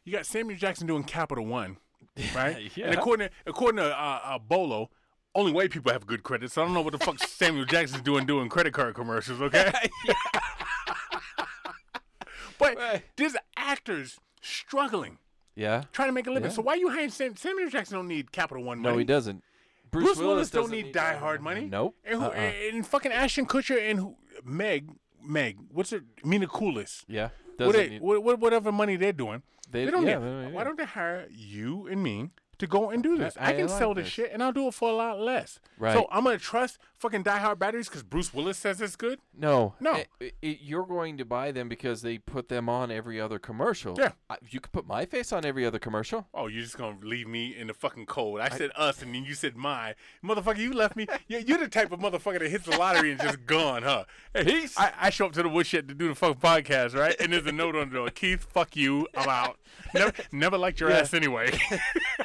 you 0.05 0.13
got 0.13 0.25
Samuel 0.27 0.59
Jackson 0.59 0.87
doing 0.87 1.05
Capital 1.05 1.45
One, 1.47 1.79
right? 2.35 2.71
Yeah. 2.77 2.87
And 2.87 2.95
according 2.95 3.29
to, 3.29 3.35
according 3.47 3.77
to 3.79 3.87
uh, 3.97 4.21
uh, 4.25 4.39
Bolo, 4.39 4.91
only 5.35 5.53
white 5.53 5.71
people 5.71 5.93
have 5.93 6.07
good 6.07 6.23
credit, 6.23 6.51
so 6.53 6.63
I 6.63 6.65
don't 6.65 6.75
know 6.75 6.81
what 6.81 6.93
the 6.93 6.99
fuck 6.99 7.19
Samuel 7.29 7.65
Jackson's 7.65 8.03
doing 8.03 8.25
doing 8.27 8.49
credit 8.49 8.73
card 8.73 8.95
commercials. 8.95 9.41
Okay, 9.43 9.71
but 12.59 12.77
Right. 12.77 13.03
there's 13.17 13.37
actors 13.57 14.19
struggling 14.41 15.19
Yeah. 15.55 15.85
trying 15.93 16.09
to 16.09 16.13
make 16.13 16.27
a 16.27 16.31
living. 16.31 16.51
Yeah. 16.51 16.57
So 16.57 16.63
why 16.63 16.75
are 16.75 16.77
you 16.77 16.89
hiring 16.91 17.11
Sam, 17.11 17.37
Samuel 17.37 17.69
Jackson? 17.71 17.97
Don't 17.97 18.09
need 18.09 18.33
Capital 18.33 18.63
One 18.65 18.79
money. 18.81 18.93
No, 18.95 18.99
he 18.99 19.05
doesn't. 19.05 19.43
Bruce, 19.91 20.05
Bruce, 20.05 20.19
Willis, 20.19 20.51
don't 20.51 20.65
doesn't 20.65 20.77
need 20.77 20.93
Die 20.93 21.17
Hard 21.17 21.41
money. 21.43 21.67
Nope. 21.67 21.97
And, 22.05 22.21
who, 22.21 22.27
Uh-uh. 22.27 22.35
and 22.35 22.87
fucking 22.87 23.13
Ashton 23.13 23.47
Kutcher 23.47 23.91
and 23.91 23.99
who, 23.99 24.17
Meg, 24.45 24.91
Meg, 25.23 25.59
what's 25.73 25.91
her, 25.91 26.01
Mila 26.25 26.47
Kunis. 26.47 27.05
Yeah. 27.09 27.31
What 27.57 27.73
they, 27.75 27.89
need, 27.89 28.03
what, 28.03 28.23
what, 28.23 28.39
whatever 28.39 28.71
money 28.71 28.97
they're 28.97 29.13
doing, 29.13 29.43
they, 29.71 29.85
they 29.85 29.91
don't 29.91 30.07
yeah, 30.07 30.19
need. 30.19 30.25
they 30.25 30.43
don't 30.45 30.53
why 30.53 30.65
don't 30.65 30.79
they 30.79 30.85
hire 30.85 31.27
you 31.31 31.87
and 31.89 32.03
me 32.03 32.31
to 32.59 32.67
go 32.67 32.91
and 32.91 33.03
do 33.03 33.17
this? 33.19 33.37
I- 33.37 33.51
I, 33.51 33.53
can 33.53 33.63
I 33.63 33.67
like 33.67 33.79
sell 33.79 33.95
this. 33.95 34.07
shit 34.09 34.31
and 34.33 34.43
I'll 34.43 34.53
do 34.53 34.69
it 34.69 34.75
for 34.75 34.89
a 34.91 34.93
lot 34.95 35.19
less. 35.19 35.59
Right. 35.79 35.93
So 35.95 36.07
I'm 36.11 36.25
gonna 36.25 36.39
trust 36.39 36.79
fucking 36.99 37.23
Die 37.23 37.39
Hard 37.39 37.59
batteries 37.59 37.89
because 37.89 38.03
Bruce 38.03 38.33
Willis 38.35 38.59
says 38.59 38.81
it's 38.81 38.97
good. 38.97 39.19
No, 39.37 39.75
No. 39.81 39.93
I- 39.95 40.07
I- 40.21 40.33
you're 40.61 40.87
going 40.87 41.17
to 41.19 41.25
buy 41.25 41.53
them 41.53 41.69
because 41.69 42.03
they 42.03 42.19
put 42.19 42.49
them 42.49 42.69
on 42.69 42.91
every 42.91 43.21
other 43.21 43.39
commercial. 43.39 43.95
Yeah. 43.99 44.13
I, 44.29 44.37
you 44.51 44.61
could 44.61 44.73
put 44.73 44.87
my 44.87 45.07
face 45.07 45.33
on 45.33 45.45
every 45.45 45.65
other 45.65 45.79
commercial. 45.79 46.27
Oh, 46.35 46.47
you're 46.49 46.63
just 46.63 46.77
gonna 46.77 46.99
leave 47.03 47.29
me 47.29 47.57
in 47.57 47.69
the 47.69 47.75
fucking 47.75 48.07
cold. 48.07 48.41
I, 48.41 48.49
said 48.49 48.71
us, 48.77 49.03
and 49.03 49.15
then 49.15 49.25
you 49.25 49.35
said 49.35 49.57
my 49.57 49.95
motherfucker. 50.25 50.59
You 50.59 50.73
left 50.73 50.97
me. 50.97 51.07
You're, 51.29 51.41
you're 51.41 51.59
the 51.59 51.69
type 51.69 51.93
of 51.93 52.01
motherfucker 52.01 52.39
that 52.41 52.49
hits 52.51 52.65
the 52.65 52.77
lottery 52.77 53.13
and 53.13 53.21
just 53.21 53.45
gone, 53.47 53.83
huh? 53.83 54.05
Hey, 54.35 54.45
Peace. 54.45 54.79
I, 54.79 54.93
I 54.99 55.11
show 55.11 55.27
up 55.27 55.33
to 55.33 55.43
the 55.43 55.49
woodshed 55.49 55.89
to 55.89 55.95
do 55.95 56.09
the 56.09 56.15
fucking 56.15 56.41
podcast, 56.41 56.95
right? 56.99 57.15
And 57.21 57.33
there's 57.33 57.47
a 57.47 57.53
note 57.53 57.77
on 57.77 57.91
the 57.91 57.95
door. 57.97 58.11
Keith, 58.11 58.47
fuck 58.51 58.75
you. 58.77 59.07
I'm 59.17 59.29
out. 59.29 59.59
Never, 59.95 60.13
never 60.33 60.59
liked 60.59 60.81
your 60.81 60.91
Yeah. 60.91 60.99
ass 60.99 61.15
anyway. 61.15 61.51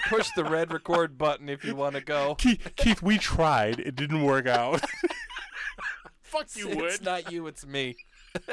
Push 0.09 0.29
the 0.35 0.43
red 0.43 0.71
record 0.73 1.17
button 1.17 1.49
if 1.49 1.63
you 1.63 1.75
want 1.75 1.95
to 1.95 2.01
go. 2.01 2.35
Keith, 2.35 2.71
Keith, 2.75 3.01
we 3.01 3.17
tried. 3.17 3.79
It 3.79 3.95
didn't 3.95 4.23
work 4.23 4.47
out. 4.47 4.62
fuck 6.21 6.47
you, 6.55 6.69
it's 6.69 6.75
Wood. 6.99 7.03
not 7.03 7.31
you, 7.31 7.47
it's 7.47 7.65
me. 7.65 7.95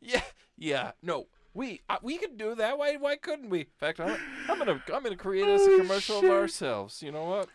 yeah, 0.00 0.22
yeah. 0.58 0.92
No, 1.02 1.26
we 1.54 1.80
uh, 1.88 1.96
we 2.02 2.18
could 2.18 2.36
do 2.36 2.54
that. 2.56 2.76
Why 2.78 2.96
why 2.96 3.16
couldn't 3.16 3.50
we? 3.50 3.60
In 3.60 3.66
fact, 3.78 4.00
I'm, 4.00 4.16
I'm 4.48 4.58
gonna 4.58 4.82
I'm 4.92 5.02
gonna 5.02 5.16
create 5.16 5.46
us 5.48 5.60
a 5.66 5.70
Oh, 5.70 5.78
commercial 5.78 6.20
shit. 6.20 6.30
of 6.30 6.36
ourselves. 6.36 7.02
You 7.02 7.12
know 7.12 7.24
what? 7.24 7.48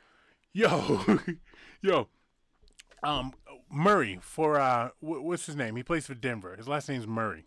Yo, 0.54 1.06
yo, 1.82 2.08
um, 3.04 3.34
Murray 3.72 4.18
for 4.22 4.60
uh, 4.60 4.90
wh- 5.00 5.24
what's 5.24 5.46
his 5.46 5.56
name? 5.56 5.76
He 5.76 5.84
plays 5.84 6.08
for 6.08 6.16
Denver. 6.16 6.56
His 6.56 6.68
last 6.68 6.90
name's 6.90 7.06
Murray. 7.08 7.46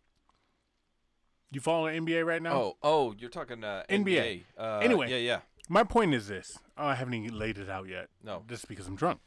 You 1.51 1.61
follow 1.61 1.87
NBA 1.89 2.25
right 2.25 2.41
now? 2.41 2.53
Oh 2.55 2.77
oh, 2.83 3.15
you're 3.19 3.29
talking 3.29 3.63
uh, 3.65 3.83
NBA. 3.91 4.45
Uh, 4.57 4.79
Anyway. 4.83 5.11
yeah 5.11 5.17
yeah. 5.17 5.41
My 5.69 5.85
point 5.85 6.13
is 6.15 6.29
this. 6.29 6.59
Oh, 6.77 6.87
I 6.87 6.95
haven't 6.95 7.15
even 7.15 7.39
laid 7.39 7.59
it 7.59 7.71
out 7.71 7.89
yet. 7.89 8.09
No. 8.23 8.43
Just 8.49 8.69
because 8.69 8.87
I'm 8.87 8.97
drunk. 8.97 9.21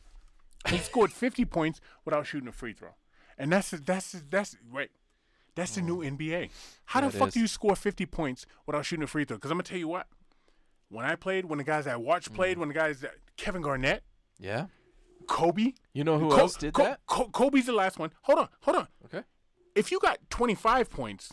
He 0.67 0.77
scored 0.79 1.11
50 1.11 1.45
points 1.45 1.79
without 2.05 2.25
shooting 2.25 2.47
a 2.47 2.51
free 2.51 2.73
throw. 2.73 2.95
And 3.37 3.51
that's 3.51 3.71
that's 3.71 4.11
that's 4.29 4.55
wait. 4.71 4.89
That's 5.55 5.75
the 5.75 5.81
new 5.81 5.99
NBA. 5.99 6.49
How 6.85 7.01
the 7.01 7.09
fuck 7.11 7.29
is. 7.29 7.33
do 7.35 7.39
you 7.39 7.47
score 7.47 7.75
50 7.75 8.05
points 8.07 8.45
without 8.65 8.85
shooting 8.85 9.03
a 9.03 9.07
free 9.07 9.25
throw? 9.25 9.37
Because 9.37 9.51
I'm 9.51 9.57
gonna 9.57 9.63
tell 9.63 9.77
you 9.77 9.87
what. 9.87 10.07
When 10.89 11.05
I 11.05 11.15
played, 11.15 11.45
when 11.45 11.57
the 11.57 11.63
guys 11.63 11.87
I 11.87 11.95
watched 11.95 12.31
Mm. 12.31 12.35
played, 12.35 12.57
when 12.57 12.67
the 12.67 12.73
guys 12.73 13.01
that 13.01 13.15
Kevin 13.37 13.61
Garnett, 13.61 14.03
Yeah. 14.39 14.67
Kobe, 15.27 15.73
You 15.93 16.03
know 16.03 16.19
who 16.19 16.29
Co- 16.29 16.37
else 16.37 16.55
did 16.57 16.73
Co- 16.73 16.83
that? 16.83 16.99
Co- 17.07 17.29
Kobe's 17.29 17.65
the 17.65 17.73
last 17.73 17.97
one. 17.97 18.11
Hold 18.23 18.39
on, 18.39 18.49
hold 18.61 18.77
on. 18.77 18.87
Okay. 19.05 19.23
If 19.75 19.91
you 19.91 19.99
got 19.99 20.19
25 20.29 20.89
points, 20.89 21.31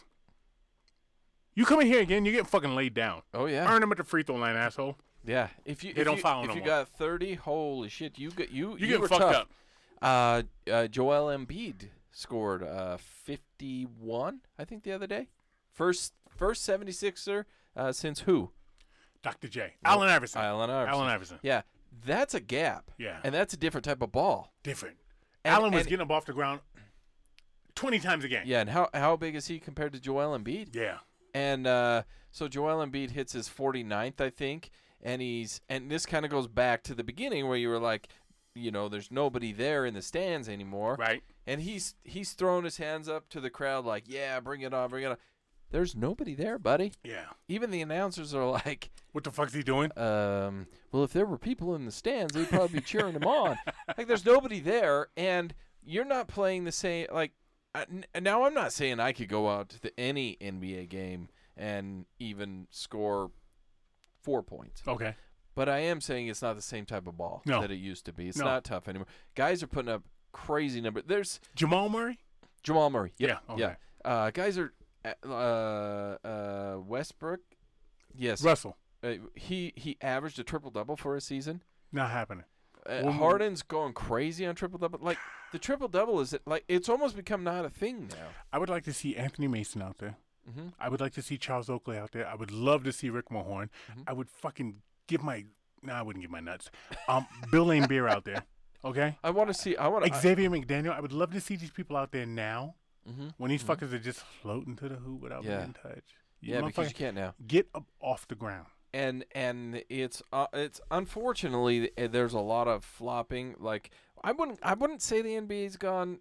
you 1.55 1.65
come 1.65 1.81
in 1.81 1.87
here 1.87 2.01
again, 2.01 2.25
you're 2.25 2.33
getting 2.33 2.47
fucking 2.47 2.75
laid 2.75 2.95
down. 2.95 3.23
Oh 3.35 3.47
yeah. 3.47 3.71
Earn 3.73 3.81
them 3.81 3.93
at 3.93 3.99
the 3.99 4.05
free 4.05 4.23
throw 4.23 4.37
line, 4.37 4.57
asshole. 4.57 4.97
Yeah. 5.25 5.49
If 5.65 5.85
you 5.85 5.93
They 5.95 6.01
if 6.01 6.07
don't 6.07 6.17
you, 6.17 6.23
foul 6.23 6.43
if 6.43 6.49
no 6.49 6.55
you 6.55 6.61
more. 6.61 6.67
got 6.67 6.89
30, 6.89 7.35
holy 7.35 7.89
shit, 7.89 8.19
you 8.19 8.31
got 8.31 8.51
you 8.51 8.71
You 8.73 8.77
you 8.79 8.87
get 8.89 9.01
were 9.01 9.09
fucked 9.09 9.21
tough. 9.23 9.35
up. 9.37 9.51
Uh, 10.01 10.43
uh, 10.71 10.87
Joel 10.89 11.27
Embiid 11.37 11.89
scored 12.11 12.63
uh 12.63 12.97
51, 12.97 14.41
I 14.59 14.65
think 14.65 14.83
the 14.83 14.93
other 14.93 15.07
day. 15.07 15.29
First 15.73 16.15
first 16.29 16.67
76er 16.69 17.45
uh, 17.77 17.93
since 17.93 18.21
who? 18.21 18.51
Dr. 19.23 19.47
J. 19.49 19.75
Allen 19.85 20.09
Iverson. 20.09 20.43
Allen 20.43 20.69
Iverson. 20.71 20.95
Allen 20.95 21.09
Iverson. 21.09 21.39
Yeah. 21.43 21.63
That's 22.05 22.35
a 22.35 22.41
gap. 22.41 22.91
Yeah. 22.99 23.19
And 23.23 23.33
that's 23.35 23.55
a 23.55 23.57
different 23.57 23.85
type 23.85 24.03
of 24.03 24.11
ball. 24.11 24.53
Different. 24.65 24.97
And- 25.45 25.55
Allen 25.55 25.73
was 25.73 25.83
and- 25.83 25.91
getting 25.91 26.03
up 26.03 26.11
off 26.11 26.25
the 26.25 26.33
ground 26.33 26.61
20 27.75 28.01
times 28.01 28.25
a 28.25 28.29
game. 28.29 28.43
Yeah, 28.45 28.61
and 28.61 28.71
how 28.71 28.89
how 28.93 29.17
big 29.17 29.35
is 29.37 29.47
he 29.47 29.59
compared 29.59 29.93
to 29.93 30.01
Joel 30.01 30.37
Embiid? 30.39 30.75
Yeah. 30.75 30.99
And 31.35 31.67
uh, 31.67 32.03
so 32.31 32.49
Joel 32.49 32.85
Embiid 32.87 33.11
hits 33.11 33.33
his 33.33 33.49
49th, 33.49 34.21
I 34.21 34.31
think, 34.31 34.71
and 35.03 35.23
he's 35.23 35.61
and 35.69 35.91
this 35.91 36.07
kind 36.07 36.25
of 36.25 36.31
goes 36.31 36.47
back 36.47 36.83
to 36.85 36.95
the 36.95 37.05
beginning 37.05 37.49
where 37.49 37.57
you 37.57 37.69
were 37.69 37.79
like, 37.81 38.09
you 38.55 38.71
know, 38.71 38.89
there's 38.89 39.11
nobody 39.11 39.51
there 39.53 39.87
in 39.87 39.95
the 39.95 40.03
stands 40.03 40.49
anymore, 40.49 40.97
Right. 40.99 41.23
and 41.47 41.63
he's 41.63 41.95
he's 42.05 42.33
throwing 42.33 42.65
his 42.65 42.77
hands 42.77 43.09
up 43.09 43.29
to 43.31 43.41
the 43.41 43.49
crowd 43.51 43.85
like, 43.87 44.05
yeah, 44.07 44.41
bring 44.41 44.61
it 44.61 44.75
on, 44.75 44.91
bring 44.91 45.05
it 45.05 45.11
on. 45.11 45.17
There's 45.71 45.97
nobody 45.97 46.35
there, 46.35 46.59
buddy. 46.59 46.93
Yeah. 47.03 47.25
Even 47.49 47.71
the 47.71 47.81
announcers 47.81 48.35
are 48.35 48.47
like, 48.47 48.91
What 49.13 49.25
the 49.25 49.31
fuck's 49.31 49.55
he 49.55 49.63
doing? 49.63 49.91
um, 49.99 50.67
well, 50.93 51.03
if 51.03 51.15
there 51.15 51.25
were 51.25 51.39
people 51.39 51.75
in 51.75 51.87
the 51.87 51.91
stands, 51.93 52.35
they'd 52.35 52.51
probably 52.51 52.81
be 52.81 52.85
cheering 52.85 53.15
him 53.15 53.25
on. 53.25 53.57
Like, 53.97 54.07
there's 54.07 54.27
nobody 54.27 54.61
there, 54.61 55.07
and 55.17 55.55
you're 55.83 56.05
not 56.05 56.29
playing 56.29 56.65
the 56.65 56.73
same. 56.73 57.07
Like, 57.11 57.33
I- 57.75 57.87
now 58.21 58.45
I'm 58.45 58.55
not 58.55 58.73
saying 58.73 59.01
I 59.01 59.13
could 59.13 59.29
go 59.29 59.49
out 59.49 59.71
to 59.71 59.81
the, 59.81 59.99
any 59.99 60.37
NBA 60.41 60.89
game 60.89 61.29
and 61.57 62.07
even 62.19 62.67
score 62.71 63.31
four 64.23 64.43
points, 64.43 64.83
Okay. 64.87 65.15
but 65.55 65.69
I 65.69 65.79
am 65.79 66.01
saying 66.01 66.29
it's 66.29 66.43
not 66.43 66.55
the 66.57 66.63
same 66.63 66.85
type 66.87 67.07
of 67.07 67.17
ball 67.17 67.43
No. 67.47 67.61
that 67.61 67.71
it 67.71 67.77
used 67.77 68.05
to 68.07 68.13
be. 68.13 68.29
It's 68.29 68.39
No. 68.39 68.45
not 68.45 68.65
tough 68.65 68.89
anymore. 68.89 69.07
Guys 69.35 69.63
are 69.63 69.67
putting 69.67 69.91
up 69.91 70.03
crazy 70.33 70.81
numbers. 70.81 71.05
There's 71.07 71.41
Jamal 71.55 71.89
Murray? 71.89 72.19
Jamal 72.63 72.91
Murray. 72.91 73.13
Yep. 73.19 73.43
Yeah, 73.49 73.57
Yeah. 73.57 73.75
Uh, 74.05 74.31
guys 74.31 74.59
are 74.59 74.73
uh, 75.05 75.29
uh, 76.27 76.79
Westbrook. 76.85 77.41
Yes. 78.15 78.43
Russell. 78.43 78.77
Uh, 79.03 79.15
he 79.35 79.73
he 79.77 79.97
averaged 80.01 80.39
a 80.39 80.45
triple 80.45 80.71
double 80.71 80.97
for 80.97 81.17
a 81.17 81.21
season. 81.21 81.63
Not 81.91 82.11
happening. 82.11 82.45
Uh, 82.87 83.01
Well, 83.05 83.13
Harden's 83.13 83.63
going 83.63 83.93
crazy 83.93 84.45
on 84.47 84.55
triple 84.55 84.79
double. 84.79 84.99
Like 85.01 85.19
the 85.53 85.59
triple 85.59 85.89
double 85.89 86.21
is 86.21 86.33
it 86.33 86.43
like 86.47 86.65
it's 86.69 86.89
almost 86.89 87.17
become 87.17 87.45
not 87.45 87.65
a 87.65 87.71
thing 87.71 88.09
now. 88.09 88.29
I 88.53 88.59
would 88.59 88.69
like 88.69 88.85
to 88.85 88.93
see 88.93 89.17
Anthony 89.17 89.49
Mason 89.49 89.83
out 89.83 89.99
there. 89.99 90.17
hmm 90.53 90.69
I 90.81 90.89
would 90.89 91.01
like 91.01 91.13
to 91.15 91.23
see 91.23 91.39
Charles 91.39 91.71
Oakley 91.71 91.97
out 91.97 92.13
there. 92.13 92.27
I 92.27 92.35
would 92.35 92.51
love 92.51 92.83
to 92.85 92.93
see 92.93 93.09
Rick 93.11 93.29
Mahorn. 93.31 93.69
Mhm. 93.93 94.05
I 94.07 94.13
would 94.13 94.29
fucking 94.29 94.83
give 95.07 95.23
my. 95.23 95.45
No, 95.85 95.93
I 95.95 96.03
wouldn't 96.03 96.23
give 96.23 96.31
my 96.31 96.41
nuts. 96.41 96.71
Um, 97.09 97.27
Bill 97.51 97.67
Laimbeer 97.67 98.09
out 98.11 98.25
there. 98.25 98.45
Okay. 98.85 99.17
I 99.23 99.31
want 99.31 99.49
to 99.49 99.55
see. 99.55 99.77
I 99.77 99.87
want 99.89 100.05
to. 100.05 100.15
Xavier 100.21 100.51
McDaniel. 100.51 100.93
I 100.93 101.01
would 101.01 101.13
love 101.13 101.33
to 101.33 101.41
see 101.41 101.55
these 101.57 101.71
people 101.71 101.97
out 101.97 102.11
there 102.13 102.27
now 102.27 102.75
hmm 103.07 103.29
when 103.37 103.51
these 103.51 103.63
fuckers 103.65 103.93
are 103.93 103.99
just 103.99 104.21
floating 104.21 104.75
to 104.77 104.89
the 104.89 104.95
hoop 104.97 105.21
without 105.23 105.43
Yeah. 105.45 105.57
being 105.59 105.69
in 105.69 105.73
touch. 105.75 106.05
You 106.41 106.55
Yeah, 106.55 106.61
because 106.63 106.89
you 106.89 106.95
can't 106.95 107.15
now. 107.17 107.35
get 107.47 107.69
up 107.75 107.85
off 108.01 108.27
the 108.29 108.35
ground. 108.37 108.67
And 108.95 109.25
and 109.33 109.83
it's 109.89 110.23
uh, 110.33 110.47
it's 110.53 110.81
unfortunately 110.91 111.91
uh, 111.97 112.09
there's 112.09 112.35
a 112.35 112.41
lot 112.41 112.69
of 112.69 112.85
flopping. 112.85 113.55
Like 113.59 113.91
I 114.23 114.33
wouldn't 114.33 114.59
I 114.63 114.75
wouldn't 114.75 115.01
say 115.03 115.23
the 115.23 115.31
NBA's 115.31 115.77
gone 115.77 116.19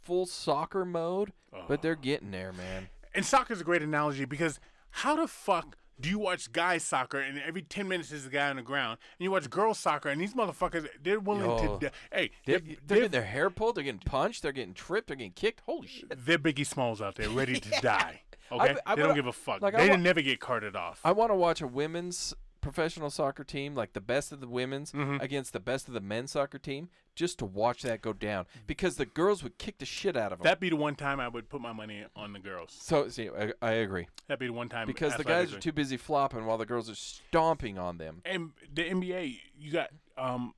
full 0.00 0.26
soccer 0.26 0.84
mode, 0.84 1.32
but 1.68 1.80
they're 1.82 1.94
getting 1.94 2.32
there, 2.32 2.52
man. 2.52 2.88
And 3.14 3.24
soccer's 3.24 3.60
a 3.60 3.64
great 3.64 3.82
analogy 3.82 4.24
because 4.24 4.58
how 4.90 5.14
the 5.16 5.28
fuck 5.28 5.76
do 6.00 6.08
you 6.08 6.18
watch 6.18 6.50
guys 6.52 6.82
soccer 6.82 7.20
and 7.20 7.38
every 7.46 7.62
10 7.62 7.86
minutes 7.86 8.10
there's 8.10 8.26
a 8.26 8.30
guy 8.30 8.48
on 8.50 8.56
the 8.56 8.62
ground 8.62 8.98
and 9.18 9.24
you 9.24 9.30
watch 9.30 9.48
girls 9.50 9.78
soccer 9.78 10.08
and 10.08 10.20
these 10.20 10.34
motherfuckers 10.34 10.88
they're 11.02 11.20
willing 11.20 11.44
Yo. 11.44 11.78
to 11.78 11.90
hey 12.12 12.30
They're, 12.46 12.58
they're, 12.58 12.76
they're 12.86 12.96
getting 12.98 13.10
their 13.12 13.22
hair 13.24 13.50
pulled. 13.50 13.76
They're 13.76 13.84
getting 13.84 14.00
punched. 14.00 14.42
They're 14.42 14.52
getting 14.52 14.74
tripped. 14.74 15.08
They're 15.08 15.16
getting 15.16 15.32
kicked. 15.32 15.60
Holy 15.66 15.86
shit! 15.86 16.12
they're 16.26 16.38
Biggie 16.38 16.66
Smalls 16.66 17.00
out 17.02 17.14
there 17.16 17.28
ready 17.30 17.60
to 17.60 17.70
die. 17.82 18.22
I 18.50 18.54
Okay, 18.54 18.76
they 18.96 19.02
don't 19.02 19.14
give 19.14 19.26
a 19.26 19.32
fuck. 19.32 19.62
like, 19.62 19.74
they 19.76 19.88
wa- 19.88 19.96
never 19.96 20.20
get 20.20 20.38
carted 20.38 20.76
off. 20.76 21.00
I 21.04 21.12
want 21.12 21.30
to 21.30 21.34
watch 21.34 21.62
a 21.62 21.66
women's 21.66 22.34
professional 22.62 23.10
soccer 23.10 23.44
team, 23.44 23.74
like 23.74 23.92
the 23.92 24.00
best 24.00 24.32
of 24.32 24.40
the 24.40 24.46
women's 24.48 24.92
Mhm. 24.92 25.20
against 25.20 25.52
the 25.52 25.60
best 25.60 25.86
of 25.88 25.92
the 25.94 26.00
men's 26.00 26.30
soccer 26.32 26.58
team, 26.58 26.88
just 27.14 27.38
to 27.40 27.44
watch 27.44 27.82
that 27.82 28.00
go 28.00 28.14
down 28.14 28.46
because 28.66 28.96
the 28.96 29.04
girls 29.04 29.42
would 29.42 29.58
kick 29.58 29.76
the 29.78 29.84
shit 29.84 30.16
out 30.16 30.32
of 30.32 30.38
them. 30.38 30.44
That'd 30.44 30.60
be 30.60 30.70
the 30.70 30.76
one 30.76 30.94
time 30.96 31.20
I 31.20 31.28
would 31.28 31.50
put 31.50 31.60
my 31.60 31.72
money 31.72 32.06
on 32.16 32.32
the 32.32 32.38
girls. 32.38 32.72
so, 32.72 33.08
see, 33.10 33.28
I, 33.28 33.52
I 33.60 33.72
agree 33.72 34.06
That'd 34.28 34.38
be 34.40 34.46
the 34.46 34.52
one 34.54 34.70
time 34.70 34.86
because 34.86 35.14
the 35.16 35.24
guys 35.24 35.52
are 35.52 35.58
too 35.60 35.72
busy 35.72 35.98
flopping 35.98 36.46
while 36.46 36.56
the 36.56 36.64
girls 36.64 36.88
are 36.88 36.94
stomping 36.94 37.76
on 37.78 37.98
them. 37.98 38.22
And 38.24 38.52
the 38.72 38.84
NBA, 38.88 39.38
you 39.58 39.72
got 39.72 39.90
um, 40.16 40.54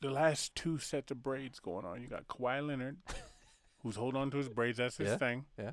the 0.00 0.10
last 0.10 0.54
two 0.54 0.78
sets 0.78 1.10
of 1.10 1.22
braids 1.22 1.58
going 1.58 1.84
on. 1.84 2.00
You 2.02 2.06
got 2.08 2.28
Kawhi 2.28 2.64
Leonard, 2.66 2.98
who's 3.82 3.96
holding 3.96 4.20
on 4.20 4.30
to 4.30 4.36
his 4.36 4.48
braids. 4.48 4.78
That's 4.78 4.96
his 4.98 5.08
Yeah, 5.08 5.16
thing. 5.16 5.46
yeah. 5.58 5.72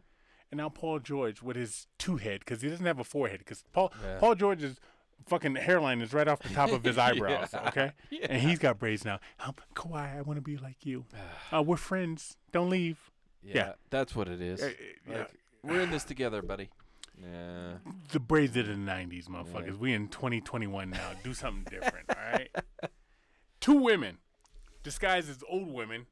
And 0.52 0.60
now 0.60 0.70
Paul 0.70 1.00
George 1.00 1.42
with 1.42 1.56
his 1.58 1.88
two 1.98 2.18
head 2.18 2.40
because 2.40 2.62
he 2.62 2.70
doesn't 2.70 2.86
have 2.86 3.00
a 3.00 3.04
forehead 3.04 3.40
because 3.40 3.64
Paul 3.74 3.92
Yeah. 4.04 4.20
Paul 4.20 4.36
George's 4.36 4.80
fucking 5.28 5.56
hairline 5.56 6.02
is 6.02 6.14
right 6.14 6.28
off 6.28 6.40
the 6.42 6.50
top 6.50 6.72
of 6.72 6.84
his 6.84 6.98
eyebrows. 7.00 7.50
Yeah, 7.54 7.68
Okay, 7.70 7.92
and 8.30 8.42
he's 8.42 8.60
got 8.60 8.80
braids 8.80 9.06
now. 9.06 9.20
Um, 9.40 9.56
Kawhi, 9.76 10.18
I 10.18 10.22
want 10.22 10.38
to 10.38 10.42
be 10.42 10.58
like 10.58 10.86
you. 10.86 11.06
Uh, 11.54 11.62
we're 11.62 11.78
friends. 11.78 12.38
Don't 12.52 12.70
leave. 12.70 13.12
Yeah, 13.44 13.74
that's 13.90 14.16
what 14.16 14.28
it 14.28 14.42
is. 14.42 14.62
Uh, 14.62 14.72
yeah. 15.08 15.18
Like, 15.20 15.32
we're 15.64 15.82
in 15.82 15.92
this 15.92 16.04
together, 16.04 16.42
buddy. 16.42 16.70
Yeah. 17.22 17.76
The 18.12 18.20
braids 18.20 18.58
of 18.58 18.68
the 18.68 18.74
'90s, 18.74 19.28
motherfuckers. 19.28 19.78
We 19.78 19.94
in 19.94 20.08
2021 20.10 20.90
now. 20.90 21.12
Do 21.24 21.34
something 21.34 21.66
different, 21.70 22.10
all 22.10 22.32
right? 22.34 22.50
Two 23.62 23.78
women, 23.78 24.18
disguised 24.84 25.30
as 25.30 25.44
old 25.50 25.72
women, 25.72 26.08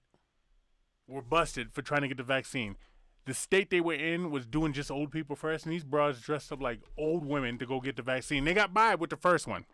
were 1.08 1.22
busted 1.22 1.74
for 1.74 1.82
trying 1.82 2.01
to 2.01 2.08
get 2.08 2.18
the 2.18 2.24
vaccine. 2.24 2.76
The 3.26 3.34
state 3.34 3.69
they 3.69 3.80
were 3.82 3.93
in 3.93 4.32
was 4.32 4.45
doing 4.45 4.74
just 4.74 4.91
old 4.91 5.11
people 5.11 5.36
first, 5.36 5.65
and 5.65 5.74
these 5.74 5.84
bras 5.86 6.19
dressed 6.19 6.51
up 6.51 6.61
like 6.61 6.82
old 6.97 7.26
women 7.26 7.57
to 7.59 7.65
go 7.65 7.80
get 7.80 7.95
the 7.95 8.01
vaccine. 8.01 8.43
They 8.45 8.53
got 8.53 8.74
by 8.74 8.95
with 8.95 9.09
the 9.11 9.15
first 9.17 9.47
one, 9.47 9.65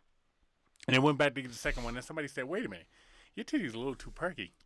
and 0.88 0.95
they 0.95 1.00
went 1.00 1.18
back 1.18 1.34
to 1.36 1.41
get 1.41 1.50
the 1.52 1.58
second 1.58 1.84
one. 1.84 1.95
And 1.95 2.06
somebody 2.06 2.28
said, 2.28 2.45
"Wait 2.45 2.66
a 2.66 2.70
minute, 2.70 2.86
your 3.36 3.43
titties 3.45 3.74
a 3.74 3.78
little 3.78 3.95
too 3.95 4.12
perky." 4.12 4.54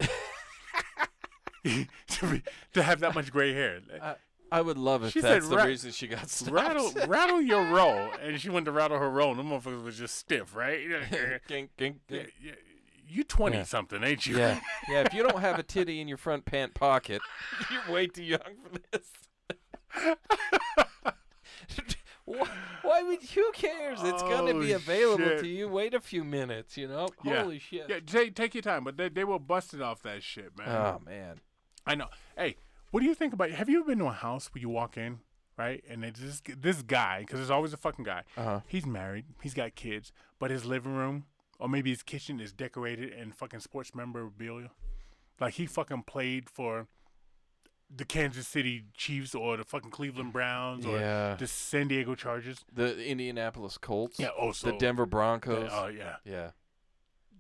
to, 1.64 2.30
be, 2.30 2.42
to 2.74 2.84
have 2.84 3.00
that 3.00 3.16
much 3.16 3.32
gray 3.32 3.54
hair. 3.54 3.80
I, 4.02 4.16
I 4.52 4.62
would 4.62 4.78
love 4.78 5.04
if 5.04 5.14
She 5.14 5.22
said 5.22 5.32
that's 5.36 5.48
the 5.48 5.56
ra- 5.58 5.64
reason 5.64 5.92
she 5.92 6.08
got 6.08 6.30
stopped. 6.30 6.52
rattle 6.52 6.92
rattle 7.08 7.42
your 7.42 7.64
roll 7.66 8.10
and 8.22 8.40
she 8.40 8.50
went 8.50 8.66
to 8.66 8.72
rattle 8.72 9.00
her 9.00 9.10
roll 9.10 9.32
and 9.32 9.40
them 9.40 9.50
motherfuckers 9.50 9.84
was 9.84 9.98
just 9.98 10.16
stiff 10.16 10.56
right 10.56 10.80
Gink, 11.48 11.72
gink, 11.78 11.98
Yeah, 12.10 12.18
gink. 12.18 12.34
yeah, 12.44 12.52
you 13.08 13.24
20 13.24 13.58
Yeah. 13.58 13.64
something 13.64 14.04
ain't 14.04 14.26
you 14.26 14.38
Yeah, 14.38 14.60
yeah. 14.90 15.02
If 15.02 15.14
you 15.14 15.24
don't 15.24 15.40
have 15.42 15.60
a 15.60 15.64
titty 15.64 16.00
in 16.02 16.08
your 16.08 16.18
front 16.18 16.46
pant 16.46 16.74
pocket, 16.74 17.22
you're 17.72 17.94
way 17.94 18.08
too 18.08 18.24
young 18.24 18.40
for 18.72 18.80
this. 18.92 19.10
why, 22.26 22.48
why 22.82 23.02
would? 23.04 23.22
Who 23.24 23.52
cares? 23.54 24.00
It's 24.04 24.24
gonna 24.24 24.54
be 24.60 24.74
Oh, 24.74 24.78
available 24.78 25.24
shit. 25.26 25.40
to 25.42 25.48
you. 25.48 25.68
Wait 25.68 25.94
a 25.94 26.00
few 26.00 26.24
minutes. 26.24 26.78
You 26.78 26.88
know. 26.88 27.10
Yeah. 27.24 27.42
Holy 27.44 27.60
shit. 27.60 27.86
yeah 27.90 28.00
take, 28.06 28.36
take 28.36 28.56
your 28.56 28.62
time 28.62 28.84
but 28.84 28.98
they, 28.98 29.10
they 29.10 29.24
were 29.24 29.40
busted 29.40 29.82
off 29.82 30.02
that 30.04 30.24
shit 30.24 30.58
man 30.58 30.68
Oh 30.70 31.02
man. 31.06 31.40
i 31.86 31.96
know 31.96 32.08
hey 32.38 32.56
what 32.92 33.00
do 33.02 33.06
you 33.06 33.14
think 33.16 33.34
about 33.34 33.52
have 33.52 33.70
you 33.70 33.80
ever 33.80 33.88
been 33.90 34.00
to 34.00 34.06
a 34.06 34.12
house 34.12 34.50
where 34.54 34.62
you 34.62 34.70
walk 34.70 34.98
in 34.98 35.20
right 35.58 35.84
and 35.90 36.04
it's 36.06 36.20
this, 36.20 36.42
this 36.60 36.82
guy 36.82 37.20
because 37.22 37.40
there's 37.40 37.52
always 37.52 37.74
a 37.74 37.78
fucking 37.78 38.06
guy 38.06 38.24
Uh 38.38 38.44
huh. 38.44 38.60
he's 38.68 38.86
married 38.86 39.26
he's 39.42 39.54
got 39.54 39.76
kids 39.76 40.12
but 40.40 40.50
his 40.52 40.66
living 40.66 40.94
room 40.96 41.26
or 41.64 41.70
maybe 41.70 41.90
his 41.90 42.04
kitchen 42.04 42.42
is 42.42 42.52
decorated 42.52 43.14
in 43.14 43.32
fucking 43.32 43.62
sports 43.62 43.96
memorabilia 43.96 44.70
like 45.40 45.54
he 45.54 45.66
fucking 45.66 46.04
played 46.04 46.50
for 46.50 46.88
the 47.96 48.04
Kansas 48.06 48.48
City 48.48 48.86
Chiefs 48.98 49.34
or 49.34 49.56
the 49.56 49.64
fucking 49.64 49.92
Cleveland 49.92 50.34
Browns 50.34 50.86
or 50.86 50.98
Yeah. 51.00 51.36
the 51.36 51.48
San 51.48 51.88
Diego 51.88 52.16
Chargers. 52.16 52.66
The 52.74 53.02
Indianapolis 53.06 53.78
Colts. 53.78 54.20
Yeah, 54.20 54.30
oh, 54.38 54.48
also 54.48 54.72
The 54.72 54.78
Denver 54.78 55.06
Broncos. 55.06 55.70
Oh 55.74 55.88
yeah, 55.88 56.18
yeah. 56.26 56.52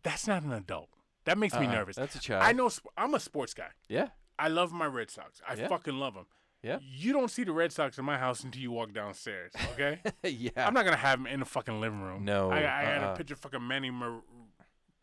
that's 0.04 0.26
not 0.28 0.44
an 0.44 0.54
adult. 0.54 0.90
That 1.26 1.38
makes 1.38 1.54
me 1.56 1.66
Uh-uh. 1.66 1.74
nervous. 1.74 1.96
That's 1.98 2.16
a 2.16 2.20
child. 2.20 2.44
I 2.44 2.52
know. 2.54 2.70
sp- 2.72 2.94
I'm 2.98 3.14
a 3.16 3.20
sports 3.20 3.54
guy. 3.54 3.70
Yeah. 3.90 4.10
I 4.40 4.48
love 4.48 4.72
my 4.72 4.86
Red 4.86 5.10
Sox. 5.12 5.42
I 5.48 5.54
Yeah. 5.56 5.68
fucking 5.68 5.98
love 5.98 6.14
them. 6.16 6.28
Yeah. 6.64 6.80
You 6.82 7.12
don't 7.12 7.30
see 7.30 7.44
the 7.44 7.52
Red 7.52 7.74
Sox 7.74 7.98
in 7.98 8.06
my 8.06 8.18
house 8.18 8.44
until 8.44 8.62
you 8.62 8.72
walk 8.72 8.94
downstairs. 8.94 9.52
Okay. 9.74 10.00
yeah. 10.24 10.50
I'm 10.56 10.74
not 10.74 10.86
gonna 10.86 10.96
have 10.96 11.20
them 11.20 11.28
in 11.28 11.42
the 11.42 11.46
fucking 11.46 11.82
living 11.82 12.02
room. 12.02 12.24
No, 12.24 12.52
I, 12.52 12.60
I 12.60 12.84
had 12.84 13.04
uh-uh. 13.04 13.14
a 13.14 13.18
picture 13.18 13.34
of 13.34 13.42
fucking 13.42 13.68
Manny 13.68 13.92
Mar- 13.92 14.22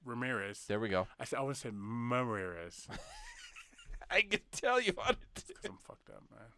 Ramirez. 0.05 0.65
There 0.67 0.81
we 0.81 0.89
go. 0.89 1.07
I 1.19 1.25
said 1.25 1.37
I 1.37 1.41
always 1.41 1.59
said 1.59 1.75
Ramirez. 1.75 2.89
I 4.11 4.23
can 4.23 4.41
tell 4.53 4.81
you 4.81 4.95
on 5.07 5.17
it. 5.37 5.45
I'm 5.65 5.77
fucked 5.87 6.09
up, 6.09 6.23
man. 6.31 6.49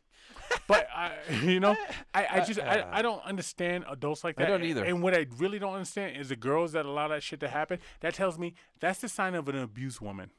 But 0.68 0.86
I, 0.94 1.12
you 1.42 1.60
know, 1.60 1.76
I, 2.14 2.26
I 2.30 2.40
just 2.40 2.60
I, 2.60 2.86
I 2.90 3.02
don't 3.02 3.22
understand 3.24 3.84
adults 3.90 4.22
like 4.22 4.36
that. 4.36 4.46
I 4.46 4.50
don't 4.50 4.64
either. 4.64 4.84
And 4.84 5.02
what 5.02 5.14
I 5.14 5.26
really 5.38 5.58
don't 5.58 5.72
understand 5.72 6.16
is 6.16 6.28
the 6.28 6.36
girls 6.36 6.72
that 6.72 6.86
allow 6.86 7.08
that 7.08 7.22
shit 7.22 7.40
to 7.40 7.48
happen. 7.48 7.78
That 8.00 8.14
tells 8.14 8.38
me 8.38 8.54
that's 8.80 9.00
the 9.00 9.08
sign 9.08 9.34
of 9.34 9.48
an 9.48 9.56
abused 9.56 10.00
woman. 10.00 10.30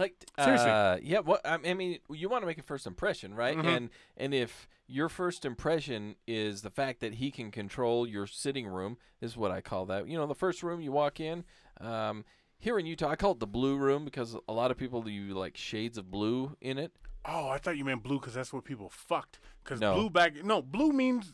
Like 0.00 0.14
Seriously. 0.42 0.70
uh, 0.70 0.98
yeah. 1.02 1.18
What 1.20 1.44
I 1.46 1.58
I 1.64 1.74
mean, 1.74 1.98
you 2.10 2.28
want 2.28 2.42
to 2.42 2.46
make 2.46 2.58
a 2.58 2.62
first 2.62 2.86
impression, 2.86 3.34
right? 3.34 3.56
Mhm. 3.56 3.76
And 3.76 3.90
and 4.16 4.32
if 4.34 4.66
your 4.86 5.08
first 5.08 5.44
impression 5.44 6.16
is 6.26 6.62
the 6.62 6.70
fact 6.70 7.00
that 7.00 7.14
he 7.14 7.30
can 7.30 7.50
control 7.50 8.06
your 8.06 8.26
sitting 8.26 8.66
room, 8.66 8.96
is 9.20 9.36
what 9.36 9.50
I 9.50 9.60
call 9.60 9.84
that. 9.86 10.08
You 10.08 10.16
know, 10.16 10.26
the 10.26 10.34
first 10.34 10.62
room 10.62 10.80
you 10.80 10.90
walk 10.92 11.20
in. 11.20 11.44
Um, 11.80 12.24
here 12.58 12.78
in 12.78 12.86
Utah, 12.86 13.08
I 13.10 13.16
call 13.16 13.32
it 13.32 13.40
the 13.40 13.46
blue 13.46 13.76
room 13.76 14.04
because 14.04 14.36
a 14.48 14.52
lot 14.52 14.70
of 14.70 14.76
people 14.76 15.02
do 15.02 15.12
like 15.34 15.56
shades 15.56 15.96
of 15.98 16.10
blue 16.10 16.56
in 16.60 16.78
it. 16.78 16.92
Oh, 17.26 17.48
I 17.48 17.58
thought 17.58 17.76
you 17.76 17.84
meant 17.84 18.02
blue 18.02 18.18
because 18.18 18.32
that's 18.34 18.52
what 18.52 18.64
people 18.64 18.88
fucked. 18.88 19.38
Because 19.62 19.80
No. 19.80 19.94
blue 19.94 20.10
back 20.10 20.42
no 20.42 20.62
blue 20.62 20.92
means 20.92 21.32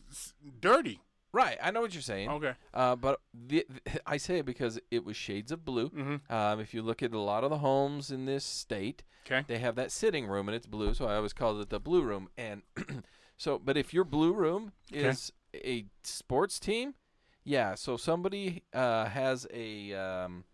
dirty. 0.60 1.00
Right, 1.36 1.58
I 1.62 1.70
know 1.70 1.82
what 1.82 1.92
you're 1.92 2.00
saying. 2.00 2.30
Okay. 2.30 2.52
Uh, 2.72 2.96
but 2.96 3.20
the, 3.34 3.66
the- 3.68 4.00
I 4.06 4.16
say 4.16 4.38
it 4.38 4.46
because 4.46 4.80
it 4.90 5.04
was 5.04 5.16
shades 5.16 5.52
of 5.52 5.64
blue. 5.66 5.90
Mhm. 5.90 6.30
Um, 6.30 6.60
if 6.60 6.72
you 6.72 6.80
look 6.82 7.02
at 7.02 7.12
a 7.12 7.18
lot 7.20 7.44
of 7.44 7.50
the 7.50 7.58
homes 7.58 8.10
in 8.10 8.24
this 8.24 8.42
state, 8.44 9.04
Okay. 9.26 9.44
they 9.46 9.58
have 9.58 9.74
that 9.76 9.92
sitting 9.92 10.26
room 10.26 10.48
and 10.48 10.54
it's 10.56 10.66
blue, 10.66 10.94
so 10.94 11.06
I 11.06 11.16
always 11.16 11.32
call 11.34 11.60
it 11.60 11.68
the 11.68 11.78
blue 11.80 12.02
room. 12.02 12.28
And 12.38 12.62
so, 13.36 13.58
but 13.58 13.76
if 13.76 13.92
your 13.92 14.04
blue 14.04 14.32
room 14.32 14.72
Okay. 14.90 15.08
is 15.08 15.30
a 15.54 15.84
sports 16.04 16.58
team, 16.58 16.94
yeah. 17.44 17.74
So 17.74 17.96
somebody 17.98 18.62
uh, 18.72 19.04
has 19.06 19.46
a 19.52 19.92
um, 19.94 20.44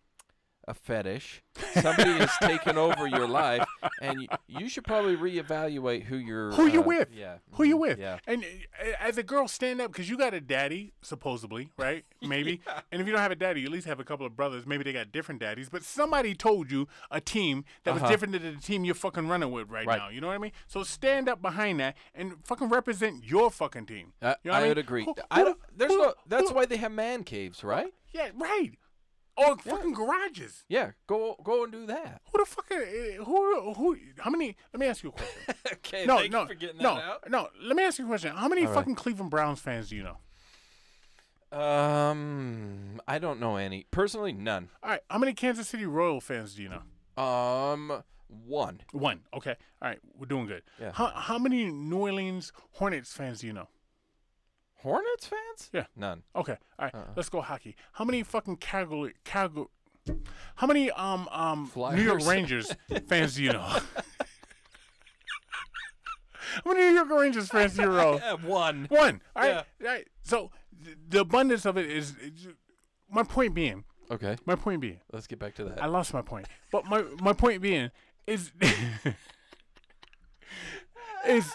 a 0.68 0.74
fetish. 0.74 1.42
Somebody 1.74 2.12
has 2.12 2.30
taken 2.40 2.78
over 2.78 3.06
your 3.06 3.26
life, 3.26 3.64
and 4.00 4.22
you, 4.22 4.28
you 4.46 4.68
should 4.68 4.84
probably 4.84 5.16
reevaluate 5.16 6.04
who 6.04 6.16
you're 6.16 6.52
Who 6.52 6.66
you 6.66 6.80
uh, 6.80 6.84
with? 6.86 7.08
Yeah. 7.12 7.38
Who 7.52 7.64
you 7.64 7.76
mhm, 7.76 7.80
with? 7.80 7.98
Yeah. 7.98 8.18
And 8.26 8.44
uh, 8.44 8.92
as 9.00 9.18
a 9.18 9.22
girl, 9.22 9.48
stand 9.48 9.80
up 9.80 9.90
because 9.92 10.08
you 10.08 10.16
got 10.16 10.34
a 10.34 10.40
daddy, 10.40 10.92
supposedly, 11.02 11.70
right? 11.76 12.04
Maybe. 12.22 12.60
And 12.90 13.00
if 13.00 13.06
you 13.06 13.12
don't 13.12 13.20
have 13.22 13.32
a 13.32 13.36
daddy, 13.36 13.60
you 13.60 13.66
at 13.66 13.72
least 13.72 13.86
have 13.86 14.00
a 14.00 14.04
couple 14.04 14.24
of 14.24 14.36
brothers. 14.36 14.64
Maybe 14.66 14.84
they 14.84 14.92
got 14.92 15.10
different 15.12 15.40
daddies. 15.40 15.68
But 15.68 15.82
somebody 15.82 16.34
told 16.34 16.70
you 16.70 16.86
a 17.10 17.20
team 17.20 17.64
that 17.84 17.92
was 17.94 18.02
Uh-huh. 18.02 18.10
different 18.12 18.32
than 18.32 18.54
the 18.54 18.60
team 18.60 18.84
you're 18.84 18.94
fucking 18.94 19.28
running 19.28 19.50
with 19.50 19.68
right, 19.68 19.86
Right. 19.86 19.98
now. 19.98 20.08
You 20.08 20.20
know 20.20 20.28
what 20.28 20.34
I 20.34 20.38
mean? 20.38 20.52
So 20.68 20.82
stand 20.84 21.28
up 21.28 21.42
behind 21.42 21.80
that 21.80 21.96
and 22.14 22.34
fucking 22.44 22.68
represent 22.68 23.24
your 23.24 23.50
fucking 23.50 23.86
team. 23.86 24.12
Uh, 24.22 24.34
You 24.44 24.50
know 24.50 24.52
what 24.52 24.58
I 24.58 24.60
mean? 24.60 24.68
would 24.70 24.78
agree. 24.78 25.04
Who- 25.04 25.14
I 25.30 25.42
don't, 25.44 25.58
there's 25.76 25.90
who- 25.92 25.98
no. 26.02 26.14
That's 26.26 26.48
who- 26.50 26.54
why 26.54 26.66
they 26.66 26.76
have 26.76 26.92
man 26.92 27.24
caves, 27.24 27.62
right? 27.64 27.92
Yeah, 28.12 28.28
right. 28.36 28.72
Or 29.37 29.57
fucking 29.57 29.95
garages. 29.95 30.64
Yeah. 30.68 30.91
Go 31.07 31.37
go 31.43 31.64
and 31.64 31.72
do 31.72 31.87
that. 31.87 32.20
Who 32.30 32.39
the 32.39 32.45
fuck? 32.45 32.70
Are, 32.70 32.83
eh, 32.83 33.16
who? 33.16 33.72
Who? 33.72 33.97
How 34.18 34.30
many? 34.30 34.57
Let 34.72 34.80
me 34.80 34.87
ask 34.87 35.03
you 35.03 35.09
a 35.09 35.12
question. 35.12 35.55
okay. 35.72 36.05
no, 36.05 36.18
thank 36.18 36.33
no, 36.33 36.43
you 36.43 36.49
for 36.49 36.55
getting 36.55 36.83
no, 36.83 36.97
that 36.97 37.05
out. 37.05 37.30
no. 37.30 37.49
Let 37.62 37.76
me 37.76 37.85
ask 37.85 37.99
you 37.99 38.05
a 38.05 38.09
question. 38.09 38.37
How 38.37 38.49
many 38.49 38.62
All 38.62 38.68
right. 38.68 38.74
fucking 38.74 38.95
Cleveland 38.95 39.30
Browns 39.30 39.61
fans 39.61 39.89
do 39.89 39.97
you 39.97 40.03
know? 40.03 40.18
Um, 41.59 43.01
I 43.07 43.18
don't 43.18 43.41
know 43.41 43.57
any 43.57 43.87
personally. 43.91 44.33
None. 44.33 44.68
All 44.83 44.91
right. 44.91 45.01
How 45.09 45.18
many 45.18 45.33
Kansas 45.33 45.68
City 45.68 45.87
Royal 45.87 46.20
fans 46.20 46.55
do 46.55 46.62
you 46.62 46.70
know? 46.70 47.22
Um, 47.22 48.03
one. 48.28 48.80
One. 48.93 49.20
Okay. 49.35 49.57
All 49.80 49.89
right. 49.89 49.99
We're 50.18 50.26
doing 50.26 50.47
good. 50.47 50.62
Yeah. 50.80 50.93
How 50.93 51.09
how 51.09 51.39
many 51.39 51.66
New 51.66 51.99
Orleans 51.99 52.53
Hornets 52.72 53.12
fans 53.12 53.41
do 53.41 53.47
you 53.47 53.53
know? 53.53 53.68
Hornets 54.83 55.26
fans? 55.26 55.70
Yeah. 55.72 55.87
None. 55.97 56.22
Okay. 56.35 56.57
All 56.78 56.85
right. 56.87 56.95
Uh-uh. 56.95 57.12
Let's 57.16 57.28
go 57.28 57.41
hockey. 57.41 57.76
How 57.93 58.05
many 58.05 58.22
fucking 58.22 58.57
Calgary 58.57 59.14
Calgary 59.24 59.66
How 60.57 60.66
many 60.66 60.91
um 60.91 61.28
um 61.30 61.70
New 61.95 62.03
York 62.03 62.26
Rangers 62.26 62.74
fans 63.09 63.37
do 63.37 63.45
you 63.45 63.53
know? 63.53 63.61
How 66.64 66.72
many 66.72 66.80
New 66.80 66.95
York 66.95 67.11
Rangers 67.11 67.49
fans 67.49 67.74
do 67.76 67.83
you 67.83 67.89
know? 67.89 68.20
Uh, 68.24 68.37
one. 68.39 68.87
One. 68.91 69.20
All 69.37 69.43
right. 69.43 69.57
All 69.57 69.64
right. 69.80 70.07
So 70.22 70.51
th- 70.85 70.97
the 71.09 71.20
abundance 71.20 71.64
of 71.64 71.76
it 71.76 71.89
is, 71.91 72.14
is 72.16 72.49
my 73.09 73.22
point 73.22 73.55
being. 73.55 73.85
Okay. 74.11 74.37
My 74.45 74.57
point 74.57 74.80
being. 74.80 75.01
Let's 75.12 75.26
get 75.26 75.39
back 75.39 75.55
to 75.57 75.64
that. 75.64 75.83
I 75.83 75.87
lost 75.87 76.12
my 76.12 76.22
point. 76.22 76.47
But 76.70 76.85
my 76.87 77.03
my 77.20 77.33
point 77.33 77.62
being 77.62 77.91
is 78.26 78.53
is 81.27 81.53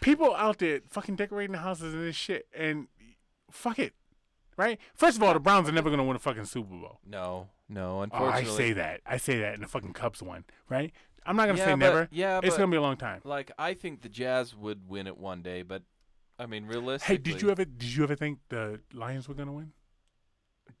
people 0.00 0.34
out 0.34 0.58
there 0.58 0.80
fucking 0.88 1.16
decorating 1.16 1.52
the 1.52 1.58
houses 1.58 1.94
and 1.94 2.04
this 2.04 2.16
shit 2.16 2.46
and 2.56 2.88
fuck 3.50 3.78
it. 3.78 3.94
Right? 4.56 4.78
First 4.94 5.16
of 5.16 5.22
all, 5.22 5.32
the 5.32 5.40
Browns 5.40 5.68
are 5.68 5.72
never 5.72 5.88
gonna 5.90 6.04
win 6.04 6.16
a 6.16 6.18
fucking 6.20 6.44
Super 6.44 6.74
Bowl. 6.74 7.00
no. 7.06 7.48
No. 7.68 8.06
Oh, 8.12 8.26
I 8.26 8.44
say 8.44 8.74
that. 8.74 9.00
I 9.06 9.16
say 9.16 9.38
that 9.40 9.54
and 9.54 9.62
the 9.62 9.66
fucking 9.66 9.94
Cubs 9.94 10.22
won, 10.22 10.44
right? 10.68 10.92
I'm 11.24 11.36
not 11.36 11.46
gonna 11.46 11.56
Yeah, 11.58 11.64
say 11.64 11.70
but- 11.70 11.76
never. 11.78 12.08
yeah, 12.12 12.40
it's 12.42 12.56
gonna 12.58 12.70
be 12.70 12.76
a 12.76 12.82
long 12.82 12.98
time. 12.98 13.22
Like 13.24 13.50
I 13.58 13.72
think 13.72 14.02
the 14.02 14.10
Jazz 14.10 14.54
would 14.54 14.88
win 14.90 15.06
it 15.06 15.16
one 15.16 15.40
day, 15.40 15.62
but 15.62 15.82
I 16.38 16.44
mean, 16.44 16.66
realistically. 16.66 17.14
Hey, 17.16 17.22
did 17.22 17.40
you 17.40 17.50
ever 17.50 17.64
did 17.64 17.94
you 17.94 18.02
ever 18.02 18.14
think 18.14 18.40
the 18.50 18.80
Lions 18.92 19.26
were 19.26 19.34
gonna 19.34 19.52
win? 19.54 19.72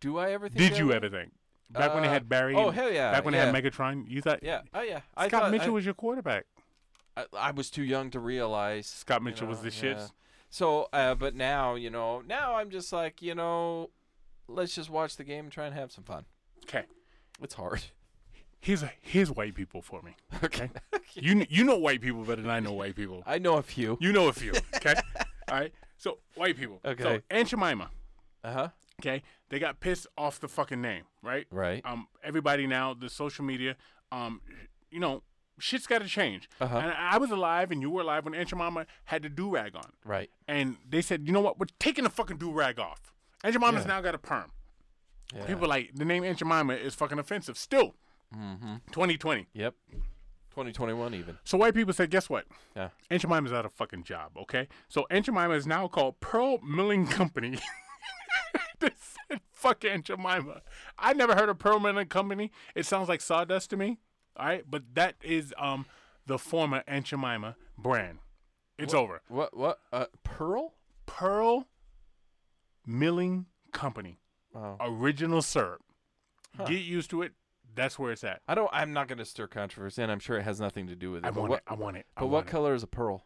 Do 0.00 0.18
I 0.18 0.32
ever 0.32 0.48
think? 0.50 0.58
Did 0.58 0.78
you 0.78 0.92
ever 0.92 1.08
think? 1.08 1.32
Back 1.70 1.94
when 1.94 2.02
they 2.02 2.08
Uh, 2.10 2.12
had 2.12 2.28
Barry 2.28 2.54
Oh 2.54 2.68
hell 2.70 2.92
yeah! 2.92 3.10
back 3.12 3.24
when 3.24 3.32
yeah. 3.32 3.50
they 3.50 3.52
had 3.62 3.64
Megatron, 3.72 4.04
you 4.06 4.20
thought 4.20 4.40
Yeah. 4.42 4.60
Oh 4.74 4.82
yeah. 4.82 5.00
I 5.16 5.28
Scott 5.28 5.42
thought 5.44 5.50
Mitchell 5.50 5.68
I, 5.68 5.70
was 5.70 5.84
your 5.86 5.94
quarterback. 5.94 6.44
I, 7.16 7.26
I 7.36 7.50
was 7.50 7.70
too 7.70 7.82
young 7.82 8.10
to 8.10 8.20
realize. 8.20 8.86
Scott 8.86 9.20
you 9.20 9.26
Mitchell 9.26 9.48
was 9.48 9.62
know, 9.62 9.70
the 9.70 9.86
yeah. 9.86 9.94
shits. 9.94 10.10
So, 10.50 10.88
uh, 10.92 11.14
but 11.14 11.34
now, 11.34 11.74
you 11.76 11.88
know, 11.90 12.22
now 12.26 12.56
I'm 12.56 12.70
just 12.70 12.92
like, 12.92 13.22
you 13.22 13.34
know, 13.34 13.90
let's 14.48 14.74
just 14.74 14.90
watch 14.90 15.16
the 15.16 15.24
game 15.24 15.44
and 15.44 15.52
try 15.52 15.66
and 15.66 15.74
have 15.74 15.90
some 15.90 16.04
fun. 16.04 16.24
Okay. 16.64 16.84
It's 17.42 17.54
hard. 17.54 17.82
Here's 18.60 18.84
here's 19.00 19.30
white 19.30 19.54
people 19.54 19.82
for 19.82 20.02
me. 20.02 20.16
Okay. 20.44 20.70
You 21.14 21.44
you 21.50 21.62
know 21.64 21.76
white 21.76 22.00
people 22.00 22.22
better 22.24 22.40
than 22.40 22.50
I 22.50 22.60
know 22.60 22.72
white 22.72 22.96
people. 22.96 23.22
I 23.26 23.38
know 23.38 23.56
a 23.56 23.62
few. 23.62 23.98
You 24.00 24.12
know 24.12 24.28
a 24.28 24.32
few. 24.32 24.52
Okay. 24.76 24.94
All 25.48 25.58
right. 25.58 25.72
So 25.98 26.18
white 26.36 26.56
people. 26.56 26.80
Okay. 26.84 27.02
So 27.02 27.08
Okay. 27.10 27.24
Aunt 27.30 27.48
Jemima. 27.48 27.90
Uh 28.42 28.52
huh. 28.52 28.68
Okay. 29.00 29.22
They 29.50 29.58
got 29.58 29.80
pissed 29.80 30.06
off 30.16 30.40
the 30.40 30.48
fucking 30.48 30.80
name, 30.80 31.04
right? 31.22 31.46
Right. 31.50 31.82
Um. 31.84 32.06
Everybody 32.24 32.66
now, 32.66 32.94
the 32.94 33.08
social 33.10 33.44
media. 33.44 33.76
Um. 34.10 34.40
You 34.90 35.00
know, 35.00 35.22
shit's 35.58 35.86
got 35.86 36.00
to 36.00 36.08
change. 36.08 36.48
Uh-huh. 36.60 36.76
And 36.76 36.92
I 36.92 37.18
was 37.18 37.30
alive, 37.30 37.70
and 37.70 37.80
you 37.82 37.90
were 37.90 38.02
alive 38.02 38.24
when 38.24 38.34
Aunt 38.34 38.48
Jemima 38.48 38.86
had 39.06 39.22
the 39.22 39.28
do 39.28 39.50
rag 39.50 39.74
on, 39.76 39.92
Right. 40.04 40.30
and 40.48 40.76
they 40.88 41.02
said, 41.02 41.26
you 41.26 41.32
know 41.32 41.40
what? 41.40 41.58
We're 41.58 41.66
taking 41.78 42.04
the 42.04 42.10
fucking 42.10 42.38
do 42.38 42.50
rag 42.52 42.78
off. 42.78 43.12
Aunt 43.44 43.54
Jemima's 43.54 43.82
Yeah. 43.82 43.88
now 43.88 44.00
got 44.00 44.14
a 44.14 44.18
perm. 44.18 44.52
Yeah. 45.34 45.46
People 45.46 45.68
like 45.68 45.90
the 45.94 46.04
name 46.04 46.24
Aunt 46.24 46.38
Jemima 46.38 46.74
is 46.74 46.94
fucking 46.94 47.18
offensive. 47.18 47.56
Still, 47.58 47.94
Mm-hmm. 48.34 48.76
2020. 48.92 49.46
Yep. 49.52 49.74
2021 50.50 51.14
even. 51.14 51.38
So 51.44 51.56
white 51.58 51.74
people 51.74 51.92
said, 51.94 52.10
guess 52.10 52.28
what? 52.30 52.44
Yeah. 52.76 52.88
Aunt 53.10 53.22
Jemima's 53.22 53.52
out 53.52 53.64
of 53.64 53.72
fucking 53.72 54.04
job, 54.04 54.32
okay? 54.42 54.68
So 54.88 55.06
Aunt 55.10 55.24
Jemima 55.26 55.54
is 55.54 55.66
now 55.66 55.88
called 55.88 56.20
Pearl 56.20 56.58
Milling 56.62 57.06
Company. 57.06 57.58
they 58.80 58.90
said, 59.30 59.40
fuck 59.50 59.84
Aunt 59.84 60.04
Jemima. 60.06 60.62
I 60.98 61.12
never 61.14 61.34
heard 61.34 61.48
of 61.48 61.58
Pearl 61.58 61.78
Milling 61.80 62.08
Company. 62.08 62.50
It 62.74 62.84
sounds 62.86 63.08
like 63.08 63.20
sawdust 63.20 63.70
to 63.70 63.76
me. 63.76 63.98
All 64.36 64.46
right, 64.46 64.64
but 64.68 64.82
that 64.94 65.16
is 65.22 65.52
um 65.58 65.86
the 66.26 66.38
former 66.38 66.82
Aunt 66.86 67.06
Jemima 67.06 67.56
brand. 67.76 68.18
It's 68.78 68.94
over. 68.94 69.22
What? 69.28 69.56
What? 69.56 69.78
Uh, 69.92 70.06
Pearl? 70.24 70.74
Pearl 71.06 71.68
Milling 72.86 73.46
Company. 73.72 74.18
Oh. 74.54 74.76
Original 74.80 75.42
syrup. 75.42 75.82
Huh. 76.56 76.64
Get 76.64 76.82
used 76.82 77.10
to 77.10 77.22
it. 77.22 77.32
That's 77.74 77.98
where 77.98 78.12
it's 78.12 78.22
at. 78.24 78.40
I 78.46 78.54
don't. 78.54 78.68
I'm 78.72 78.92
not 78.92 79.08
going 79.08 79.18
to 79.18 79.24
stir 79.24 79.46
controversy, 79.46 80.02
and 80.02 80.12
I'm 80.12 80.18
sure 80.18 80.36
it 80.36 80.42
has 80.42 80.60
nothing 80.60 80.86
to 80.88 80.96
do 80.96 81.10
with 81.12 81.24
it. 81.24 81.28
I 81.28 81.30
but 81.30 81.40
want 81.40 81.50
what? 81.50 81.56
it. 81.58 81.62
I 81.66 81.74
want 81.74 81.96
it. 81.96 82.06
I 82.16 82.20
But 82.20 82.26
want 82.26 82.32
what 82.32 82.46
it. 82.46 82.50
color 82.50 82.74
is 82.74 82.82
a 82.82 82.86
pearl? 82.86 83.24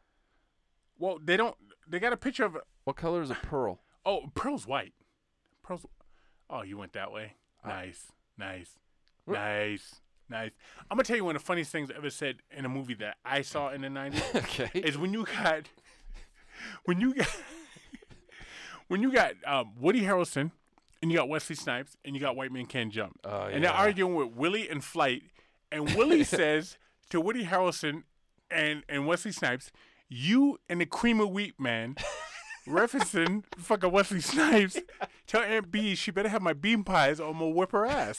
Well, 0.99 1.19
they 1.23 1.37
don't. 1.37 1.57
They 1.89 1.99
got 1.99 2.13
a 2.13 2.17
picture 2.17 2.45
of. 2.45 2.57
What 2.85 2.97
color 2.97 3.23
is 3.23 3.31
a 3.31 3.35
pearl? 3.35 3.81
Oh, 4.09 4.31
Pearl's 4.37 4.69
white. 4.69 4.93
Pearl's. 5.65 5.85
Oh, 6.49 6.63
you 6.63 6.79
went 6.79 6.93
that 6.93 7.11
way. 7.11 7.33
Nice, 7.67 8.13
nice, 8.39 8.79
Wh- 9.27 9.33
nice, 9.33 10.01
nice. 10.29 10.51
I'm 10.91 10.97
gonna 10.97 11.05
tell 11.05 11.17
you 11.17 11.25
one 11.25 11.37
of 11.37 11.43
the 11.43 11.47
funniest 11.47 11.71
things 11.73 11.91
ever 11.95 12.11
said 12.11 12.37
in 12.51 12.65
a 12.65 12.69
movie 12.69 12.95
that 12.95 13.17
I 13.25 13.43
saw 13.43 13.71
in 13.71 13.83
the 13.83 13.89
'90s 13.89 14.35
okay. 14.37 14.81
is 14.81 14.99
when 14.99 15.13
you 15.13 15.25
got, 15.25 15.69
when 16.85 17.01
you 17.01 17.15
got, 17.15 17.37
when 18.89 19.03
you 19.03 19.13
got 19.13 19.35
um, 19.47 19.73
Woody 19.81 20.03
Harrelson, 20.03 20.51
and 21.03 21.11
you 21.11 21.19
got 21.19 21.29
Wesley 21.29 21.57
Snipes, 21.57 21.97
and 22.05 22.15
you 22.15 22.21
got 22.21 22.37
White 22.37 22.53
Man 22.53 22.67
Can't 22.67 22.93
Jump, 22.93 23.19
Oh, 23.25 23.43
and 23.43 23.63
they're 23.65 23.73
arguing 23.73 24.15
with 24.15 24.29
Willie 24.37 24.69
and 24.69 24.83
Flight, 24.83 25.23
and 25.71 25.95
Willie 25.95 26.25
says 26.25 26.79
to 27.11 27.21
Woody 27.21 27.45
Harrelson 27.45 28.03
and 28.51 28.83
and 28.89 29.07
Wesley 29.07 29.33
Snipes, 29.33 29.71
"You 30.09 30.59
and 30.69 30.81
the 30.81 30.87
cream 30.87 31.21
of 31.21 31.31
wheat 31.31 31.59
man." 31.59 31.97
referencing 32.67 33.45
fucking 33.59 33.91
Wesley 33.91 34.21
Snipes. 34.21 34.77
Tell 35.27 35.43
Aunt 35.43 35.71
B 35.71 35.95
she 35.95 36.11
better 36.11 36.29
have 36.29 36.43
my 36.43 36.53
bean 36.53 36.85
pies 36.85 37.21
or 37.21 37.31
I'm 37.31 37.39
gonna 37.39 37.51
whip 37.51 37.73
her 37.73 37.87
ass. 37.87 38.19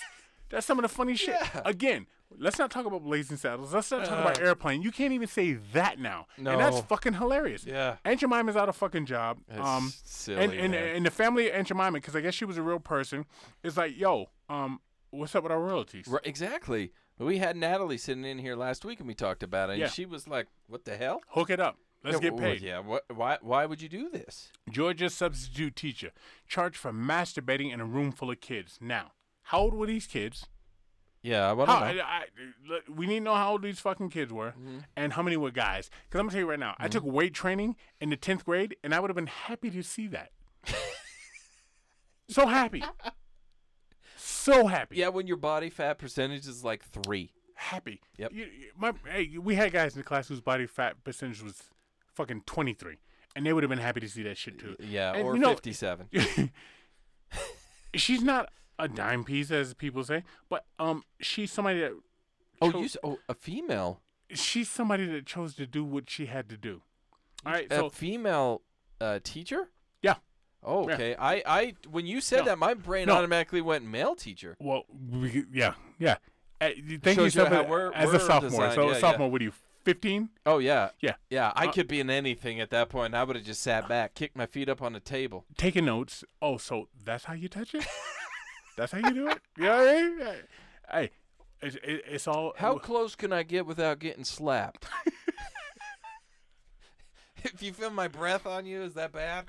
That's 0.49 0.65
some 0.65 0.77
of 0.77 0.83
the 0.83 0.89
funny 0.89 1.15
shit. 1.15 1.35
Again, 1.65 2.07
let's 2.37 2.57
not 2.59 2.71
talk 2.71 2.85
about 2.85 3.03
Blazing 3.03 3.37
Saddles. 3.37 3.73
Let's 3.73 3.91
not 3.91 4.05
talk 4.05 4.19
about 4.19 4.39
Airplane. 4.39 4.81
You 4.81 4.91
can't 4.91 5.13
even 5.13 5.27
say 5.27 5.53
that 5.73 5.99
now. 5.99 6.27
And 6.37 6.45
that's 6.47 6.79
fucking 6.81 7.13
hilarious. 7.13 7.65
Yeah. 7.65 7.97
Aunt 8.05 8.19
Jemima's 8.19 8.55
out 8.55 8.69
of 8.69 8.75
fucking 8.75 9.05
job. 9.05 9.39
It's 9.49 9.59
um, 9.59 9.91
silly, 10.03 10.43
and, 10.43 10.53
and, 10.53 10.73
and 10.75 11.05
the 11.05 11.11
family 11.11 11.49
of 11.49 11.55
Aunt 11.55 11.67
Jemima, 11.67 11.93
because 11.93 12.15
I 12.15 12.21
guess 12.21 12.33
she 12.33 12.45
was 12.45 12.57
a 12.57 12.61
real 12.61 12.79
person, 12.79 13.25
is 13.63 13.77
like, 13.77 13.97
yo, 13.97 14.29
um, 14.49 14.79
what's 15.09 15.35
up 15.35 15.43
with 15.43 15.51
our 15.51 15.59
royalties? 15.59 16.07
Right, 16.07 16.21
exactly. 16.25 16.91
We 17.19 17.39
had 17.39 17.57
Natalie 17.57 17.97
sitting 17.97 18.25
in 18.25 18.37
here 18.37 18.55
last 18.55 18.85
week 18.85 18.99
and 18.99 19.07
we 19.07 19.15
talked 19.15 19.41
about 19.43 19.69
it. 19.69 19.73
And 19.73 19.81
Yeah. 19.81 19.87
she 19.87 20.05
was 20.05 20.27
like, 20.27 20.47
"What 20.67 20.85
the 20.85 20.95
hell? 20.95 21.21
Hook 21.29 21.49
it 21.49 21.59
up. 21.59 21.77
Let's 22.03 22.21
Yeah, 22.21 22.29
get 22.29 22.37
paid. 22.37 22.61
Yeah. 22.61 22.77
What? 22.79 23.05
Why? 23.13 23.39
Why 23.41 23.65
would 23.65 23.81
you 23.81 23.89
do 23.89 24.07
this? 24.09 24.51
Georgia 24.69 25.09
substitute 25.09 25.75
teacher 25.75 26.11
charged 26.47 26.77
for 26.77 26.91
masturbating 26.93 27.73
in 27.73 27.79
a 27.81 27.85
room 27.85 28.11
full 28.11 28.29
of 28.29 28.39
kids. 28.39 28.77
Now, 28.79 29.13
how 29.47 29.59
old 29.59 29.73
were 29.73 29.85
these 29.87 30.07
kids? 30.07 30.45
Yeah. 31.21 31.53
How. 31.55 31.61
I, 31.63 31.99
I- 32.01 32.23
we 32.89 33.05
need 33.07 33.19
to 33.19 33.23
know 33.25 33.35
how 33.35 33.51
old 33.51 33.61
these 33.63 33.79
fucking 33.79 34.09
kids 34.09 34.31
were 34.31 34.51
Mm-hmm. 34.51 34.77
and 34.95 35.13
how 35.13 35.21
many 35.23 35.35
were 35.37 35.51
guys. 35.51 35.89
Because 36.05 36.19
I'm 36.19 36.25
going 36.25 36.29
to 36.29 36.33
tell 36.35 36.41
you 36.45 36.49
right 36.49 36.59
now, 36.59 36.75
I 36.79 36.87
took 36.87 37.03
weight 37.03 37.33
training 37.33 37.75
in 37.99 38.09
the 38.09 38.17
10th 38.17 38.43
grade 38.45 38.75
and 38.83 38.93
I 38.95 38.99
would 38.99 39.09
have 39.09 39.15
been 39.15 39.27
happy 39.27 39.69
to 39.71 39.83
see 39.83 40.07
that. 40.07 40.31
so 42.29 42.45
happy. 42.47 42.83
So 44.17 44.67
happy. 44.67 44.97
Yeah, 44.97 45.09
when 45.09 45.27
your 45.27 45.37
body 45.37 45.69
fat 45.69 45.97
percentage 45.97 46.47
is 46.47 46.63
like 46.63 46.83
three. 46.83 47.31
Happy. 47.55 48.01
Yep. 48.17 48.31
You, 48.33 48.47
my, 48.77 48.93
hey, 49.09 49.37
we 49.41 49.55
had 49.55 49.71
guys 49.73 49.93
in 49.93 49.99
the 49.99 50.03
class 50.03 50.27
whose 50.27 50.41
body 50.41 50.65
fat 50.67 51.03
percentage 51.03 51.41
was 51.41 51.63
fucking 52.13 52.43
23. 52.45 52.97
And 53.35 53.45
they 53.45 53.53
would 53.53 53.63
have 53.63 53.69
been 53.69 53.79
happy 53.79 53.99
to 54.01 54.09
see 54.09 54.23
that 54.23 54.37
shit 54.37 54.59
too. 54.59 54.75
Yeah, 54.79 55.13
And 55.13 55.23
or 55.23 55.35
you 55.35 55.41
know- 55.41 55.49
fifty-seven. 55.49 56.07
she's 57.95 58.21
not 58.23 58.49
a 58.79 58.87
dime 58.87 59.23
piece, 59.23 59.51
as 59.51 59.73
people 59.73 60.03
say, 60.03 60.23
but 60.49 60.65
um, 60.79 61.03
she's 61.19 61.51
somebody 61.51 61.79
that 61.79 61.93
oh, 62.61 62.69
you? 62.79 62.85
s- 62.85 62.97
Oh, 63.03 63.17
a 63.27 63.33
female. 63.33 64.01
she's 64.31 64.69
somebody 64.69 65.05
that 65.07 65.25
chose 65.25 65.55
to 65.55 65.65
do 65.65 65.83
what 65.83 66.09
she 66.09 66.27
had 66.27 66.47
to 66.49 66.57
do. 66.57 66.81
All 67.45 67.53
right, 67.53 67.71
a 67.71 67.75
so 67.75 67.89
female 67.89 68.61
uh, 69.01 69.19
teacher. 69.23 69.69
yeah, 70.01 70.15
Oh, 70.63 70.87
Yeah. 70.87 70.95
okay. 70.95 71.15
I, 71.17 71.43
I, 71.45 71.73
when 71.89 72.05
you 72.05 72.19
said 72.21 72.39
No. 72.39 72.45
that, 72.45 72.57
my 72.59 72.73
brain 72.73 73.07
No. 73.07 73.15
automatically 73.15 73.61
went 73.61 73.85
male 73.85 74.15
teacher. 74.15 74.55
well, 74.59 74.83
we, 75.11 75.45
yeah, 75.51 75.73
yeah. 75.99 76.17
Uh, 76.59 76.69
Shows 77.05 77.35
you 77.35 77.45
how 77.45 77.61
as- 77.63 77.67
we're- 77.69 77.91
as 77.93 78.07
we're 78.09 78.15
a 78.15 78.19
sophomore. 78.19 78.71
So 78.73 78.81
yeah, 78.85 78.89
a 78.89 78.93
yeah. 78.93 78.99
sophomore, 78.99 79.29
what 79.31 79.41
are 79.41 79.45
you? 79.45 79.53
Fifteen? 79.83 80.29
Oh 80.45 80.57
yeah, 80.57 80.89
Yeah. 80.99 81.13
yeah. 81.29 81.53
I 81.55 81.67
Uh, 81.67 81.71
could 81.71 81.87
be 81.87 82.01
in 82.01 82.09
anything 82.09 82.59
at 82.59 82.71
that 82.71 82.89
point. 82.89 83.13
I 83.15 83.23
would 83.23 83.37
have 83.37 83.45
just 83.45 83.61
sat 83.61 83.87
back, 83.87 84.15
kicked 84.15 84.35
my 84.35 84.45
feet 84.45 84.67
up 84.67 84.81
on 84.81 84.91
the 84.91 84.99
table. 84.99 85.45
Taking 85.55 85.85
notes. 85.85 86.25
Oh, 86.41 86.57
so 86.57 86.89
that's 87.05 87.23
how 87.25 87.33
you 87.33 87.47
touch 87.47 87.73
it? 87.73 87.85
that's 88.77 88.91
how 88.93 88.99
you 88.99 89.13
do 89.13 89.27
it? 89.29 89.39
You 89.57 89.63
know 89.65 89.89
I 89.89 90.03
mean? 90.03 90.19
Hey, 90.89 91.11
it's, 91.61 91.75
it, 91.77 92.03
it's 92.07 92.27
all. 92.27 92.53
How 92.57 92.77
close 92.77 93.15
can 93.15 93.33
I 93.33 93.43
get 93.43 93.65
without 93.65 93.99
getting 93.99 94.23
slapped? 94.23 94.85
if 97.43 97.61
you 97.61 97.73
feel 97.73 97.89
my 97.89 98.07
breath 98.07 98.45
on 98.45 98.65
you, 98.65 98.81
is 98.83 98.93
that 98.95 99.11
bad? 99.11 99.45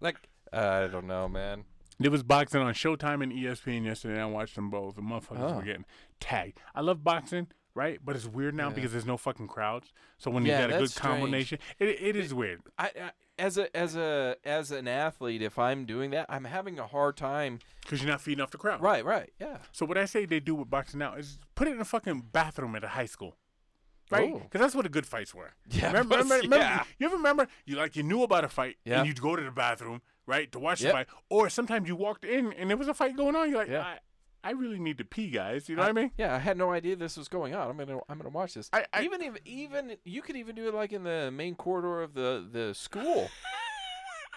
Like, 0.00 0.16
I 0.52 0.86
don't 0.86 1.06
know, 1.06 1.28
man. 1.28 1.64
It 2.00 2.10
was 2.10 2.22
boxing 2.22 2.60
on 2.60 2.74
Showtime 2.74 3.22
and 3.22 3.32
ESPN 3.32 3.84
yesterday. 3.84 4.14
And 4.14 4.22
I 4.22 4.26
watched 4.26 4.56
them 4.56 4.70
both. 4.70 4.96
The 4.96 5.02
motherfuckers 5.02 5.52
Oh. 5.52 5.56
were 5.56 5.62
getting 5.62 5.84
tagged. 6.20 6.58
I 6.74 6.80
love 6.80 7.04
boxing, 7.04 7.48
right? 7.74 8.00
But 8.04 8.16
it's 8.16 8.26
weird 8.26 8.54
now 8.54 8.68
Yeah. 8.68 8.74
because 8.74 8.92
there's 8.92 9.06
no 9.06 9.16
fucking 9.16 9.46
crowds. 9.46 9.92
So 10.18 10.30
when 10.30 10.44
Yeah, 10.44 10.62
you 10.62 10.68
got 10.68 10.76
a 10.76 10.78
good 10.80 10.90
strange. 10.90 11.20
combination, 11.20 11.58
it, 11.78 11.88
it 11.88 12.16
is 12.16 12.34
weird. 12.34 12.62
I, 12.78 12.86
I 12.86 13.10
as 13.42 13.58
a 13.58 13.76
as 13.76 13.96
a 13.96 14.36
as 14.44 14.70
an 14.70 14.86
athlete, 14.88 15.42
if 15.42 15.58
I'm 15.58 15.84
doing 15.84 16.10
that, 16.12 16.26
I'm 16.28 16.44
having 16.44 16.78
a 16.78 16.86
hard 16.86 17.16
time. 17.16 17.58
Because 17.82 18.00
you're 18.00 18.10
not 18.10 18.20
feeding 18.20 18.40
off 18.42 18.50
the 18.52 18.58
crowd. 18.58 18.80
Right, 18.80 19.04
right, 19.04 19.30
yeah. 19.40 19.58
So 19.72 19.84
what 19.84 19.98
I 19.98 20.04
say 20.06 20.24
they 20.24 20.40
do 20.40 20.54
with 20.54 20.70
boxing 20.70 21.00
now 21.00 21.14
is 21.14 21.38
put 21.54 21.66
it 21.68 21.72
in 21.72 21.80
a 21.80 21.84
fucking 21.84 22.28
bathroom 22.32 22.74
at 22.76 22.84
a 22.84 22.88
high 22.88 23.06
school. 23.06 23.34
Right? 24.10 24.30
Oh. 24.34 24.38
Because 24.40 24.60
that's 24.60 24.74
what 24.74 24.82
the 24.84 24.88
good 24.90 25.06
fights 25.06 25.34
were. 25.34 25.50
Yeah, 25.70 25.86
Remember, 25.88 26.16
remember, 26.16 26.34
remember- 26.36 26.56
yeah. 26.58 26.84
you 26.98 27.06
ever 27.06 27.16
remember 27.16 27.48
you 27.66 27.76
like 27.76 27.96
you 27.96 28.02
knew 28.02 28.22
about 28.22 28.44
a 28.44 28.48
fight 28.48 28.76
Yeah. 28.84 28.98
and 28.98 29.06
you'd 29.08 29.20
go 29.22 29.34
to 29.36 29.42
the 29.42 29.50
bathroom, 29.50 30.02
right, 30.26 30.50
to 30.52 30.58
watch 30.58 30.80
Yep. 30.82 30.88
the 30.90 30.96
fight. 30.98 31.06
Or 31.30 31.48
sometimes 31.50 31.88
you 31.88 31.96
walked 31.96 32.24
in 32.24 32.52
and 32.52 32.68
there 32.70 32.76
was 32.76 32.88
a 32.88 32.94
fight 32.94 33.16
going 33.16 33.34
on. 33.36 33.48
You're 33.50 33.58
like, 33.58 33.68
Yeah. 33.68 33.82
I, 33.82 33.98
I 34.44 34.50
really 34.52 34.78
need 34.78 34.98
to 34.98 35.04
pee, 35.04 35.30
guys. 35.30 35.68
You 35.68 35.76
know 35.76 35.82
what 35.82 35.90
I 35.90 35.92
mean? 35.92 36.10
Yeah, 36.18 36.34
I 36.34 36.38
had 36.38 36.56
no 36.56 36.72
idea 36.72 36.96
this 36.96 37.16
was 37.16 37.28
going 37.28 37.54
on. 37.54 37.70
I'm 37.70 37.76
gonna 37.76 38.00
I'm 38.08 38.18
gonna 38.18 38.28
watch 38.30 38.54
this. 38.54 38.68
I- 38.72 38.86
I- 38.92 39.02
even 39.04 39.22
if 39.22 39.34
even 39.44 39.96
you 40.04 40.20
could 40.22 40.36
even 40.36 40.54
do 40.56 40.68
it 40.68 40.74
like 40.74 40.92
in 40.92 41.04
the 41.04 41.30
main 41.30 41.54
corridor 41.54 42.02
of 42.02 42.14
the 42.14 42.46
the 42.50 42.74
school. 42.74 43.28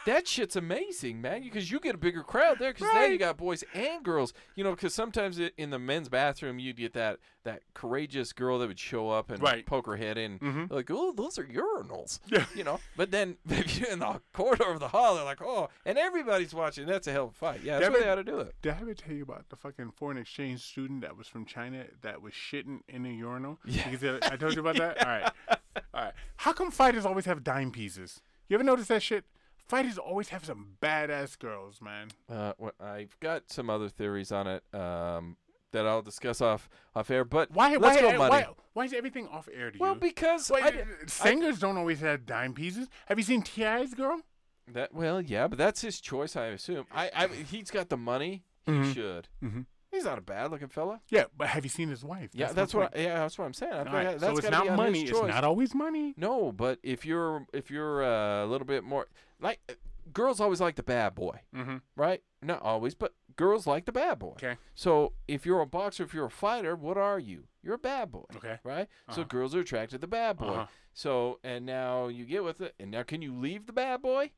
That 0.05 0.27
shit's 0.27 0.55
amazing, 0.55 1.19
man. 1.21 1.41
Because 1.43 1.71
you 1.71 1.79
get 1.79 1.95
a 1.95 1.97
bigger 1.97 2.21
crowd 2.23 2.57
there. 2.59 2.73
Because 2.73 2.93
now 2.93 3.05
you 3.05 3.17
got 3.17 3.37
boys 3.37 3.63
and 3.73 4.03
girls. 4.03 4.33
You 4.55 4.63
know, 4.63 4.71
because 4.71 4.93
sometimes 4.93 5.39
it, 5.39 5.53
in 5.57 5.69
the 5.71 5.79
men's 5.79 6.09
bathroom 6.09 6.59
you'd 6.59 6.77
get 6.77 6.93
that 6.93 7.19
that 7.43 7.61
courageous 7.75 8.33
girl 8.33 8.57
that 8.57 8.67
would 8.67 8.79
show 8.79 9.09
up 9.11 9.29
and 9.29 9.39
Right. 9.41 9.63
poke 9.67 9.85
her 9.85 9.97
head 9.97 10.17
in, 10.17 10.39
Mhm. 10.39 10.71
like, 10.71 10.89
oh, 10.89 11.11
those 11.11 11.37
are 11.37 11.43
urinals. 11.43 12.19
Yeah. 12.25 12.45
You 12.55 12.63
know. 12.63 12.79
But 12.97 13.11
then 13.11 13.37
if 13.49 13.79
you're 13.79 13.89
in 13.91 13.99
the 13.99 14.19
corridor 14.33 14.71
of 14.71 14.79
the 14.79 14.87
hall, 14.87 15.13
they're 15.15 15.23
like, 15.25 15.41
oh, 15.43 15.69
and 15.85 15.97
everybody's 15.97 16.53
watching. 16.55 16.87
That's 16.87 17.05
a 17.07 17.11
hell 17.11 17.25
of 17.25 17.29
a 17.29 17.33
fight. 17.33 17.61
Yeah, 17.63 17.73
that's 17.79 17.85
That 17.85 17.91
what 17.91 18.03
they 18.03 18.09
ought 18.09 18.15
to 18.15 18.23
do 18.23 18.39
it. 18.39 18.55
Did 18.63 18.73
I 18.73 18.77
ever 18.81 18.93
tell 18.95 19.13
you 19.13 19.23
about 19.23 19.49
the 19.49 19.55
fucking 19.55 19.91
foreign 19.91 20.17
exchange 20.17 20.61
student 20.63 21.01
that 21.01 21.15
was 21.17 21.27
from 21.27 21.45
China 21.45 21.85
that 22.01 22.21
was 22.21 22.33
shitting 22.33 22.79
in 22.89 23.05
a 23.05 23.09
urinal? 23.09 23.59
Yeah. 23.65 23.89
Because 23.89 24.21
I 24.23 24.33
I 24.33 24.37
told 24.37 24.53
you 24.55 24.61
about 24.61 24.77
that? 24.77 25.01
All 25.05 25.07
right. 25.07 25.31
All 25.93 26.01
right. 26.05 26.13
How 26.37 26.53
come 26.53 26.71
fighters 26.71 27.05
always 27.05 27.25
have 27.25 27.43
dime 27.43 27.71
pieces? 27.71 28.21
You 28.47 28.55
ever 28.55 28.63
notice 28.63 28.87
that 28.87 29.03
shit? 29.03 29.23
Fighters 29.67 29.97
always 29.97 30.29
have 30.29 30.45
some 30.45 30.77
badass 30.81 31.37
girls, 31.39 31.81
man. 31.81 32.09
Uh, 32.29 32.53
wh- 32.63 32.83
I've 32.83 33.19
got 33.19 33.49
some 33.51 33.69
other 33.69 33.89
theories 33.89 34.31
on 34.31 34.45
it 34.47 34.63
um, 34.73 35.37
that 35.71 35.87
I'll 35.87 36.01
discuss 36.03 36.39
off 36.39 36.69
off 36.95 37.09
air. 37.09 37.25
But 37.25 37.49
Why? 37.51 37.75
let's 37.75 37.95
why, 37.95 38.01
go 38.01 38.17
money. 38.17 38.29
why, 38.29 38.47
why 38.73 38.85
is 38.85 38.93
everything 38.93 39.27
off 39.27 39.49
air 39.51 39.71
to 39.71 39.77
well, 39.79 39.89
you? 39.89 39.93
Well, 39.93 39.99
because 39.99 40.51
Wait, 40.51 40.63
I 40.63 40.83
singers 41.07 41.59
don't 41.59 41.77
always 41.77 41.99
have 42.01 42.25
dime 42.25 42.53
pieces. 42.53 42.87
Have 43.07 43.17
you 43.17 43.23
seen 43.23 43.41
T.I.'s 43.41 43.93
girl? 43.93 44.21
that 44.67 44.93
well, 44.93 45.21
yeah, 45.21 45.47
but 45.47 45.57
that's 45.57 45.81
his 45.81 45.99
choice, 46.01 46.35
I 46.35 46.47
assume. 46.47 46.85
I, 46.91 47.09
I 47.15 47.27
he's 47.27 47.69
got 47.71 47.89
the 47.89 47.97
money. 47.97 48.43
He 48.65 48.71
Mhm. 48.71 48.93
should. 48.93 49.27
Mhm. 49.43 49.65
He's 49.95 50.05
not 50.05 50.17
a 50.17 50.21
bad 50.21 50.51
looking 50.51 50.67
fella. 50.67 51.01
Yeah, 51.09 51.25
but 51.35 51.47
have 51.47 51.63
you 51.65 51.69
seen 51.69 51.89
his 51.89 52.03
wife? 52.03 52.29
Yeah, 52.33 52.47
my 52.47 52.53
that's 52.53 52.73
what. 52.73 52.91
point. 52.93 53.03
I, 53.03 53.07
yeah, 53.09 53.19
that's 53.19 53.37
what 53.37 53.45
I'm 53.45 53.53
saying. 53.53 53.73
I 53.73 53.77
All 53.79 53.83
feel 53.85 53.93
right, 53.93 54.05
like 54.07 54.19
so 54.19 54.25
that's 54.27 54.39
it's 54.39 54.49
gotta 54.49 54.67
not 54.69 54.77
money. 54.77 55.01
It's 55.03 55.11
choice. 55.11 55.27
not 55.29 55.43
always 55.43 55.73
money. 55.75 56.13
No, 56.17 56.51
but 56.51 56.79
if 56.83 57.05
you're 57.05 57.45
if 57.53 57.71
you're 57.71 58.03
uh, 58.03 58.45
a 58.45 58.47
little 58.47 58.67
bit 58.67 58.83
more 58.83 59.07
like 59.41 59.59
uh, 59.69 59.73
girls 60.13 60.39
always 60.39 60.61
like 60.61 60.75
the 60.75 60.83
bad 60.83 61.15
boy, 61.15 61.39
Mm-hmm. 61.55 61.77
right? 61.95 62.21
Not 62.41 62.61
always, 62.61 62.93
but 62.93 63.13
girls 63.35 63.65
like 63.65 63.85
the 63.85 63.91
bad 63.91 64.19
boy. 64.19 64.33
Okay. 64.37 64.57
So 64.75 65.13
if 65.27 65.45
you're 65.45 65.61
a 65.61 65.65
boxer, 65.65 66.03
if 66.03 66.13
you're 66.13 66.25
a 66.27 66.29
fighter, 66.29 66.75
what 66.75 66.97
are 66.97 67.17
you? 67.19 67.47
You're 67.63 67.73
a 67.75 67.79
bad 67.79 68.11
boy. 68.11 68.25
Okay. 68.35 68.59
right? 68.63 68.87
So 69.09 69.21
Uh-huh. 69.21 69.23
girls 69.29 69.55
are 69.55 69.61
attracted 69.61 69.95
to 69.95 70.01
the 70.01 70.07
bad 70.07 70.37
boy. 70.37 70.45
Uh-huh. 70.49 70.65
So 70.93 71.39
and 71.43 71.65
now 71.65 72.07
you 72.07 72.25
get 72.25 72.43
with 72.43 72.61
it, 72.61 72.75
and 72.79 72.91
now 72.91 73.01
can 73.03 73.21
you 73.23 73.33
leave 73.33 73.65
the 73.65 73.73
bad 73.73 74.01
boy? 74.01 74.31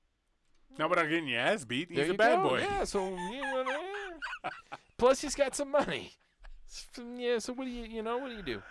Not 0.78 0.90
without 0.90 1.10
getting 1.10 1.28
your 1.28 1.40
ass 1.40 1.66
beat. 1.66 1.88
He's 1.90 1.98
there 1.98 2.06
a 2.06 2.10
you 2.10 2.14
bad 2.18 2.44
go. 2.44 2.50
boy. 2.50 2.60
Yeah. 2.60 2.84
So 2.84 3.10
you 3.10 3.42
know. 3.42 3.84
Plus 4.98 5.22
he's 5.22 5.36
got 5.36 5.56
some 5.56 5.72
money. 5.72 6.14
Yeah. 7.16 7.40
So 7.40 7.54
what 7.54 7.66
do 7.66 7.72
you 7.72 7.86
you 7.86 8.02
know 8.04 8.18
what 8.18 8.30
do 8.30 8.36
you 8.36 8.42
do? 8.44 8.62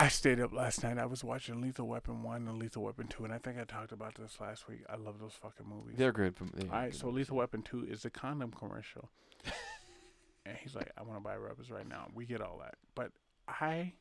I 0.00 0.08
stayed 0.08 0.40
up 0.40 0.52
last 0.52 0.82
night. 0.82 0.98
I 0.98 1.06
was 1.06 1.22
watching 1.22 1.60
Lethal 1.60 1.86
Weapon 1.86 2.24
1 2.24 2.48
and 2.48 2.58
Lethal 2.58 2.82
Weapon 2.82 3.06
2, 3.06 3.24
and 3.24 3.32
I 3.32 3.38
think 3.38 3.56
I 3.58 3.62
talked 3.64 3.92
about 3.92 4.16
this 4.16 4.40
last 4.40 4.66
week. 4.68 4.80
I 4.90 4.96
love 4.96 5.20
those 5.20 5.34
fucking 5.40 5.66
movies. 5.68 5.94
They're 5.96 6.10
good. 6.10 6.34
They're 6.54 6.68
All 6.72 6.76
right, 6.76 6.90
good 6.90 6.98
so 6.98 7.06
movies. 7.06 7.18
Lethal 7.28 7.36
Weapon 7.36 7.62
2 7.62 7.84
is 7.88 8.02
the 8.02 8.10
condom 8.10 8.50
commercial. 8.50 9.10
and 10.44 10.56
he's 10.56 10.74
like, 10.74 10.90
I 10.98 11.02
want 11.02 11.18
to 11.18 11.20
buy 11.22 11.36
rubbers 11.36 11.70
right 11.70 11.88
now. 11.88 12.08
We 12.14 12.24
get 12.26 12.40
all 12.40 12.58
that. 12.64 12.74
But 12.96 13.12
I 13.46 13.92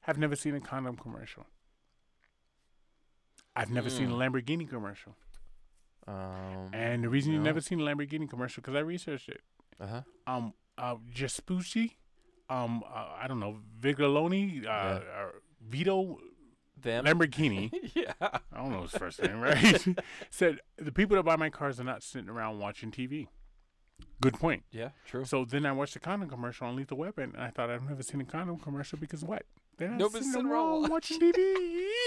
have 0.00 0.18
never 0.18 0.34
seen 0.34 0.56
a 0.56 0.60
condom 0.60 0.96
commercial. 0.96 1.46
I've 3.54 3.70
never 3.70 3.88
seen 3.90 4.10
a 4.10 4.14
Mm. 4.14 4.32
Lamborghini 4.32 4.68
commercial. 4.68 5.14
um, 6.08 6.70
And 6.72 7.04
the 7.04 7.08
reason 7.08 7.32
you've 7.32 7.42
never 7.42 7.60
seen 7.60 7.80
a 7.80 7.84
Lamborghini 7.84 8.28
commercial, 8.28 8.62
because 8.62 8.74
I 8.74 8.80
researched 8.80 9.28
it. 9.28 9.42
Uh 9.80 9.86
huh. 9.86 10.00
Um, 10.26 10.52
uh, 10.78 10.96
Jaspucci, 11.14 11.92
um, 12.50 12.82
uh, 12.86 13.08
I 13.20 13.26
don't 13.28 13.40
know, 13.40 13.58
Vigoloni, 13.80 14.60
uh, 14.60 14.62
Yeah. 14.62 14.68
uh, 14.68 15.26
Vito 15.68 16.18
Them. 16.80 17.04
Lamborghini. 17.04 17.70
yeah. 17.94 18.12
I 18.20 18.40
don't 18.56 18.70
know 18.70 18.82
his 18.82 18.92
first 18.92 19.22
name, 19.22 19.40
right? 19.40 19.84
Said 20.30 20.60
the 20.76 20.92
people 20.92 21.16
that 21.16 21.22
buy 21.24 21.36
my 21.36 21.50
cars 21.50 21.80
are 21.80 21.84
not 21.84 22.02
sitting 22.02 22.28
around 22.28 22.58
watching 22.58 22.90
TV. 22.90 23.28
Good 24.20 24.34
point. 24.34 24.62
Yeah. 24.70 24.90
True. 25.06 25.24
So 25.24 25.44
then 25.44 25.64
I 25.66 25.72
watched 25.72 25.94
the 25.94 26.00
condom 26.00 26.28
commercial 26.28 26.66
on 26.66 26.76
Lethal 26.76 26.98
Weapon, 26.98 27.32
and 27.34 27.42
I 27.42 27.48
thought 27.50 27.70
I've 27.70 27.82
never 27.88 28.02
seen 28.02 28.20
a 28.20 28.24
condom 28.24 28.58
commercial 28.58 28.98
because 28.98 29.24
what? 29.24 29.44
They're 29.78 29.88
not 29.90 29.98
Nobody's 29.98 30.32
sitting 30.32 30.46
around 30.50 30.82
around 30.82 30.90
watching 30.90 31.20
TV. 31.20 31.54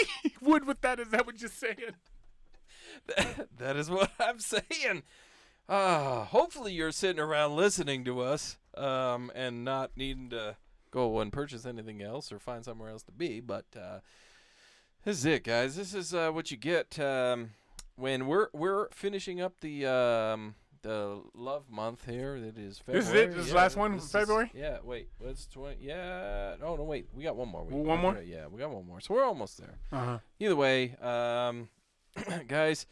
Wood 0.42 0.66
with 0.66 0.82
that? 0.82 1.00
Is 1.00 1.10
that 1.10 1.26
what 1.26 1.40
you're 1.42 1.50
saying? 1.50 1.96
that 3.58 3.76
is 3.76 3.90
what 3.90 4.12
I'm 4.20 4.40
saying. 4.40 5.04
Uh, 5.70 6.26
hopefully 6.26 6.74
you're 6.74 6.92
sitting 6.92 7.20
around 7.22 7.56
listening 7.56 8.04
to 8.04 8.22
us 8.22 8.58
um, 8.76 9.32
and 9.36 9.64
not 9.64 9.92
needing 9.96 10.30
to 10.32 10.58
go 10.92 11.20
and 11.20 11.32
purchase 11.32 11.66
anything 11.66 12.02
else 12.02 12.32
or 12.32 12.40
find 12.40 12.66
somewhere 12.66 12.90
else 12.90 13.04
to 13.04 13.12
be. 13.12 13.40
But 13.40 13.66
uh, 13.80 14.00
this 15.06 15.20
is 15.20 15.26
it, 15.26 15.44
guys. 15.44 15.76
This 15.76 15.94
is 15.94 16.14
uh, 16.14 16.32
what 16.32 16.50
you 16.50 16.58
get 16.58 17.00
um, 17.00 17.52
when 17.96 18.26
we're 18.26 18.48
we're 18.52 18.90
finishing 18.90 19.40
up 19.42 19.60
the 19.62 19.86
um, 19.86 20.56
the 20.82 21.22
love 21.36 21.70
month 21.70 22.06
here. 22.08 22.40
That 22.40 22.58
is 22.58 22.80
February. 22.80 23.02
This 23.02 23.10
is 23.10 23.14
it? 23.16 23.36
This 23.36 23.46
is 23.46 23.52
the 23.52 23.58
last 23.58 23.78
one 23.78 23.94
this 23.94 24.06
is- 24.06 24.12
February? 24.12 24.50
yeah. 24.56 24.78
Wait. 24.84 25.10
What's 25.20 25.46
twenty? 25.46 25.78
Yeah. 25.82 26.56
Oh 26.64 26.78
no. 26.78 26.84
Wait. 26.84 27.10
We 27.14 27.24
got 27.24 27.36
one 27.36 27.48
more. 27.50 27.64
We 27.64 27.76
One 27.80 28.00
more? 28.00 28.20
Yeah. 28.26 28.48
We 28.48 28.58
got 28.58 28.72
one 28.72 28.88
more. 28.88 29.02
So 29.02 29.14
we're 29.14 29.24
almost 29.26 29.60
there 29.60 29.78
Uh 29.92 30.06
huh. 30.06 30.20
either 30.40 30.56
way, 30.56 30.96
um, 30.96 31.70
guys, 32.48 32.88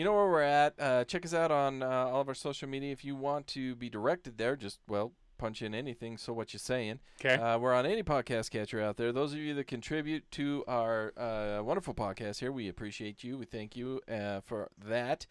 you 0.00 0.04
know 0.04 0.14
where 0.14 0.28
we're 0.28 0.40
at. 0.40 0.72
Uh, 0.80 1.04
check 1.04 1.26
us 1.26 1.34
out 1.34 1.50
on 1.50 1.82
uh, 1.82 1.86
all 1.86 2.22
of 2.22 2.28
our 2.28 2.34
social 2.34 2.66
media. 2.66 2.90
If 2.90 3.04
you 3.04 3.14
want 3.14 3.46
to 3.48 3.74
be 3.74 3.90
directed 3.90 4.38
there, 4.38 4.56
just 4.56 4.78
well, 4.88 5.12
punch 5.36 5.60
in 5.60 5.74
anything. 5.74 6.16
So 6.16 6.32
what 6.32 6.54
you 6.54 6.58
saying? 6.58 7.00
'Kay. 7.18 7.34
Uh, 7.34 7.58
we're 7.58 7.74
on 7.74 7.84
any 7.84 8.02
podcast 8.02 8.50
catcher 8.50 8.80
out 8.80 8.96
there. 8.96 9.12
Those 9.12 9.34
of 9.34 9.40
you 9.40 9.52
that 9.52 9.66
contribute 9.66 10.30
to 10.30 10.64
our 10.66 11.12
uh, 11.18 11.62
wonderful 11.62 11.92
podcast 11.92 12.40
here, 12.40 12.50
we 12.50 12.66
appreciate 12.66 13.22
you. 13.22 13.36
We 13.36 13.44
thank 13.44 13.76
you 13.76 14.00
uh, 14.10 14.40
for 14.40 14.70
that. 14.82 15.26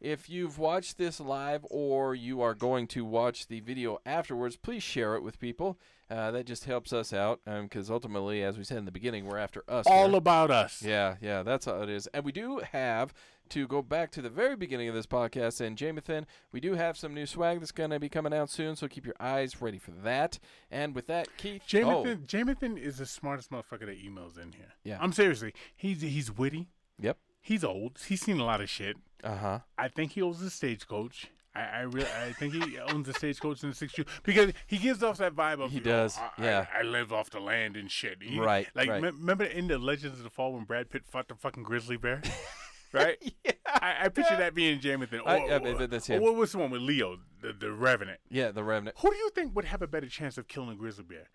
If 0.00 0.30
you've 0.30 0.58
watched 0.58 0.96
this 0.96 1.20
live 1.20 1.66
or 1.70 2.14
you 2.14 2.40
are 2.40 2.54
going 2.54 2.86
to 2.88 3.04
watch 3.04 3.48
the 3.48 3.60
video 3.60 3.98
afterwards, 4.06 4.56
please 4.56 4.82
share 4.82 5.16
it 5.16 5.22
with 5.22 5.38
people. 5.38 5.78
Uh, 6.10 6.30
that 6.30 6.44
just 6.46 6.64
helps 6.64 6.92
us 6.92 7.12
out 7.12 7.40
because 7.44 7.90
ultimately, 7.90 8.42
as 8.42 8.58
we 8.58 8.64
said 8.64 8.76
in 8.78 8.84
the 8.84 8.90
beginning, 8.90 9.24
we're 9.26 9.38
after 9.38 9.64
us. 9.68 9.86
All 9.86 10.08
here. 10.08 10.18
about 10.18 10.50
us. 10.50 10.82
Yeah, 10.82 11.16
yeah, 11.20 11.42
that's 11.42 11.64
how 11.64 11.82
it 11.82 11.88
is. 11.88 12.06
And 12.08 12.24
we 12.24 12.32
do 12.32 12.60
have 12.72 13.14
to 13.50 13.66
go 13.66 13.82
back 13.82 14.10
to 14.12 14.22
the 14.22 14.30
very 14.30 14.56
beginning 14.56 14.88
of 14.88 14.94
this 14.94 15.06
podcast. 15.06 15.60
And 15.60 15.76
Jamathan, 15.76 16.24
we 16.52 16.60
do 16.60 16.74
have 16.74 16.96
some 16.96 17.14
new 17.14 17.26
swag 17.26 17.60
that's 17.60 17.72
going 17.72 17.90
to 17.90 18.00
be 18.00 18.08
coming 18.08 18.32
out 18.34 18.50
soon, 18.50 18.76
so 18.76 18.88
keep 18.88 19.04
your 19.06 19.14
eyes 19.20 19.60
ready 19.60 19.78
for 19.78 19.90
that. 19.90 20.38
And 20.70 20.94
with 20.94 21.06
that, 21.08 21.36
Keith, 21.36 21.62
oh, 21.66 21.66
Jamathan, 22.04 22.26
Jamathan 22.26 22.78
is 22.78 22.98
the 22.98 23.06
smartest 23.06 23.50
motherfucker 23.50 23.86
that 23.86 24.02
emails 24.02 24.38
in 24.42 24.52
here. 24.52 24.72
Yeah. 24.82 24.98
I'm 25.00 25.12
seriously. 25.12 25.52
He's 25.76 26.00
he's 26.02 26.30
witty. 26.36 26.68
yep, 26.98 27.18
He's 27.40 27.62
old. 27.64 27.98
He's 28.06 28.22
seen 28.22 28.40
a 28.40 28.44
lot 28.44 28.60
of 28.60 28.70
shit. 28.70 28.96
uh 29.22 29.36
huh, 29.36 29.58
I 29.76 29.88
think 29.88 30.12
he 30.12 30.22
owns 30.22 30.40
a 30.40 30.50
stagecoach. 30.50 31.30
I 31.56 31.60
I, 31.62 31.80
really, 31.82 32.08
I 32.08 32.32
think 32.32 32.52
he 32.54 32.78
owns 32.88 33.08
a 33.08 33.12
stagecoach 33.12 33.62
in 33.62 33.68
the 33.68 33.74
six 33.76 33.92
shoe 33.92 34.04
because 34.24 34.52
he 34.66 34.76
gives 34.78 35.02
off 35.04 35.18
that 35.18 35.36
vibe 35.36 35.62
of 35.62 35.70
He 35.70 35.78
"Oh, 35.78 35.82
does, 35.84 36.18
I, 36.18 36.30
yeah. 36.42 36.66
I, 36.74 36.80
I 36.80 36.82
live 36.82 37.12
off 37.12 37.30
the 37.30 37.38
land 37.40 37.76
and 37.76 37.88
shit. 37.90 38.18
He- 38.22 38.40
Right, 38.40 38.66
Like 38.74 38.88
right. 38.88 39.00
me- 39.02 39.10
remember 39.10 39.44
in 39.44 39.68
the 39.68 39.78
Legends 39.78 40.18
of 40.18 40.24
the 40.24 40.30
Fall 40.30 40.54
when 40.54 40.64
Brad 40.64 40.90
Pitt 40.90 41.02
fought 41.06 41.28
the 41.28 41.34
fucking 41.36 41.62
grizzly 41.62 41.96
bear, 41.96 42.22
right? 42.94 43.16
yeah, 43.44 43.52
I, 43.66 43.96
I 44.04 44.08
picture 44.08 44.36
that 44.36 44.54
being 44.54 44.78
Jamathan. 44.80 45.20
I- 45.26 45.38
Or, 45.38 45.48
yeah, 45.48 45.58
but 45.58 45.90
that's 45.90 46.08
or 46.10 46.20
what 46.20 46.34
was 46.36 46.52
the 46.52 46.58
one 46.58 46.70
with 46.70 46.82
Leo, 46.82 47.18
the, 47.42 47.52
the 47.52 47.72
Revenant? 47.72 48.20
yeah, 48.30 48.50
the 48.50 48.64
Revenant, 48.64 48.96
Who 49.00 49.10
do 49.10 49.16
you 49.16 49.30
think 49.34 49.54
would 49.54 49.64
have 49.66 49.82
a 49.82 49.86
better 49.86 50.06
chance 50.08 50.38
of 50.38 50.48
killing 50.48 50.70
a 50.70 50.74
grizzly 50.74 51.04
bear, 51.04 51.28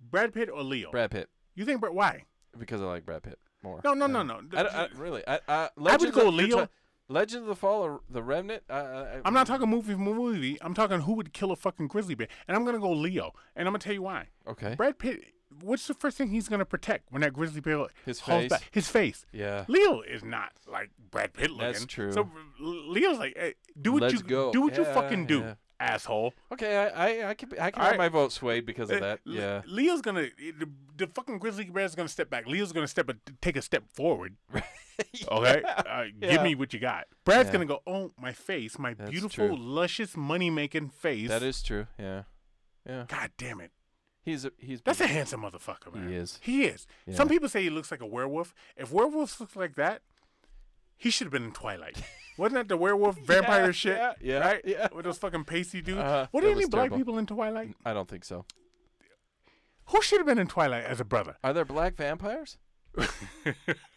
Brad 0.00 0.32
Pitt 0.32 0.48
or 0.48 0.62
Leo? 0.62 0.90
Brad 0.90 1.10
Pitt, 1.10 1.28
You 1.54 1.64
think 1.64 1.80
Brad? 1.80 1.94
Why? 1.94 2.24
because 2.58 2.80
I 2.80 2.84
like 2.84 3.04
Brad 3.06 3.22
Pitt 3.22 3.38
more. 3.62 3.80
No, 3.84 3.94
no, 3.94 4.06
Yeah. 4.06 4.22
no, 4.22 4.40
no. 4.40 4.58
I, 4.58 4.62
I, 4.84 4.88
really, 4.96 5.22
I, 5.26 5.38
I, 5.48 5.68
would 5.76 5.84
Legends 5.84 6.16
go 6.16 6.28
of, 6.28 6.34
Leo. 6.34 6.68
Legends 7.08 7.42
of 7.42 7.46
the 7.48 7.56
Fall 7.56 7.82
or 7.82 8.00
the 8.08 8.22
Revenant. 8.22 8.62
I, 8.70 8.78
I, 8.78 9.20
I'm 9.24 9.34
not 9.34 9.46
talking 9.48 9.68
movie 9.68 9.92
for 9.94 9.98
movie. 9.98 10.56
I'm 10.62 10.74
talking 10.74 11.00
who 11.00 11.14
would 11.14 11.32
kill 11.32 11.50
a 11.50 11.56
fucking 11.56 11.88
grizzly 11.88 12.14
bear, 12.14 12.28
and 12.46 12.56
I'm 12.56 12.64
gonna 12.64 12.78
go 12.78 12.92
Leo, 12.92 13.32
and 13.56 13.66
I'm 13.66 13.72
gonna 13.72 13.80
tell 13.80 13.92
you 13.92 14.02
why. 14.02 14.28
Okay. 14.46 14.74
Brad 14.76 14.98
Pitt. 14.98 15.24
What's 15.62 15.86
the 15.88 15.94
first 15.94 16.16
thing 16.16 16.28
he's 16.28 16.48
gonna 16.48 16.64
protect 16.64 17.10
when 17.12 17.22
that 17.22 17.32
grizzly 17.32 17.60
bear 17.60 17.86
His 18.06 18.20
face. 18.20 18.48
back? 18.48 18.62
His 18.70 18.88
face. 18.88 19.26
Yeah. 19.32 19.64
Leo 19.68 20.00
is 20.00 20.24
not 20.24 20.52
like 20.70 20.90
Brad 21.10 21.32
Pitt 21.34 21.50
looking. 21.50 21.66
That's 21.72 21.86
true. 21.86 22.12
So 22.12 22.30
Leo's 22.60 23.18
like, 23.18 23.36
hey, 23.36 23.54
do 23.80 23.92
what 23.92 24.02
Let's 24.02 24.14
you 24.14 24.20
go. 24.22 24.52
do 24.52 24.62
what 24.62 24.76
you 24.76 24.84
fucking 24.84 25.26
do, 25.26 25.40
yeah. 25.40 25.54
asshole. 25.80 26.34
Okay, 26.52 26.76
I, 26.76 26.86
I, 27.24 27.28
I 27.30 27.34
can, 27.34 27.48
I 27.60 27.70
can 27.72 27.80
All 27.80 27.86
have 27.88 27.92
right. 27.92 27.98
my 27.98 28.08
vote 28.08 28.32
swayed 28.32 28.64
because 28.64 28.90
of 28.90 28.98
Uh, 28.98 29.00
that. 29.00 29.20
Yeah. 29.24 29.62
Leo's 29.66 30.00
gonna 30.00 30.28
the, 30.38 30.68
the 30.96 31.06
fucking 31.08 31.38
grizzly 31.38 31.64
bear's 31.64 31.94
gonna 31.94 32.08
step 32.08 32.30
back. 32.30 32.46
Leo's 32.46 32.72
gonna 32.72 32.86
step 32.88 33.08
a, 33.08 33.14
take 33.42 33.56
a 33.56 33.62
step 33.62 33.84
forward. 33.92 34.36
Okay, 35.32 35.62
uh, 35.64 36.04
give 36.20 36.30
Yeah. 36.32 36.42
me 36.42 36.54
what 36.54 36.74
you 36.74 36.78
got. 36.78 37.06
Brad's 37.24 37.46
Yeah. 37.48 37.52
gonna 37.54 37.64
go. 37.64 37.80
Oh, 37.86 38.12
my 38.20 38.32
face, 38.34 38.78
my 38.78 38.92
That's 38.92 39.10
beautiful, 39.10 39.48
true. 39.48 39.56
luscious, 39.56 40.14
money 40.14 40.50
making 40.50 40.90
face. 40.90 41.28
That 41.30 41.42
is 41.42 41.62
true. 41.62 41.86
Yeah. 41.98 42.24
Yeah. 42.86 43.06
God 43.08 43.30
damn 43.38 43.60
it. 43.62 43.70
He's 44.22 44.44
a, 44.44 44.52
he's 44.58 44.80
That's 44.82 45.00
a 45.00 45.06
handsome 45.06 45.42
motherfucker, 45.42 45.94
man. 45.94 46.08
He 46.08 46.14
is. 46.14 46.38
He 46.42 46.64
is. 46.64 46.86
Yeah. 47.06 47.14
Some 47.16 47.28
people 47.28 47.48
say 47.48 47.62
he 47.62 47.70
looks 47.70 47.90
like 47.90 48.00
a 48.02 48.06
werewolf. 48.06 48.54
If 48.76 48.92
werewolves 48.92 49.40
look 49.40 49.56
like 49.56 49.76
that, 49.76 50.02
he 50.96 51.10
should 51.10 51.24
have 51.26 51.32
been 51.32 51.44
in 51.44 51.52
Twilight. 51.52 52.02
Wasn't 52.36 52.54
that 52.54 52.68
the 52.68 52.76
werewolf 52.76 53.18
vampire 53.18 53.72
shit? 53.72 53.96
yeah, 53.96 54.12
yeah, 54.20 54.38
right? 54.38 54.62
yeah. 54.64 54.88
With 54.94 55.04
those 55.04 55.18
fucking 55.18 55.44
pasty 55.44 55.80
dudes. 55.82 56.00
Uh-huh. 56.00 56.26
What 56.30 56.42
That 56.42 56.48
are 56.48 56.52
any 56.52 56.66
black 56.66 56.82
terrible. 56.90 56.96
people 56.98 57.18
in 57.18 57.26
Twilight? 57.26 57.74
I 57.84 57.92
don't 57.94 58.08
think 58.08 58.24
so. 58.24 58.44
Who 59.86 60.00
should 60.02 60.18
have 60.18 60.26
been 60.26 60.38
in 60.38 60.46
Twilight 60.46 60.84
as 60.84 61.00
a 61.00 61.04
brother? 61.04 61.36
Are 61.42 61.52
there 61.52 61.64
black 61.64 61.96
vampires? 61.96 62.58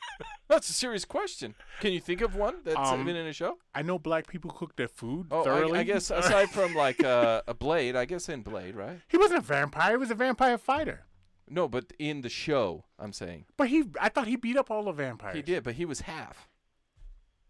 That's 0.54 0.70
a 0.70 0.74
serious 0.74 1.04
question. 1.06 1.56
Can 1.80 1.94
you 1.94 2.00
think 2.00 2.22
of 2.22 2.36
one 2.36 2.58
that's 2.64 2.78
Um, 2.78 3.06
been 3.06 3.16
in 3.16 3.26
a 3.28 3.34
show? 3.34 3.58
I 3.74 3.82
know 3.82 3.98
black 4.00 4.28
people 4.28 4.52
cook 4.52 4.76
their 4.76 4.88
food 4.88 5.28
Oh, 5.32 5.44
thoroughly. 5.44 5.78
I, 5.80 5.82
I 5.82 5.84
guess 5.84 6.12
aside 6.22 6.50
from 6.50 6.76
like 6.76 7.04
uh, 7.04 7.42
a 7.48 7.54
Blade, 7.54 7.96
I 7.96 8.06
guess 8.06 8.30
in 8.30 8.42
Blade, 8.42 8.76
right? 8.76 9.00
he 9.08 9.18
wasn't 9.18 9.40
a 9.40 9.42
vampire. 9.42 9.92
He 9.92 9.98
was 9.98 10.12
a 10.12 10.16
vampire 10.16 10.58
fighter. 10.58 11.06
No, 11.50 11.68
but 11.68 11.92
in 12.00 12.22
the 12.22 12.30
show, 12.30 12.86
I'm 12.98 13.12
saying 13.14 13.46
But 13.58 13.68
he, 13.68 13.84
I 14.00 14.10
thought 14.10 14.28
he 14.28 14.36
beat 14.38 14.56
up 14.58 14.72
all 14.72 14.84
the 14.86 14.92
vampires. 14.94 15.36
he 15.36 15.42
did, 15.42 15.64
but 15.64 15.76
he 15.76 15.86
was 15.86 16.02
half. 16.02 16.48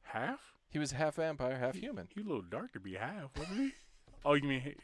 Half? 0.04 0.54
He 0.70 0.80
was 0.80 0.91
half 0.93 1.16
vampire, 1.16 1.58
half 1.60 1.76
human. 1.76 2.08
He 2.14 2.22
a 2.22 2.24
little 2.24 2.41
dark 2.41 2.74
to 2.74 2.80
be 2.80 2.93
half, 2.95 3.30
wasn't 3.38 3.60
he? 3.60 3.72
oh, 4.26 4.34
you 4.34 4.47
mean? 4.47 4.62
he- 4.62 4.76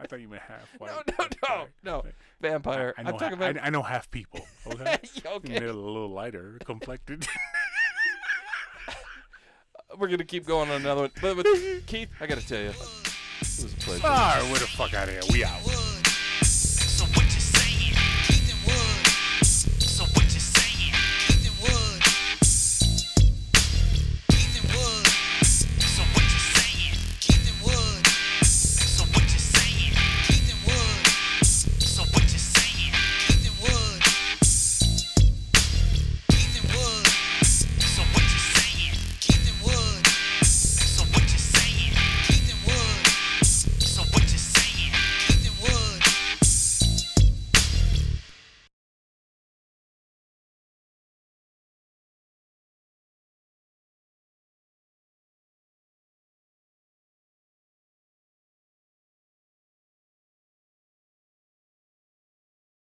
I 0.00 0.06
thought 0.06 0.20
you 0.20 0.28
meant 0.28 0.42
half. 0.42 0.68
White. 0.78 0.90
No, 0.90 1.02
no, 1.18 1.28
no, 1.48 1.66
no, 1.84 2.02
vampire. 2.40 2.94
I, 2.98 3.02
I 3.02 3.04
I'm 3.08 3.18
talking 3.18 3.34
about. 3.34 3.58
I, 3.58 3.66
I 3.66 3.70
know 3.70 3.82
half 3.82 4.10
people. 4.10 4.40
Okay. 4.66 4.98
okay, 5.26 5.58
They're 5.58 5.68
a 5.68 5.72
little 5.72 6.08
lighter 6.08 6.58
complected. 6.64 7.26
we're 9.98 10.08
gonna 10.08 10.24
keep 10.24 10.46
going 10.46 10.70
on 10.70 10.80
another 10.80 11.02
one. 11.02 11.10
But, 11.20 11.36
but 11.36 11.46
Keith, 11.86 12.08
I 12.20 12.26
gotta 12.26 12.46
tell 12.46 12.60
you, 12.60 12.70
it 12.70 12.78
was 13.40 13.72
a 13.72 13.76
pleasure. 13.76 14.06
All 14.06 14.12
right, 14.12 14.42
we're 14.50 14.58
the 14.58 14.66
fuck 14.66 14.94
out 14.94 15.08
of 15.08 15.14
here. 15.14 15.22
We 15.32 15.44
out. 15.44 15.60